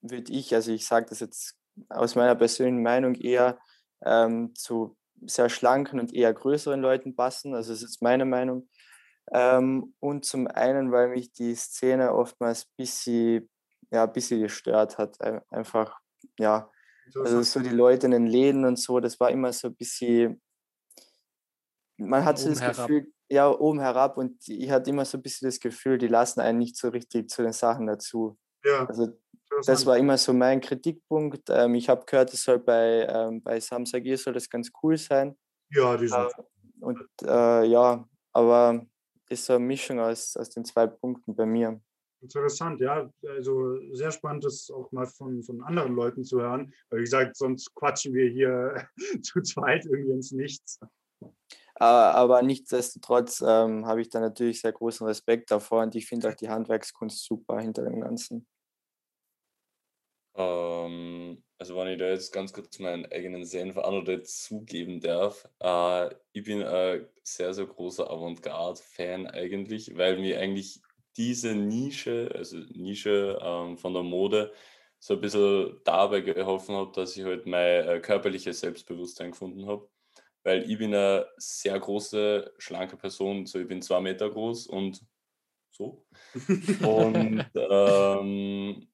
würde 0.00 0.32
ich, 0.32 0.54
also 0.54 0.72
ich 0.72 0.86
sage 0.86 1.06
das 1.10 1.20
jetzt 1.20 1.56
aus 1.88 2.14
meiner 2.14 2.34
persönlichen 2.34 2.82
Meinung, 2.82 3.14
eher 3.14 3.58
ähm, 4.02 4.54
zu 4.54 4.96
sehr 5.26 5.48
schlanken 5.48 6.00
und 6.00 6.12
eher 6.14 6.32
größeren 6.34 6.80
Leuten 6.80 7.16
passen. 7.16 7.54
Also 7.54 7.72
das 7.72 7.82
ist 7.82 8.02
meine 8.02 8.24
Meinung. 8.24 8.68
Ähm, 9.32 9.94
und 10.00 10.24
zum 10.26 10.46
einen, 10.48 10.92
weil 10.92 11.08
mich 11.08 11.32
die 11.32 11.54
Szene 11.54 12.14
oftmals 12.14 12.66
ein 12.66 12.72
bisschen, 12.76 13.50
ja, 13.90 14.06
bisschen 14.06 14.40
gestört 14.42 14.98
hat. 14.98 15.20
Ein- 15.22 15.42
Einfach, 15.50 16.00
ja, 16.38 16.70
also 17.20 17.42
so 17.42 17.60
die 17.60 17.70
Leute 17.70 18.06
in 18.06 18.12
den 18.12 18.26
Läden 18.26 18.64
und 18.66 18.78
so, 18.78 19.00
das 19.00 19.20
war 19.20 19.30
immer 19.30 19.52
so 19.52 19.68
ein 19.68 19.76
bisschen, 19.76 20.42
man 21.96 22.24
hat 22.24 22.38
so 22.38 22.50
das 22.50 22.62
herab. 22.62 22.64
Gefühl, 22.64 23.12
ja, 23.30 23.48
oben 23.50 23.80
herab 23.80 24.16
und 24.18 24.46
ich 24.48 24.70
hatte 24.70 24.90
immer 24.90 25.04
so 25.04 25.18
ein 25.18 25.22
bisschen 25.22 25.46
das 25.48 25.60
Gefühl, 25.60 25.98
die 25.98 26.08
lassen 26.08 26.40
einen 26.40 26.58
nicht 26.58 26.76
so 26.76 26.88
richtig 26.88 27.30
zu 27.30 27.42
den 27.42 27.52
Sachen 27.52 27.86
dazu. 27.86 28.38
Ja, 28.64 28.86
Also 28.86 29.08
das 29.66 29.86
war 29.86 29.98
immer 29.98 30.18
so 30.18 30.32
mein 30.32 30.60
Kritikpunkt. 30.60 31.48
Ähm, 31.50 31.74
ich 31.74 31.88
habe 31.88 32.04
gehört, 32.04 32.32
es 32.32 32.42
soll 32.42 32.58
bei, 32.58 33.06
ähm, 33.08 33.42
bei 33.42 33.60
Samsung 33.60 34.02
soll 34.16 34.34
das 34.34 34.48
ganz 34.48 34.70
cool 34.82 34.96
sein. 34.96 35.36
Ja, 35.70 35.96
die 35.96 36.08
sind. 36.08 36.18
Äh, 36.18 36.84
und 36.84 37.08
äh, 37.22 37.64
ja, 37.64 38.06
aber 38.32 38.86
ist 39.28 39.46
so 39.46 39.54
eine 39.54 39.64
Mischung 39.64 40.00
aus, 40.00 40.36
aus 40.36 40.50
den 40.50 40.64
zwei 40.64 40.86
Punkten 40.86 41.34
bei 41.34 41.46
mir. 41.46 41.80
Interessant, 42.20 42.80
ja. 42.80 43.10
Also 43.28 43.78
sehr 43.92 44.10
spannend, 44.10 44.44
das 44.44 44.70
auch 44.70 44.90
mal 44.92 45.06
von, 45.06 45.42
von 45.42 45.62
anderen 45.62 45.94
Leuten 45.94 46.24
zu 46.24 46.40
hören. 46.40 46.72
Weil, 46.88 47.00
wie 47.00 47.04
gesagt, 47.04 47.36
sonst 47.36 47.74
quatschen 47.74 48.14
wir 48.14 48.30
hier 48.30 48.88
zu 49.22 49.42
zweit 49.42 49.84
irgendwie 49.84 50.12
ins 50.12 50.32
Nichts. 50.32 50.80
Aber 51.76 52.40
nichtsdestotrotz 52.42 53.42
ähm, 53.44 53.84
habe 53.86 54.00
ich 54.00 54.08
da 54.08 54.20
natürlich 54.20 54.60
sehr 54.60 54.72
großen 54.72 55.06
Respekt 55.06 55.50
davor 55.50 55.82
und 55.82 55.94
ich 55.96 56.06
finde 56.06 56.28
auch 56.28 56.34
die 56.34 56.48
Handwerkskunst 56.48 57.24
super 57.24 57.60
hinter 57.60 57.82
dem 57.82 58.00
Ganzen. 58.00 58.46
Ähm, 60.36 61.42
also 61.58 61.76
wenn 61.76 61.88
ich 61.88 61.98
da 61.98 62.08
jetzt 62.08 62.32
ganz 62.32 62.52
kurz 62.52 62.78
meinen 62.78 63.06
eigenen 63.06 63.44
Senf 63.44 63.78
an 63.78 63.94
oder 63.94 64.22
zugeben 64.24 65.00
darf, 65.00 65.48
äh, 65.60 66.14
ich 66.32 66.44
bin 66.44 66.62
ein 66.62 67.06
sehr, 67.22 67.54
sehr 67.54 67.66
großer 67.66 68.10
Avantgarde-Fan 68.10 69.28
eigentlich, 69.28 69.96
weil 69.96 70.18
mir 70.18 70.40
eigentlich 70.40 70.80
diese 71.16 71.54
Nische, 71.54 72.30
also 72.34 72.58
Nische 72.58 73.38
ähm, 73.40 73.78
von 73.78 73.94
der 73.94 74.02
Mode, 74.02 74.52
so 74.98 75.14
ein 75.14 75.20
bisschen 75.20 75.80
dabei 75.84 76.22
geholfen 76.22 76.76
hat, 76.76 76.96
dass 76.96 77.16
ich 77.16 77.24
halt 77.24 77.46
mein 77.46 77.86
äh, 77.86 78.00
körperliches 78.00 78.60
Selbstbewusstsein 78.60 79.32
gefunden 79.32 79.66
habe. 79.66 79.88
Weil 80.42 80.70
ich 80.70 80.78
bin 80.78 80.94
eine 80.94 81.26
sehr 81.36 81.78
große, 81.78 82.54
schlanke 82.58 82.96
Person, 82.96 83.46
so 83.46 83.58
ich 83.58 83.68
bin 83.68 83.82
zwei 83.82 84.00
Meter 84.00 84.30
groß 84.30 84.66
und 84.66 85.00
so. 85.70 86.06
Und 86.82 87.50
ähm, 87.54 88.88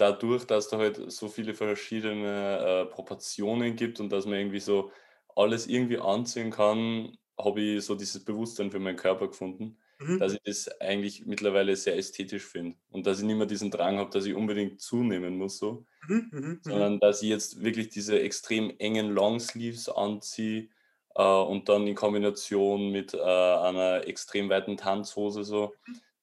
dadurch, 0.00 0.44
dass 0.46 0.68
da 0.68 0.78
halt 0.78 1.10
so 1.12 1.28
viele 1.28 1.54
verschiedene 1.54 2.86
äh, 2.88 2.92
Proportionen 2.92 3.76
gibt 3.76 4.00
und 4.00 4.10
dass 4.10 4.26
man 4.26 4.34
irgendwie 4.38 4.60
so 4.60 4.90
alles 5.36 5.66
irgendwie 5.66 5.98
anziehen 5.98 6.50
kann, 6.50 7.16
habe 7.38 7.60
ich 7.60 7.84
so 7.84 7.94
dieses 7.94 8.24
Bewusstsein 8.24 8.70
für 8.70 8.78
meinen 8.80 8.96
Körper 8.96 9.28
gefunden, 9.28 9.78
Mhm. 10.00 10.18
dass 10.18 10.34
ich 10.34 10.40
das 10.44 10.68
eigentlich 10.80 11.24
mittlerweile 11.26 11.76
sehr 11.76 11.96
ästhetisch 11.96 12.44
finde 12.44 12.76
und 12.90 13.06
dass 13.06 13.18
ich 13.20 13.24
nicht 13.24 13.36
mehr 13.36 13.46
diesen 13.46 13.70
Drang 13.70 13.98
habe, 13.98 14.10
dass 14.10 14.26
ich 14.26 14.34
unbedingt 14.34 14.80
zunehmen 14.80 15.36
muss, 15.38 15.58
so, 15.58 15.86
Mhm, 16.08 16.28
mhm, 16.32 16.60
mhm. 16.64 16.64
sondern 16.68 17.00
dass 17.00 17.22
ich 17.22 17.28
jetzt 17.28 17.62
wirklich 17.62 17.88
diese 17.88 18.20
extrem 18.20 18.70
engen 18.78 19.10
Longsleeves 19.10 19.88
anziehe 19.88 20.68
äh, 21.14 21.22
und 21.22 21.68
dann 21.68 21.86
in 21.86 21.94
Kombination 21.94 22.90
mit 22.90 23.14
äh, 23.14 23.18
einer 23.20 24.06
extrem 24.06 24.48
weiten 24.50 24.76
Tanzhose 24.76 25.44
so, 25.44 25.74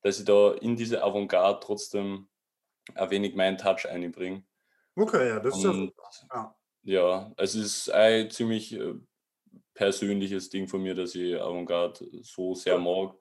dass 0.01 0.19
ich 0.19 0.25
da 0.25 0.53
in 0.53 0.75
diese 0.75 1.03
Avantgarde 1.03 1.59
trotzdem 1.63 2.27
ein 2.95 3.09
wenig 3.09 3.35
meinen 3.35 3.57
Touch 3.57 3.87
einbringe. 3.89 4.43
Okay, 4.95 5.29
ja, 5.29 5.39
das 5.39 5.57
ist 5.57 5.63
ja 5.63 5.69
Und 5.69 5.87
super. 5.87 6.09
Ja. 6.33 6.55
ja, 6.83 7.33
es 7.37 7.55
ist 7.55 7.89
ein 7.91 8.29
ziemlich 8.31 8.73
äh, 8.73 8.95
persönliches 9.73 10.49
Ding 10.49 10.67
von 10.67 10.81
mir, 10.81 10.95
dass 10.95 11.15
ich 11.15 11.39
Avantgarde 11.39 12.07
so 12.23 12.55
sehr 12.55 12.79
mag. 12.79 13.15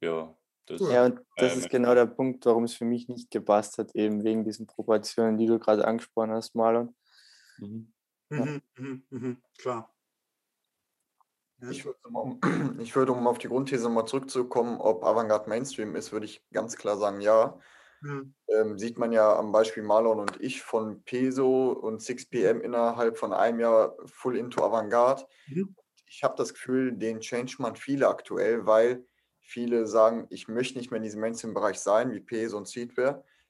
Ja, 0.00 0.36
das 0.66 0.80
Ja, 0.80 1.06
und 1.06 1.20
das 1.36 1.56
ist 1.56 1.70
genau 1.70 1.94
der 1.94 2.06
Punkt, 2.06 2.44
warum 2.44 2.64
es 2.64 2.74
für 2.74 2.84
mich 2.84 3.08
nicht 3.08 3.30
gepasst 3.30 3.78
hat, 3.78 3.94
eben 3.94 4.24
wegen 4.24 4.44
diesen 4.44 4.66
Proportionen, 4.66 5.38
die 5.38 5.46
du 5.46 5.58
gerade 5.58 5.86
angesprochen 5.86 6.32
hast, 6.32 6.54
Marlon. 6.54 6.94
Mhm. 7.58 7.92
Ja. 8.30 8.44
Mhm, 8.44 8.62
mhm, 8.76 9.02
mhm, 9.10 9.42
klar. 9.56 9.94
Ja. 11.62 11.70
Ich 11.70 11.84
würde, 11.84 11.98
um, 12.12 12.40
ich 12.80 12.94
würde, 12.94 13.12
um 13.12 13.26
auf 13.26 13.38
die 13.38 13.48
Grundthese 13.48 13.88
mal 13.88 14.06
zurückzukommen, 14.06 14.78
ob 14.78 15.04
Avantgarde 15.04 15.48
Mainstream 15.48 15.94
ist, 15.96 16.12
würde 16.12 16.26
ich 16.26 16.44
ganz 16.52 16.76
klar 16.76 16.96
sagen, 16.96 17.20
ja. 17.20 17.58
Mhm. 18.02 18.34
Ähm, 18.48 18.78
sieht 18.78 18.98
man 18.98 19.12
ja 19.12 19.36
am 19.38 19.52
Beispiel 19.52 19.82
Marlon 19.82 20.20
und 20.20 20.40
ich 20.40 20.62
von 20.62 21.02
Peso 21.04 21.72
und 21.72 22.02
6pm 22.02 22.60
innerhalb 22.60 23.18
von 23.18 23.32
einem 23.32 23.60
Jahr 23.60 23.96
full 24.06 24.36
into 24.36 24.62
Avantgarde. 24.64 25.26
Mhm. 25.48 25.76
Ich 26.08 26.24
habe 26.24 26.34
das 26.36 26.54
Gefühl, 26.54 26.92
den 26.96 27.20
change 27.20 27.56
man 27.60 27.76
viele 27.76 28.08
aktuell, 28.08 28.66
weil 28.66 29.06
viele 29.40 29.86
sagen, 29.86 30.26
ich 30.30 30.48
möchte 30.48 30.78
nicht 30.78 30.90
mehr 30.90 30.98
in 30.98 31.04
diesem 31.04 31.20
Mainstream-Bereich 31.20 31.80
sein, 31.80 32.12
wie 32.12 32.20
Peso 32.20 32.56
und 32.58 32.68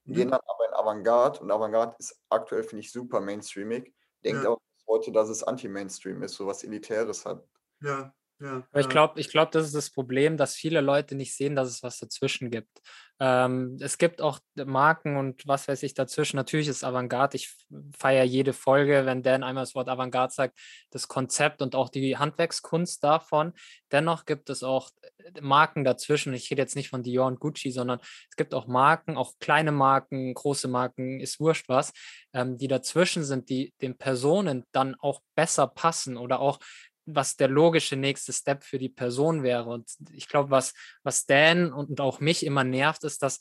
gehen 0.06 0.30
Mhm. 0.30 0.30
dann 0.30 0.40
aber 0.46 0.66
in 0.68 0.74
Avantgarde 0.74 1.40
und 1.40 1.50
Avantgarde 1.50 1.96
ist 1.98 2.22
aktuell, 2.30 2.62
finde 2.64 2.80
ich, 2.82 2.92
super 2.92 3.20
mainstreamig. 3.20 3.94
Denkt 4.24 4.44
Ja. 4.44 4.46
auch 4.46 4.58
heute, 4.88 5.12
dass 5.12 5.28
es 5.28 5.42
Anti-Mainstream 5.44 6.22
ist, 6.22 6.34
so 6.34 6.46
was 6.46 6.64
Elitäres 6.64 7.24
hat. 7.26 7.46
Ja. 7.80 8.14
Ja, 8.38 8.66
Aber 8.70 8.80
ich 8.80 8.88
glaube, 8.88 9.20
ich 9.20 9.30
glaub, 9.30 9.50
das 9.50 9.66
ist 9.66 9.74
das 9.74 9.90
Problem, 9.90 10.36
dass 10.36 10.54
viele 10.54 10.80
Leute 10.80 11.14
nicht 11.14 11.34
sehen, 11.34 11.56
dass 11.56 11.68
es 11.68 11.82
was 11.82 11.98
dazwischen 11.98 12.50
gibt. 12.50 12.80
Ähm, 13.18 13.78
es 13.80 13.96
gibt 13.96 14.20
auch 14.20 14.40
Marken 14.56 15.16
und 15.16 15.46
was 15.46 15.68
weiß 15.68 15.82
ich 15.84 15.94
dazwischen. 15.94 16.36
Natürlich 16.36 16.68
ist 16.68 16.84
Avantgarde, 16.84 17.36
ich 17.36 17.56
feiere 17.96 18.24
jede 18.24 18.52
Folge, 18.52 19.06
wenn 19.06 19.22
Dan 19.22 19.42
einmal 19.42 19.62
das 19.62 19.74
Wort 19.74 19.88
Avantgarde 19.88 20.34
sagt, 20.34 20.58
das 20.90 21.08
Konzept 21.08 21.62
und 21.62 21.74
auch 21.74 21.88
die 21.88 22.18
Handwerkskunst 22.18 23.02
davon. 23.02 23.54
Dennoch 23.90 24.26
gibt 24.26 24.50
es 24.50 24.62
auch 24.62 24.90
äh, 25.18 25.40
Marken 25.40 25.82
dazwischen. 25.82 26.34
Ich 26.34 26.50
rede 26.50 26.60
jetzt 26.60 26.76
nicht 26.76 26.90
von 26.90 27.02
Dior 27.02 27.26
und 27.26 27.40
Gucci, 27.40 27.70
sondern 27.70 28.00
es 28.02 28.36
gibt 28.36 28.52
auch 28.52 28.66
Marken, 28.66 29.16
auch 29.16 29.32
kleine 29.40 29.72
Marken, 29.72 30.34
große 30.34 30.68
Marken, 30.68 31.20
ist 31.20 31.40
wurscht 31.40 31.70
was, 31.70 31.92
ähm, 32.34 32.58
die 32.58 32.68
dazwischen 32.68 33.24
sind, 33.24 33.48
die 33.48 33.72
den 33.80 33.96
Personen 33.96 34.64
dann 34.72 34.94
auch 34.94 35.22
besser 35.34 35.66
passen 35.66 36.18
oder 36.18 36.40
auch 36.40 36.58
was 37.06 37.36
der 37.36 37.48
logische 37.48 37.96
nächste 37.96 38.32
Step 38.32 38.64
für 38.64 38.78
die 38.78 38.88
Person 38.88 39.42
wäre. 39.42 39.64
Und 39.64 39.90
ich 40.12 40.28
glaube, 40.28 40.50
was, 40.50 40.74
was 41.02 41.26
Dan 41.26 41.72
und 41.72 42.00
auch 42.00 42.20
mich 42.20 42.44
immer 42.44 42.64
nervt, 42.64 43.04
ist, 43.04 43.22
dass 43.22 43.40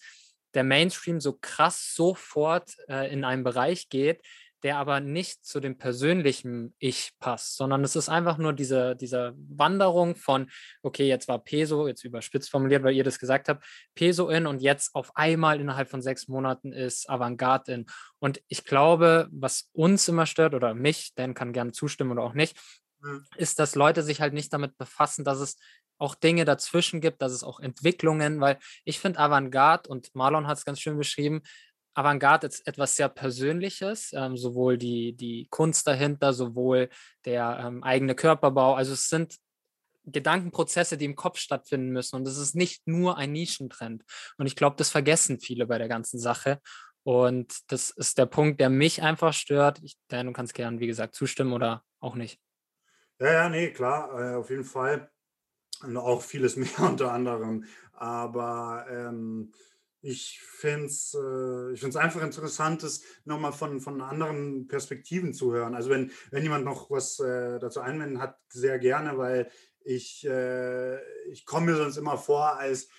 der 0.53 0.63
Mainstream 0.63 1.19
so 1.19 1.37
krass 1.39 1.93
sofort 1.93 2.75
äh, 2.87 3.11
in 3.11 3.23
einen 3.23 3.43
Bereich 3.43 3.89
geht, 3.89 4.21
der 4.63 4.77
aber 4.77 4.99
nicht 4.99 5.45
zu 5.45 5.59
dem 5.59 5.77
persönlichen 5.77 6.73
Ich 6.79 7.11
passt, 7.19 7.55
sondern 7.55 7.83
es 7.83 7.95
ist 7.95 8.09
einfach 8.09 8.39
nur 8.39 8.51
diese, 8.51 8.95
diese 8.95 9.35
Wanderung 9.37 10.15
von, 10.15 10.49
okay, 10.81 11.07
jetzt 11.07 11.27
war 11.27 11.37
Peso, 11.37 11.87
jetzt 11.87 12.03
überspitzt 12.03 12.49
formuliert, 12.49 12.81
weil 12.81 12.95
ihr 12.95 13.03
das 13.03 13.19
gesagt 13.19 13.47
habt, 13.47 13.63
Peso 13.93 14.29
in 14.29 14.47
und 14.47 14.63
jetzt 14.63 14.95
auf 14.95 15.15
einmal 15.15 15.59
innerhalb 15.59 15.87
von 15.87 16.01
sechs 16.01 16.27
Monaten 16.27 16.73
ist 16.73 17.07
Avantgarde 17.07 17.73
in. 17.73 17.85
Und 18.17 18.41
ich 18.47 18.65
glaube, 18.65 19.27
was 19.31 19.69
uns 19.73 20.07
immer 20.07 20.25
stört 20.25 20.55
oder 20.55 20.73
mich, 20.73 21.13
Dan 21.13 21.35
kann 21.35 21.53
gerne 21.53 21.71
zustimmen 21.71 22.13
oder 22.13 22.23
auch 22.23 22.33
nicht, 22.33 22.57
ist, 23.37 23.59
dass 23.59 23.75
Leute 23.75 24.03
sich 24.03 24.21
halt 24.21 24.33
nicht 24.33 24.51
damit 24.53 24.77
befassen, 24.77 25.25
dass 25.25 25.39
es 25.39 25.57
auch 25.97 26.15
Dinge 26.15 26.45
dazwischen 26.45 27.01
gibt, 27.01 27.21
dass 27.21 27.31
es 27.31 27.43
auch 27.43 27.59
Entwicklungen, 27.59 28.41
weil 28.41 28.57
ich 28.83 28.99
finde 28.99 29.19
Avantgarde, 29.19 29.89
und 29.89 30.13
Marlon 30.13 30.47
hat 30.47 30.57
es 30.57 30.65
ganz 30.65 30.79
schön 30.79 30.97
beschrieben, 30.97 31.41
Avantgarde 31.93 32.47
ist 32.47 32.67
etwas 32.67 32.97
sehr 32.97 33.07
Persönliches, 33.07 34.11
ähm, 34.13 34.35
sowohl 34.35 34.77
die, 34.77 35.13
die 35.13 35.47
Kunst 35.49 35.87
dahinter, 35.87 36.33
sowohl 36.33 36.89
der 37.23 37.63
ähm, 37.65 37.83
eigene 37.83 38.15
Körperbau. 38.15 38.75
Also 38.75 38.93
es 38.93 39.07
sind 39.07 39.37
Gedankenprozesse, 40.05 40.97
die 40.97 41.05
im 41.05 41.15
Kopf 41.15 41.39
stattfinden 41.39 41.89
müssen. 41.91 42.17
Und 42.17 42.27
es 42.27 42.37
ist 42.37 42.55
nicht 42.55 42.85
nur 42.85 43.17
ein 43.17 43.31
Nischentrend. 43.31 44.03
Und 44.37 44.45
ich 44.45 44.55
glaube, 44.55 44.75
das 44.75 44.89
vergessen 44.89 45.39
viele 45.39 45.65
bei 45.67 45.77
der 45.77 45.87
ganzen 45.87 46.19
Sache. 46.19 46.59
Und 47.03 47.59
das 47.67 47.91
ist 47.91 48.17
der 48.17 48.25
Punkt, 48.25 48.59
der 48.59 48.69
mich 48.69 49.01
einfach 49.01 49.33
stört. 49.33 49.79
Ich, 49.83 49.95
Dan, 50.09 50.27
du 50.27 50.33
kannst 50.33 50.53
gerne, 50.53 50.79
wie 50.79 50.87
gesagt, 50.87 51.15
zustimmen 51.15 51.53
oder 51.53 51.83
auch 51.99 52.15
nicht. 52.15 52.39
Ja, 53.19 53.31
ja, 53.31 53.49
nee, 53.49 53.71
klar, 53.71 54.33
äh, 54.33 54.35
auf 54.35 54.49
jeden 54.49 54.65
Fall. 54.65 55.09
Und 55.83 55.97
auch 55.97 56.21
vieles 56.21 56.55
mehr 56.57 56.79
unter 56.79 57.11
anderem. 57.11 57.65
Aber 57.93 58.85
ähm, 58.89 59.53
ich 60.01 60.39
finde 60.41 60.85
es 60.87 61.13
äh, 61.15 61.97
einfach 61.97 62.21
interessant, 62.21 62.83
das 62.83 63.01
nochmal 63.23 63.53
von, 63.53 63.79
von 63.79 64.01
anderen 64.01 64.67
Perspektiven 64.67 65.33
zu 65.33 65.53
hören. 65.53 65.75
Also 65.75 65.89
wenn, 65.89 66.11
wenn 66.31 66.43
jemand 66.43 66.65
noch 66.65 66.91
was 66.91 67.19
äh, 67.19 67.57
dazu 67.59 67.79
einwenden 67.79 68.21
hat, 68.21 68.37
sehr 68.49 68.79
gerne, 68.79 69.17
weil 69.17 69.49
ich, 69.83 70.25
äh, 70.27 70.97
ich 71.31 71.45
komme 71.45 71.67
mir 71.71 71.77
sonst 71.77 71.97
immer 71.97 72.17
vor, 72.17 72.57
als 72.57 72.89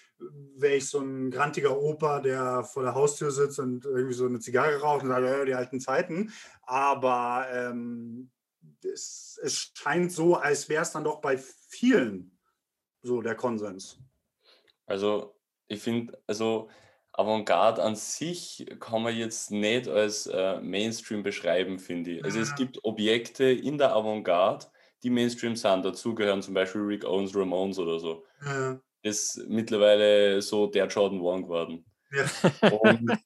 wäre 0.56 0.76
ich 0.76 0.88
so 0.88 0.98
ein 1.00 1.30
grantiger 1.30 1.78
Opa, 1.78 2.20
der 2.20 2.64
vor 2.64 2.82
der 2.82 2.94
Haustür 2.94 3.30
sitzt 3.30 3.58
und 3.58 3.84
irgendwie 3.84 4.14
so 4.14 4.26
eine 4.26 4.40
Zigarre 4.40 4.80
raucht 4.80 5.02
und 5.02 5.10
sagt, 5.10 5.26
ja, 5.26 5.44
die 5.44 5.54
alten 5.54 5.78
Zeiten. 5.78 6.32
Aber 6.62 7.46
ähm, 7.52 8.30
es, 8.84 9.38
es 9.42 9.72
scheint 9.74 10.12
so, 10.12 10.36
als 10.36 10.68
wäre 10.68 10.82
es 10.82 10.92
dann 10.92 11.04
doch 11.04 11.20
bei 11.20 11.38
vielen 11.38 12.38
so 13.02 13.22
der 13.22 13.34
Konsens. 13.34 13.98
Also, 14.86 15.36
ich 15.68 15.80
finde, 15.80 16.20
also 16.26 16.68
Avantgarde 17.12 17.82
an 17.82 17.96
sich 17.96 18.66
kann 18.78 19.02
man 19.02 19.16
jetzt 19.16 19.50
nicht 19.50 19.88
als 19.88 20.26
äh, 20.26 20.60
Mainstream 20.60 21.22
beschreiben, 21.22 21.78
finde 21.78 22.12
ich. 22.12 22.24
Also 22.24 22.40
es 22.40 22.54
gibt 22.54 22.84
Objekte 22.84 23.44
in 23.44 23.78
der 23.78 23.94
Avantgarde, 23.94 24.66
die 25.02 25.10
Mainstream 25.10 25.56
sind. 25.56 25.84
Dazu 25.84 26.14
gehören 26.14 26.42
zum 26.42 26.54
Beispiel 26.54 26.82
Rick 26.82 27.04
Owens 27.04 27.34
Ramones 27.34 27.78
oder 27.78 27.98
so. 27.98 28.24
Ja. 28.44 28.80
Das 29.02 29.36
ist 29.36 29.48
mittlerweile 29.48 30.42
so 30.42 30.66
der 30.66 30.88
Jordan 30.88 31.20
One 31.20 31.42
geworden. 31.44 31.84
Ja. 32.12 32.24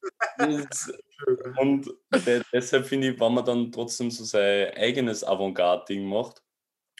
Und, 1.57 1.57
und 1.59 2.25
de 2.25 2.41
deshalb 2.51 2.85
finde 2.87 3.09
ich, 3.11 3.19
wenn 3.19 3.33
man 3.33 3.45
dann 3.45 3.71
trotzdem 3.71 4.09
so 4.09 4.23
sein 4.23 4.73
eigenes 4.75 5.23
Avantgarde-Ding 5.23 6.03
macht 6.03 6.41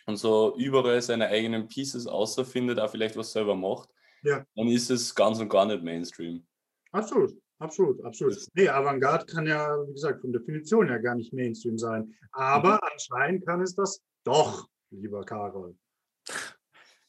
und 0.05 0.17
so 0.17 0.55
überall 0.57 1.01
seine 1.01 1.27
eigenen 1.27 1.67
Pieces 1.67 2.05
außerfindet, 2.05 2.79
auch 2.79 2.91
vielleicht 2.91 3.17
was 3.17 3.31
selber 3.31 3.55
macht, 3.55 3.89
Ja. 4.21 4.45
dann 4.55 4.67
ist 4.67 4.91
es 4.91 5.15
ganz 5.15 5.39
und 5.39 5.49
gar 5.49 5.65
nicht 5.65 5.81
Mainstream. 5.83 6.45
Absolut, 6.91 7.35
absolut, 7.57 8.03
absolut. 8.05 8.37
Nee, 8.53 8.69
Avantgarde 8.69 9.25
kann 9.25 9.47
ja, 9.47 9.75
wie 9.87 9.93
gesagt, 9.93 10.21
von 10.21 10.31
Definition 10.31 10.87
ja 10.87 10.99
gar 10.99 11.15
nicht 11.15 11.33
Mainstream 11.33 11.79
sein. 11.79 12.13
Aber 12.31 12.79
anscheinend 12.91 13.43
kann 13.45 13.61
es 13.61 13.73
das 13.73 14.01
doch, 14.23 14.67
lieber 14.91 15.23
Karol. 15.23 15.75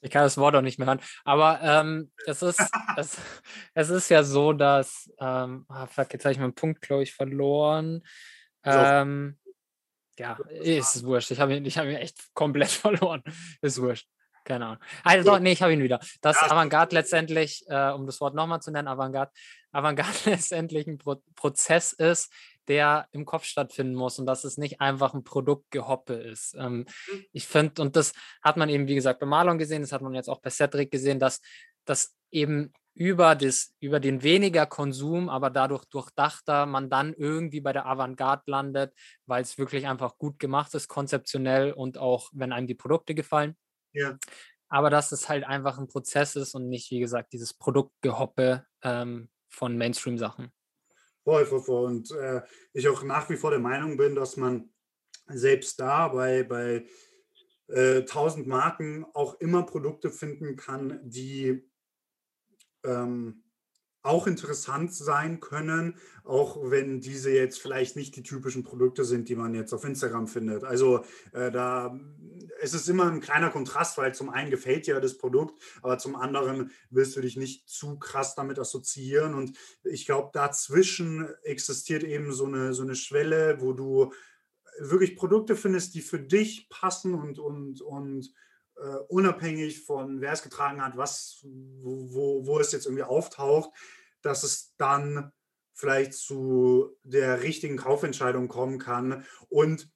Ich 0.02 0.10
kann 0.10 0.24
das 0.24 0.36
Wort 0.36 0.54
auch 0.56 0.62
nicht 0.62 0.78
mehr 0.78 0.88
hören. 0.88 1.00
Aber 1.24 1.60
ähm, 1.62 2.10
es, 2.26 2.42
ist, 2.42 2.60
es, 2.96 3.18
es 3.74 3.88
ist 3.88 4.08
ja 4.08 4.24
so, 4.24 4.52
dass. 4.52 5.10
Ähm, 5.20 5.64
ah, 5.68 5.86
fuck, 5.86 6.12
jetzt 6.12 6.24
habe 6.24 6.32
ich 6.32 6.38
meinen 6.38 6.54
Punkt, 6.54 6.82
glaube 6.82 7.04
ich, 7.04 7.14
verloren. 7.14 8.02
Ähm, 8.64 9.38
ja, 10.18 10.38
ist 10.50 10.96
es 10.96 11.04
wurscht. 11.04 11.30
Ich 11.30 11.40
habe 11.40 11.56
ihn, 11.56 11.64
ich 11.64 11.78
hab 11.78 11.86
ihn 11.86 11.96
echt 11.96 12.34
komplett 12.34 12.70
verloren. 12.70 13.22
Ist 13.60 13.80
wurscht. 13.80 14.08
Keine 14.44 14.66
Ahnung. 14.66 14.82
Also, 15.04 15.30
doch, 15.30 15.38
nee, 15.38 15.52
ich 15.52 15.62
habe 15.62 15.72
ihn 15.72 15.82
wieder. 15.82 16.00
Dass 16.20 16.40
Ja, 16.40 16.50
Avantgarde 16.50 16.96
letztendlich, 16.96 17.64
äh, 17.68 17.90
um 17.90 18.06
das 18.06 18.20
Wort 18.20 18.34
nochmal 18.34 18.60
zu 18.60 18.72
nennen, 18.72 18.88
Avantgarde, 18.88 19.30
Avantgarde 19.70 20.18
letztendlich 20.30 20.86
ein 20.88 20.98
Pro 20.98 21.22
Prozess 21.36 21.92
ist, 21.92 22.32
der 22.68 23.08
im 23.12 23.24
Kopf 23.24 23.44
stattfinden 23.44 23.94
muss 23.94 24.18
und 24.18 24.26
dass 24.26 24.44
es 24.44 24.56
nicht 24.56 24.80
einfach 24.80 25.14
ein 25.14 25.24
Produktgehoppe 25.24 26.14
ist. 26.14 26.54
Ähm, 26.58 26.86
ich 27.32 27.46
finde, 27.46 27.82
und 27.82 27.96
das 27.96 28.12
hat 28.42 28.56
man 28.56 28.68
eben, 28.68 28.86
wie 28.86 28.94
gesagt, 28.94 29.20
bei 29.20 29.26
Marlon 29.26 29.58
gesehen, 29.58 29.82
das 29.82 29.92
hat 29.92 30.02
man 30.02 30.14
jetzt 30.14 30.28
auch 30.28 30.40
bei 30.40 30.50
Cedric 30.50 30.90
gesehen, 30.90 31.18
dass 31.18 31.40
das 31.84 32.14
eben 32.30 32.72
über, 32.94 33.34
das, 33.34 33.74
über 33.80 34.00
den 34.00 34.22
weniger 34.22 34.66
Konsum, 34.66 35.28
aber 35.28 35.50
dadurch 35.50 35.84
durchdachter, 35.86 36.66
man 36.66 36.90
dann 36.90 37.14
irgendwie 37.14 37.60
bei 37.60 37.72
der 37.72 37.86
Avantgarde 37.86 38.42
landet, 38.46 38.94
weil 39.26 39.42
es 39.42 39.56
wirklich 39.56 39.86
einfach 39.86 40.18
gut 40.18 40.38
gemacht 40.38 40.74
ist, 40.74 40.88
konzeptionell 40.88 41.72
und 41.72 41.96
auch, 41.98 42.30
wenn 42.32 42.52
einem 42.52 42.66
die 42.66 42.74
Produkte 42.74 43.14
gefallen. 43.14 43.56
Ja. 43.92 44.18
Aber 44.68 44.90
dass 44.90 45.12
es 45.12 45.28
halt 45.28 45.44
einfach 45.44 45.78
ein 45.78 45.88
Prozess 45.88 46.36
ist 46.36 46.54
und 46.54 46.68
nicht, 46.68 46.90
wie 46.90 47.00
gesagt, 47.00 47.32
dieses 47.32 47.54
Produktgehoppe 47.54 48.66
ähm, 48.82 49.30
von 49.48 49.76
Mainstream-Sachen. 49.76 50.52
Voll, 51.24 51.46
voll. 51.46 51.84
Und 51.84 52.10
äh, 52.12 52.42
ich 52.72 52.88
auch 52.88 53.02
nach 53.02 53.28
wie 53.30 53.36
vor 53.36 53.50
der 53.50 53.60
Meinung 53.60 53.96
bin, 53.96 54.14
dass 54.14 54.36
man 54.36 54.70
selbst 55.26 55.78
da 55.78 56.08
bei, 56.08 56.42
bei 56.42 56.86
äh, 57.68 58.00
1000 58.00 58.46
Marken 58.46 59.04
auch 59.14 59.40
immer 59.40 59.64
Produkte 59.64 60.10
finden 60.10 60.56
kann, 60.56 61.00
die 61.04 61.68
ähm, 62.84 63.41
auch 64.02 64.26
interessant 64.26 64.94
sein 64.94 65.40
können, 65.40 65.96
auch 66.24 66.58
wenn 66.70 67.00
diese 67.00 67.30
jetzt 67.30 67.60
vielleicht 67.60 67.96
nicht 67.96 68.16
die 68.16 68.22
typischen 68.22 68.64
Produkte 68.64 69.04
sind, 69.04 69.28
die 69.28 69.36
man 69.36 69.54
jetzt 69.54 69.72
auf 69.72 69.84
Instagram 69.84 70.26
findet. 70.26 70.64
Also 70.64 71.04
äh, 71.32 71.50
da 71.50 71.98
es 72.60 72.74
ist 72.74 72.88
immer 72.88 73.10
ein 73.10 73.20
kleiner 73.20 73.50
Kontrast, 73.50 73.98
weil 73.98 74.14
zum 74.14 74.30
einen 74.30 74.50
gefällt 74.50 74.86
dir 74.86 75.00
das 75.00 75.18
Produkt, 75.18 75.60
aber 75.82 75.98
zum 75.98 76.16
anderen 76.16 76.70
willst 76.90 77.16
du 77.16 77.20
dich 77.20 77.36
nicht 77.36 77.68
zu 77.68 77.98
krass 77.98 78.34
damit 78.34 78.58
assoziieren. 78.58 79.34
Und 79.34 79.56
ich 79.84 80.06
glaube, 80.06 80.30
dazwischen 80.32 81.28
existiert 81.42 82.04
eben 82.04 82.32
so 82.32 82.46
eine, 82.46 82.72
so 82.72 82.82
eine 82.82 82.94
Schwelle, 82.94 83.60
wo 83.60 83.72
du 83.72 84.12
wirklich 84.78 85.16
Produkte 85.16 85.56
findest, 85.56 85.94
die 85.94 86.02
für 86.02 86.18
dich 86.18 86.68
passen 86.68 87.14
und, 87.14 87.38
und, 87.38 87.80
und 87.82 88.32
äh, 88.76 88.96
unabhängig 89.08 89.84
von 89.84 90.20
wer 90.20 90.32
es 90.32 90.42
getragen 90.42 90.84
hat, 90.84 90.96
was, 90.96 91.40
wo, 91.42 92.46
wo, 92.46 92.58
es 92.58 92.72
jetzt 92.72 92.86
irgendwie 92.86 93.04
auftaucht, 93.04 93.70
dass 94.22 94.42
es 94.42 94.74
dann 94.76 95.32
vielleicht 95.74 96.14
zu 96.14 96.96
der 97.02 97.42
richtigen 97.42 97.76
Kaufentscheidung 97.76 98.48
kommen 98.48 98.78
kann. 98.78 99.24
Und 99.48 99.90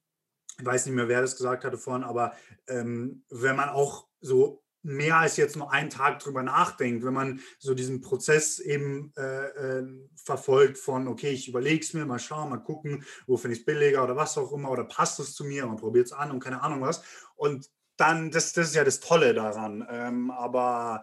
ich 0.59 0.65
weiß 0.65 0.87
nicht 0.87 0.95
mehr, 0.95 1.09
wer 1.09 1.21
das 1.21 1.37
gesagt 1.37 1.65
hatte 1.65 1.79
vorhin, 1.79 2.05
aber 2.05 2.35
ähm, 2.67 3.25
wenn 3.29 3.57
man 3.57 3.69
auch 3.69 4.09
so 4.21 4.65
mehr 4.87 5.17
als 5.17 5.37
jetzt 5.37 5.57
nur 5.57 5.73
einen 5.73 5.91
Tag 5.91 6.21
drüber 6.21 6.45
nachdenkt, 6.45 7.05
wenn 7.05 7.13
man 7.13 7.41
so 7.59 7.75
diesen 7.75 8.01
Prozess 8.01 8.61
eben 8.61 9.13
äh, 9.17 9.81
äh, 9.81 9.87
verfolgt 10.15 10.79
von, 10.79 11.09
okay, 11.09 11.31
ich 11.31 11.49
überlege 11.49 11.85
es 11.85 11.93
mir, 11.93 12.07
mal 12.07 12.21
schauen, 12.21 12.51
mal 12.51 12.59
gucken, 12.59 13.05
wo 13.27 13.37
finde 13.37 13.55
ich 13.55 13.61
es 13.61 13.67
billiger 13.67 14.05
oder 14.05 14.15
was 14.15 14.39
auch 14.39 14.53
immer, 14.53 14.71
oder 14.71 14.85
passt 14.85 15.19
es 15.19 15.35
zu 15.35 15.45
mir, 15.45 15.67
man 15.67 15.77
probiert 15.77 16.07
es 16.07 16.13
an 16.13 16.31
und 16.31 16.39
keine 16.39 16.63
Ahnung 16.63 16.83
was. 16.83 17.03
Und 17.35 17.69
dann, 17.97 18.31
das, 18.31 18.53
das 18.53 18.69
ist 18.69 18.75
ja 18.75 18.85
das 18.85 19.01
Tolle 19.01 19.35
daran. 19.35 19.87
Ähm, 19.91 20.31
aber 20.31 21.03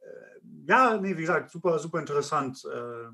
äh, 0.00 0.40
ja, 0.66 0.96
nee, 0.98 1.16
wie 1.16 1.22
gesagt, 1.22 1.50
super, 1.50 1.78
super 1.78 1.98
interessant. 1.98 2.64
Äh, 2.64 3.08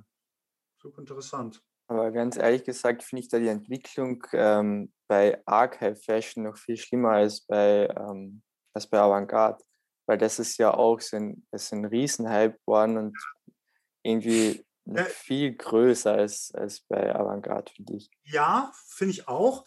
super 0.81 0.99
interessant. 1.01 1.63
Aber 1.87 2.11
ganz 2.13 2.37
ehrlich 2.37 2.65
gesagt 2.65 3.03
finde 3.03 3.23
ich 3.23 3.29
da 3.29 3.39
die 3.39 3.49
Entwicklung 3.49 4.25
ähm, 4.33 4.93
bei 5.07 5.41
Archive 5.47 5.97
Fashion 5.97 6.45
noch 6.45 6.57
viel 6.57 6.77
schlimmer 6.77 7.11
als 7.11 7.43
bei, 7.43 7.89
ähm, 7.97 8.43
als 8.73 8.87
bei 8.87 8.99
Avantgarde. 8.99 9.63
weil 10.07 10.19
das 10.19 10.39
ist 10.39 10.59
ja 10.59 10.73
auch 10.73 11.01
so 11.01 11.17
ein, 11.17 11.47
ist 11.53 11.73
ein 11.73 11.85
Riesenhype 11.85 12.59
geworden 12.67 12.97
und 12.99 13.19
irgendwie 14.03 14.65
noch 14.87 14.99
Ja. 14.99 15.05
viel 15.05 15.55
größer 15.55 16.13
als, 16.13 16.53
als 16.55 16.81
bei 16.83 17.15
Avantgarde, 17.15 17.73
finde 17.73 17.97
ich. 17.97 18.11
Ja, 18.25 18.71
finde 18.89 19.13
ich 19.13 19.29
auch. 19.29 19.65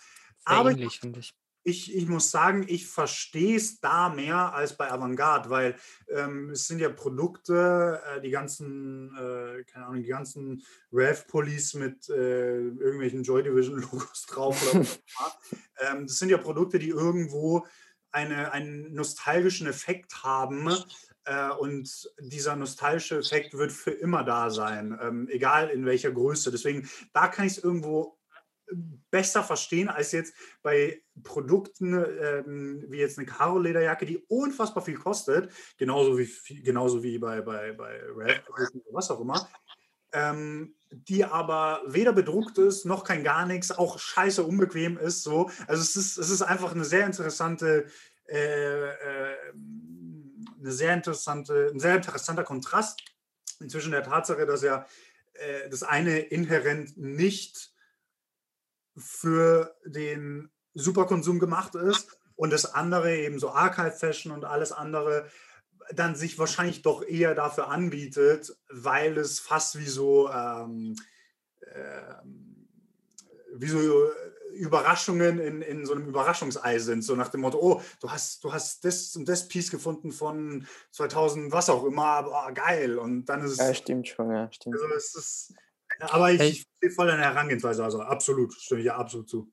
Sehr 0.47 0.57
Aber 0.57 0.71
ähnlich, 0.71 0.99
finde 0.99 1.19
ich. 1.19 1.35
Ich, 1.68 1.94
ich 1.94 2.07
muss 2.07 2.31
sagen, 2.31 2.65
ich 2.69 2.88
verstehe 2.88 3.57
es 3.57 3.81
da 3.81 4.07
mehr 4.07 4.53
als 4.53 4.77
bei 4.77 4.89
Avantgarde, 4.89 5.49
weil 5.49 5.76
ähm, 6.07 6.52
es 6.52 6.65
sind 6.65 6.80
ja 6.80 6.88
Produkte, 6.88 8.02
äh, 8.06 8.22
die 8.22 8.30
ganzen, 8.30 9.14
äh, 9.18 9.65
keine 9.65 9.88
Ahnung, 9.88 10.02
die 10.02 10.07
ganzen 10.07 10.64
Rev-Pullis 10.94 11.73
mit 11.73 12.07
äh, 12.07 12.60
irgendwelchen 12.60 13.22
Joy 13.22 13.44
Division-Logos 13.44 14.26
drauf. 14.30 14.73
Oder 14.73 14.80
was 14.80 15.02
ähm, 15.81 16.07
das 16.07 16.18
sind 16.19 16.30
ja 16.30 16.38
Produkte, 16.38 16.80
die 16.80 16.89
irgendwo 16.89 17.68
eine, 18.11 18.53
einen 18.53 18.94
nostalgischen 18.94 19.68
Effekt 19.68 20.23
haben. 20.23 20.73
Äh, 21.26 21.49
und 21.52 22.10
dieser 22.22 22.56
nostalgische 22.56 23.18
Effekt 23.18 23.57
wird 23.57 23.73
für 23.73 23.91
immer 23.91 24.23
da 24.23 24.49
sein, 24.49 24.98
ähm, 25.02 25.27
egal 25.30 25.69
in 25.69 25.85
welcher 25.85 26.11
Größe. 26.11 26.49
Deswegen, 26.49 26.89
da 27.11 27.27
kann 27.27 27.45
ich 27.45 27.57
es 27.57 27.64
irgendwo 27.64 28.16
besser 29.11 29.44
verstehen 29.44 29.89
als 29.89 30.11
jetzt 30.11 30.34
bei 30.61 31.02
Produkten 31.23 31.94
ähm, 31.94 32.85
wie 32.89 32.98
jetzt 32.98 33.18
eine 33.18 33.26
Karo-Lederjacke, 33.26 34.06
die 34.06 34.18
unfassbar 34.27 34.84
viel 34.84 34.98
kostet, 34.98 35.52
genauso 35.77 36.18
wie, 36.18 36.30
genauso 36.61 37.03
wie 37.03 37.18
bei, 37.18 37.41
bei, 37.41 37.72
bei 37.73 38.02
Red, 38.15 38.44
was 38.91 39.10
auch 39.10 39.22
immer, 39.22 39.48
ähm, 40.11 40.76
die 40.89 41.26
aber 41.26 41.81
weder 41.85 42.14
bedruckt 42.14 42.57
ist, 42.57 42.85
noch 42.85 43.03
kein 43.03 43.23
gar 43.23 43.45
nichts, 43.45 43.72
auch 43.72 43.99
scheiße 43.99 44.44
unbequem 44.44 44.98
ist. 44.98 45.23
So. 45.23 45.49
Also 45.68 45.81
es 45.81 45.95
ist, 45.95 46.18
es 46.18 46.30
ist 46.30 46.41
einfach 46.41 46.73
eine 46.73 46.85
sehr 46.85 47.06
interessante, 47.06 47.88
äh, 48.27 48.89
äh, 48.89 49.35
eine 50.60 50.72
sehr 50.72 50.94
interessante, 50.94 51.72
ein 51.73 51.80
sehr 51.80 51.95
interessanter 51.95 52.44
Kontrast 52.44 53.02
zwischen 53.68 53.91
der 53.91 54.03
Tatsache, 54.03 54.45
dass 54.45 54.61
ja 54.61 54.85
äh, 55.34 55.69
das 55.69 55.84
eine 55.84 56.19
inhärent 56.19 56.98
nicht 56.98 57.72
für 58.98 59.76
den 59.86 60.49
Superkonsum 60.74 61.40
gemacht 61.40 61.76
ist 61.76 62.18
und 62.36 62.52
das 62.52 62.74
andere 62.74 63.15
eben 63.15 63.40
so 63.40 63.52
Archive 63.52 63.91
Fashion 63.91 64.32
und 64.32 64.45
alles 64.45 64.72
andere 64.72 65.28
dann 65.94 66.15
sich 66.15 66.38
wahrscheinlich 66.38 66.82
doch 66.82 67.03
eher 67.03 67.34
dafür 67.36 67.69
anbietet, 67.69 68.56
weil 68.69 69.18
es 69.18 69.40
fast 69.40 69.80
wie 69.80 69.86
so, 69.88 70.30
ähm, 70.30 70.95
ähm, 71.74 72.68
wie 73.53 73.68
so 73.68 74.11
Überraschungen 74.53 75.40
in, 75.40 75.61
in 75.61 75.86
so 75.86 75.94
einem 75.94 76.07
Überraschungsei 76.07 76.80
sind, 76.80 77.03
so 77.03 77.15
nach 77.15 77.30
dem 77.30 77.41
Motto, 77.41 77.60
oh, 77.61 77.82
du 78.02 78.11
hast, 78.11 78.44
du 78.44 78.52
hast 78.52 78.84
das 78.84 79.15
und 79.15 79.28
das 79.30 79.48
Piece 79.48 79.72
gefunden 79.72 80.11
von 80.11 80.68
2000, 80.91 81.52
was 81.52 81.69
auch 81.69 81.86
immer, 81.86 82.06
aber 82.06 82.52
geil. 82.53 82.98
Und 82.98 83.26
dann 83.26 83.44
ist 83.44 83.52
es, 83.53 83.57
Ja, 83.60 83.74
stimmt 83.74 84.07
schon, 84.07 84.32
ja, 84.32 84.52
stimmt. 84.52 84.76
also 84.76 84.88
es 84.95 85.15
ist, 85.15 85.53
aber 85.99 86.32
ich, 86.32 86.41
ich 86.41 86.65
verstehe 86.65 86.91
voll 86.91 87.07
deine 87.07 87.24
Herangehensweise, 87.24 87.84
also 87.84 88.02
absolut, 88.02 88.53
stimme 88.53 88.82
ich 88.82 88.88
ja 88.88 88.98
absolut 88.98 89.30
zu. 89.30 89.52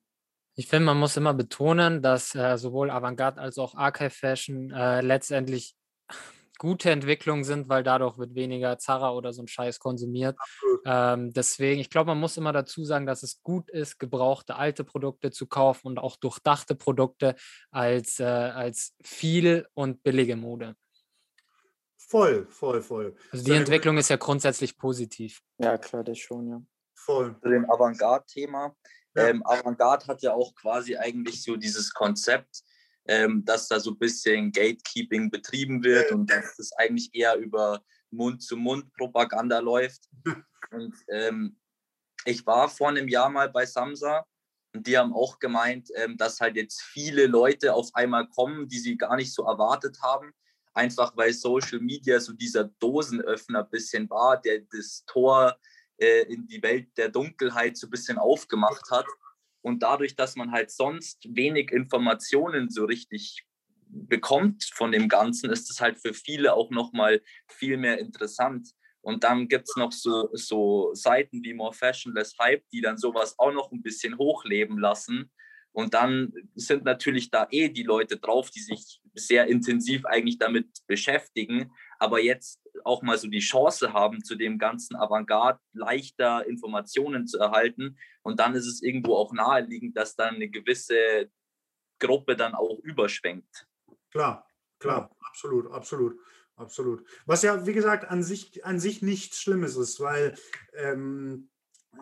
Ich 0.57 0.69
finde, 0.69 0.87
man 0.87 0.99
muss 0.99 1.17
immer 1.17 1.35
betonen, 1.35 2.01
dass 2.01 2.35
äh, 2.35 2.57
sowohl 2.57 2.91
Avantgarde 2.91 3.41
als 3.41 3.59
auch 3.59 3.75
Archive 3.75 4.11
Fashion 4.11 4.71
äh, 4.71 5.01
letztendlich 5.01 5.75
gute 6.59 6.91
Entwicklungen 6.93 7.43
sind, 7.43 7.69
weil 7.69 7.83
dadurch 7.83 8.19
wird 8.19 8.37
weniger 8.37 8.79
Zara 8.79 9.13
oder 9.13 9.33
so 9.33 9.43
ein 9.43 9.49
Scheiß 9.49 9.81
konsumiert. 9.81 10.37
Ähm, 10.87 11.33
deswegen, 11.33 11.81
ich 11.81 11.91
glaube, 11.91 12.09
man 12.09 12.21
muss 12.21 12.37
immer 12.37 12.53
dazu 12.53 12.85
sagen, 12.85 13.07
dass 13.07 13.25
es 13.25 13.43
gut 13.43 13.69
ist, 13.71 13.99
gebrauchte 13.99 14.55
alte 14.55 14.85
Produkte 14.85 15.33
zu 15.33 15.47
kaufen 15.49 15.89
und 15.89 15.99
auch 15.99 16.17
durchdachte 16.17 16.77
Produkte 16.77 17.35
als, 17.73 18.21
äh, 18.21 18.25
als 18.25 18.95
viel 19.03 19.67
und 19.75 20.05
billige 20.05 20.37
Mode. 20.37 20.77
Voll, 22.09 22.47
voll, 22.49 22.83
voll. 22.83 23.17
Also 23.33 23.45
die 23.45 23.53
Entwicklung 23.53 23.97
ist 23.99 24.11
ja 24.11 24.17
grundsätzlich 24.17 24.77
positiv. 24.77 25.41
Ja, 25.59 25.79
klar, 25.79 26.05
das 26.05 26.19
schon, 26.19 26.49
ja. 26.49 26.63
Voll. 26.95 27.37
zu 27.43 27.49
dem 27.49 27.71
Avantgarde-Thema. 27.71 28.77
Ja. 29.17 29.29
Ähm, 29.29 29.45
Avantgarde 29.45 30.07
hat 30.07 30.23
ja 30.23 30.33
auch 30.33 30.55
quasi 30.55 30.97
eigentlich 30.97 31.43
so 31.43 31.57
dieses 31.57 31.93
Konzept, 31.93 32.63
ähm, 33.07 33.45
dass 33.45 33.69
da 33.69 33.81
so 33.81 33.93
ein 33.93 33.99
bisschen 33.99 34.53
Gatekeeping 34.53 35.31
betrieben 35.31 35.83
wird 35.83 36.13
und 36.13 36.31
dass 36.31 36.59
es 36.59 36.73
eigentlich 36.73 37.15
eher 37.15 37.37
über 37.37 37.83
Mund-zu-Mund-Propaganda 38.11 39.59
läuft. 39.59 40.09
Und 40.71 40.97
ähm, 41.09 41.59
ich 42.25 42.47
war 42.47 42.69
vor 42.69 42.89
einem 42.89 43.07
Jahr 43.07 43.29
mal 43.29 43.51
bei 43.51 43.67
Samsa 43.67 44.25
und 44.75 44.87
die 44.87 44.99
haben 44.99 45.13
auch 45.13 45.39
gemeint, 45.39 45.91
ähm, 45.95 46.17
dass 46.17 46.41
halt 46.41 46.57
jetzt 46.57 46.83
viele 46.83 47.27
Leute 47.27 47.75
auf 47.75 47.91
einmal 47.95 48.27
kommen, 48.29 48.67
die 48.67 48.79
sie 48.79 48.97
gar 48.97 49.17
nicht 49.17 49.33
so 49.33 49.45
erwartet 49.45 50.01
haben. 50.03 50.33
Einfach 50.75 51.17
weil 51.17 51.33
Social 51.33 51.81
Media 51.81 52.21
so 52.21 52.33
dieser 52.33 52.65
Dosenöffner 52.65 53.61
ein 53.61 53.71
bisschen 53.71 54.11
war, 54.11 54.41
der 54.41 54.63
das 54.71 55.05
Tor 55.07 55.57
äh, 55.99 56.23
in 56.25 56.47
die 56.47 56.63
Welt 56.63 56.89
der 56.97 57.09
Dunkelheit 57.09 57.77
so 57.77 57.87
ein 57.87 57.91
bisschen 57.91 58.19
aufgemacht 58.19 58.91
hat. 58.91 59.07
Und 59.63 59.83
dadurch, 59.83 60.17
dass 60.17 60.37
man 60.37 60.53
halt 60.53 60.71
sonst 60.71 61.27
wenig 61.31 61.71
Informationen 61.71 62.71
so 62.71 62.85
richtig 62.85 63.47
bekommt 63.87 64.65
von 64.75 64.93
dem 64.93 65.09
Ganzen, 65.09 65.51
ist 65.51 65.71
es 65.71 65.81
halt 65.81 65.99
für 65.99 66.13
viele 66.13 66.55
auch 66.55 66.71
nochmal 66.71 67.23
viel 67.49 67.77
mehr 67.77 67.99
interessant. 67.99 68.69
Und 69.01 69.23
dann 69.23 69.49
gibt 69.49 69.69
es 69.69 69.77
noch 69.77 69.93
so, 69.93 70.31
so 70.33 70.93
Seiten 70.95 71.43
wie 71.45 71.55
More 71.55 71.73
Fashion 71.73 72.15
Less 72.15 72.35
Hype, 72.39 72.65
die 72.73 72.81
dann 72.81 72.97
sowas 72.97 73.39
auch 73.39 73.53
noch 73.53 73.71
ein 73.71 73.83
bisschen 73.83 74.19
hochleben 74.19 74.79
lassen. 74.79 75.31
Und 75.75 75.93
dann 75.93 76.33
sind 76.55 76.85
natürlich 76.85 77.31
da 77.33 77.49
eh 77.51 77.69
die 77.69 77.83
Leute 77.83 78.17
drauf, 78.17 78.49
die 78.49 78.61
sich 78.61 79.01
sehr 79.13 79.49
intensiv 79.49 80.07
eigentlich 80.07 80.39
damit 80.39 80.69
beschäftigen, 80.87 81.73
aber 81.99 82.21
jetzt 82.21 82.61
auch 82.85 83.03
mal 83.03 83.19
so 83.19 83.27
die 83.27 83.41
Chance 83.41 83.93
haben, 83.93 84.23
zu 84.23 84.37
dem 84.37 84.59
ganzen 84.59 84.95
Avantgarde 84.95 85.59
leichter 85.73 86.47
Informationen 86.47 87.27
zu 87.27 87.39
erhalten. 87.39 87.99
Und 88.23 88.39
dann 88.39 88.55
ist 88.55 88.67
es 88.67 88.83
irgendwo 88.83 89.17
auch 89.17 89.33
naheliegend, 89.33 89.97
dass 89.97 90.15
dann 90.15 90.37
eine 90.37 90.49
gewisse 90.49 91.29
Gruppe 91.99 92.37
dann 92.37 92.55
auch 92.55 92.79
überschwenkt. 92.79 93.67
Klar, 94.13 94.47
klar, 94.79 95.11
absolut, 95.29 95.73
absolut, 95.73 96.17
absolut. 96.55 97.05
Was 97.27 97.43
ja, 97.43 97.67
wie 97.67 97.73
gesagt, 97.73 98.09
an 98.09 98.23
sich, 98.23 98.65
an 98.65 98.79
sich 98.79 99.03
nichts 99.03 99.41
Schlimmes 99.41 99.77
ist, 99.77 99.99
weil, 99.99 100.37
ähm, 100.75 101.51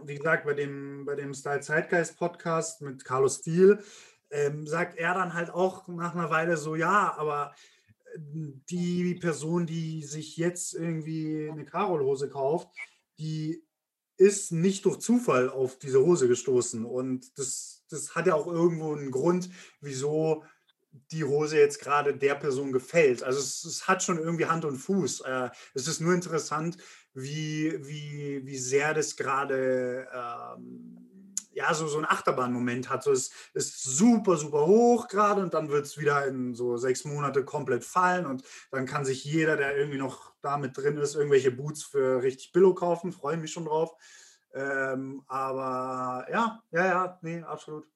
wie 0.05 0.17
gesagt, 0.17 0.45
bei 0.45 0.55
dem, 0.55 1.05
bei 1.05 1.15
dem 1.15 1.35
Style 1.35 1.61
Zeitgeist 1.61 2.17
Podcast 2.17 2.81
mit 2.81 3.05
Carlos 3.05 3.41
Thiel 3.41 3.83
ähm, 4.31 4.67
sagt 4.67 4.97
er 4.97 5.15
dann 5.15 5.35
halt 5.35 5.51
auch 5.51 5.87
nach 5.89 6.15
einer 6.15 6.31
Weile 6.31 6.57
so, 6.57 6.75
ja, 6.75 7.15
aber 7.17 7.55
äh, 8.15 8.19
die 8.71 9.15
Person, 9.17 9.67
die 9.67 10.03
sich 10.03 10.37
jetzt 10.37 10.75
irgendwie 10.75 11.49
eine 11.51 11.65
Karolhose 11.65 12.29
kauft, 12.29 12.69
die 13.19 13.63
ist 14.17 14.53
nicht 14.53 14.85
durch 14.85 14.99
Zufall 14.99 15.51
auf 15.51 15.79
diese 15.79 16.01
Hose 16.01 16.29
gestoßen. 16.29 16.85
Und 16.85 17.39
das, 17.39 17.85
das 17.91 18.15
hat 18.15 18.27
ja 18.27 18.35
auch 18.35 18.47
irgendwo 18.47 18.95
einen 18.95 19.11
Grund, 19.11 19.51
wieso 19.81 20.45
die 21.11 21.25
Hose 21.25 21.59
jetzt 21.59 21.81
gerade 21.81 22.15
der 22.15 22.35
Person 22.35 22.73
gefällt. 22.73 23.23
Also 23.23 23.39
es, 23.41 23.65
es 23.65 23.89
hat 23.89 24.03
schon 24.03 24.19
irgendwie 24.19 24.47
Hand 24.47 24.65
und 24.65 24.77
Fuß. 24.77 25.21
Äh, 25.23 25.51
es 25.75 25.89
ist 25.89 26.01
nur 26.01 26.15
interessant, 26.15 26.77
wie, 27.15 27.79
wie, 27.87 28.43
wie 28.45 28.59
sehr 28.59 28.95
das 28.95 29.17
gerade 29.17 30.09
ähm, 30.13 31.03
ja, 31.55 31.73
so, 31.75 31.87
so 31.87 31.99
einen 31.99 32.07
Achterbahnmoment 32.07 32.89
hat. 32.89 33.03
So, 33.05 33.13
es 33.13 33.31
ist 33.55 33.83
super, 33.83 34.37
super 34.37 34.67
hoch 34.67 35.09
gerade 35.09 35.43
und 35.43 35.55
dann 35.55 35.69
wird 35.69 35.87
es 35.87 35.99
wieder 35.99 36.27
in 36.27 36.55
so 36.55 36.77
sechs 36.77 37.05
Monate 37.05 37.45
komplett 37.45 37.85
fallen 37.85 38.27
und 38.27 38.43
dann 38.71 38.87
kann 38.87 39.05
sich 39.05 39.25
jeder, 39.25 39.57
der 39.57 39.77
irgendwie 39.77 39.99
noch 39.99 40.33
damit 40.43 40.77
drin 40.77 40.97
ist, 40.97 41.15
irgendwelche 41.15 41.51
Boots 41.51 41.85
für 41.85 42.23
richtig 42.23 42.53
Billo 42.53 42.75
kaufen. 42.75 43.13
Freue 43.13 43.37
mich 43.37 43.53
schon 43.53 43.67
drauf. 43.67 43.95
Ähm, 44.55 45.23
aber 45.29 46.27
ja, 46.31 46.63
ja, 46.71 46.87
ja, 46.87 47.19
nee, 47.23 47.43
absolut. 47.43 47.87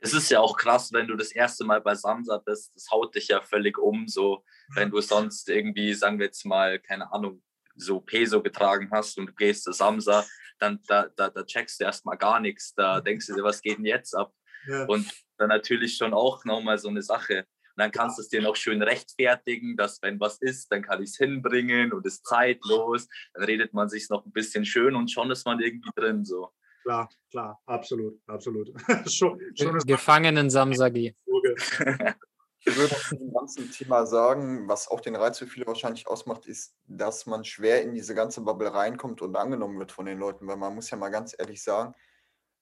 Es 0.00 0.14
ist 0.14 0.30
ja 0.30 0.38
auch 0.38 0.56
krass, 0.56 0.92
wenn 0.92 1.08
du 1.08 1.16
das 1.16 1.32
erste 1.32 1.64
Mal 1.64 1.80
bei 1.80 1.94
Samsa 1.94 2.38
bist, 2.38 2.72
das 2.76 2.88
haut 2.90 3.14
dich 3.16 3.28
ja 3.28 3.40
völlig 3.40 3.78
um. 3.78 4.06
So, 4.06 4.44
wenn 4.74 4.90
du 4.90 5.00
sonst 5.00 5.48
irgendwie, 5.48 5.92
sagen 5.92 6.18
wir 6.20 6.26
jetzt 6.26 6.44
mal, 6.46 6.78
keine 6.78 7.12
Ahnung, 7.12 7.42
so 7.78 8.00
Peso 8.00 8.42
getragen 8.42 8.90
hast 8.92 9.18
und 9.18 9.26
du 9.26 9.32
gehst 9.34 9.64
zu 9.64 9.72
Samsa, 9.72 10.24
dann 10.58 10.80
da, 10.86 11.08
da, 11.16 11.30
da 11.30 11.44
checkst 11.44 11.80
du 11.80 11.84
erstmal 11.84 12.18
gar 12.18 12.40
nichts. 12.40 12.74
Da 12.74 13.00
denkst 13.00 13.26
du 13.26 13.34
dir, 13.34 13.44
was 13.44 13.62
geht 13.62 13.78
denn 13.78 13.84
jetzt 13.84 14.14
ab? 14.14 14.32
Ja. 14.66 14.84
Und 14.86 15.10
dann 15.38 15.48
natürlich 15.48 15.96
schon 15.96 16.12
auch 16.12 16.44
nochmal 16.44 16.78
so 16.78 16.88
eine 16.88 17.02
Sache. 17.02 17.38
Und 17.38 17.82
dann 17.82 17.92
kannst 17.92 18.18
du 18.18 18.22
es 18.22 18.28
dir 18.28 18.42
noch 18.42 18.56
schön 18.56 18.82
rechtfertigen, 18.82 19.76
dass 19.76 20.02
wenn 20.02 20.18
was 20.18 20.40
ist, 20.40 20.72
dann 20.72 20.82
kann 20.82 21.02
ich 21.02 21.10
es 21.10 21.16
hinbringen 21.16 21.92
und 21.92 22.04
ist 22.06 22.26
zeitlos. 22.26 23.06
Dann 23.34 23.44
redet 23.44 23.72
man 23.72 23.88
sich 23.88 24.08
noch 24.10 24.26
ein 24.26 24.32
bisschen 24.32 24.64
schön 24.64 24.96
und 24.96 25.10
schon 25.10 25.30
ist 25.30 25.46
man 25.46 25.60
irgendwie 25.60 25.90
drin. 25.94 26.24
So. 26.24 26.50
Klar, 26.82 27.08
klar, 27.30 27.60
absolut, 27.66 28.20
absolut. 28.26 28.72
schon, 29.10 29.40
schon 29.54 29.78
Gefangenen 29.78 30.50
Samsagi. 30.50 31.14
Ich 32.68 32.76
würde 32.76 32.96
zu 32.96 33.16
dem 33.16 33.32
ganzen 33.32 33.70
Thema 33.70 34.06
sagen, 34.06 34.68
was 34.68 34.88
auch 34.88 35.00
den 35.00 35.16
Reiz 35.16 35.38
für 35.38 35.46
viele 35.46 35.66
wahrscheinlich 35.66 36.06
ausmacht, 36.06 36.46
ist, 36.46 36.74
dass 36.86 37.26
man 37.26 37.44
schwer 37.44 37.82
in 37.82 37.94
diese 37.94 38.14
ganze 38.14 38.40
Bubble 38.40 38.72
reinkommt 38.72 39.22
und 39.22 39.36
angenommen 39.36 39.78
wird 39.78 39.92
von 39.92 40.06
den 40.06 40.18
Leuten, 40.18 40.46
weil 40.46 40.56
man 40.56 40.74
muss 40.74 40.90
ja 40.90 40.96
mal 40.96 41.10
ganz 41.10 41.34
ehrlich 41.38 41.62
sagen, 41.62 41.94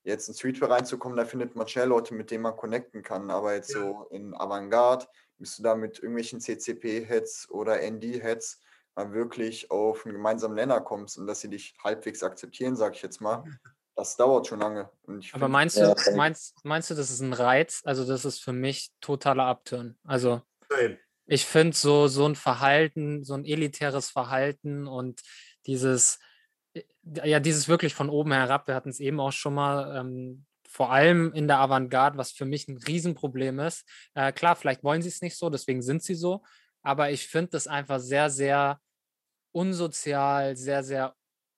Jetzt 0.07 0.29
in 0.29 0.35
Streetwear 0.35 0.71
reinzukommen, 0.71 1.17
da 1.17 1.25
findet 1.25 1.57
man 1.57 1.67
schnell 1.67 1.89
Leute, 1.89 2.15
mit 2.15 2.31
denen 2.31 2.45
man 2.45 2.57
connecten 2.57 3.03
kann. 3.03 3.29
Aber 3.29 3.55
jetzt 3.55 3.75
ja. 3.75 3.81
so 3.81 4.07
in 4.13 4.35
Avantgarde 4.35 5.07
bist 5.37 5.59
du 5.59 5.65
da 5.65 5.75
mit 5.75 5.99
irgendwelchen 5.99 6.41
CCP-Heads 6.41 7.51
oder 7.51 7.81
ND-Heads 7.83 8.61
mal 8.95 9.13
wirklich 9.13 9.69
auf 9.73 10.07
einen 10.07 10.15
gemeinsamen 10.15 10.55
Nenner 10.55 10.81
kommst 10.81 11.19
und 11.19 11.27
dass 11.27 11.41
sie 11.41 11.51
dich 11.51 11.77
halbwegs 11.83 12.23
akzeptieren, 12.23 12.77
sag 12.77 12.95
ich 12.95 13.03
jetzt 13.03 13.21
mal. 13.21 13.43
Das 13.97 14.15
dauert 14.15 14.47
schon 14.47 14.61
lange. 14.61 14.91
Aber 15.33 15.49
meinst 15.49 15.79
du, 15.79 15.95
meinst, 16.15 16.63
meinst 16.65 16.91
du, 16.91 16.95
das 16.95 17.11
ist 17.11 17.21
ein 17.21 17.33
Reiz? 17.33 17.81
Also, 17.85 18.05
das 18.05 18.27
ist 18.27 18.45
für 18.45 18.53
mich 18.53 18.91
totaler 19.01 19.45
Abturn. 19.45 19.99
Also, 20.05 20.43
Nein. 20.71 20.99
ich 21.25 21.47
finde 21.47 21.75
so, 21.75 22.07
so 22.07 22.27
ein 22.27 22.37
Verhalten, 22.37 23.25
so 23.25 23.33
ein 23.33 23.47
elitäres 23.47 24.11
Verhalten 24.11 24.87
und 24.87 25.23
dieses, 25.65 26.19
äh, 26.75 26.83
ja, 27.25 27.41
dieses 27.41 27.69
wirklich 27.69 27.95
von 27.95 28.11
oben 28.11 28.33
herab, 28.33 28.69
wir 28.69 28.75
hatten 28.75 28.91
es 28.91 29.01
eben 29.01 29.19
auch 29.19 29.33
schon 29.33 29.55
mal, 29.55 29.97
ähm, 29.99 30.45
vor 30.69 30.93
allem 30.93 31.33
in 31.33 31.49
der 31.49 31.61
Avantgarde, 31.61 32.19
was 32.19 32.33
für 32.33 32.45
mich 32.45 32.69
ein 32.69 32.77
Riesenproblem 32.77 33.61
ist. 33.61 33.89
Äh, 34.13 34.31
klar, 34.33 34.57
vielleicht 34.57 34.85
wollen 34.85 35.01
sie 35.01 35.09
es 35.09 35.23
nicht 35.23 35.39
so, 35.39 35.49
deswegen 35.49 35.81
sind 35.81 36.03
sie 36.03 36.15
so, 36.15 36.45
aber 36.83 37.13
ich 37.13 37.27
finde 37.27 37.53
das 37.53 37.67
einfach 37.67 37.99
sehr, 37.99 38.29
sehr 38.29 38.79
unsozial, 39.53 40.55
sehr, 40.55 40.85
sehr 40.85 41.15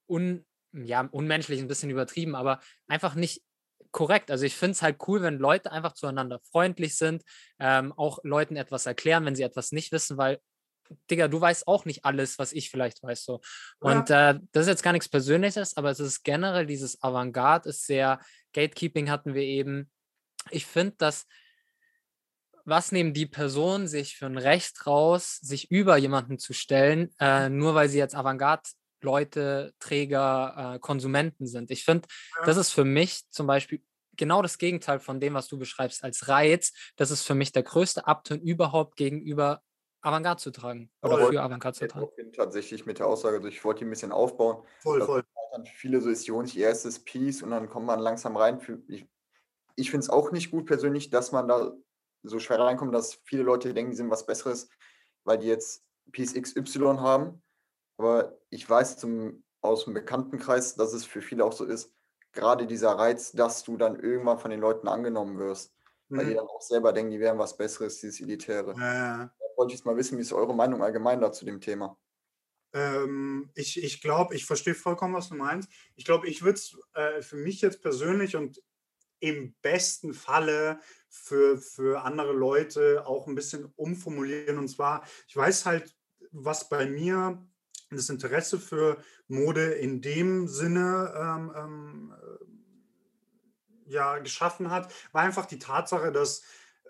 un, 0.07 0.47
ja, 0.73 1.09
unmenschlich, 1.11 1.61
ein 1.61 1.69
bisschen 1.69 1.91
übertrieben, 1.91 2.35
aber 2.35 2.61
einfach 2.87 3.15
nicht 3.15 3.43
korrekt. 3.91 4.31
Also 4.31 4.45
ich 4.45 4.55
finde 4.55 4.73
es 4.73 4.83
halt 4.83 4.97
cool, 5.07 5.23
wenn 5.23 5.39
Leute 5.39 5.73
einfach 5.73 5.93
zueinander 5.93 6.41
freundlich 6.51 6.97
sind, 6.97 7.25
ähm, 7.59 7.93
auch 7.93 8.19
Leuten 8.23 8.57
etwas 8.57 8.87
erklären, 8.87 9.25
wenn 9.25 9.35
sie 9.35 9.43
etwas 9.43 9.73
nicht 9.73 9.93
wissen, 9.93 10.17
weil, 10.17 10.41
Digga, 11.11 11.29
du 11.29 11.41
weißt 11.41 11.69
auch 11.69 11.85
nicht 11.85 12.05
alles, 12.05 12.39
was 12.39 12.53
ich 12.53 12.71
vielleicht 12.71 13.03
weiß. 13.03 13.25
So. 13.25 13.41
Und 13.79 14.09
ja. 14.09 14.31
äh, 14.31 14.41
das 14.53 14.63
ist 14.63 14.69
jetzt 14.69 14.83
gar 14.83 14.93
nichts 14.93 15.09
Persönliches, 15.09 15.77
aber 15.77 15.91
es 15.91 16.01
ist 16.01 16.23
generell 16.23 16.67
dieses 16.67 17.03
Avantgarde, 17.03 17.71
ist 17.71 17.87
sehr, 17.87 18.21
Gatekeeping 18.53 19.11
hatten 19.11 19.35
wir 19.35 19.43
eben. 19.43 19.91
Ich 20.51 20.67
finde, 20.67 20.95
dass 20.99 21.27
was 22.65 22.93
nehmen 22.93 23.15
die 23.15 23.27
Personen 23.27 23.89
sich 23.89 24.17
für 24.17 24.27
ein 24.27 24.37
Recht 24.37 24.87
raus, 24.87 25.39
sich 25.41 25.71
über 25.71 25.97
jemanden 25.97 26.39
zu 26.39 26.53
stellen, 26.53 27.11
äh, 27.19 27.49
nur 27.49 27.75
weil 27.75 27.89
sie 27.89 27.99
jetzt 27.99 28.15
Avantgarde 28.15 28.69
Leute, 29.03 29.75
Träger, 29.79 30.75
äh, 30.75 30.79
Konsumenten 30.79 31.47
sind. 31.47 31.71
Ich 31.71 31.85
finde, 31.85 32.09
ja. 32.39 32.47
das 32.47 32.57
ist 32.57 32.73
für 32.73 32.85
mich 32.85 33.29
zum 33.31 33.47
Beispiel 33.47 33.83
genau 34.17 34.43
das 34.43 34.59
Gegenteil 34.59 35.01
von 35.01 35.21
dem, 35.21 35.35
was 35.35 35.49
du 35.49 35.59
beschreibst 35.59 36.05
als 36.05 36.29
Reiz. 36.29 36.73
Das 36.97 37.11
ist 37.11 37.23
für 37.23 37.35
mich 37.35 37.53
der 37.53 37.63
größte 37.63 38.07
Abturn 38.07 38.41
überhaupt 38.41 38.97
gegenüber 38.97 39.63
Avantgarde 40.01 40.41
zu 40.41 40.51
tragen 40.51 40.91
oder 41.03 41.19
voll. 41.19 41.33
für 41.33 41.43
Avantgarde 41.43 41.79
zu 41.79 41.89
tragen. 41.89 42.33
Tatsächlich 42.33 42.87
mit 42.87 42.99
der 42.99 43.07
Aussage, 43.07 43.37
also 43.37 43.49
ich 43.49 43.65
wollte 43.65 43.81
die 43.81 43.87
ein 43.87 43.91
bisschen 43.91 44.13
aufbauen. 44.13 44.65
Voll, 44.81 45.01
voll. 45.03 45.25
Dann 45.53 45.65
viele 45.65 46.01
so 46.01 46.11
ist 46.11 46.29
nicht 46.29 46.59
erstes 46.59 47.03
Piece 47.03 47.43
und 47.43 47.51
dann 47.51 47.71
kommt 47.71 47.87
man 47.87 48.01
langsam 48.01 48.37
rein. 48.37 48.61
Ich, 48.89 49.07
ich 49.77 49.91
finde 49.91 50.05
es 50.05 50.11
auch 50.11 50.31
nicht 50.31 50.51
gut 50.51 50.67
persönlich, 50.67 51.09
dass 51.11 51.33
man 51.33 51.49
da 51.49 51.73
so 52.23 52.39
schwer 52.39 52.59
reinkommt, 52.59 52.95
dass 52.95 53.21
viele 53.25 53.45
Leute 53.45 53.73
denken, 53.73 53.93
die 53.93 53.97
sind 53.97 54.11
was 54.11 54.27
Besseres, 54.27 54.69
weil 55.25 55.39
die 55.39 55.47
jetzt 55.47 55.85
Piece 56.13 56.35
XY 56.35 56.99
haben 56.99 57.43
aber 57.99 58.39
ich 58.49 58.69
weiß 58.69 58.97
zum, 58.97 59.45
aus 59.61 59.85
dem 59.85 59.95
Bekanntenkreis, 59.95 60.77
dass 60.77 60.93
es 60.93 61.05
für 61.05 61.21
viele 61.21 61.45
auch 61.45 61.53
so 61.53 61.65
ist, 61.65 61.93
gerade 62.33 62.67
dieser 62.67 62.93
Reiz, 62.93 63.33
dass 63.33 63.65
du 63.65 63.77
dann 63.77 63.99
irgendwann 63.99 64.39
von 64.39 64.51
den 64.51 64.61
Leuten 64.61 64.89
angenommen 64.89 65.39
wirst. 65.39 65.75
Mhm. 66.09 66.17
Weil 66.17 66.25
die 66.27 66.31
mhm. 66.33 66.37
dann 66.37 66.47
auch 66.47 66.63
selber 66.63 66.93
denken, 66.93 67.11
die 67.11 67.21
wären 67.21 67.39
was 67.39 67.57
Besseres, 67.57 68.01
dieses 68.01 68.21
Elitäre. 68.21 68.75
Ja, 68.79 68.95
ja. 68.95 69.17
Da 69.39 69.47
wollte 69.57 69.73
ich 69.73 69.81
jetzt 69.81 69.87
mal 69.87 69.97
wissen, 69.97 70.17
wie 70.17 70.23
ist 70.23 70.33
eure 70.33 70.55
Meinung 70.55 70.83
allgemein 70.83 71.21
dazu 71.21 71.45
dem 71.45 71.61
Thema? 71.61 71.99
Ähm, 72.73 73.51
ich 73.55 73.83
ich 73.83 74.01
glaube, 74.01 74.35
ich 74.35 74.45
verstehe 74.45 74.75
vollkommen, 74.75 75.15
was 75.15 75.31
du 75.31 75.35
meinst. 75.35 75.71
Ich 75.97 76.05
glaube, 76.05 76.29
ich 76.29 76.43
würde 76.43 76.59
es 76.59 76.77
äh, 76.95 77.23
für 77.23 77.37
mich 77.37 77.61
jetzt 77.61 77.83
persönlich 77.83 78.37
und 78.37 78.63
im 79.21 79.55
besten 79.63 80.15
Falle 80.15 80.81
für, 81.09 81.59
für 81.59 82.05
andere 82.05 82.33
Leute 82.33 83.07
auch 83.07 83.27
ein 83.27 83.35
bisschen 83.35 83.73
umformulieren. 83.75 84.59
Und 84.59 84.69
zwar, 84.69 85.05
ich 85.27 85.37
weiß 85.37 85.67
halt, 85.67 85.97
was 86.31 86.69
bei 86.69 86.87
mir 86.87 87.45
das 87.91 88.09
Interesse 88.09 88.59
für 88.59 88.99
Mode 89.29 89.73
in 89.73 90.01
dem 90.01 90.49
Sinne 90.49 91.13
ähm, 91.17 91.53
ähm, 91.57 92.15
äh, 93.87 93.93
ja, 93.93 94.19
geschaffen 94.19 94.71
hat, 94.71 94.93
war 95.13 95.23
einfach 95.23 95.47
die 95.47 95.59
Tatsache, 95.59 96.13
dass 96.13 96.43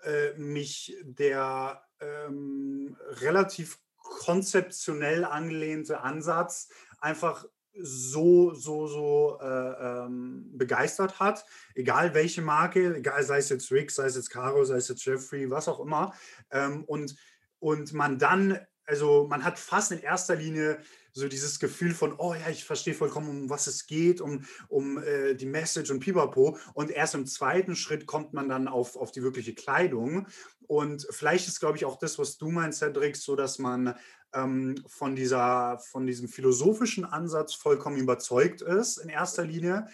äh, 0.03 0.33
mich 0.37 0.97
der 1.03 1.83
ähm, 1.99 2.97
relativ 3.21 3.79
konzeptionell 3.97 5.23
angelehnte 5.23 6.01
Ansatz 6.01 6.69
einfach 6.99 7.45
so, 7.81 8.53
so, 8.53 8.87
so 8.87 9.39
äh, 9.41 9.45
ähm, 9.45 10.49
begeistert 10.57 11.19
hat, 11.19 11.45
egal 11.75 12.13
welche 12.13 12.41
Marke, 12.41 12.95
egal 12.95 13.23
sei 13.23 13.37
es 13.37 13.49
jetzt 13.49 13.71
Rick, 13.71 13.91
sei 13.91 14.05
es 14.05 14.15
jetzt 14.15 14.29
Caro, 14.29 14.65
sei 14.65 14.77
es 14.77 14.87
jetzt 14.89 15.05
Jeffrey, 15.05 15.49
was 15.49 15.67
auch 15.67 15.79
immer. 15.79 16.13
Ähm, 16.51 16.83
und, 16.85 17.15
und 17.59 17.93
man 17.93 18.17
dann 18.17 18.59
also 18.89 19.27
man 19.29 19.43
hat 19.43 19.59
fast 19.59 19.91
in 19.91 19.99
erster 19.99 20.35
Linie 20.35 20.79
so 21.13 21.27
dieses 21.27 21.59
Gefühl 21.59 21.93
von, 21.93 22.13
oh 22.17 22.33
ja, 22.33 22.49
ich 22.49 22.63
verstehe 22.63 22.93
vollkommen, 22.93 23.29
um 23.29 23.49
was 23.49 23.67
es 23.67 23.85
geht, 23.85 24.21
um, 24.21 24.45
um 24.67 25.01
äh, 25.03 25.35
die 25.35 25.45
Message 25.45 25.91
und 25.91 25.99
Pipapo. 25.99 26.57
Und 26.73 26.91
erst 26.91 27.15
im 27.15 27.25
zweiten 27.25 27.75
Schritt 27.75 28.05
kommt 28.05 28.33
man 28.33 28.49
dann 28.49 28.67
auf, 28.67 28.95
auf 28.95 29.11
die 29.11 29.23
wirkliche 29.23 29.53
Kleidung. 29.53 30.27
Und 30.67 31.07
vielleicht 31.09 31.47
ist, 31.47 31.59
glaube 31.59 31.77
ich, 31.77 31.85
auch 31.85 31.97
das, 31.97 32.19
was 32.19 32.37
du 32.37 32.49
meinst, 32.49 32.79
Cedric, 32.79 33.15
so, 33.15 33.35
dass 33.35 33.59
man 33.59 33.95
ähm, 34.33 34.83
von, 34.87 35.15
dieser, 35.15 35.79
von 35.79 36.05
diesem 36.05 36.27
philosophischen 36.27 37.05
Ansatz 37.05 37.53
vollkommen 37.53 37.97
überzeugt 37.97 38.61
ist 38.61 38.97
in 38.97 39.09
erster 39.09 39.45
Linie 39.45 39.87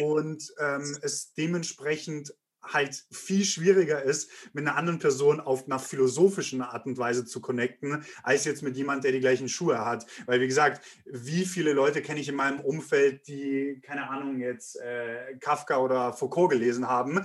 und 0.00 0.54
ähm, 0.58 0.96
es 1.02 1.34
dementsprechend 1.34 2.34
halt 2.62 3.04
viel 3.10 3.44
schwieriger 3.44 4.02
ist, 4.02 4.30
mit 4.52 4.66
einer 4.66 4.76
anderen 4.76 4.98
Person 4.98 5.40
auf 5.40 5.66
einer 5.66 5.78
philosophischen 5.78 6.62
Art 6.62 6.86
und 6.86 6.98
Weise 6.98 7.24
zu 7.24 7.40
connecten, 7.40 8.04
als 8.22 8.44
jetzt 8.44 8.62
mit 8.62 8.76
jemand, 8.76 9.04
der 9.04 9.12
die 9.12 9.20
gleichen 9.20 9.48
Schuhe 9.48 9.84
hat. 9.84 10.06
Weil, 10.26 10.40
wie 10.40 10.46
gesagt, 10.46 10.84
wie 11.04 11.44
viele 11.44 11.72
Leute 11.72 12.02
kenne 12.02 12.20
ich 12.20 12.28
in 12.28 12.34
meinem 12.34 12.60
Umfeld, 12.60 13.26
die, 13.26 13.80
keine 13.82 14.08
Ahnung, 14.08 14.40
jetzt 14.40 14.80
äh, 14.80 15.36
Kafka 15.40 15.78
oder 15.78 16.12
Foucault 16.12 16.50
gelesen 16.50 16.88
haben? 16.88 17.20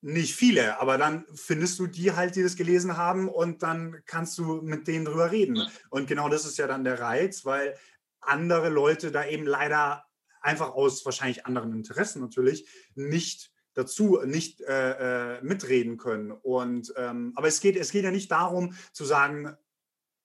Nicht 0.00 0.34
viele, 0.34 0.78
aber 0.80 0.98
dann 0.98 1.24
findest 1.34 1.78
du 1.78 1.86
die 1.86 2.12
halt, 2.12 2.36
die 2.36 2.42
das 2.42 2.56
gelesen 2.56 2.98
haben 2.98 3.26
und 3.28 3.62
dann 3.62 4.02
kannst 4.04 4.36
du 4.36 4.60
mit 4.60 4.86
denen 4.86 5.06
drüber 5.06 5.30
reden. 5.32 5.66
Und 5.88 6.08
genau 6.08 6.28
das 6.28 6.44
ist 6.44 6.58
ja 6.58 6.66
dann 6.66 6.84
der 6.84 7.00
Reiz, 7.00 7.46
weil 7.46 7.74
andere 8.20 8.68
Leute 8.68 9.10
da 9.10 9.26
eben 9.26 9.46
leider 9.46 10.04
einfach 10.42 10.74
aus 10.74 11.04
wahrscheinlich 11.06 11.46
anderen 11.46 11.72
Interessen 11.72 12.20
natürlich 12.20 12.68
nicht 12.94 13.53
dazu 13.74 14.20
nicht 14.24 14.60
äh, 14.62 15.36
äh, 15.36 15.42
mitreden 15.42 15.96
können. 15.98 16.30
Und, 16.30 16.92
ähm, 16.96 17.32
aber 17.36 17.48
es 17.48 17.60
geht, 17.60 17.76
es 17.76 17.90
geht 17.90 18.04
ja 18.04 18.10
nicht 18.10 18.30
darum 18.30 18.74
zu 18.92 19.04
sagen, 19.04 19.56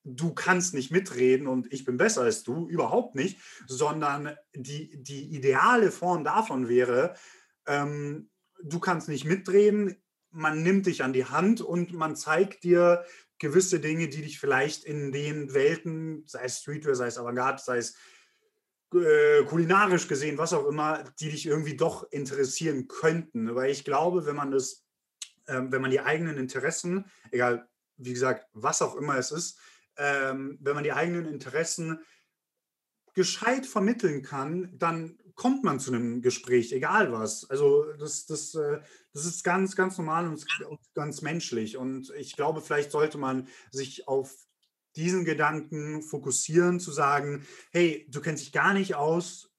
du 0.04 0.34
kannst 0.34 0.74
nicht 0.74 0.92
mitreden 0.92 1.48
und 1.48 1.72
ich 1.74 1.86
bin 1.86 1.98
besser 1.98 2.22
als 2.22 2.44
du, 2.44 2.68
überhaupt 2.68 3.16
nicht, 3.16 3.40
sondern 3.68 4.36
die, 4.56 5.02
die 5.02 5.36
ideale 5.36 5.92
Form 5.92 6.24
davon 6.24 6.70
wäre, 6.70 7.16
ähm, 7.68 8.30
du 8.64 8.80
kannst 8.80 9.10
nicht 9.10 9.26
mitreden, 9.26 9.96
man 10.32 10.64
nimmt 10.64 10.86
dich 10.86 11.04
an 11.04 11.14
die 11.14 11.26
Hand 11.26 11.62
und 11.62 11.94
man 11.94 12.16
zeigt 12.16 12.64
dir 12.64 13.04
gewisse 13.40 13.80
Dinge, 13.80 14.10
die 14.10 14.22
dich 14.22 14.40
vielleicht 14.40 14.84
in 14.84 15.12
den 15.12 15.54
Welten, 15.54 16.24
sei 16.28 16.44
es 16.44 16.60
Streetwear, 16.60 16.96
sei 16.96 17.08
es 17.08 17.18
Avantgarde, 17.18 17.62
sei 17.64 17.78
es 17.78 17.96
äh, 18.94 19.44
kulinarisch 19.46 20.08
gesehen, 20.08 20.38
was 20.38 20.54
auch 20.54 20.68
immer, 20.68 21.04
die 21.20 21.30
dich 21.30 21.46
irgendwie 21.46 21.78
doch 21.78 22.12
interessieren 22.12 22.88
könnten. 22.88 23.56
Weil 23.56 23.72
ich 23.72 23.84
glaube, 23.84 24.26
wenn 24.26 24.36
man 24.36 24.52
das, 24.52 24.86
ähm, 25.48 25.72
wenn 25.72 25.82
man 25.82 25.92
die 25.92 26.02
eigenen 26.02 26.38
Interessen, 26.38 27.06
egal, 27.32 27.68
wie 27.98 28.14
gesagt, 28.14 28.48
was 28.54 28.82
auch 28.82 28.96
immer 28.96 29.18
es 29.18 29.32
ist, 29.32 29.60
ähm, 29.98 30.58
wenn 30.62 30.76
man 30.76 30.84
die 30.84 30.94
eigenen 30.94 31.26
Interessen 31.26 32.00
gescheit 33.14 33.66
vermitteln 33.66 34.22
kann, 34.22 34.74
dann 34.78 35.18
kommt 35.36 35.64
man 35.64 35.80
zu 35.80 35.94
einem 35.94 36.22
Gespräch, 36.22 36.74
egal 36.74 37.12
was. 37.12 37.50
Also 37.50 37.94
das, 37.94 38.26
das, 38.26 38.56
äh, 38.56 38.80
das 39.14 39.26
ist 39.26 39.44
ganz, 39.44 39.76
ganz 39.76 39.98
normal 39.98 40.28
und 40.28 40.46
ganz 40.94 41.22
menschlich. 41.22 41.78
Und 41.78 42.12
ich 42.18 42.36
glaube, 42.36 42.62
vielleicht 42.62 42.92
sollte 42.92 43.18
man 43.18 43.48
sich 43.72 44.08
auf 44.08 44.36
diesen 45.00 45.26
Gedanken 45.26 46.02
fokussieren, 46.02 46.80
zu 46.80 46.92
sagen, 46.92 47.48
hey, 47.72 48.06
du 48.10 48.22
kennst 48.22 48.44
dich 48.44 48.52
gar 48.52 48.74
nicht 48.74 48.96
aus, 48.96 49.52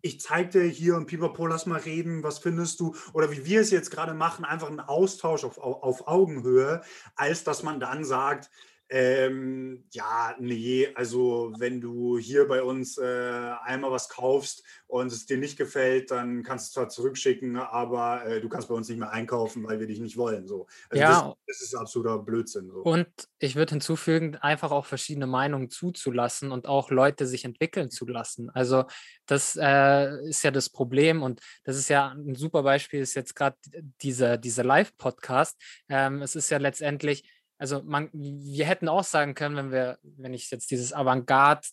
ich 0.00 0.20
zeig 0.20 0.52
dir 0.52 0.62
hier 0.62 0.96
und 0.96 1.06
Pipapo, 1.06 1.46
lass 1.46 1.66
mal 1.66 1.80
reden, 1.80 2.22
was 2.22 2.38
findest 2.38 2.80
du? 2.80 2.94
Oder 3.12 3.30
wie 3.30 3.44
wir 3.44 3.60
es 3.60 3.70
jetzt 3.70 3.90
gerade 3.90 4.14
machen, 4.14 4.44
einfach 4.44 4.70
ein 4.70 4.80
Austausch 4.80 5.44
auf, 5.44 5.58
auf 5.58 6.06
Augenhöhe, 6.06 6.82
als 7.16 7.44
dass 7.44 7.62
man 7.62 7.80
dann 7.80 8.04
sagt, 8.04 8.50
Ähm, 8.88 9.84
ja, 9.92 10.36
nee, 10.38 10.88
also 10.94 11.52
wenn 11.58 11.80
du 11.80 12.18
hier 12.18 12.46
bei 12.46 12.62
uns 12.62 12.98
äh, 12.98 13.52
einmal 13.64 13.90
was 13.90 14.08
kaufst 14.08 14.62
und 14.86 15.10
es 15.10 15.26
dir 15.26 15.38
nicht 15.38 15.58
gefällt, 15.58 16.12
dann 16.12 16.44
kannst 16.44 16.66
du 16.66 16.68
es 16.68 16.72
zwar 16.74 16.88
zurückschicken, 16.88 17.56
aber 17.56 18.24
äh, 18.26 18.40
du 18.40 18.48
kannst 18.48 18.68
bei 18.68 18.74
uns 18.74 18.88
nicht 18.88 18.98
mehr 18.98 19.10
einkaufen, 19.10 19.64
weil 19.64 19.80
wir 19.80 19.88
dich 19.88 19.98
nicht 19.98 20.16
wollen. 20.16 20.46
So. 20.46 20.68
Also 20.88 21.02
Ja. 21.02 21.08
das, 21.08 21.34
das 21.48 21.60
ist 21.62 21.74
absoluter 21.74 22.18
Blödsinn. 22.18 22.70
So. 22.70 22.82
Und 22.82 23.08
ich 23.40 23.56
würde 23.56 23.70
hinzufügen, 23.70 24.36
einfach 24.36 24.70
auch 24.70 24.86
verschiedene 24.86 25.26
Meinungen 25.26 25.68
zuzulassen 25.68 26.52
und 26.52 26.68
auch 26.68 26.90
Leute 26.90 27.26
sich 27.26 27.44
entwickeln 27.44 27.90
zu 27.90 28.06
lassen. 28.06 28.50
Also 28.50 28.84
das 29.26 29.56
äh, 29.60 30.28
ist 30.28 30.44
ja 30.44 30.52
das 30.52 30.70
Problem 30.70 31.24
und 31.24 31.40
das 31.64 31.76
ist 31.76 31.88
ja 31.88 32.10
ein 32.10 32.36
super 32.36 32.62
Beispiel, 32.62 33.00
ist 33.00 33.14
jetzt 33.14 33.34
gerade 33.34 33.56
dieser, 34.00 34.38
dieser 34.38 34.62
Live-Podcast. 34.62 35.60
Ähm, 35.88 36.22
es 36.22 36.36
ist 36.36 36.50
ja 36.50 36.58
letztendlich, 36.58 37.28
also 37.58 37.82
man, 37.82 38.10
wir 38.12 38.66
hätten 38.66 38.88
auch 38.88 39.04
sagen 39.04 39.34
können, 39.34 39.56
wenn 39.56 39.72
wir, 39.72 39.98
wenn 40.02 40.34
ich 40.34 40.50
jetzt 40.50 40.70
dieses 40.70 40.92
Avantgarde 40.92 41.68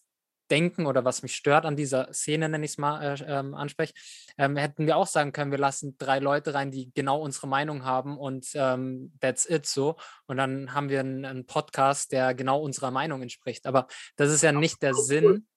Denken 0.52 0.86
oder 0.86 1.06
was 1.06 1.24
mich 1.24 1.36
stört 1.36 1.66
an 1.66 1.76
dieser 1.76 2.14
Szene, 2.14 2.50
nenne 2.50 2.66
ich 2.66 2.72
es 2.72 2.78
mal, 2.78 3.02
äh, 3.02 3.24
ähm, 3.26 3.56
anspreche, 3.56 3.94
ähm, 4.38 4.56
hätten 4.58 4.86
wir 4.86 4.98
auch 4.98 5.08
sagen 5.08 5.32
können, 5.32 5.52
wir 5.52 5.58
lassen 5.58 5.98
drei 5.98 6.20
Leute 6.20 6.54
rein, 6.54 6.70
die 6.70 6.92
genau 6.94 7.22
unsere 7.22 7.48
Meinung 7.48 7.86
haben 7.86 8.18
und 8.18 8.50
ähm, 8.54 9.14
that's 9.20 9.50
it 9.50 9.66
so. 9.66 9.96
Und 10.28 10.38
dann 10.38 10.74
haben 10.74 10.90
wir 10.90 11.00
einen, 11.00 11.26
einen 11.26 11.46
Podcast, 11.46 12.12
der 12.12 12.36
genau 12.36 12.62
unserer 12.62 12.92
Meinung 12.92 13.22
entspricht. 13.22 13.66
Aber 13.66 13.88
das 14.16 14.32
ist 14.32 14.44
ja 14.44 14.52
nicht 14.52 14.82
der 14.84 14.94
Sinn. 14.94 15.48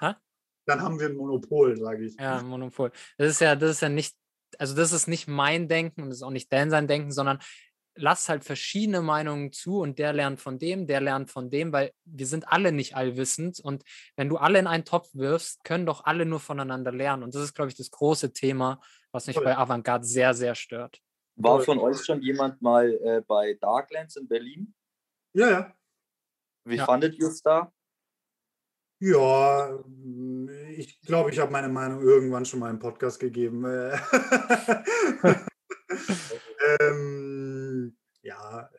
Hä? 0.00 0.14
Dann 0.66 0.80
haben 0.82 0.98
wir 0.98 1.08
ein 1.08 1.16
Monopol, 1.16 1.76
sage 1.76 2.06
ich. 2.06 2.16
Ja, 2.18 2.42
Monopol. 2.42 2.90
Das 3.18 3.30
ist 3.30 3.40
ja, 3.40 3.54
das 3.54 3.70
ist 3.70 3.82
ja 3.82 3.88
nicht, 3.88 4.16
also 4.58 4.74
das 4.74 4.92
ist 4.92 5.06
nicht 5.06 5.28
mein 5.28 5.68
Denken 5.68 6.02
und 6.02 6.08
das 6.08 6.18
ist 6.18 6.22
auch 6.22 6.30
nicht 6.30 6.52
Dan 6.52 6.70
sein 6.70 6.88
Denken, 6.88 7.12
sondern 7.12 7.38
lass 7.94 8.28
halt 8.28 8.44
verschiedene 8.44 9.02
Meinungen 9.02 9.52
zu 9.52 9.80
und 9.80 9.98
der 9.98 10.12
lernt 10.12 10.40
von 10.40 10.58
dem, 10.58 10.86
der 10.86 11.00
lernt 11.00 11.30
von 11.30 11.50
dem, 11.50 11.72
weil 11.72 11.92
wir 12.04 12.26
sind 12.26 12.48
alle 12.48 12.72
nicht 12.72 12.96
allwissend 12.96 13.60
und 13.60 13.84
wenn 14.16 14.28
du 14.28 14.36
alle 14.36 14.58
in 14.58 14.66
einen 14.66 14.84
Topf 14.84 15.08
wirfst, 15.12 15.64
können 15.64 15.86
doch 15.86 16.04
alle 16.04 16.26
nur 16.26 16.40
voneinander 16.40 16.92
lernen 16.92 17.22
und 17.22 17.34
das 17.34 17.42
ist, 17.42 17.54
glaube 17.54 17.70
ich, 17.70 17.76
das 17.76 17.90
große 17.90 18.32
Thema, 18.32 18.80
was 19.12 19.26
mich 19.26 19.36
Voll. 19.36 19.44
bei 19.44 19.56
Avantgarde 19.56 20.04
sehr, 20.04 20.34
sehr 20.34 20.54
stört. 20.54 21.00
War 21.36 21.60
von 21.60 21.78
euch 21.78 22.04
schon 22.04 22.22
jemand 22.22 22.60
mal 22.60 22.90
äh, 23.02 23.22
bei 23.26 23.54
Darklands 23.60 24.16
in 24.16 24.28
Berlin? 24.28 24.74
Ja, 25.32 25.50
ja. 25.50 25.74
Wie 26.64 26.76
Ja. 26.76 26.84
fandet 26.84 27.18
ihr 27.18 27.28
es 27.28 27.42
da? 27.42 27.72
Ja, 29.02 29.82
ich 30.76 31.00
glaube, 31.00 31.30
ich 31.30 31.38
habe 31.38 31.50
meine 31.50 31.70
Meinung 31.70 32.02
irgendwann 32.02 32.44
schon 32.44 32.60
mal 32.60 32.68
im 32.68 32.78
Podcast 32.78 33.18
gegeben. 33.18 33.64
Äh, 36.60 36.76
ähm, 36.80 37.96
ja, 38.22 38.70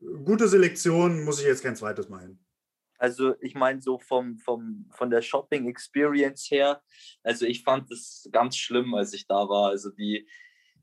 äh, 0.00 0.06
gute 0.24 0.48
Selektion 0.48 1.24
muss 1.24 1.40
ich 1.40 1.46
jetzt 1.46 1.62
kein 1.62 1.76
zweites 1.76 2.08
Mal 2.08 2.22
hin. 2.22 2.38
Also 2.98 3.34
ich 3.40 3.54
meine 3.54 3.80
so 3.80 3.98
vom, 3.98 4.38
vom, 4.38 4.86
von 4.90 5.10
der 5.10 5.22
Shopping 5.22 5.68
Experience 5.68 6.50
her, 6.50 6.82
also 7.22 7.46
ich 7.46 7.62
fand 7.62 7.90
es 7.92 8.28
ganz 8.32 8.56
schlimm, 8.56 8.92
als 8.94 9.12
ich 9.12 9.26
da 9.26 9.48
war. 9.48 9.70
Also 9.70 9.90
die, 9.90 10.28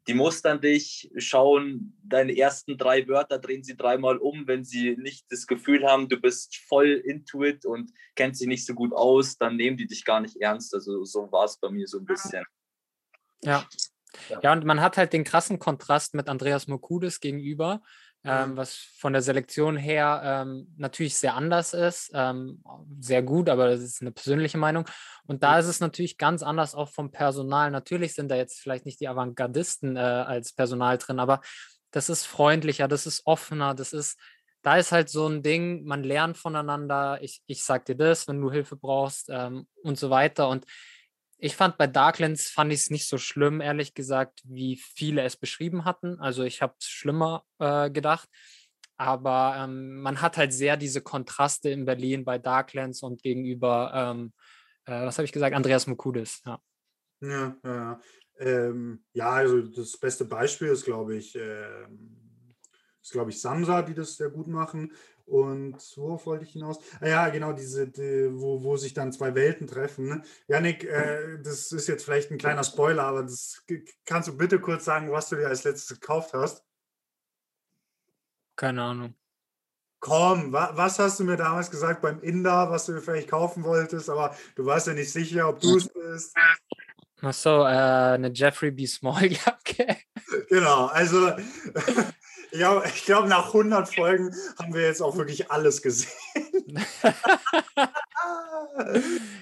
die 0.08 0.14
mustern 0.14 0.62
dich, 0.62 1.12
schauen 1.18 1.98
deine 2.04 2.38
ersten 2.38 2.78
drei 2.78 3.08
Wörter, 3.08 3.38
drehen 3.40 3.64
sie 3.64 3.76
dreimal 3.76 4.18
um. 4.18 4.48
Wenn 4.48 4.64
sie 4.64 4.96
nicht 4.98 5.26
das 5.30 5.46
Gefühl 5.46 5.86
haben, 5.86 6.08
du 6.08 6.18
bist 6.18 6.56
voll 6.56 7.02
into 7.06 7.44
it 7.44 7.66
und 7.66 7.92
kennst 8.16 8.40
sie 8.40 8.48
nicht 8.48 8.66
so 8.66 8.74
gut 8.74 8.94
aus, 8.94 9.38
dann 9.38 9.58
nehmen 9.58 9.76
die 9.76 9.88
dich 9.88 10.06
gar 10.06 10.22
nicht 10.22 10.38
ernst. 10.38 10.74
Also 10.74 11.04
so 11.04 11.30
war 11.32 11.46
es 11.46 11.58
bei 11.60 11.70
mir 11.70 11.88
so 11.88 12.00
ein 12.00 12.06
bisschen. 12.06 12.46
Ja. 13.44 13.68
Ja, 14.42 14.54
und 14.54 14.64
man 14.64 14.80
hat 14.80 14.96
halt 14.96 15.12
den 15.12 15.26
krassen 15.26 15.60
Kontrast 15.60 16.14
mit 16.14 16.30
Andreas 16.30 16.68
Mokudes 16.68 17.20
gegenüber, 17.20 17.82
ähm, 18.26 18.52
Mhm. 18.52 18.58
was 18.58 18.76
von 18.98 19.14
der 19.14 19.22
Selektion 19.22 19.78
her 19.78 20.22
ähm, 20.24 20.68
natürlich 20.78 21.18
sehr 21.18 21.36
anders 21.36 21.74
ist. 21.74 22.12
Ähm, 22.14 22.64
sehr 23.00 23.24
gut, 23.24 23.50
aber 23.50 23.70
das 23.70 23.82
ist 23.82 24.02
eine 24.02 24.12
persönliche 24.12 24.58
Meinung. 24.58 24.86
Und 25.28 25.44
da 25.44 25.60
ist 25.60 25.68
es 25.68 25.80
natürlich 25.80 26.18
ganz 26.18 26.44
anders 26.44 26.76
auch 26.76 26.90
vom 26.90 27.12
Personal. 27.12 27.72
Natürlich 27.72 28.14
sind 28.14 28.30
da 28.30 28.36
jetzt 28.36 28.60
vielleicht 28.60 28.86
nicht 28.86 29.00
die 29.00 29.08
Avantgardisten 29.08 29.96
äh, 29.96 30.00
als 30.00 30.54
Personal 30.54 30.98
drin, 30.98 31.20
aber 31.20 31.42
das 31.92 32.10
ist 32.10 32.26
freundlicher, 32.26 32.88
das 32.88 33.06
ist 33.08 33.22
offener, 33.26 33.74
das 33.74 33.94
ist, 33.94 34.20
da 34.62 34.78
ist 34.78 34.92
halt 34.92 35.10
so 35.10 35.28
ein 35.28 35.44
Ding, 35.44 35.86
man 35.86 36.04
lernt 36.04 36.38
voneinander, 36.38 37.20
ich, 37.22 37.42
ich 37.46 37.64
sag 37.64 37.86
dir 37.86 37.96
das, 37.96 38.28
wenn 38.28 38.42
du 38.42 38.52
Hilfe 38.52 38.76
brauchst 38.76 39.30
ähm, 39.30 39.68
und 39.84 39.98
so 39.98 40.10
weiter. 40.10 40.50
Und 40.50 40.66
ich 41.38 41.56
fand 41.56 41.78
bei 41.78 41.88
Darklands 41.88 42.50
fand 42.50 42.72
ich 42.72 42.82
es 42.82 42.90
nicht 42.90 43.08
so 43.08 43.18
schlimm, 43.18 43.62
ehrlich 43.62 43.94
gesagt, 43.94 44.42
wie 44.46 44.78
viele 44.78 45.22
es 45.24 45.36
beschrieben 45.36 45.86
hatten. 45.86 46.20
Also 46.20 46.44
ich 46.44 46.62
habe 46.62 46.76
es 46.80 46.88
schlimmer 46.88 47.44
äh, 47.60 47.90
gedacht. 47.90 48.30
Aber 48.98 49.56
ähm, 49.60 50.02
man 50.02 50.22
hat 50.22 50.38
halt 50.38 50.54
sehr 50.54 50.78
diese 50.78 51.02
Kontraste 51.02 51.70
in 51.70 51.86
Berlin 51.86 52.24
bei 52.24 52.38
Darklands 52.38 53.04
und 53.04 53.22
gegenüber, 53.22 53.92
ähm, 53.94 54.34
äh, 54.86 55.06
was 55.06 55.18
habe 55.18 55.26
ich 55.26 55.34
gesagt, 55.34 55.56
Andreas 55.56 55.88
Mukudis. 55.88 56.42
Ja. 56.46 56.60
Ja, 57.22 57.58
ja. 57.64 58.00
Ähm, 58.38 59.04
ja, 59.14 59.32
also 59.32 59.62
das 59.62 59.98
beste 59.98 60.26
Beispiel 60.26 60.70
ist, 60.70 60.86
glaube 60.86 61.16
ich, 61.16 61.36
ähm, 61.36 62.56
ist, 63.02 63.12
glaube 63.12 63.32
ich, 63.32 63.42
Samsa, 63.42 63.82
die 63.82 63.94
das 63.94 64.16
sehr 64.16 64.30
gut 64.30 64.48
machen. 64.48 64.92
Und 65.26 65.78
worauf 65.96 66.28
wollte 66.28 66.46
ich 66.46 66.52
hinaus? 66.52 66.80
Ah, 67.02 67.08
ja, 67.08 67.30
genau, 67.30 67.52
diese, 67.52 67.88
die, 67.88 68.30
wo, 68.34 68.64
wo 68.64 68.78
sich 68.78 68.94
dann 68.94 69.12
zwei 69.12 69.34
Welten 69.34 69.66
treffen. 69.66 70.08
Ne? 70.08 70.24
Janik, 70.48 70.84
äh, 70.84 71.40
das 71.42 71.72
ist 71.72 71.88
jetzt 71.88 72.06
vielleicht 72.06 72.32
ein 72.32 72.38
kleiner 72.38 72.64
Spoiler, 72.64 73.04
aber 73.04 73.24
das 73.24 73.64
kannst 74.06 74.28
du 74.28 74.38
bitte 74.38 74.60
kurz 74.60 74.86
sagen, 74.86 75.12
was 75.12 75.30
du 75.30 75.36
dir 75.36 75.48
als 75.48 75.64
letztes 75.64 76.00
gekauft 76.00 76.34
hast? 76.34 76.64
Keine 78.56 78.84
Ahnung. 78.84 79.16
Komm, 80.00 80.54
wa 80.54 80.72
was 80.76 81.00
hast 81.00 81.20
du 81.20 81.24
mir 81.24 81.36
damals 81.36 81.72
gesagt 81.72 82.02
beim 82.04 82.22
Inder, 82.22 82.70
was 82.70 82.86
du 82.86 82.94
dir 82.94 83.02
vielleicht 83.02 83.30
kaufen 83.30 83.64
wolltest, 83.64 84.08
aber 84.08 84.36
du 84.56 84.66
warst 84.66 84.86
ja 84.86 84.94
nicht 84.94 85.12
sicher, 85.12 85.50
ob 85.50 85.60
du 85.60 85.78
es 85.78 85.90
bist. 85.92 86.36
Ach 87.22 87.34
so, 87.34 87.62
äh, 87.64 88.14
eine 88.14 88.32
Jeffrey 88.32 88.70
B. 88.70 88.86
Small 88.86 89.32
Jacke. 89.32 89.98
Genau, 90.50 90.88
also 90.88 91.32
ja, 92.58 92.84
ich 92.86 93.06
glaube, 93.06 93.28
nach 93.28 93.48
100 93.48 93.94
Folgen 93.94 94.36
haben 94.58 94.74
wir 94.74 94.82
jetzt 94.82 95.02
auch 95.02 95.18
wirklich 95.18 95.52
alles 95.52 95.82
gesehen. 95.82 96.10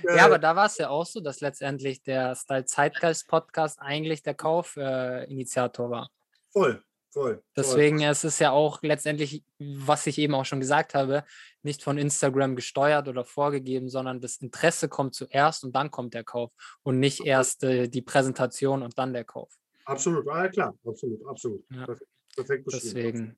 Ja, 0.03 0.25
aber 0.25 0.37
da 0.37 0.55
war 0.55 0.65
es 0.65 0.77
ja 0.77 0.89
auch 0.89 1.05
so, 1.05 1.19
dass 1.19 1.41
letztendlich 1.41 2.03
der 2.03 2.35
Style 2.35 2.65
Zeitgeist 2.65 3.27
Podcast 3.27 3.79
eigentlich 3.81 4.21
der 4.21 4.35
Kaufinitiator 4.35 5.87
äh, 5.87 5.91
war. 5.91 6.09
Voll, 6.51 6.83
voll. 7.09 7.43
Deswegen 7.55 8.01
es 8.01 8.23
ist 8.23 8.39
ja 8.39 8.51
auch 8.51 8.81
letztendlich, 8.81 9.43
was 9.57 10.05
ich 10.07 10.17
eben 10.17 10.35
auch 10.35 10.45
schon 10.45 10.59
gesagt 10.59 10.93
habe, 10.93 11.23
nicht 11.63 11.83
von 11.83 11.97
Instagram 11.97 12.55
gesteuert 12.55 13.07
oder 13.07 13.23
vorgegeben, 13.23 13.89
sondern 13.89 14.21
das 14.21 14.37
Interesse 14.37 14.89
kommt 14.89 15.15
zuerst 15.15 15.63
und 15.63 15.75
dann 15.75 15.89
kommt 15.89 16.13
der 16.13 16.23
Kauf 16.23 16.51
und 16.83 16.99
nicht 16.99 17.25
erst 17.25 17.63
äh, 17.63 17.87
die 17.87 18.01
Präsentation 18.01 18.83
und 18.83 18.97
dann 18.97 19.13
der 19.13 19.23
Kauf. 19.23 19.53
Absolut, 19.85 20.27
ah, 20.29 20.43
ja, 20.43 20.49
klar, 20.49 20.77
absolut, 20.85 21.25
absolut. 21.27 21.63
Ja. 21.69 21.85
Perfekt, 21.85 22.09
perfekt 22.35 22.65
beschrieben. 22.65 22.93
Deswegen. 22.93 23.37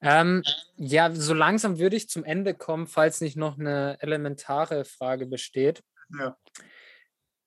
Ähm, 0.00 0.42
ja, 0.76 1.14
so 1.14 1.32
langsam 1.34 1.78
würde 1.78 1.96
ich 1.96 2.08
zum 2.08 2.24
Ende 2.24 2.54
kommen, 2.54 2.86
falls 2.86 3.20
nicht 3.20 3.36
noch 3.36 3.58
eine 3.58 3.96
elementare 4.00 4.84
Frage 4.84 5.26
besteht. 5.26 5.82
Ja. 6.18 6.36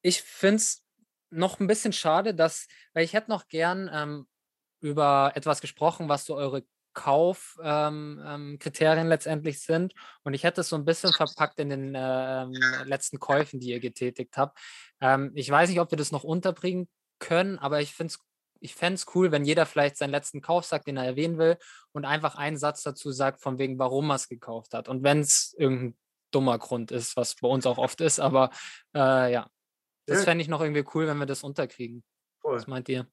Ich 0.02 0.22
finde 0.22 0.58
es 0.58 0.84
noch 1.30 1.60
ein 1.60 1.68
bisschen 1.68 1.94
schade, 1.94 2.34
dass, 2.34 2.68
weil 2.94 3.04
ich 3.04 3.14
hätte 3.14 3.30
noch 3.30 3.48
gern 3.48 3.90
ähm, 3.94 4.28
über 4.80 5.34
etwas 5.36 5.62
gesprochen, 5.62 6.10
was 6.10 6.26
so 6.26 6.36
eure 6.36 6.64
Kaufkriterien 6.94 8.18
ähm, 8.26 9.06
ähm, 9.06 9.08
letztendlich 9.08 9.62
sind. 9.62 9.94
Und 10.24 10.34
ich 10.34 10.44
hätte 10.44 10.62
es 10.62 10.70
so 10.70 10.76
ein 10.76 10.86
bisschen 10.86 11.14
verpackt 11.14 11.60
in 11.60 11.70
den 11.70 11.94
ähm, 11.96 12.54
letzten 12.86 13.20
Käufen, 13.20 13.60
die 13.60 13.70
ihr 13.70 13.80
getätigt 13.80 14.36
habt. 14.36 14.58
Ähm, 15.00 15.32
ich 15.36 15.50
weiß 15.50 15.70
nicht, 15.70 15.80
ob 15.80 15.92
wir 15.92 15.98
das 15.98 16.12
noch 16.12 16.24
unterbringen 16.24 16.90
können, 17.20 17.60
aber 17.60 17.82
ich 17.82 17.94
finde 17.94 18.14
es 18.14 18.20
ich 18.62 18.76
fände 18.76 18.96
es 18.96 19.06
cool, 19.16 19.32
wenn 19.32 19.46
jeder 19.46 19.66
vielleicht 19.66 19.98
seinen 19.98 20.12
letzten 20.12 20.42
Kauf 20.42 20.66
sagt, 20.66 20.88
den 20.88 20.98
er 20.98 21.06
erwähnen 21.06 21.38
will 21.38 21.58
und 21.92 22.06
einfach 22.06 22.36
einen 22.36 22.58
Satz 22.58 22.84
dazu 22.84 23.12
sagt, 23.12 23.42
von 23.42 23.58
wegen, 23.58 23.80
warum 23.80 24.10
er 24.12 24.16
es 24.16 24.28
gekauft 24.28 24.74
hat. 24.74 24.88
Und 24.88 25.04
wenn 25.04 25.20
es 25.20 25.56
irgendein 25.58 25.98
dummer 26.32 26.58
Grund 26.60 26.92
ist, 26.92 27.16
was 27.16 27.36
bei 27.36 27.48
uns 27.48 27.66
auch 27.66 27.78
oft 27.78 28.02
ist, 28.02 28.20
aber 28.20 28.50
äh, 28.96 29.32
ja, 29.32 29.50
das 30.06 30.20
Ja. 30.20 30.24
fände 30.26 30.42
ich 30.42 30.48
noch 30.48 30.62
irgendwie 30.62 30.86
cool, 30.94 31.08
wenn 31.08 31.18
wir 31.18 31.26
das 31.26 31.44
unterkriegen. 31.44 32.04
Voll. 32.42 32.58
Was 32.58 32.68
meint 32.68 32.90
ihr? 32.90 33.08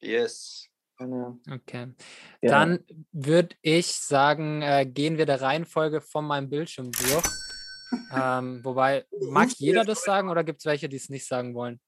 Yes. 0.00 0.68
Okay. 0.98 1.92
Ja. 2.40 2.50
Dann 2.50 2.84
würde 3.12 3.56
ich 3.62 3.86
sagen, 3.94 4.62
äh, 4.62 4.86
gehen 4.86 5.18
wir 5.18 5.26
der 5.26 5.40
Reihenfolge 5.40 6.00
von 6.00 6.24
meinem 6.24 6.48
Bildschirm 6.48 6.92
durch. 6.92 7.24
ähm, 8.14 8.64
wobei, 8.64 9.06
mag 9.30 9.50
jeder 9.56 9.84
das 9.84 10.02
sagen 10.02 10.28
oder 10.28 10.44
gibt 10.44 10.60
es 10.60 10.66
welche, 10.66 10.88
die 10.88 10.96
es 10.96 11.08
nicht 11.08 11.26
sagen 11.26 11.54
wollen? 11.54 11.80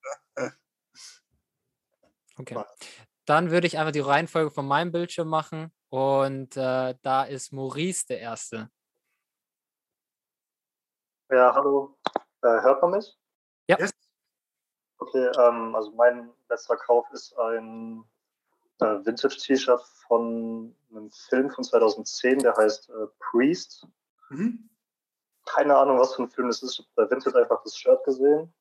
Okay. 2.38 2.62
Dann 3.24 3.50
würde 3.50 3.66
ich 3.66 3.78
einfach 3.78 3.92
die 3.92 4.00
Reihenfolge 4.00 4.50
von 4.50 4.66
meinem 4.66 4.92
Bildschirm 4.92 5.28
machen 5.28 5.72
und 5.88 6.56
äh, 6.56 6.94
da 7.02 7.24
ist 7.24 7.52
Maurice 7.52 8.06
der 8.06 8.20
Erste. 8.20 8.70
Ja, 11.30 11.52
hallo. 11.54 11.98
Äh, 12.42 12.62
hört 12.62 12.82
man 12.82 12.92
mich? 12.92 13.16
Ja. 13.68 13.76
Okay, 14.98 15.30
ähm, 15.38 15.74
also 15.74 15.90
mein 15.92 16.32
letzter 16.48 16.76
Kauf 16.76 17.10
ist 17.12 17.36
ein 17.36 18.04
äh, 18.80 19.04
Vintage-T-Shirt 19.04 19.82
von 20.06 20.74
einem 20.90 21.10
Film 21.10 21.50
von 21.50 21.64
2010, 21.64 22.38
der 22.40 22.56
heißt 22.56 22.90
äh, 22.90 23.06
Priest. 23.18 23.86
Mhm. 24.30 24.70
Keine 25.44 25.76
Ahnung, 25.76 25.98
was 25.98 26.14
für 26.14 26.22
ein 26.22 26.30
Film 26.30 26.48
das 26.48 26.62
ist. 26.62 26.72
Ich 26.72 26.78
habe 26.78 26.88
bei 26.94 27.10
Vintage 27.10 27.38
einfach 27.38 27.62
das 27.62 27.76
Shirt 27.76 28.02
gesehen. 28.04 28.52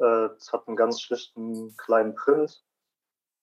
Äh, 0.00 0.34
Es 0.36 0.52
hat 0.52 0.66
einen 0.66 0.76
ganz 0.76 1.00
schlichten 1.00 1.76
kleinen 1.76 2.14
Print 2.14 2.64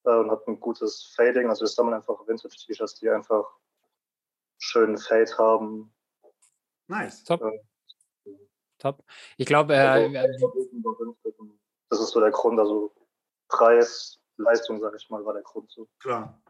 äh, 0.04 0.10
und 0.10 0.30
hat 0.30 0.46
ein 0.46 0.60
gutes 0.60 1.12
Fading. 1.14 1.48
Also 1.48 1.62
wir 1.62 1.68
sammeln 1.68 1.94
einfach 1.94 2.26
Vintage-T-Shirts, 2.26 2.96
die 2.96 3.08
einfach 3.10 3.46
schönen 4.58 4.98
Fade 4.98 5.38
haben. 5.38 5.94
Nice. 6.88 7.24
Top. 7.24 7.42
Äh, 7.42 7.60
Top. 8.78 9.04
Ich 9.36 9.46
glaube, 9.46 9.76
also, 9.76 10.14
äh, 10.14 10.38
das 11.88 12.00
ist 12.00 12.10
so 12.10 12.20
der 12.20 12.30
Grund. 12.30 12.58
Also 12.58 12.94
Preis, 13.48 14.20
Leistung, 14.36 14.80
sage 14.80 14.96
ich 14.96 15.08
mal, 15.10 15.24
war 15.24 15.32
der 15.32 15.42
Grund 15.42 15.70
so. 15.70 15.88
Klar. 16.00 16.40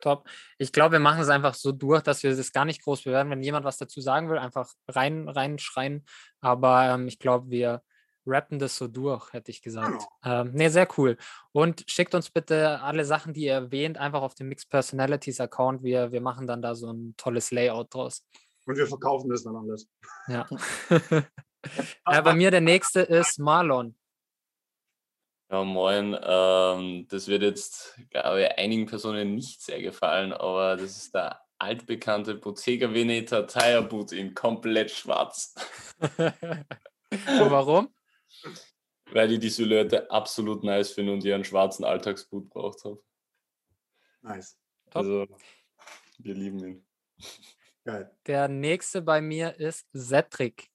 Top. 0.00 0.26
Ich 0.56 0.72
glaube, 0.72 0.92
wir 0.92 1.00
machen 1.00 1.20
es 1.20 1.28
einfach 1.28 1.52
so 1.52 1.72
durch, 1.72 2.02
dass 2.02 2.22
wir 2.22 2.34
das 2.34 2.52
gar 2.52 2.64
nicht 2.64 2.82
groß 2.82 3.02
bewerten. 3.02 3.30
Wenn 3.30 3.42
jemand 3.42 3.66
was 3.66 3.76
dazu 3.76 4.00
sagen 4.00 4.30
will, 4.30 4.38
einfach 4.38 4.72
rein, 4.88 5.28
reinschreien. 5.28 6.06
Aber 6.40 6.84
ähm, 6.84 7.06
ich 7.06 7.18
glaube, 7.18 7.50
wir 7.50 7.82
rappen 8.30 8.58
das 8.58 8.76
so 8.76 8.88
durch, 8.88 9.32
hätte 9.32 9.50
ich 9.50 9.62
gesagt. 9.62 10.04
Ähm, 10.24 10.52
nee, 10.52 10.68
sehr 10.68 10.88
cool. 10.96 11.16
Und 11.52 11.84
schickt 11.86 12.14
uns 12.14 12.30
bitte 12.30 12.80
alle 12.80 13.04
Sachen, 13.04 13.32
die 13.32 13.44
ihr 13.44 13.52
erwähnt, 13.52 13.98
einfach 13.98 14.22
auf 14.22 14.34
den 14.34 14.48
Mixed 14.48 14.70
Personalities 14.70 15.40
Account. 15.40 15.82
Wir, 15.82 16.12
wir 16.12 16.20
machen 16.20 16.46
dann 16.46 16.62
da 16.62 16.74
so 16.74 16.92
ein 16.92 17.14
tolles 17.16 17.50
Layout 17.50 17.94
draus. 17.94 18.24
Und 18.66 18.76
wir 18.76 18.86
verkaufen 18.86 19.30
das 19.30 19.44
dann 19.44 19.56
alles. 19.56 19.88
Ja. 20.28 20.46
äh, 22.06 22.22
bei 22.22 22.34
mir 22.34 22.50
der 22.50 22.60
nächste 22.60 23.00
ist 23.00 23.38
Marlon. 23.38 23.96
Ja, 25.50 25.64
moin. 25.64 26.16
Ähm, 26.22 27.08
das 27.08 27.26
wird 27.26 27.42
jetzt, 27.42 27.98
glaube 28.10 28.42
ich, 28.42 28.58
einigen 28.58 28.86
Personen 28.86 29.34
nicht 29.34 29.60
sehr 29.62 29.82
gefallen, 29.82 30.32
aber 30.32 30.76
das 30.76 30.96
ist 30.96 31.12
der 31.12 31.40
altbekannte 31.58 32.36
Bottega 32.36 32.92
Veneta 32.92 33.42
Tire 33.42 33.82
Boot 33.82 34.12
in 34.12 34.34
komplett 34.34 34.92
schwarz. 34.92 35.54
Und 36.00 37.50
warum? 37.50 37.92
Weil 39.12 39.32
ich 39.32 39.40
die 39.40 39.48
Silhouette 39.48 40.10
absolut 40.10 40.62
nice 40.62 40.92
finde 40.92 41.12
und 41.12 41.24
ich 41.24 41.32
einen 41.32 41.44
schwarzen 41.44 41.84
Alltagsboot 41.84 42.48
braucht 42.48 42.84
habe. 42.84 43.02
Nice. 44.22 44.58
Also, 44.92 45.26
wir 46.18 46.34
lieben 46.34 46.58
ihn. 46.58 46.86
Geil. 47.84 48.14
Der 48.26 48.48
nächste 48.48 49.02
bei 49.02 49.20
mir 49.20 49.58
ist 49.58 49.86
Cedric. 49.96 50.70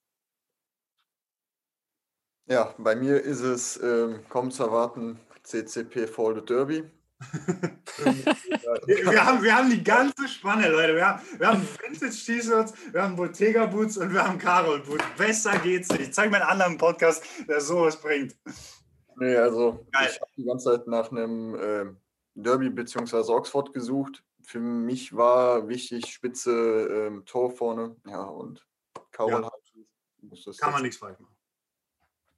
Ja, 2.47 2.75
bei 2.77 2.95
mir 2.95 3.21
ist 3.21 3.41
es 3.41 3.77
ähm, 3.81 4.23
kaum 4.29 4.51
zu 4.51 4.63
erwarten 4.63 5.19
CCP 5.43 6.07
Folded 6.07 6.49
Derby. 6.49 6.89
Wir, 8.85 9.25
haben, 9.25 9.43
wir 9.43 9.55
haben 9.55 9.69
die 9.69 9.83
ganze 9.83 10.27
Spanne, 10.27 10.69
Leute. 10.69 10.95
Wir 10.95 11.07
haben, 11.07 11.21
wir 11.37 11.47
haben 11.47 11.61
Vintage-T-Shirts, 11.61 12.73
wir 12.93 13.01
haben 13.01 13.15
Bottega-Boots 13.15 13.97
und 13.97 14.13
wir 14.13 14.27
haben 14.27 14.37
Carol-Boots. 14.37 15.03
Besser 15.17 15.57
geht's 15.59 15.89
nicht. 15.89 16.01
Ich 16.01 16.13
zeige 16.13 16.29
mir 16.31 16.37
einen 16.37 16.49
anderen 16.49 16.77
Podcast, 16.77 17.23
der 17.47 17.61
sowas 17.61 17.99
bringt. 17.99 18.35
Nee, 19.17 19.35
also 19.35 19.85
ich 19.91 20.19
habe 20.19 20.31
die 20.35 20.43
ganze 20.43 20.65
Zeit 20.71 20.87
nach 20.87 21.11
einem 21.11 21.57
ähm, 21.61 21.97
Derby 22.35 22.69
bzw. 22.69 23.31
Oxford 23.31 23.73
gesucht. 23.73 24.23
Für 24.43 24.59
mich 24.59 25.15
war 25.15 25.67
wichtig 25.67 26.07
spitze 26.07 26.51
ähm, 26.51 27.25
Tor 27.25 27.49
vorne. 27.51 27.95
Ja, 28.07 28.23
und 28.23 28.65
Carol 29.11 29.31
Ja. 29.31 29.45
hat 29.45 29.53
muss 30.21 30.43
das 30.43 30.57
Kann 30.57 30.71
man 30.71 30.81
nichts 30.81 30.97
falsch 30.97 31.19
machen. 31.19 31.35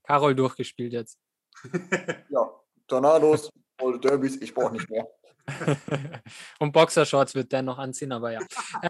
Carol 0.04 0.36
durchgespielt 0.36 0.94
jetzt. 0.94 1.20
Ja, 2.30 2.50
Tornados, 2.88 3.52
Folded 3.80 4.04
Derbys, 4.04 4.38
ich 4.42 4.54
brauche 4.54 4.74
nicht 4.74 4.90
mehr. 4.90 5.08
Und 6.60 6.72
Boxershorts 6.74 7.36
wird 7.36 7.52
der 7.52 7.62
noch 7.62 7.78
anziehen, 7.78 8.12
aber 8.12 8.32
ja. 8.32 8.40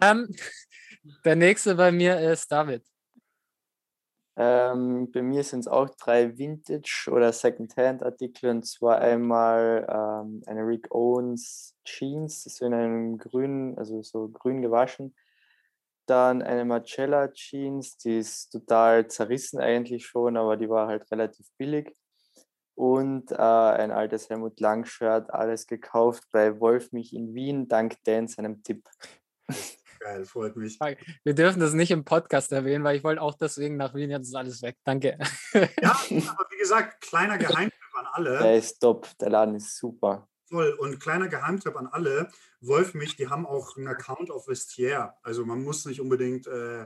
ähm, 0.01 0.34
der 1.23 1.35
nächste 1.35 1.76
bei 1.76 1.91
mir 1.91 2.19
ist 2.19 2.51
David. 2.51 2.84
Ähm, 4.39 5.11
bei 5.11 5.23
mir 5.23 5.43
sind 5.43 5.61
es 5.61 5.68
auch 5.68 5.89
drei 5.89 6.38
Vintage- 6.38 7.09
oder 7.11 7.34
Second-Hand-Artikel 7.34 8.51
und 8.51 8.68
zwar 8.68 8.99
einmal 8.99 9.88
ähm, 9.89 10.43
eine 10.45 10.61
Rick 10.61 10.93
Owens 10.93 11.76
Jeans, 11.84 12.43
das 12.43 12.53
ist 12.53 12.61
in 12.61 12.73
einem 12.73 13.18
grün, 13.18 13.76
also 13.77 14.03
so 14.03 14.30
grün 14.30 14.61
gewaschen. 14.61 15.15
Dann 16.05 16.43
eine 16.43 16.65
Marcella 16.65 17.30
Jeans, 17.34 17.97
die 17.97 18.19
ist 18.19 18.51
total 18.51 19.07
zerrissen 19.07 19.59
eigentlich 19.59 20.05
schon, 20.05 20.38
aber 20.38 20.55
die 20.55 20.69
war 20.69 20.88
halt 20.88 21.09
relativ 21.11 21.47
billig. 21.57 21.91
Und 22.77 23.31
äh, 23.31 23.35
ein 23.35 23.89
altes 23.89 24.29
Helmut 24.29 24.59
Lang 24.59 24.85
Shirt, 24.85 25.33
alles 25.33 25.65
gekauft 25.65 26.25
bei 26.31 26.59
Wolf 26.59 26.91
mich 26.91 27.11
in 27.11 27.33
Wien, 27.33 27.67
dank 27.67 27.95
Dan 28.03 28.27
seinem 28.27 28.61
Tipp. 28.61 28.87
Geil, 29.99 30.25
freut 30.25 30.55
mich. 30.55 30.77
Wir 31.23 31.33
dürfen 31.33 31.59
das 31.59 31.73
nicht 31.73 31.89
im 31.89 32.05
Podcast 32.05 32.51
erwähnen, 32.51 32.83
weil 32.83 32.95
ich 32.95 33.03
wollte 33.03 33.19
auch 33.19 33.33
deswegen 33.33 33.77
nach 33.77 33.95
Wien. 33.95 34.11
Jetzt 34.11 34.27
ist 34.27 34.35
alles 34.35 34.61
weg. 34.61 34.77
Danke. 34.83 35.17
Ja, 35.53 35.59
aber 35.81 36.45
wie 36.51 36.59
gesagt, 36.59 37.01
kleiner 37.01 37.39
Geheimtipp 37.39 37.95
an 37.95 38.05
alle. 38.11 38.37
Der 38.37 38.57
ist 38.57 38.77
top, 38.79 39.07
der 39.17 39.31
Laden 39.31 39.55
ist 39.55 39.75
super. 39.75 40.27
Voll. 40.47 40.69
Und 40.79 40.99
kleiner 40.99 41.29
Geheimtipp 41.29 41.75
an 41.75 41.87
alle. 41.87 42.29
Wolf 42.61 42.93
mich, 42.93 43.15
die 43.15 43.27
haben 43.27 43.47
auch 43.47 43.75
einen 43.75 43.87
Account 43.87 44.29
auf 44.29 44.47
Vestiaire. 44.47 45.15
Also 45.23 45.47
man 45.47 45.63
muss 45.63 45.83
nicht 45.85 45.99
unbedingt 45.99 46.45
äh, 46.45 46.85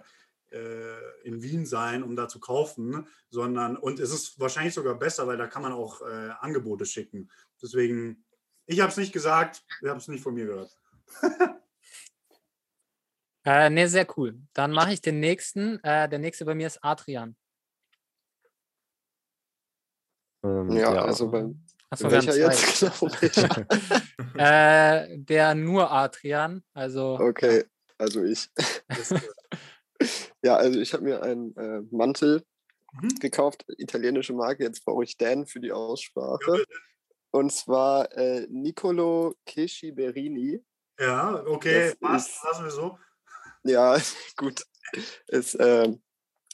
in 1.24 1.42
Wien 1.42 1.66
sein, 1.66 2.04
um 2.04 2.16
da 2.16 2.28
zu 2.28 2.40
kaufen, 2.40 3.08
sondern 3.30 3.78
und 3.78 4.00
es 4.00 4.12
ist 4.12 4.40
wahrscheinlich 4.40 4.74
sogar 4.74 4.96
besser, 4.96 5.28
weil 5.28 5.38
da 5.38 5.48
kann 5.48 5.62
man 5.62 5.72
auch 5.72 6.02
äh, 6.02 6.30
Angebote 6.40 6.86
schicken. 6.86 7.30
Deswegen, 7.62 8.26
ich 8.66 8.82
habe 8.82 8.92
es 8.92 8.98
nicht 8.98 9.14
gesagt, 9.14 9.64
ihr 9.82 9.90
habt 9.90 10.02
es 10.02 10.08
nicht 10.08 10.24
von 10.24 10.34
mir 10.34 10.46
gehört. 10.46 10.78
Äh, 13.44 13.72
nee, 13.72 13.88
sehr 13.88 14.08
cool. 14.18 14.40
Dann 14.54 14.72
mache 14.72 14.94
ich 14.94 15.02
den 15.02 15.20
nächsten. 15.20 15.84
Äh, 15.84 16.08
der 16.08 16.20
nächste 16.20 16.46
bei 16.46 16.54
mir 16.54 16.68
ist 16.68 16.78
Adrian. 16.84 17.36
Ähm, 20.44 20.72
Ja, 20.72 21.04
also 21.04 21.30
bei 21.30 21.46
Achso, 21.90 22.10
welcher 22.10 22.38
jetzt 22.38 22.80
genau? 22.80 23.12
Welcher? 23.20 23.68
äh, 25.08 25.18
der 25.18 25.56
nur 25.56 25.92
Adrian. 25.92 26.64
Also 26.74 27.20
Okay, 27.20 27.66
also 27.98 28.24
ich. 28.24 28.50
ja, 30.44 30.56
also 30.56 30.80
ich 30.80 30.94
habe 30.94 31.04
mir 31.04 31.22
einen 31.24 31.56
äh, 31.56 31.82
Mantel 31.92 32.44
Mhm. 32.94 33.16
gekauft, 33.20 33.66
italienische 33.78 34.34
Marke, 34.34 34.64
jetzt 34.64 34.84
brauche 34.84 35.04
ich 35.04 35.18
Dan 35.18 35.46
für 35.46 35.60
die 35.60 35.72
Aussprache. 35.72 36.66
Und 37.32 37.52
zwar 37.54 38.12
äh, 38.18 38.48
Nicolo 38.50 39.34
Berini. 39.46 40.64
Ja, 41.00 41.44
okay, 41.46 41.90
Das 41.90 41.96
passt, 41.96 42.44
lassen 42.44 42.64
wir 42.66 42.72
so. 42.72 43.00
Ja, 43.64 43.98
gut. 44.36 44.66
Ist 45.28 45.56
ähm, 45.60 46.02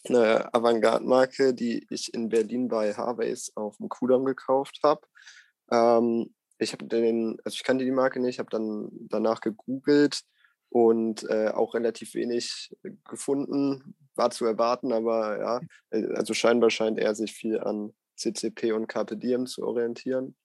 eine 0.08 0.54
Avantgarde-Marke, 0.54 1.54
die 1.56 1.88
ich 1.90 2.14
in 2.14 2.30
Berlin 2.30 2.68
bei 2.68 2.94
Harveys 2.94 3.52
auf 3.56 3.78
dem 3.78 3.90
Kudamm 3.90 4.24
gekauft 4.26 4.80
habe. 4.84 5.02
Ähm, 5.72 6.36
ich 6.60 6.72
habe 6.74 6.86
den, 6.86 7.40
also 7.44 7.56
ich 7.56 7.64
kannte 7.64 7.84
die 7.84 7.92
Marke 7.92 8.20
nicht, 8.20 8.38
habe 8.38 8.50
dann 8.52 8.90
danach 8.92 9.42
gegoogelt 9.42 10.22
und 10.70 11.24
äh, 11.30 11.50
auch 11.50 11.74
relativ 11.74 12.14
wenig 12.16 12.76
gefunden. 13.08 13.96
War 14.16 14.32
zu 14.32 14.46
erwarten, 14.46 14.92
aber 14.92 15.40
ja, 15.40 15.62
äh, 15.92 16.08
also 16.16 16.34
scheinbar 16.34 16.70
scheint 16.70 17.00
er 17.00 17.16
sich 17.16 17.34
viel 17.34 17.60
an 17.60 17.94
CCP 18.16 18.72
und 18.74 18.88
Carpe 18.88 19.16
Diem 19.16 19.46
zu 19.46 19.64
orientieren. 19.66 20.36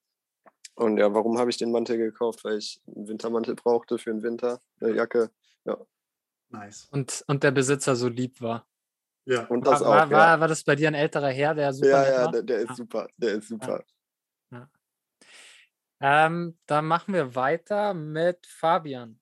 Und 0.75 0.97
ja, 0.97 1.13
warum 1.13 1.37
habe 1.37 1.49
ich 1.49 1.57
den 1.57 1.71
Mantel 1.71 1.97
gekauft? 1.97 2.43
Weil 2.43 2.57
ich 2.57 2.81
einen 2.87 3.07
Wintermantel 3.07 3.55
brauchte 3.55 3.97
für 3.97 4.11
den 4.11 4.23
Winter, 4.23 4.59
eine 4.79 4.95
Jacke. 4.95 5.31
Ja. 5.65 5.77
Nice. 6.49 6.87
und, 6.91 7.23
und 7.27 7.43
der 7.43 7.51
Besitzer 7.51 7.95
so 7.95 8.07
lieb 8.07 8.39
war. 8.41 8.67
Ja. 9.25 9.45
Und 9.47 9.65
das 9.65 9.81
war, 9.81 9.87
auch. 9.87 9.91
war, 9.91 10.11
ja. 10.11 10.17
war, 10.17 10.39
war 10.41 10.47
das 10.47 10.63
bei 10.63 10.75
dir 10.75 10.87
ein 10.87 10.93
älterer 10.93 11.29
Herr, 11.29 11.55
der 11.55 11.73
super 11.73 11.89
ja, 11.89 12.11
ja, 12.11 12.25
war? 12.25 12.31
der, 12.31 12.43
der 12.43 12.59
ist 12.59 12.69
Ah. 12.71 12.75
super. 12.75 13.07
Der 13.17 13.33
ist 13.33 13.47
super. 13.47 13.83
Ähm, 16.05 16.57
dann 16.65 16.85
machen 16.85 17.13
wir 17.13 17.33
weiter 17.33 17.93
mit 17.93 18.45
Fabian. 18.45 19.21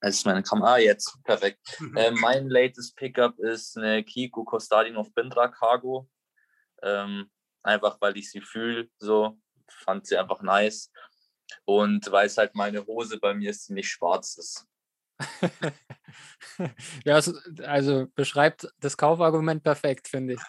Das 0.00 0.16
ist 0.16 0.26
meine 0.26 0.42
Kamera. 0.42 0.74
Ah, 0.74 0.78
jetzt. 0.78 1.16
Perfekt. 1.24 1.60
äh, 1.96 2.10
mein 2.10 2.48
latest 2.48 2.96
Pickup 2.96 3.38
ist 3.38 3.76
eine 3.78 4.02
Kiko 4.02 4.44
Kostadinov 4.44 5.12
Bindra 5.14 5.48
Cargo. 5.48 6.08
Ähm, 6.82 7.30
einfach 7.62 8.00
weil 8.00 8.16
ich 8.16 8.30
sie 8.30 8.40
fühle. 8.40 8.88
So 8.98 9.38
fand 9.68 10.06
sie 10.06 10.16
einfach 10.16 10.42
nice. 10.42 10.90
Und 11.64 12.10
weil 12.10 12.26
es 12.26 12.38
halt 12.38 12.54
meine 12.54 12.84
Hose 12.86 13.18
bei 13.18 13.34
mir 13.34 13.50
ist, 13.50 13.68
die 13.68 13.74
nicht 13.74 13.90
schwarz 13.90 14.36
ist. 14.36 14.66
ja, 17.04 17.14
also, 17.14 17.32
also 17.64 18.06
beschreibt 18.14 18.68
das 18.78 18.96
Kaufargument 18.96 19.62
perfekt, 19.62 20.08
finde 20.08 20.34
ich. 20.34 20.40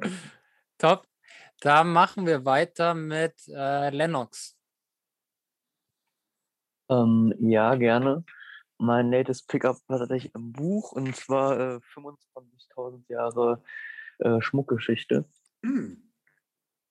Top. 0.78 1.06
Da 1.60 1.84
machen 1.84 2.26
wir 2.26 2.44
weiter 2.44 2.94
mit 2.94 3.34
äh, 3.48 3.90
Lennox. 3.90 4.53
Ähm, 6.88 7.34
ja, 7.38 7.74
gerne. 7.74 8.24
Mein 8.78 9.10
latest 9.10 9.48
Pickup 9.48 9.78
war 9.86 9.98
tatsächlich 9.98 10.34
ein 10.34 10.52
Buch 10.52 10.92
und 10.92 11.14
zwar 11.16 11.58
äh, 11.58 11.80
25.000 11.94 13.08
Jahre 13.08 13.62
äh, 14.18 14.40
Schmuckgeschichte. 14.40 15.24
Hm. 15.64 16.10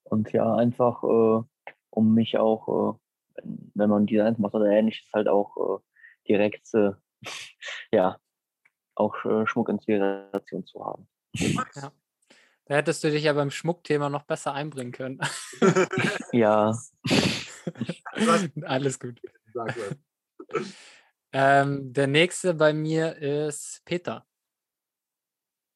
Und 0.04 0.32
ja, 0.32 0.54
einfach, 0.54 1.02
äh, 1.02 1.42
um 1.90 2.14
mich 2.14 2.38
auch, 2.38 2.68
äh, 2.68 2.98
wenn, 3.36 3.72
wenn 3.74 3.90
man 3.90 4.06
Designs 4.06 4.38
macht 4.38 4.54
oder 4.54 4.66
ähnliches, 4.66 5.08
halt 5.12 5.28
auch 5.28 5.56
äh, 5.56 5.82
direkt, 6.28 6.72
äh, 6.74 6.92
ja, 7.92 8.18
auch 8.94 9.24
äh, 9.24 9.46
Schmuckinspiration 9.46 10.66
zu 10.66 10.84
haben. 10.84 11.08
Ja. 11.34 11.92
Da 12.66 12.76
hättest 12.76 13.04
du 13.04 13.10
dich 13.10 13.24
ja 13.24 13.32
beim 13.34 13.50
Schmuckthema 13.50 14.08
noch 14.08 14.22
besser 14.22 14.54
einbringen 14.54 14.92
können. 14.92 15.20
Ja. 16.32 16.76
Alles 18.62 18.98
gut. 18.98 19.20
Ähm, 21.36 21.92
der 21.92 22.06
nächste 22.06 22.54
bei 22.54 22.72
mir 22.72 23.16
ist 23.16 23.82
Peter. 23.84 24.24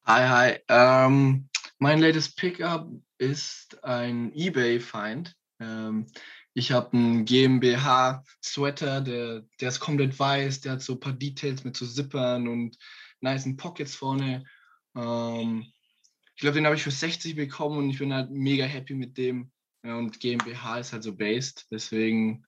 Hi, 0.05 0.25
hi. 0.25 0.59
Ähm, 0.69 1.49
mein 1.79 1.99
latest 1.99 2.37
Pickup 2.37 2.89
ist 3.17 3.83
ein 3.83 4.31
eBay-Find. 4.33 5.35
Ähm, 5.59 6.07
ich 6.53 6.71
habe 6.71 6.93
einen 6.93 7.25
GmbH-Sweater, 7.25 9.01
der, 9.01 9.41
der 9.59 9.67
ist 9.67 9.81
komplett 9.81 10.17
weiß, 10.17 10.61
der 10.61 10.71
hat 10.71 10.81
so 10.81 10.93
ein 10.93 11.01
paar 11.01 11.11
Details 11.11 11.65
mit 11.65 11.75
so 11.75 11.85
Zippern 11.85 12.47
und 12.47 12.77
nicen 13.19 13.57
Pockets 13.57 13.95
vorne. 13.95 14.45
Ähm, 14.95 15.65
ich 16.35 16.41
glaube, 16.41 16.55
den 16.55 16.67
habe 16.67 16.77
ich 16.77 16.83
für 16.83 16.91
60 16.91 17.35
bekommen 17.35 17.79
und 17.79 17.89
ich 17.89 17.99
bin 17.99 18.13
halt 18.13 18.31
mega 18.31 18.63
happy 18.63 18.93
mit 18.93 19.17
dem. 19.17 19.51
Und 19.83 20.21
GmbH 20.21 20.79
ist 20.79 20.93
halt 20.93 21.03
so 21.03 21.13
based, 21.13 21.67
deswegen 21.69 22.45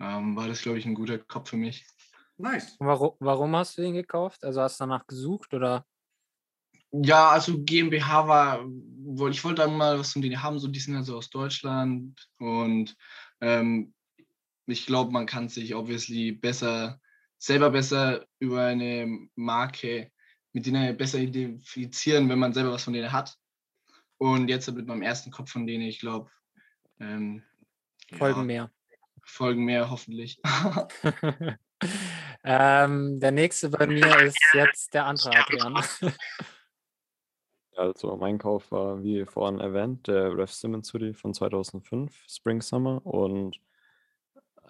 ähm, 0.00 0.36
war 0.36 0.48
das, 0.48 0.62
glaube 0.62 0.78
ich, 0.78 0.86
ein 0.86 0.94
guter 0.94 1.18
Kopf 1.18 1.50
für 1.50 1.56
mich. 1.56 1.86
Nice. 2.36 2.76
Warum, 2.78 3.12
warum 3.20 3.54
hast 3.54 3.76
du 3.76 3.82
den 3.82 3.94
gekauft? 3.94 4.42
Also 4.44 4.62
hast 4.62 4.80
du 4.80 4.84
danach 4.84 5.06
gesucht 5.06 5.52
oder? 5.52 5.84
Ja, 6.92 7.30
also 7.30 7.62
GmbH 7.62 8.26
war, 8.26 8.66
ich 9.30 9.44
wollte 9.44 9.62
dann 9.62 9.76
mal 9.76 9.98
was 9.98 10.12
von 10.12 10.22
denen 10.22 10.42
haben, 10.42 10.58
so 10.58 10.66
die 10.66 10.80
sind 10.80 10.94
ja 10.94 11.02
so 11.02 11.16
aus 11.16 11.30
Deutschland 11.30 12.28
und 12.38 12.96
ähm, 13.40 13.94
ich 14.66 14.86
glaube, 14.86 15.12
man 15.12 15.26
kann 15.26 15.48
sich 15.48 15.74
obviously 15.74 16.32
besser, 16.32 17.00
selber 17.38 17.70
besser 17.70 18.26
über 18.40 18.64
eine 18.64 19.28
Marke 19.36 20.10
mit 20.52 20.66
denen 20.66 20.96
besser 20.96 21.18
identifizieren, 21.18 22.28
wenn 22.28 22.38
man 22.38 22.52
selber 22.52 22.72
was 22.72 22.84
von 22.84 22.92
denen 22.92 23.12
hat. 23.12 23.36
Und 24.18 24.48
jetzt 24.48 24.70
mit 24.72 24.86
meinem 24.86 25.02
ersten 25.02 25.30
Kopf 25.30 25.50
von 25.50 25.66
denen, 25.66 25.84
ich 25.84 26.00
glaube, 26.00 26.30
ähm, 26.98 27.42
Folgen 28.12 28.40
ja, 28.40 28.44
mehr. 28.44 28.72
Folgen 29.24 29.64
mehr 29.64 29.90
hoffentlich. 29.90 30.40
ähm, 32.44 33.20
der 33.20 33.30
nächste 33.32 33.70
bei 33.70 33.86
mir 33.86 34.20
ist 34.20 34.38
jetzt 34.54 34.94
der 34.94 35.06
andere 35.06 35.30
Adrian. 35.30 35.82
Also 37.76 38.14
mein 38.16 38.36
Kauf 38.36 38.70
war, 38.72 39.02
wie 39.02 39.24
vorhin 39.24 39.58
erwähnt, 39.58 40.06
der 40.06 40.36
Ref 40.36 40.52
Simmons 40.52 40.92
Hoodie 40.92 41.14
von 41.14 41.32
2005, 41.32 42.26
Spring 42.28 42.60
Summer. 42.60 43.00
Und 43.06 43.58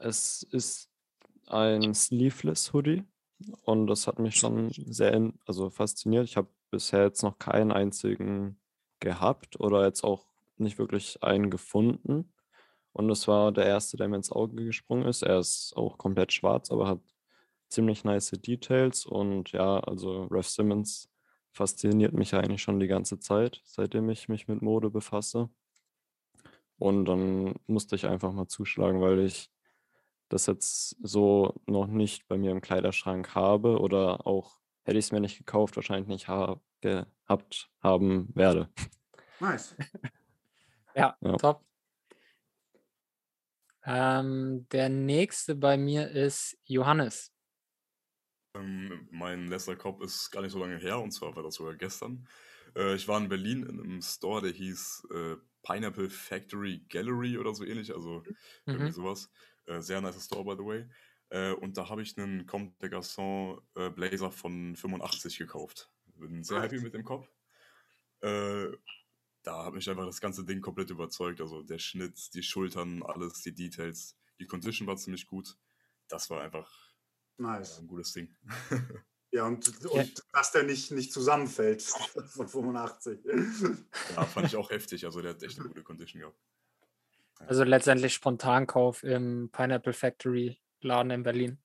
es 0.00 0.44
ist 0.52 0.90
ein 1.48 1.92
Sleeveless 1.92 2.72
Hoodie. 2.72 3.02
Und 3.62 3.88
das 3.88 4.06
hat 4.06 4.20
mich 4.20 4.36
schon 4.36 4.70
sehr 4.70 5.32
also 5.44 5.70
fasziniert. 5.70 6.24
Ich 6.24 6.36
habe 6.36 6.48
bisher 6.70 7.02
jetzt 7.02 7.22
noch 7.22 7.38
keinen 7.38 7.72
einzigen 7.72 8.60
gehabt 9.00 9.58
oder 9.58 9.84
jetzt 9.84 10.04
auch 10.04 10.26
nicht 10.56 10.78
wirklich 10.78 11.22
einen 11.22 11.50
gefunden. 11.50 12.32
Und 12.92 13.08
das 13.08 13.28
war 13.28 13.52
der 13.52 13.66
erste, 13.66 13.96
der 13.96 14.08
mir 14.08 14.16
ins 14.16 14.32
Auge 14.32 14.64
gesprungen 14.64 15.06
ist. 15.06 15.22
Er 15.22 15.38
ist 15.38 15.74
auch 15.76 15.98
komplett 15.98 16.32
schwarz, 16.32 16.70
aber 16.70 16.88
hat 16.88 17.00
ziemlich 17.68 18.04
nice 18.04 18.30
Details. 18.32 19.06
Und 19.06 19.52
ja, 19.52 19.80
also 19.80 20.24
Ref 20.24 20.48
Simmons 20.48 21.08
fasziniert 21.52 22.12
mich 22.14 22.32
ja 22.32 22.40
eigentlich 22.40 22.62
schon 22.62 22.80
die 22.80 22.88
ganze 22.88 23.18
Zeit, 23.18 23.60
seitdem 23.64 24.10
ich 24.10 24.28
mich 24.28 24.48
mit 24.48 24.62
Mode 24.62 24.90
befasse. 24.90 25.50
Und 26.78 27.04
dann 27.04 27.54
musste 27.66 27.94
ich 27.96 28.06
einfach 28.06 28.32
mal 28.32 28.48
zuschlagen, 28.48 29.00
weil 29.00 29.20
ich 29.20 29.50
das 30.28 30.46
jetzt 30.46 30.96
so 31.02 31.54
noch 31.66 31.86
nicht 31.86 32.26
bei 32.28 32.38
mir 32.38 32.52
im 32.52 32.60
Kleiderschrank 32.60 33.34
habe 33.34 33.80
oder 33.80 34.26
auch 34.26 34.60
hätte 34.84 34.98
ich 34.98 35.06
es 35.06 35.12
mir 35.12 35.20
nicht 35.20 35.38
gekauft, 35.38 35.76
wahrscheinlich 35.76 36.08
nicht 36.08 36.28
ha 36.28 36.60
gehabt 36.80 37.70
haben 37.82 38.30
werde. 38.34 38.70
Nice. 39.40 39.76
Ja, 40.94 41.16
Ja. 41.20 41.36
top. 41.36 41.64
Ähm, 43.84 44.66
der 44.72 44.88
nächste 44.88 45.54
bei 45.54 45.76
mir 45.76 46.10
ist 46.10 46.58
Johannes. 46.64 47.32
Ähm, 48.56 49.08
mein 49.12 49.46
letzter 49.48 49.76
Cop 49.76 50.02
ist 50.02 50.30
gar 50.30 50.42
nicht 50.42 50.52
so 50.52 50.58
lange 50.58 50.78
her, 50.78 50.98
und 51.00 51.12
zwar 51.12 51.36
war 51.36 51.42
das 51.42 51.54
sogar 51.54 51.74
gestern. 51.76 52.28
Äh, 52.76 52.94
ich 52.96 53.06
war 53.08 53.18
in 53.20 53.28
Berlin 53.28 53.62
in 53.64 53.80
einem 53.80 54.02
Store, 54.02 54.42
der 54.42 54.50
hieß 54.52 55.06
äh, 55.12 55.36
Pineapple 55.62 56.10
Factory 56.10 56.84
Gallery 56.88 57.38
oder 57.38 57.54
so 57.54 57.64
ähnlich, 57.64 57.94
also 57.94 58.26
irgendwie 58.68 58.90
Mhm. 58.90 58.92
sowas. 58.92 59.30
Äh, 59.66 59.80
sehr 59.80 60.00
nicer 60.00 60.20
Store, 60.20 60.44
by 60.44 60.60
the 60.60 60.66
way. 60.66 60.88
Äh, 61.30 61.52
und 61.52 61.76
da 61.76 61.88
habe 61.88 62.02
ich 62.02 62.18
einen 62.18 62.46
Comme 62.46 62.74
des 62.82 62.90
Garçons 62.90 63.62
äh, 63.76 63.90
Blazer 63.90 64.32
von 64.32 64.74
85 64.74 65.38
gekauft. 65.38 65.92
Bin 66.16 66.42
sehr 66.42 66.60
happy 66.62 66.80
mit 66.80 66.94
dem 66.94 67.04
Cop. 67.04 67.28
Äh, 69.40 69.44
da 69.44 69.64
hat 69.64 69.74
mich 69.74 69.88
einfach 69.88 70.06
das 70.06 70.20
ganze 70.20 70.44
Ding 70.44 70.60
komplett 70.60 70.90
überzeugt. 70.90 71.40
Also 71.40 71.62
der 71.62 71.78
Schnitt, 71.78 72.34
die 72.34 72.42
Schultern, 72.42 73.02
alles, 73.02 73.42
die 73.42 73.54
Details. 73.54 74.16
Die 74.38 74.46
Condition 74.46 74.86
war 74.86 74.96
ziemlich 74.96 75.26
gut. 75.26 75.56
Das 76.08 76.30
war 76.30 76.40
einfach 76.42 76.70
Nice. 77.38 77.78
ein 77.78 77.86
gutes 77.86 78.12
Ding. 78.12 78.34
Ja, 79.32 79.46
und, 79.46 79.86
und 79.86 80.24
dass 80.32 80.50
der 80.50 80.64
nicht, 80.64 80.90
nicht 80.90 81.12
zusammenfällt 81.12 81.82
von 82.26 82.48
85. 82.48 83.20
Ja, 84.16 84.24
fand 84.24 84.48
ich 84.48 84.56
auch 84.56 84.70
heftig. 84.70 85.04
Also 85.04 85.22
der 85.22 85.30
hat 85.34 85.42
echt 85.44 85.56
eine 85.60 85.68
gute 85.68 85.84
Condition 85.84 86.20
gehabt. 86.22 86.36
Also 87.46 87.62
letztendlich 87.62 88.12
Spontankauf 88.12 89.04
im 89.04 89.48
Pineapple 89.52 89.92
Factory 89.92 90.58
Laden 90.80 91.12
in 91.12 91.22
Berlin. 91.22 91.58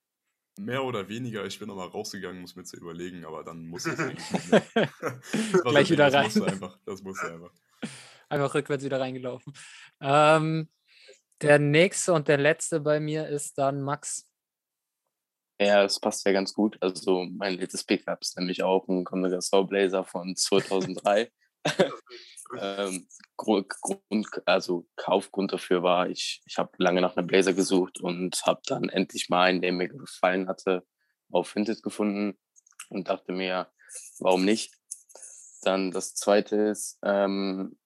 Mehr 0.60 0.84
oder 0.84 1.08
weniger, 1.08 1.44
ich 1.44 1.58
bin 1.58 1.66
nochmal 1.66 1.88
rausgegangen, 1.88 2.40
muss 2.40 2.54
mir 2.54 2.62
zu 2.62 2.76
überlegen, 2.76 3.24
aber 3.24 3.42
dann 3.42 3.66
muss 3.66 3.84
ich 3.86 3.94
es 3.94 3.98
eigentlich 3.98 4.30
nicht 4.32 4.50
mehr. 4.50 4.62
Das 5.32 5.64
war 5.64 5.72
Gleich 5.72 5.90
wieder 5.90 6.04
das 6.08 6.14
rein. 6.14 6.24
musste 6.26 6.46
einfach. 6.46 6.78
Das 6.84 7.02
musste 7.02 7.32
einfach. 7.32 7.52
Einfach 8.28 8.54
rückwärts 8.54 8.84
wieder 8.84 9.00
reingelaufen. 9.00 9.52
Ähm, 10.00 10.68
der 11.42 11.58
nächste 11.58 12.12
und 12.12 12.28
der 12.28 12.38
letzte 12.38 12.80
bei 12.80 12.98
mir 12.98 13.28
ist 13.28 13.58
dann 13.58 13.82
Max. 13.82 14.28
Ja, 15.58 15.82
das 15.82 16.00
passt 16.00 16.26
ja 16.26 16.32
ganz 16.32 16.52
gut. 16.52 16.76
Also 16.80 17.24
mein 17.24 17.54
letztes 17.54 17.84
Pickup 17.84 18.20
ist 18.20 18.36
nämlich 18.38 18.62
auch 18.62 18.86
ein 18.88 19.04
Comme 19.04 19.28
Garçons 19.28 19.66
Blazer 19.66 20.04
von 20.04 20.36
2003. 20.36 21.30
ähm, 22.58 23.08
Gru- 23.36 23.64
Grund, 23.64 24.28
also 24.44 24.86
Kaufgrund 24.96 25.52
dafür 25.52 25.82
war, 25.82 26.08
ich, 26.08 26.42
ich 26.46 26.58
habe 26.58 26.70
lange 26.78 27.00
nach 27.00 27.16
einem 27.16 27.26
Blazer 27.26 27.54
gesucht 27.54 28.00
und 28.00 28.40
habe 28.44 28.60
dann 28.66 28.88
endlich 28.88 29.28
mal 29.28 29.44
einen, 29.44 29.62
der 29.62 29.72
mir 29.72 29.88
gefallen 29.88 30.48
hatte, 30.48 30.86
auf 31.30 31.54
Vinted 31.54 31.82
gefunden 31.82 32.38
und 32.90 33.08
dachte 33.08 33.32
mir, 33.32 33.70
warum 34.18 34.44
nicht? 34.44 34.74
Dann 35.66 35.90
das 35.90 36.14
zweite 36.14 36.56
ist 36.56 36.96
ähm, 37.02 37.76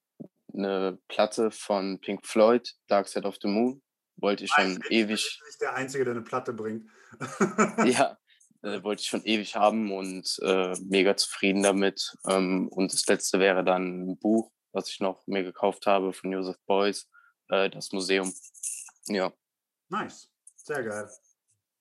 eine 0.53 0.99
Platte 1.07 1.49
von 1.49 1.99
Pink 1.99 2.27
Floyd, 2.27 2.75
Dark 2.85 3.07
Side 3.07 3.27
of 3.27 3.37
the 3.41 3.47
Moon. 3.47 3.81
Wollte 4.17 4.43
ich 4.43 4.51
schon 4.51 4.79
ewig 4.89 5.41
Nicht 5.47 5.61
der 5.61 5.73
Einzige, 5.73 6.03
der 6.03 6.13
eine 6.13 6.21
Platte 6.21 6.53
bringt. 6.53 6.87
ja, 7.85 8.19
äh, 8.61 8.83
wollte 8.83 9.01
ich 9.01 9.07
schon 9.07 9.23
ewig 9.23 9.55
haben 9.55 9.91
und 9.91 10.37
äh, 10.43 10.75
mega 10.81 11.17
zufrieden 11.17 11.63
damit. 11.63 12.15
Ähm, 12.27 12.67
und 12.67 12.93
das 12.93 13.07
letzte 13.07 13.39
wäre 13.39 13.63
dann 13.63 14.11
ein 14.11 14.17
Buch, 14.19 14.51
was 14.73 14.87
ich 14.87 14.99
noch 14.99 15.25
mir 15.25 15.43
gekauft 15.43 15.87
habe 15.87 16.13
von 16.13 16.31
Joseph 16.31 16.59
Beuys, 16.67 17.09
äh, 17.47 17.67
das 17.71 17.91
Museum. 17.93 18.31
Ja. 19.07 19.33
Nice. 19.89 20.31
Sehr 20.55 20.83
geil. 20.83 21.09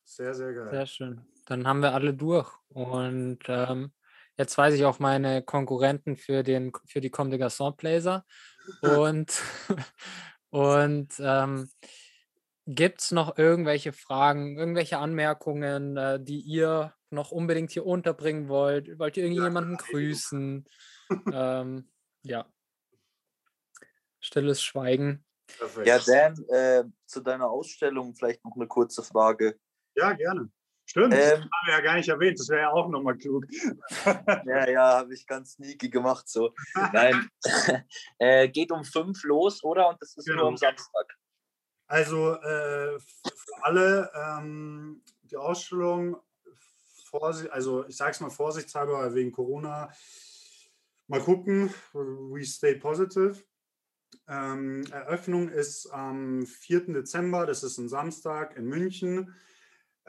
Sehr, 0.04 0.34
sehr 0.34 0.54
geil. 0.54 0.70
Sehr 0.70 0.86
schön. 0.86 1.26
Dann 1.44 1.66
haben 1.66 1.82
wir 1.82 1.92
alle 1.92 2.14
durch. 2.14 2.50
Und 2.68 3.40
ähm, 3.48 3.92
jetzt 4.36 4.56
weiß 4.56 4.74
ich 4.74 4.84
auch 4.84 4.98
meine 4.98 5.42
Konkurrenten 5.42 6.16
für, 6.16 6.42
den, 6.42 6.72
für 6.86 7.00
die 7.00 7.10
Comme 7.10 7.30
des 7.30 7.40
Garçons 7.40 7.76
Blazer. 7.76 8.24
Und, 8.82 9.42
und 10.50 11.08
ähm, 11.18 11.68
gibt 12.66 13.00
es 13.00 13.10
noch 13.10 13.36
irgendwelche 13.36 13.92
Fragen, 13.92 14.56
irgendwelche 14.56 14.98
Anmerkungen, 14.98 15.96
äh, 15.96 16.22
die 16.22 16.40
ihr 16.40 16.94
noch 17.10 17.30
unbedingt 17.32 17.72
hier 17.72 17.86
unterbringen 17.86 18.48
wollt? 18.48 18.98
Wollt 18.98 19.16
ihr 19.16 19.24
irgendjemanden 19.24 19.76
grüßen? 19.76 20.64
ähm, 21.32 21.90
ja. 22.22 22.46
Stilles 24.20 24.62
Schweigen. 24.62 25.24
Ja, 25.84 25.98
Dan, 25.98 26.36
äh, 26.48 26.84
zu 27.06 27.20
deiner 27.20 27.50
Ausstellung 27.50 28.14
vielleicht 28.14 28.44
noch 28.44 28.54
eine 28.54 28.68
kurze 28.68 29.02
Frage. 29.02 29.58
Ja, 29.96 30.12
gerne. 30.12 30.50
Stimmt, 30.90 31.12
das 31.12 31.34
Ähm, 31.34 31.42
haben 31.42 31.66
wir 31.66 31.74
ja 31.74 31.80
gar 31.82 31.94
nicht 31.94 32.08
erwähnt. 32.08 32.40
Das 32.40 32.48
wäre 32.48 32.62
ja 32.62 32.70
auch 32.72 32.88
nochmal 32.88 33.16
klug. 33.16 33.46
Ja, 34.44 34.68
ja, 34.68 34.98
habe 34.98 35.14
ich 35.14 35.24
ganz 35.24 35.52
sneaky 35.52 35.88
gemacht 35.88 36.28
so. 36.28 36.52
Nein, 36.92 37.30
äh, 38.18 38.48
geht 38.48 38.72
um 38.72 38.82
fünf 38.84 39.22
los, 39.22 39.62
oder? 39.62 39.88
Und 39.90 40.02
das 40.02 40.16
ist 40.16 40.24
Genau. 40.26 40.40
nur 40.40 40.48
am 40.48 40.56
Samstag. 40.56 41.16
Also 41.86 42.34
äh, 42.34 42.98
für 42.98 43.62
alle 43.62 44.10
ähm, 44.14 45.04
die 45.22 45.36
Ausstellung, 45.36 46.16
also 47.50 47.86
ich 47.86 47.96
sage 47.96 48.10
es 48.10 48.20
mal 48.20 48.30
vorsichtshalber, 48.30 49.14
wegen 49.14 49.30
Corona, 49.30 49.92
mal 51.06 51.20
gucken, 51.20 51.72
we 51.92 52.44
stay 52.44 52.74
positive. 52.74 53.36
Ähm, 54.26 54.84
Eröffnung 54.90 55.50
ist 55.50 55.86
am 55.92 56.46
4. 56.46 56.92
Dezember, 56.94 57.46
das 57.46 57.62
ist 57.62 57.78
ein 57.78 57.88
Samstag 57.88 58.56
in 58.56 58.64
München. 58.64 59.36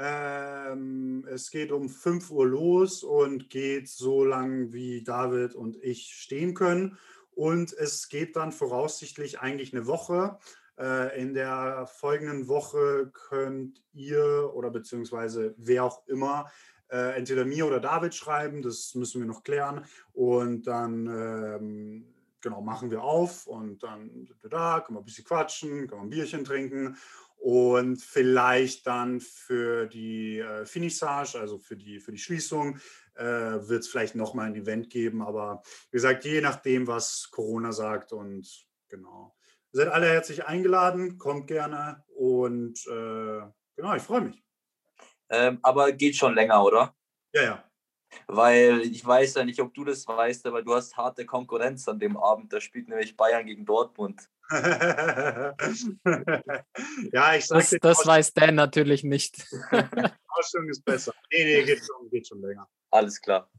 Ähm, 0.03 1.28
es 1.30 1.52
geht 1.52 1.72
um 1.72 1.88
5 1.88 2.32
Uhr 2.32 2.48
los 2.48 3.03
und 3.03 3.52
geht 3.52 3.88
so 3.88 4.26
lang, 4.26 4.73
wie 4.73 5.03
David 5.03 5.53
und 5.53 5.78
ich 5.84 6.15
stehen 6.15 6.56
können. 6.56 6.98
Und 7.36 7.72
es 7.73 8.10
geht 8.10 8.36
dann 8.36 8.52
voraussichtlich 8.52 9.41
eigentlich 9.41 9.73
eine 9.73 9.86
Woche. 9.86 10.40
Äh, 10.80 11.22
in 11.22 11.36
der 11.36 11.86
folgenden 11.86 12.48
Woche 12.48 13.11
könnt 13.14 13.84
ihr 13.94 14.52
oder 14.56 14.72
beziehungsweise 14.72 15.53
wer 15.57 15.84
auch 15.84 16.07
immer 16.07 16.49
äh, 16.90 17.15
entweder 17.15 17.45
mir 17.45 17.68
oder 17.68 17.80
David 17.80 18.15
schreiben. 18.15 18.64
Das 18.64 18.95
müssen 18.95 19.22
wir 19.22 19.28
noch 19.28 19.44
klären. 19.44 19.86
Und 20.14 20.65
dann 20.65 21.06
ähm, 21.06 22.06
genau 22.41 22.61
machen 22.61 22.90
wir 22.90 23.03
auf 23.03 23.45
und 23.45 23.84
dann 23.84 24.26
sind 24.26 24.41
wir 24.41 24.49
da, 24.49 24.80
können 24.80 24.98
wir 24.98 25.03
ein 25.03 25.06
bisschen 25.06 25.26
quatschen, 25.26 25.88
können 25.88 26.02
wir 26.02 26.06
ein 26.06 26.10
Bierchen 26.10 26.44
trinken 26.44 26.98
und 27.41 27.97
vielleicht 27.99 28.85
dann 28.85 29.19
für 29.19 29.88
die 29.88 30.38
äh, 30.38 30.63
Finissage, 30.63 31.39
also 31.39 31.57
für 31.57 31.76
die, 31.76 31.99
für 31.99 32.11
die 32.11 32.19
Schließung, 32.19 32.77
äh, 33.15 33.23
wird 33.23 33.81
es 33.81 33.88
vielleicht 33.88 34.13
nochmal 34.13 34.45
ein 34.45 34.55
Event 34.55 34.91
geben. 34.91 35.23
Aber 35.23 35.63
wie 35.89 35.97
gesagt, 35.97 36.23
je 36.23 36.39
nachdem, 36.39 36.85
was 36.85 37.30
Corona 37.31 37.72
sagt 37.72 38.13
und 38.13 38.47
genau. 38.89 39.35
Ihr 39.73 39.80
seid 39.80 39.88
alle 39.88 40.07
herzlich 40.07 40.45
eingeladen, 40.45 41.18
kommt 41.18 41.47
gerne 41.47 42.03
und 42.15 42.77
äh, 42.85 43.41
genau, 43.76 43.95
ich 43.95 44.03
freue 44.03 44.22
mich. 44.22 44.43
Ähm, 45.30 45.57
aber 45.63 45.93
geht 45.93 46.15
schon 46.15 46.35
länger, 46.35 46.63
oder? 46.63 46.95
Ja, 47.34 47.41
ja. 47.41 47.70
Weil 48.28 48.82
ich 48.82 49.06
weiß 49.06 49.36
ja 49.36 49.44
nicht, 49.46 49.60
ob 49.60 49.74
du 49.74 49.84
das 49.84 50.08
weißt, 50.08 50.46
aber 50.48 50.62
du 50.62 50.74
hast 50.74 50.98
harte 50.98 51.26
Konkurrenz 51.26 51.88
an 51.88 52.00
dem 52.00 52.18
Abend. 52.18 52.52
Da 52.54 52.60
spielt 52.60 52.90
nämlich 52.90 53.16
Bayern 53.16 53.46
gegen 53.46 53.66
Dortmund. 53.66 54.30
ja, 54.52 55.56
ich 57.36 57.46
sag 57.46 57.60
Das, 57.60 57.70
dir, 57.70 57.80
das 57.80 58.06
weiß 58.06 58.34
Dan 58.34 58.56
natürlich 58.56 59.04
nicht. 59.04 59.46
Ausstellung 60.28 60.70
ist 60.70 60.84
besser. 60.84 61.14
Nee, 61.32 61.44
nee, 61.44 61.64
geht 61.64 61.80
schon, 61.86 62.10
geht 62.10 62.28
schon 62.28 62.42
länger. 62.42 62.68
Alles 62.90 63.22
klar. 63.22 63.50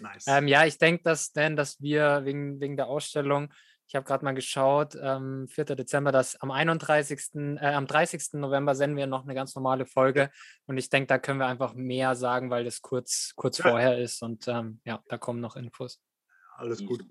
Nice. 0.00 0.26
Ähm, 0.26 0.48
ja, 0.48 0.66
ich 0.66 0.76
denke, 0.78 1.02
dass, 1.04 1.32
Dan, 1.32 1.56
dass 1.56 1.80
wir 1.80 2.22
wegen, 2.24 2.60
wegen 2.60 2.76
der 2.76 2.88
Ausstellung, 2.88 3.52
ich 3.86 3.94
habe 3.94 4.04
gerade 4.06 4.24
mal 4.24 4.32
geschaut, 4.34 4.96
ähm, 5.00 5.46
4. 5.48 5.64
Dezember, 5.76 6.10
dass 6.12 6.36
am 6.36 6.50
31., 6.50 7.58
äh, 7.60 7.66
am 7.74 7.86
30. 7.86 8.34
November 8.40 8.74
senden 8.74 8.96
wir 8.96 9.06
noch 9.06 9.24
eine 9.24 9.34
ganz 9.34 9.54
normale 9.54 9.86
Folge. 9.86 10.30
Und 10.66 10.78
ich 10.78 10.88
denke, 10.88 11.06
da 11.08 11.18
können 11.18 11.38
wir 11.38 11.46
einfach 11.46 11.74
mehr 11.74 12.14
sagen, 12.16 12.50
weil 12.50 12.64
das 12.64 12.80
kurz, 12.82 13.32
kurz 13.36 13.58
Ja. 13.58 13.70
vorher 13.70 13.98
ist. 13.98 14.22
Und 14.22 14.48
ähm, 14.48 14.80
ja, 14.84 15.02
da 15.08 15.18
kommen 15.18 15.40
noch 15.40 15.56
Infos. 15.56 16.00
Alles 16.56 16.84
gut. 16.84 17.04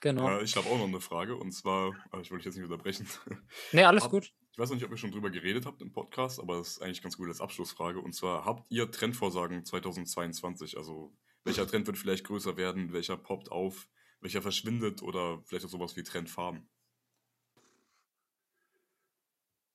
Genau. 0.00 0.28
Äh, 0.38 0.42
ich 0.44 0.56
habe 0.56 0.68
auch 0.68 0.78
noch 0.78 0.86
eine 0.88 1.00
Frage 1.00 1.36
und 1.36 1.52
zwar, 1.52 1.90
äh, 2.12 2.20
ich 2.20 2.30
wollte 2.30 2.36
dich 2.36 2.44
jetzt 2.46 2.56
nicht 2.56 2.64
unterbrechen. 2.64 3.06
Nee, 3.72 3.84
alles 3.84 4.04
Hab- 4.04 4.10
gut. 4.10 4.32
Ich 4.52 4.58
weiß 4.58 4.68
noch 4.68 4.76
nicht, 4.76 4.84
ob 4.84 4.92
ihr 4.92 4.96
schon 4.96 5.10
drüber 5.10 5.30
geredet 5.30 5.66
habt 5.66 5.82
im 5.82 5.90
Podcast, 5.90 6.38
aber 6.38 6.58
das 6.58 6.68
ist 6.68 6.82
eigentlich 6.82 7.02
ganz 7.02 7.16
gut 7.16 7.26
als 7.26 7.40
Abschlussfrage. 7.40 7.98
Und 8.00 8.12
zwar, 8.14 8.44
habt 8.44 8.70
ihr 8.70 8.88
Trendvorsagen 8.88 9.64
2022? 9.64 10.76
Also, 10.76 11.12
welcher 11.42 11.66
Trend 11.66 11.88
wird 11.88 11.98
vielleicht 11.98 12.24
größer 12.24 12.56
werden? 12.56 12.92
Welcher 12.92 13.16
poppt 13.16 13.50
auf? 13.50 13.88
Welcher 14.24 14.40
verschwindet? 14.40 15.02
Oder 15.02 15.42
vielleicht 15.44 15.66
auch 15.66 15.70
sowas 15.70 15.94
wie 15.96 16.02
Trendfarben? 16.02 16.66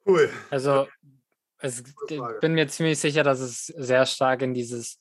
Cool. 0.03 0.27
Also, 0.49 0.87
es, 1.59 1.83
ich 2.09 2.21
bin 2.41 2.55
mir 2.55 2.67
ziemlich 2.67 2.97
sicher, 2.97 3.21
dass 3.21 3.41
es 3.41 3.67
sehr 3.67 4.07
stark 4.07 4.41
in 4.41 4.55
dieses 4.55 4.99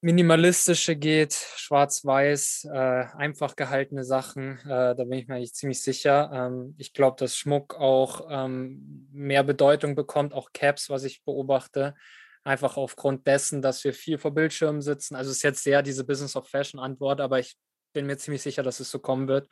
Minimalistische 0.00 0.94
geht, 0.94 1.34
schwarz-weiß, 1.34 2.68
äh, 2.72 2.78
einfach 3.16 3.56
gehaltene 3.56 4.04
Sachen. 4.04 4.58
Äh, 4.60 4.94
da 4.94 5.04
bin 5.04 5.14
ich 5.14 5.26
mir 5.26 5.34
eigentlich 5.34 5.54
ziemlich 5.54 5.82
sicher. 5.82 6.30
Ähm, 6.32 6.76
ich 6.78 6.92
glaube, 6.92 7.16
dass 7.18 7.36
Schmuck 7.36 7.74
auch 7.74 8.28
ähm, 8.30 9.08
mehr 9.12 9.42
Bedeutung 9.42 9.96
bekommt, 9.96 10.34
auch 10.34 10.52
Caps, 10.52 10.88
was 10.88 11.02
ich 11.02 11.24
beobachte. 11.24 11.96
Einfach 12.44 12.76
aufgrund 12.76 13.26
dessen, 13.26 13.60
dass 13.60 13.82
wir 13.82 13.92
viel 13.92 14.18
vor 14.18 14.30
Bildschirmen 14.30 14.82
sitzen. 14.82 15.16
Also 15.16 15.32
es 15.32 15.38
ist 15.38 15.42
jetzt 15.42 15.64
sehr 15.64 15.82
diese 15.82 16.04
Business 16.04 16.36
of 16.36 16.48
Fashion 16.48 16.78
Antwort, 16.78 17.20
aber 17.20 17.40
ich 17.40 17.58
bin 17.92 18.06
mir 18.06 18.16
ziemlich 18.18 18.42
sicher, 18.42 18.62
dass 18.62 18.80
es 18.80 18.90
so 18.90 18.98
kommen 18.98 19.28
wird. 19.28 19.48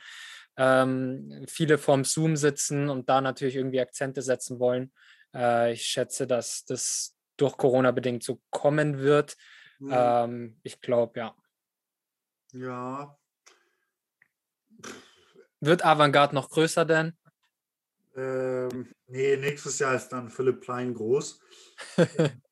Ähm, 0.57 1.45
viele 1.49 1.79
vorm 1.79 2.05
Zoom 2.05 2.37
sitzen 2.37 2.89
und 2.89 3.09
da 3.09 3.21
natürlich 3.21 3.57
irgendwie 3.57 3.81
Akzente 3.81 4.23
setzen 4.23 4.59
wollen. 4.59 4.93
Äh, 5.35 5.73
ich 5.73 5.83
schätze, 5.83 6.27
dass 6.27 6.65
das 6.65 7.17
durch 7.37 7.57
Corona 7.57 7.93
bedingt 7.93 8.23
so 8.25 8.41
kommen 8.51 8.99
wird. 8.99 9.37
Mhm. 9.79 9.91
Ähm, 9.93 10.61
ich 10.63 10.81
glaube, 10.81 11.21
ja. 11.21 11.37
Ja, 12.53 13.19
Wird 15.61 15.85
Avantgarde 15.85 16.35
noch 16.35 16.51
größer 16.51 16.85
denn? 16.85 17.17
ähm, 18.17 18.91
nee, 19.07 19.37
nächstes 19.37 19.79
Jahr 19.79 19.95
ist 19.95 20.09
dann 20.09 20.31
Philipp 20.31 20.61
Plein 20.61 20.95
groß. 20.95 21.41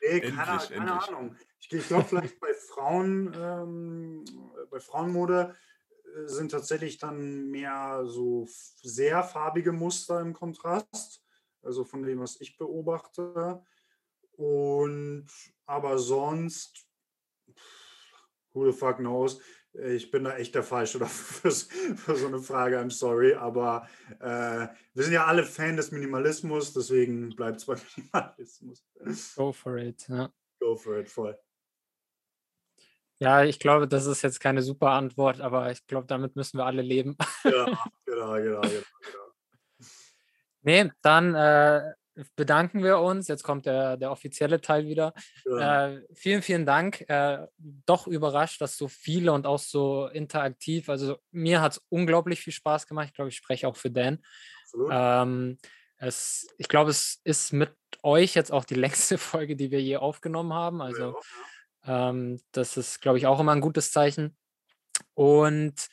Nee, 0.00 0.20
keine, 0.20 0.42
Endlich, 0.52 0.70
keine 0.70 0.90
endlich. 0.92 1.08
Ahnung. 1.08 1.36
Ich, 1.60 1.72
ich 1.72 1.88
glaube, 1.88 2.04
vielleicht 2.04 2.40
bei 2.40 2.54
Frauen, 2.54 3.34
ähm, 3.36 4.24
bei 4.70 4.80
Frauenmode 4.80 5.54
äh, 6.04 6.28
sind 6.28 6.50
tatsächlich 6.50 6.98
dann 6.98 7.48
mehr 7.50 8.04
so 8.06 8.46
sehr 8.82 9.22
farbige 9.22 9.72
Muster 9.72 10.20
im 10.20 10.32
Kontrast, 10.32 11.22
also 11.62 11.84
von 11.84 12.02
dem, 12.02 12.20
was 12.20 12.40
ich 12.40 12.56
beobachte. 12.56 13.62
Und 14.32 15.26
aber 15.66 15.98
sonst, 15.98 16.86
who 18.52 18.70
the 18.70 18.76
fuck 18.76 18.98
knows? 18.98 19.40
Ich 19.72 20.10
bin 20.10 20.24
da 20.24 20.36
echt 20.36 20.54
der 20.54 20.62
Falsche 20.62 20.98
dafür 21.00 21.50
für 21.50 22.16
so 22.16 22.26
eine 22.26 22.40
Frage, 22.40 22.78
I'm 22.78 22.90
sorry. 22.90 23.34
Aber 23.34 23.86
äh, 24.20 24.68
wir 24.94 25.04
sind 25.04 25.12
ja 25.12 25.26
alle 25.26 25.44
Fan 25.44 25.76
des 25.76 25.90
Minimalismus, 25.90 26.72
deswegen 26.72 27.30
bleibt 27.36 27.58
es 27.58 27.66
bei 27.66 27.76
Minimalismus. 27.96 28.84
Go 29.36 29.52
for 29.52 29.76
it. 29.76 30.08
Ja. 30.08 30.32
Go 30.60 30.76
for 30.76 30.98
it, 30.98 31.08
voll. 31.08 31.38
Ja, 33.20 33.44
ich 33.44 33.58
glaube, 33.58 33.88
das 33.88 34.06
ist 34.06 34.22
jetzt 34.22 34.40
keine 34.40 34.62
super 34.62 34.90
Antwort, 34.90 35.40
aber 35.40 35.70
ich 35.70 35.86
glaube, 35.86 36.06
damit 36.06 36.36
müssen 36.36 36.58
wir 36.58 36.66
alle 36.66 36.82
leben. 36.82 37.16
Ja, 37.44 37.66
genau, 38.06 38.34
genau, 38.34 38.60
genau. 38.60 38.60
genau. 38.60 38.82
Nee, 40.62 40.90
dann 41.02 41.34
äh, 41.34 41.92
bedanken 42.36 42.82
wir 42.82 42.98
uns. 42.98 43.28
Jetzt 43.28 43.42
kommt 43.42 43.66
der, 43.66 43.96
der 43.96 44.10
offizielle 44.10 44.60
Teil 44.60 44.86
wieder. 44.86 45.14
Ja. 45.44 45.88
Äh, 45.88 46.02
vielen, 46.14 46.42
vielen 46.42 46.66
Dank. 46.66 47.08
Äh, 47.08 47.46
doch 47.58 48.06
überrascht, 48.06 48.60
dass 48.60 48.76
so 48.76 48.88
viele 48.88 49.32
und 49.32 49.46
auch 49.46 49.58
so 49.58 50.08
interaktiv. 50.08 50.88
Also 50.88 51.18
mir 51.30 51.60
hat 51.60 51.72
es 51.72 51.82
unglaublich 51.88 52.40
viel 52.40 52.52
Spaß 52.52 52.86
gemacht. 52.86 53.08
Ich 53.08 53.14
glaube, 53.14 53.30
ich 53.30 53.36
spreche 53.36 53.68
auch 53.68 53.76
für 53.76 53.90
Dan. 53.90 54.18
Absolut. 54.64 54.90
Ähm, 54.92 55.58
es, 55.96 56.46
ich 56.58 56.68
glaube, 56.68 56.90
es 56.90 57.20
ist 57.24 57.52
mit 57.52 57.72
euch 58.02 58.34
jetzt 58.34 58.52
auch 58.52 58.64
die 58.64 58.74
längste 59.14 59.18
Folge, 59.18 59.56
die 59.56 59.70
wir 59.70 59.82
je 59.82 59.96
aufgenommen 59.96 60.52
haben. 60.52 60.80
Also 60.80 61.18
ähm, 61.88 62.40
das 62.52 62.76
ist, 62.76 63.00
glaube 63.00 63.18
ich, 63.18 63.26
auch 63.26 63.40
immer 63.40 63.52
ein 63.52 63.60
gutes 63.60 63.90
Zeichen. 63.90 64.36
Und 65.14 65.88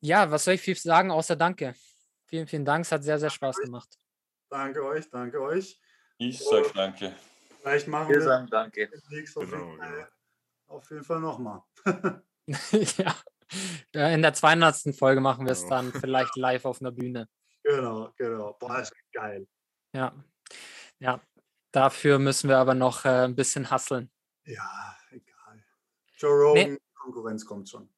ja, 0.00 0.30
was 0.30 0.44
soll 0.44 0.54
ich 0.54 0.60
viel 0.62 0.76
sagen, 0.76 1.10
außer 1.10 1.36
Danke. 1.36 1.74
Vielen, 2.26 2.46
vielen 2.48 2.64
Dank. 2.64 2.84
Es 2.84 2.92
hat 2.92 3.04
sehr, 3.04 3.18
sehr 3.20 3.30
Spaß 3.30 3.56
gemacht. 3.58 3.88
Danke 4.50 4.84
euch, 4.84 5.08
danke 5.10 5.40
euch. 5.40 5.80
Ich 6.18 6.38
sag 6.40 6.72
danke. 6.74 7.14
Vielleicht 7.60 7.88
machen 7.88 8.08
Wir 8.08 8.16
wir 8.16 8.22
sagen 8.22 8.46
danke. 8.50 8.88
auf, 8.92 9.00
Genau, 9.34 9.68
jeden 9.70 9.78
Fall, 9.78 10.08
auf 10.68 10.90
jeden 10.90 11.04
Fall 11.04 11.20
nochmal. 11.20 11.62
ja. 12.98 13.14
Ja, 13.94 14.08
In 14.10 14.22
der 14.22 14.34
200. 14.34 14.96
Folge 14.98 15.20
machen 15.20 15.46
wir 15.46 15.52
es 15.52 15.62
Ja. 15.62 15.68
dann 15.68 15.92
vielleicht 15.92 16.34
live 16.36 16.64
auf 16.64 16.80
einer 16.80 16.90
Bühne. 16.92 17.28
Genau, 17.62 18.12
genau. 18.16 18.54
Boah, 18.58 18.80
ist 18.80 18.92
geil. 19.12 19.46
Ja. 19.92 20.12
Ja. 20.98 21.20
Dafür 21.72 22.18
müssen 22.18 22.48
wir 22.48 22.58
aber 22.58 22.74
noch 22.74 23.04
äh, 23.04 23.24
ein 23.24 23.36
bisschen 23.36 23.70
hasseln. 23.70 24.10
Ja, 24.46 24.96
egal. 25.10 25.64
Joe 26.16 26.30
Rogan, 26.30 26.78
Konkurrenz 26.94 27.44
kommt 27.44 27.68
schon. 27.68 27.88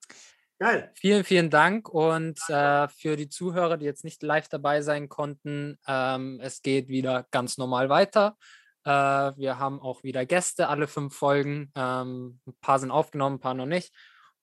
Geil. 0.59 0.91
Vielen, 0.95 1.23
vielen 1.23 1.51
Dank 1.51 1.89
und 1.89 2.41
äh, 2.49 2.89
für 2.89 3.17
die 3.17 3.29
Zuhörer, 3.29 3.77
die 3.77 3.85
jetzt 3.85 4.03
nicht 4.03 4.23
live 4.23 4.49
dabei 4.49 4.83
sein 4.83 5.09
konnten, 5.09 5.79
ähm, 5.87 6.41
es 6.43 6.63
geht 6.63 6.89
wieder 6.89 7.27
ganz 7.31 7.59
normal 7.59 7.91
weiter. 7.91 8.37
Äh, 8.85 8.91
wir 8.91 9.59
haben 9.59 9.81
auch 9.81 10.03
wieder 10.03 10.27
Gäste, 10.27 10.69
alle 10.69 10.89
fünf 10.89 11.15
Folgen. 11.15 11.71
Ähm, 11.77 12.41
ein 12.47 12.55
paar 12.61 12.79
sind 12.79 12.91
aufgenommen, 12.91 13.37
ein 13.37 13.41
paar 13.41 13.55
noch 13.55 13.67
nicht. 13.67 13.95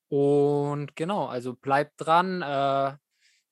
Und 0.08 0.95
genau, 0.95 1.25
also 1.25 1.56
bleibt 1.56 1.93
dran. 1.98 2.42
Äh, 2.42 2.95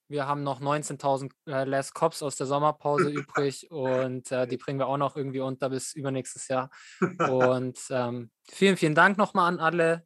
wir 0.07 0.27
haben 0.27 0.43
noch 0.43 0.61
19.000 0.61 1.31
äh, 1.47 1.63
Last 1.63 1.93
Cops 1.93 2.21
aus 2.21 2.35
der 2.35 2.45
Sommerpause 2.47 3.09
übrig 3.09 3.69
und 3.71 4.31
äh, 4.31 4.47
die 4.47 4.57
bringen 4.57 4.79
wir 4.79 4.87
auch 4.87 4.97
noch 4.97 5.15
irgendwie 5.15 5.39
unter 5.39 5.69
bis 5.69 5.93
übernächstes 5.93 6.47
Jahr. 6.47 6.69
Und 7.29 7.79
ähm, 7.89 8.31
vielen, 8.49 8.77
vielen 8.77 8.95
Dank 8.95 9.17
nochmal 9.17 9.47
an 9.47 9.59
alle. 9.59 10.05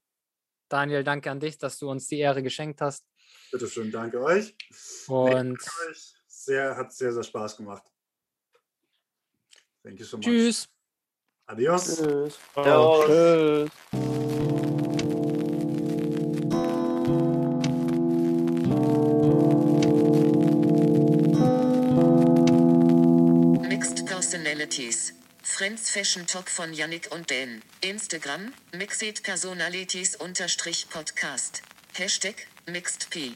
Daniel, 0.70 1.04
danke 1.04 1.32
an 1.32 1.40
dich, 1.40 1.58
dass 1.58 1.80
du 1.80 1.90
uns 1.90 2.08
die 2.08 2.20
Ehre 2.20 2.44
geschenkt 2.44 2.82
hast. 2.82 3.06
Bitteschön, 3.52 3.92
danke 3.92 4.22
euch. 4.22 4.56
Nee, 5.08 5.14
Und 5.14 5.36
danke 5.36 5.90
euch. 5.90 6.14
Sehr, 6.28 6.76
hat 6.76 6.94
sehr, 6.94 7.14
sehr 7.14 7.24
Spaß 7.24 7.58
gemacht. 7.58 7.84
Thank 9.84 10.00
you 10.00 10.06
so 10.06 10.18
much. 10.18 10.26
tschüss. 10.26 10.70
Adios. 11.46 11.98
Tschüss. 11.98 12.40
Ciao. 12.54 13.04
Tschüss. 13.06 14.07
Personalities. 24.38 25.14
Friends 25.42 25.90
Fashion 25.90 26.28
Talk 26.28 26.48
von 26.48 26.72
Yannick 26.72 27.12
und 27.12 27.32
Dan. 27.32 27.64
Instagram, 27.82 28.54
Mixed 28.72 29.24
Personalities 29.24 30.16
Podcast. 30.92 31.64
Hashtag, 31.96 32.36
MixedP. 32.68 33.36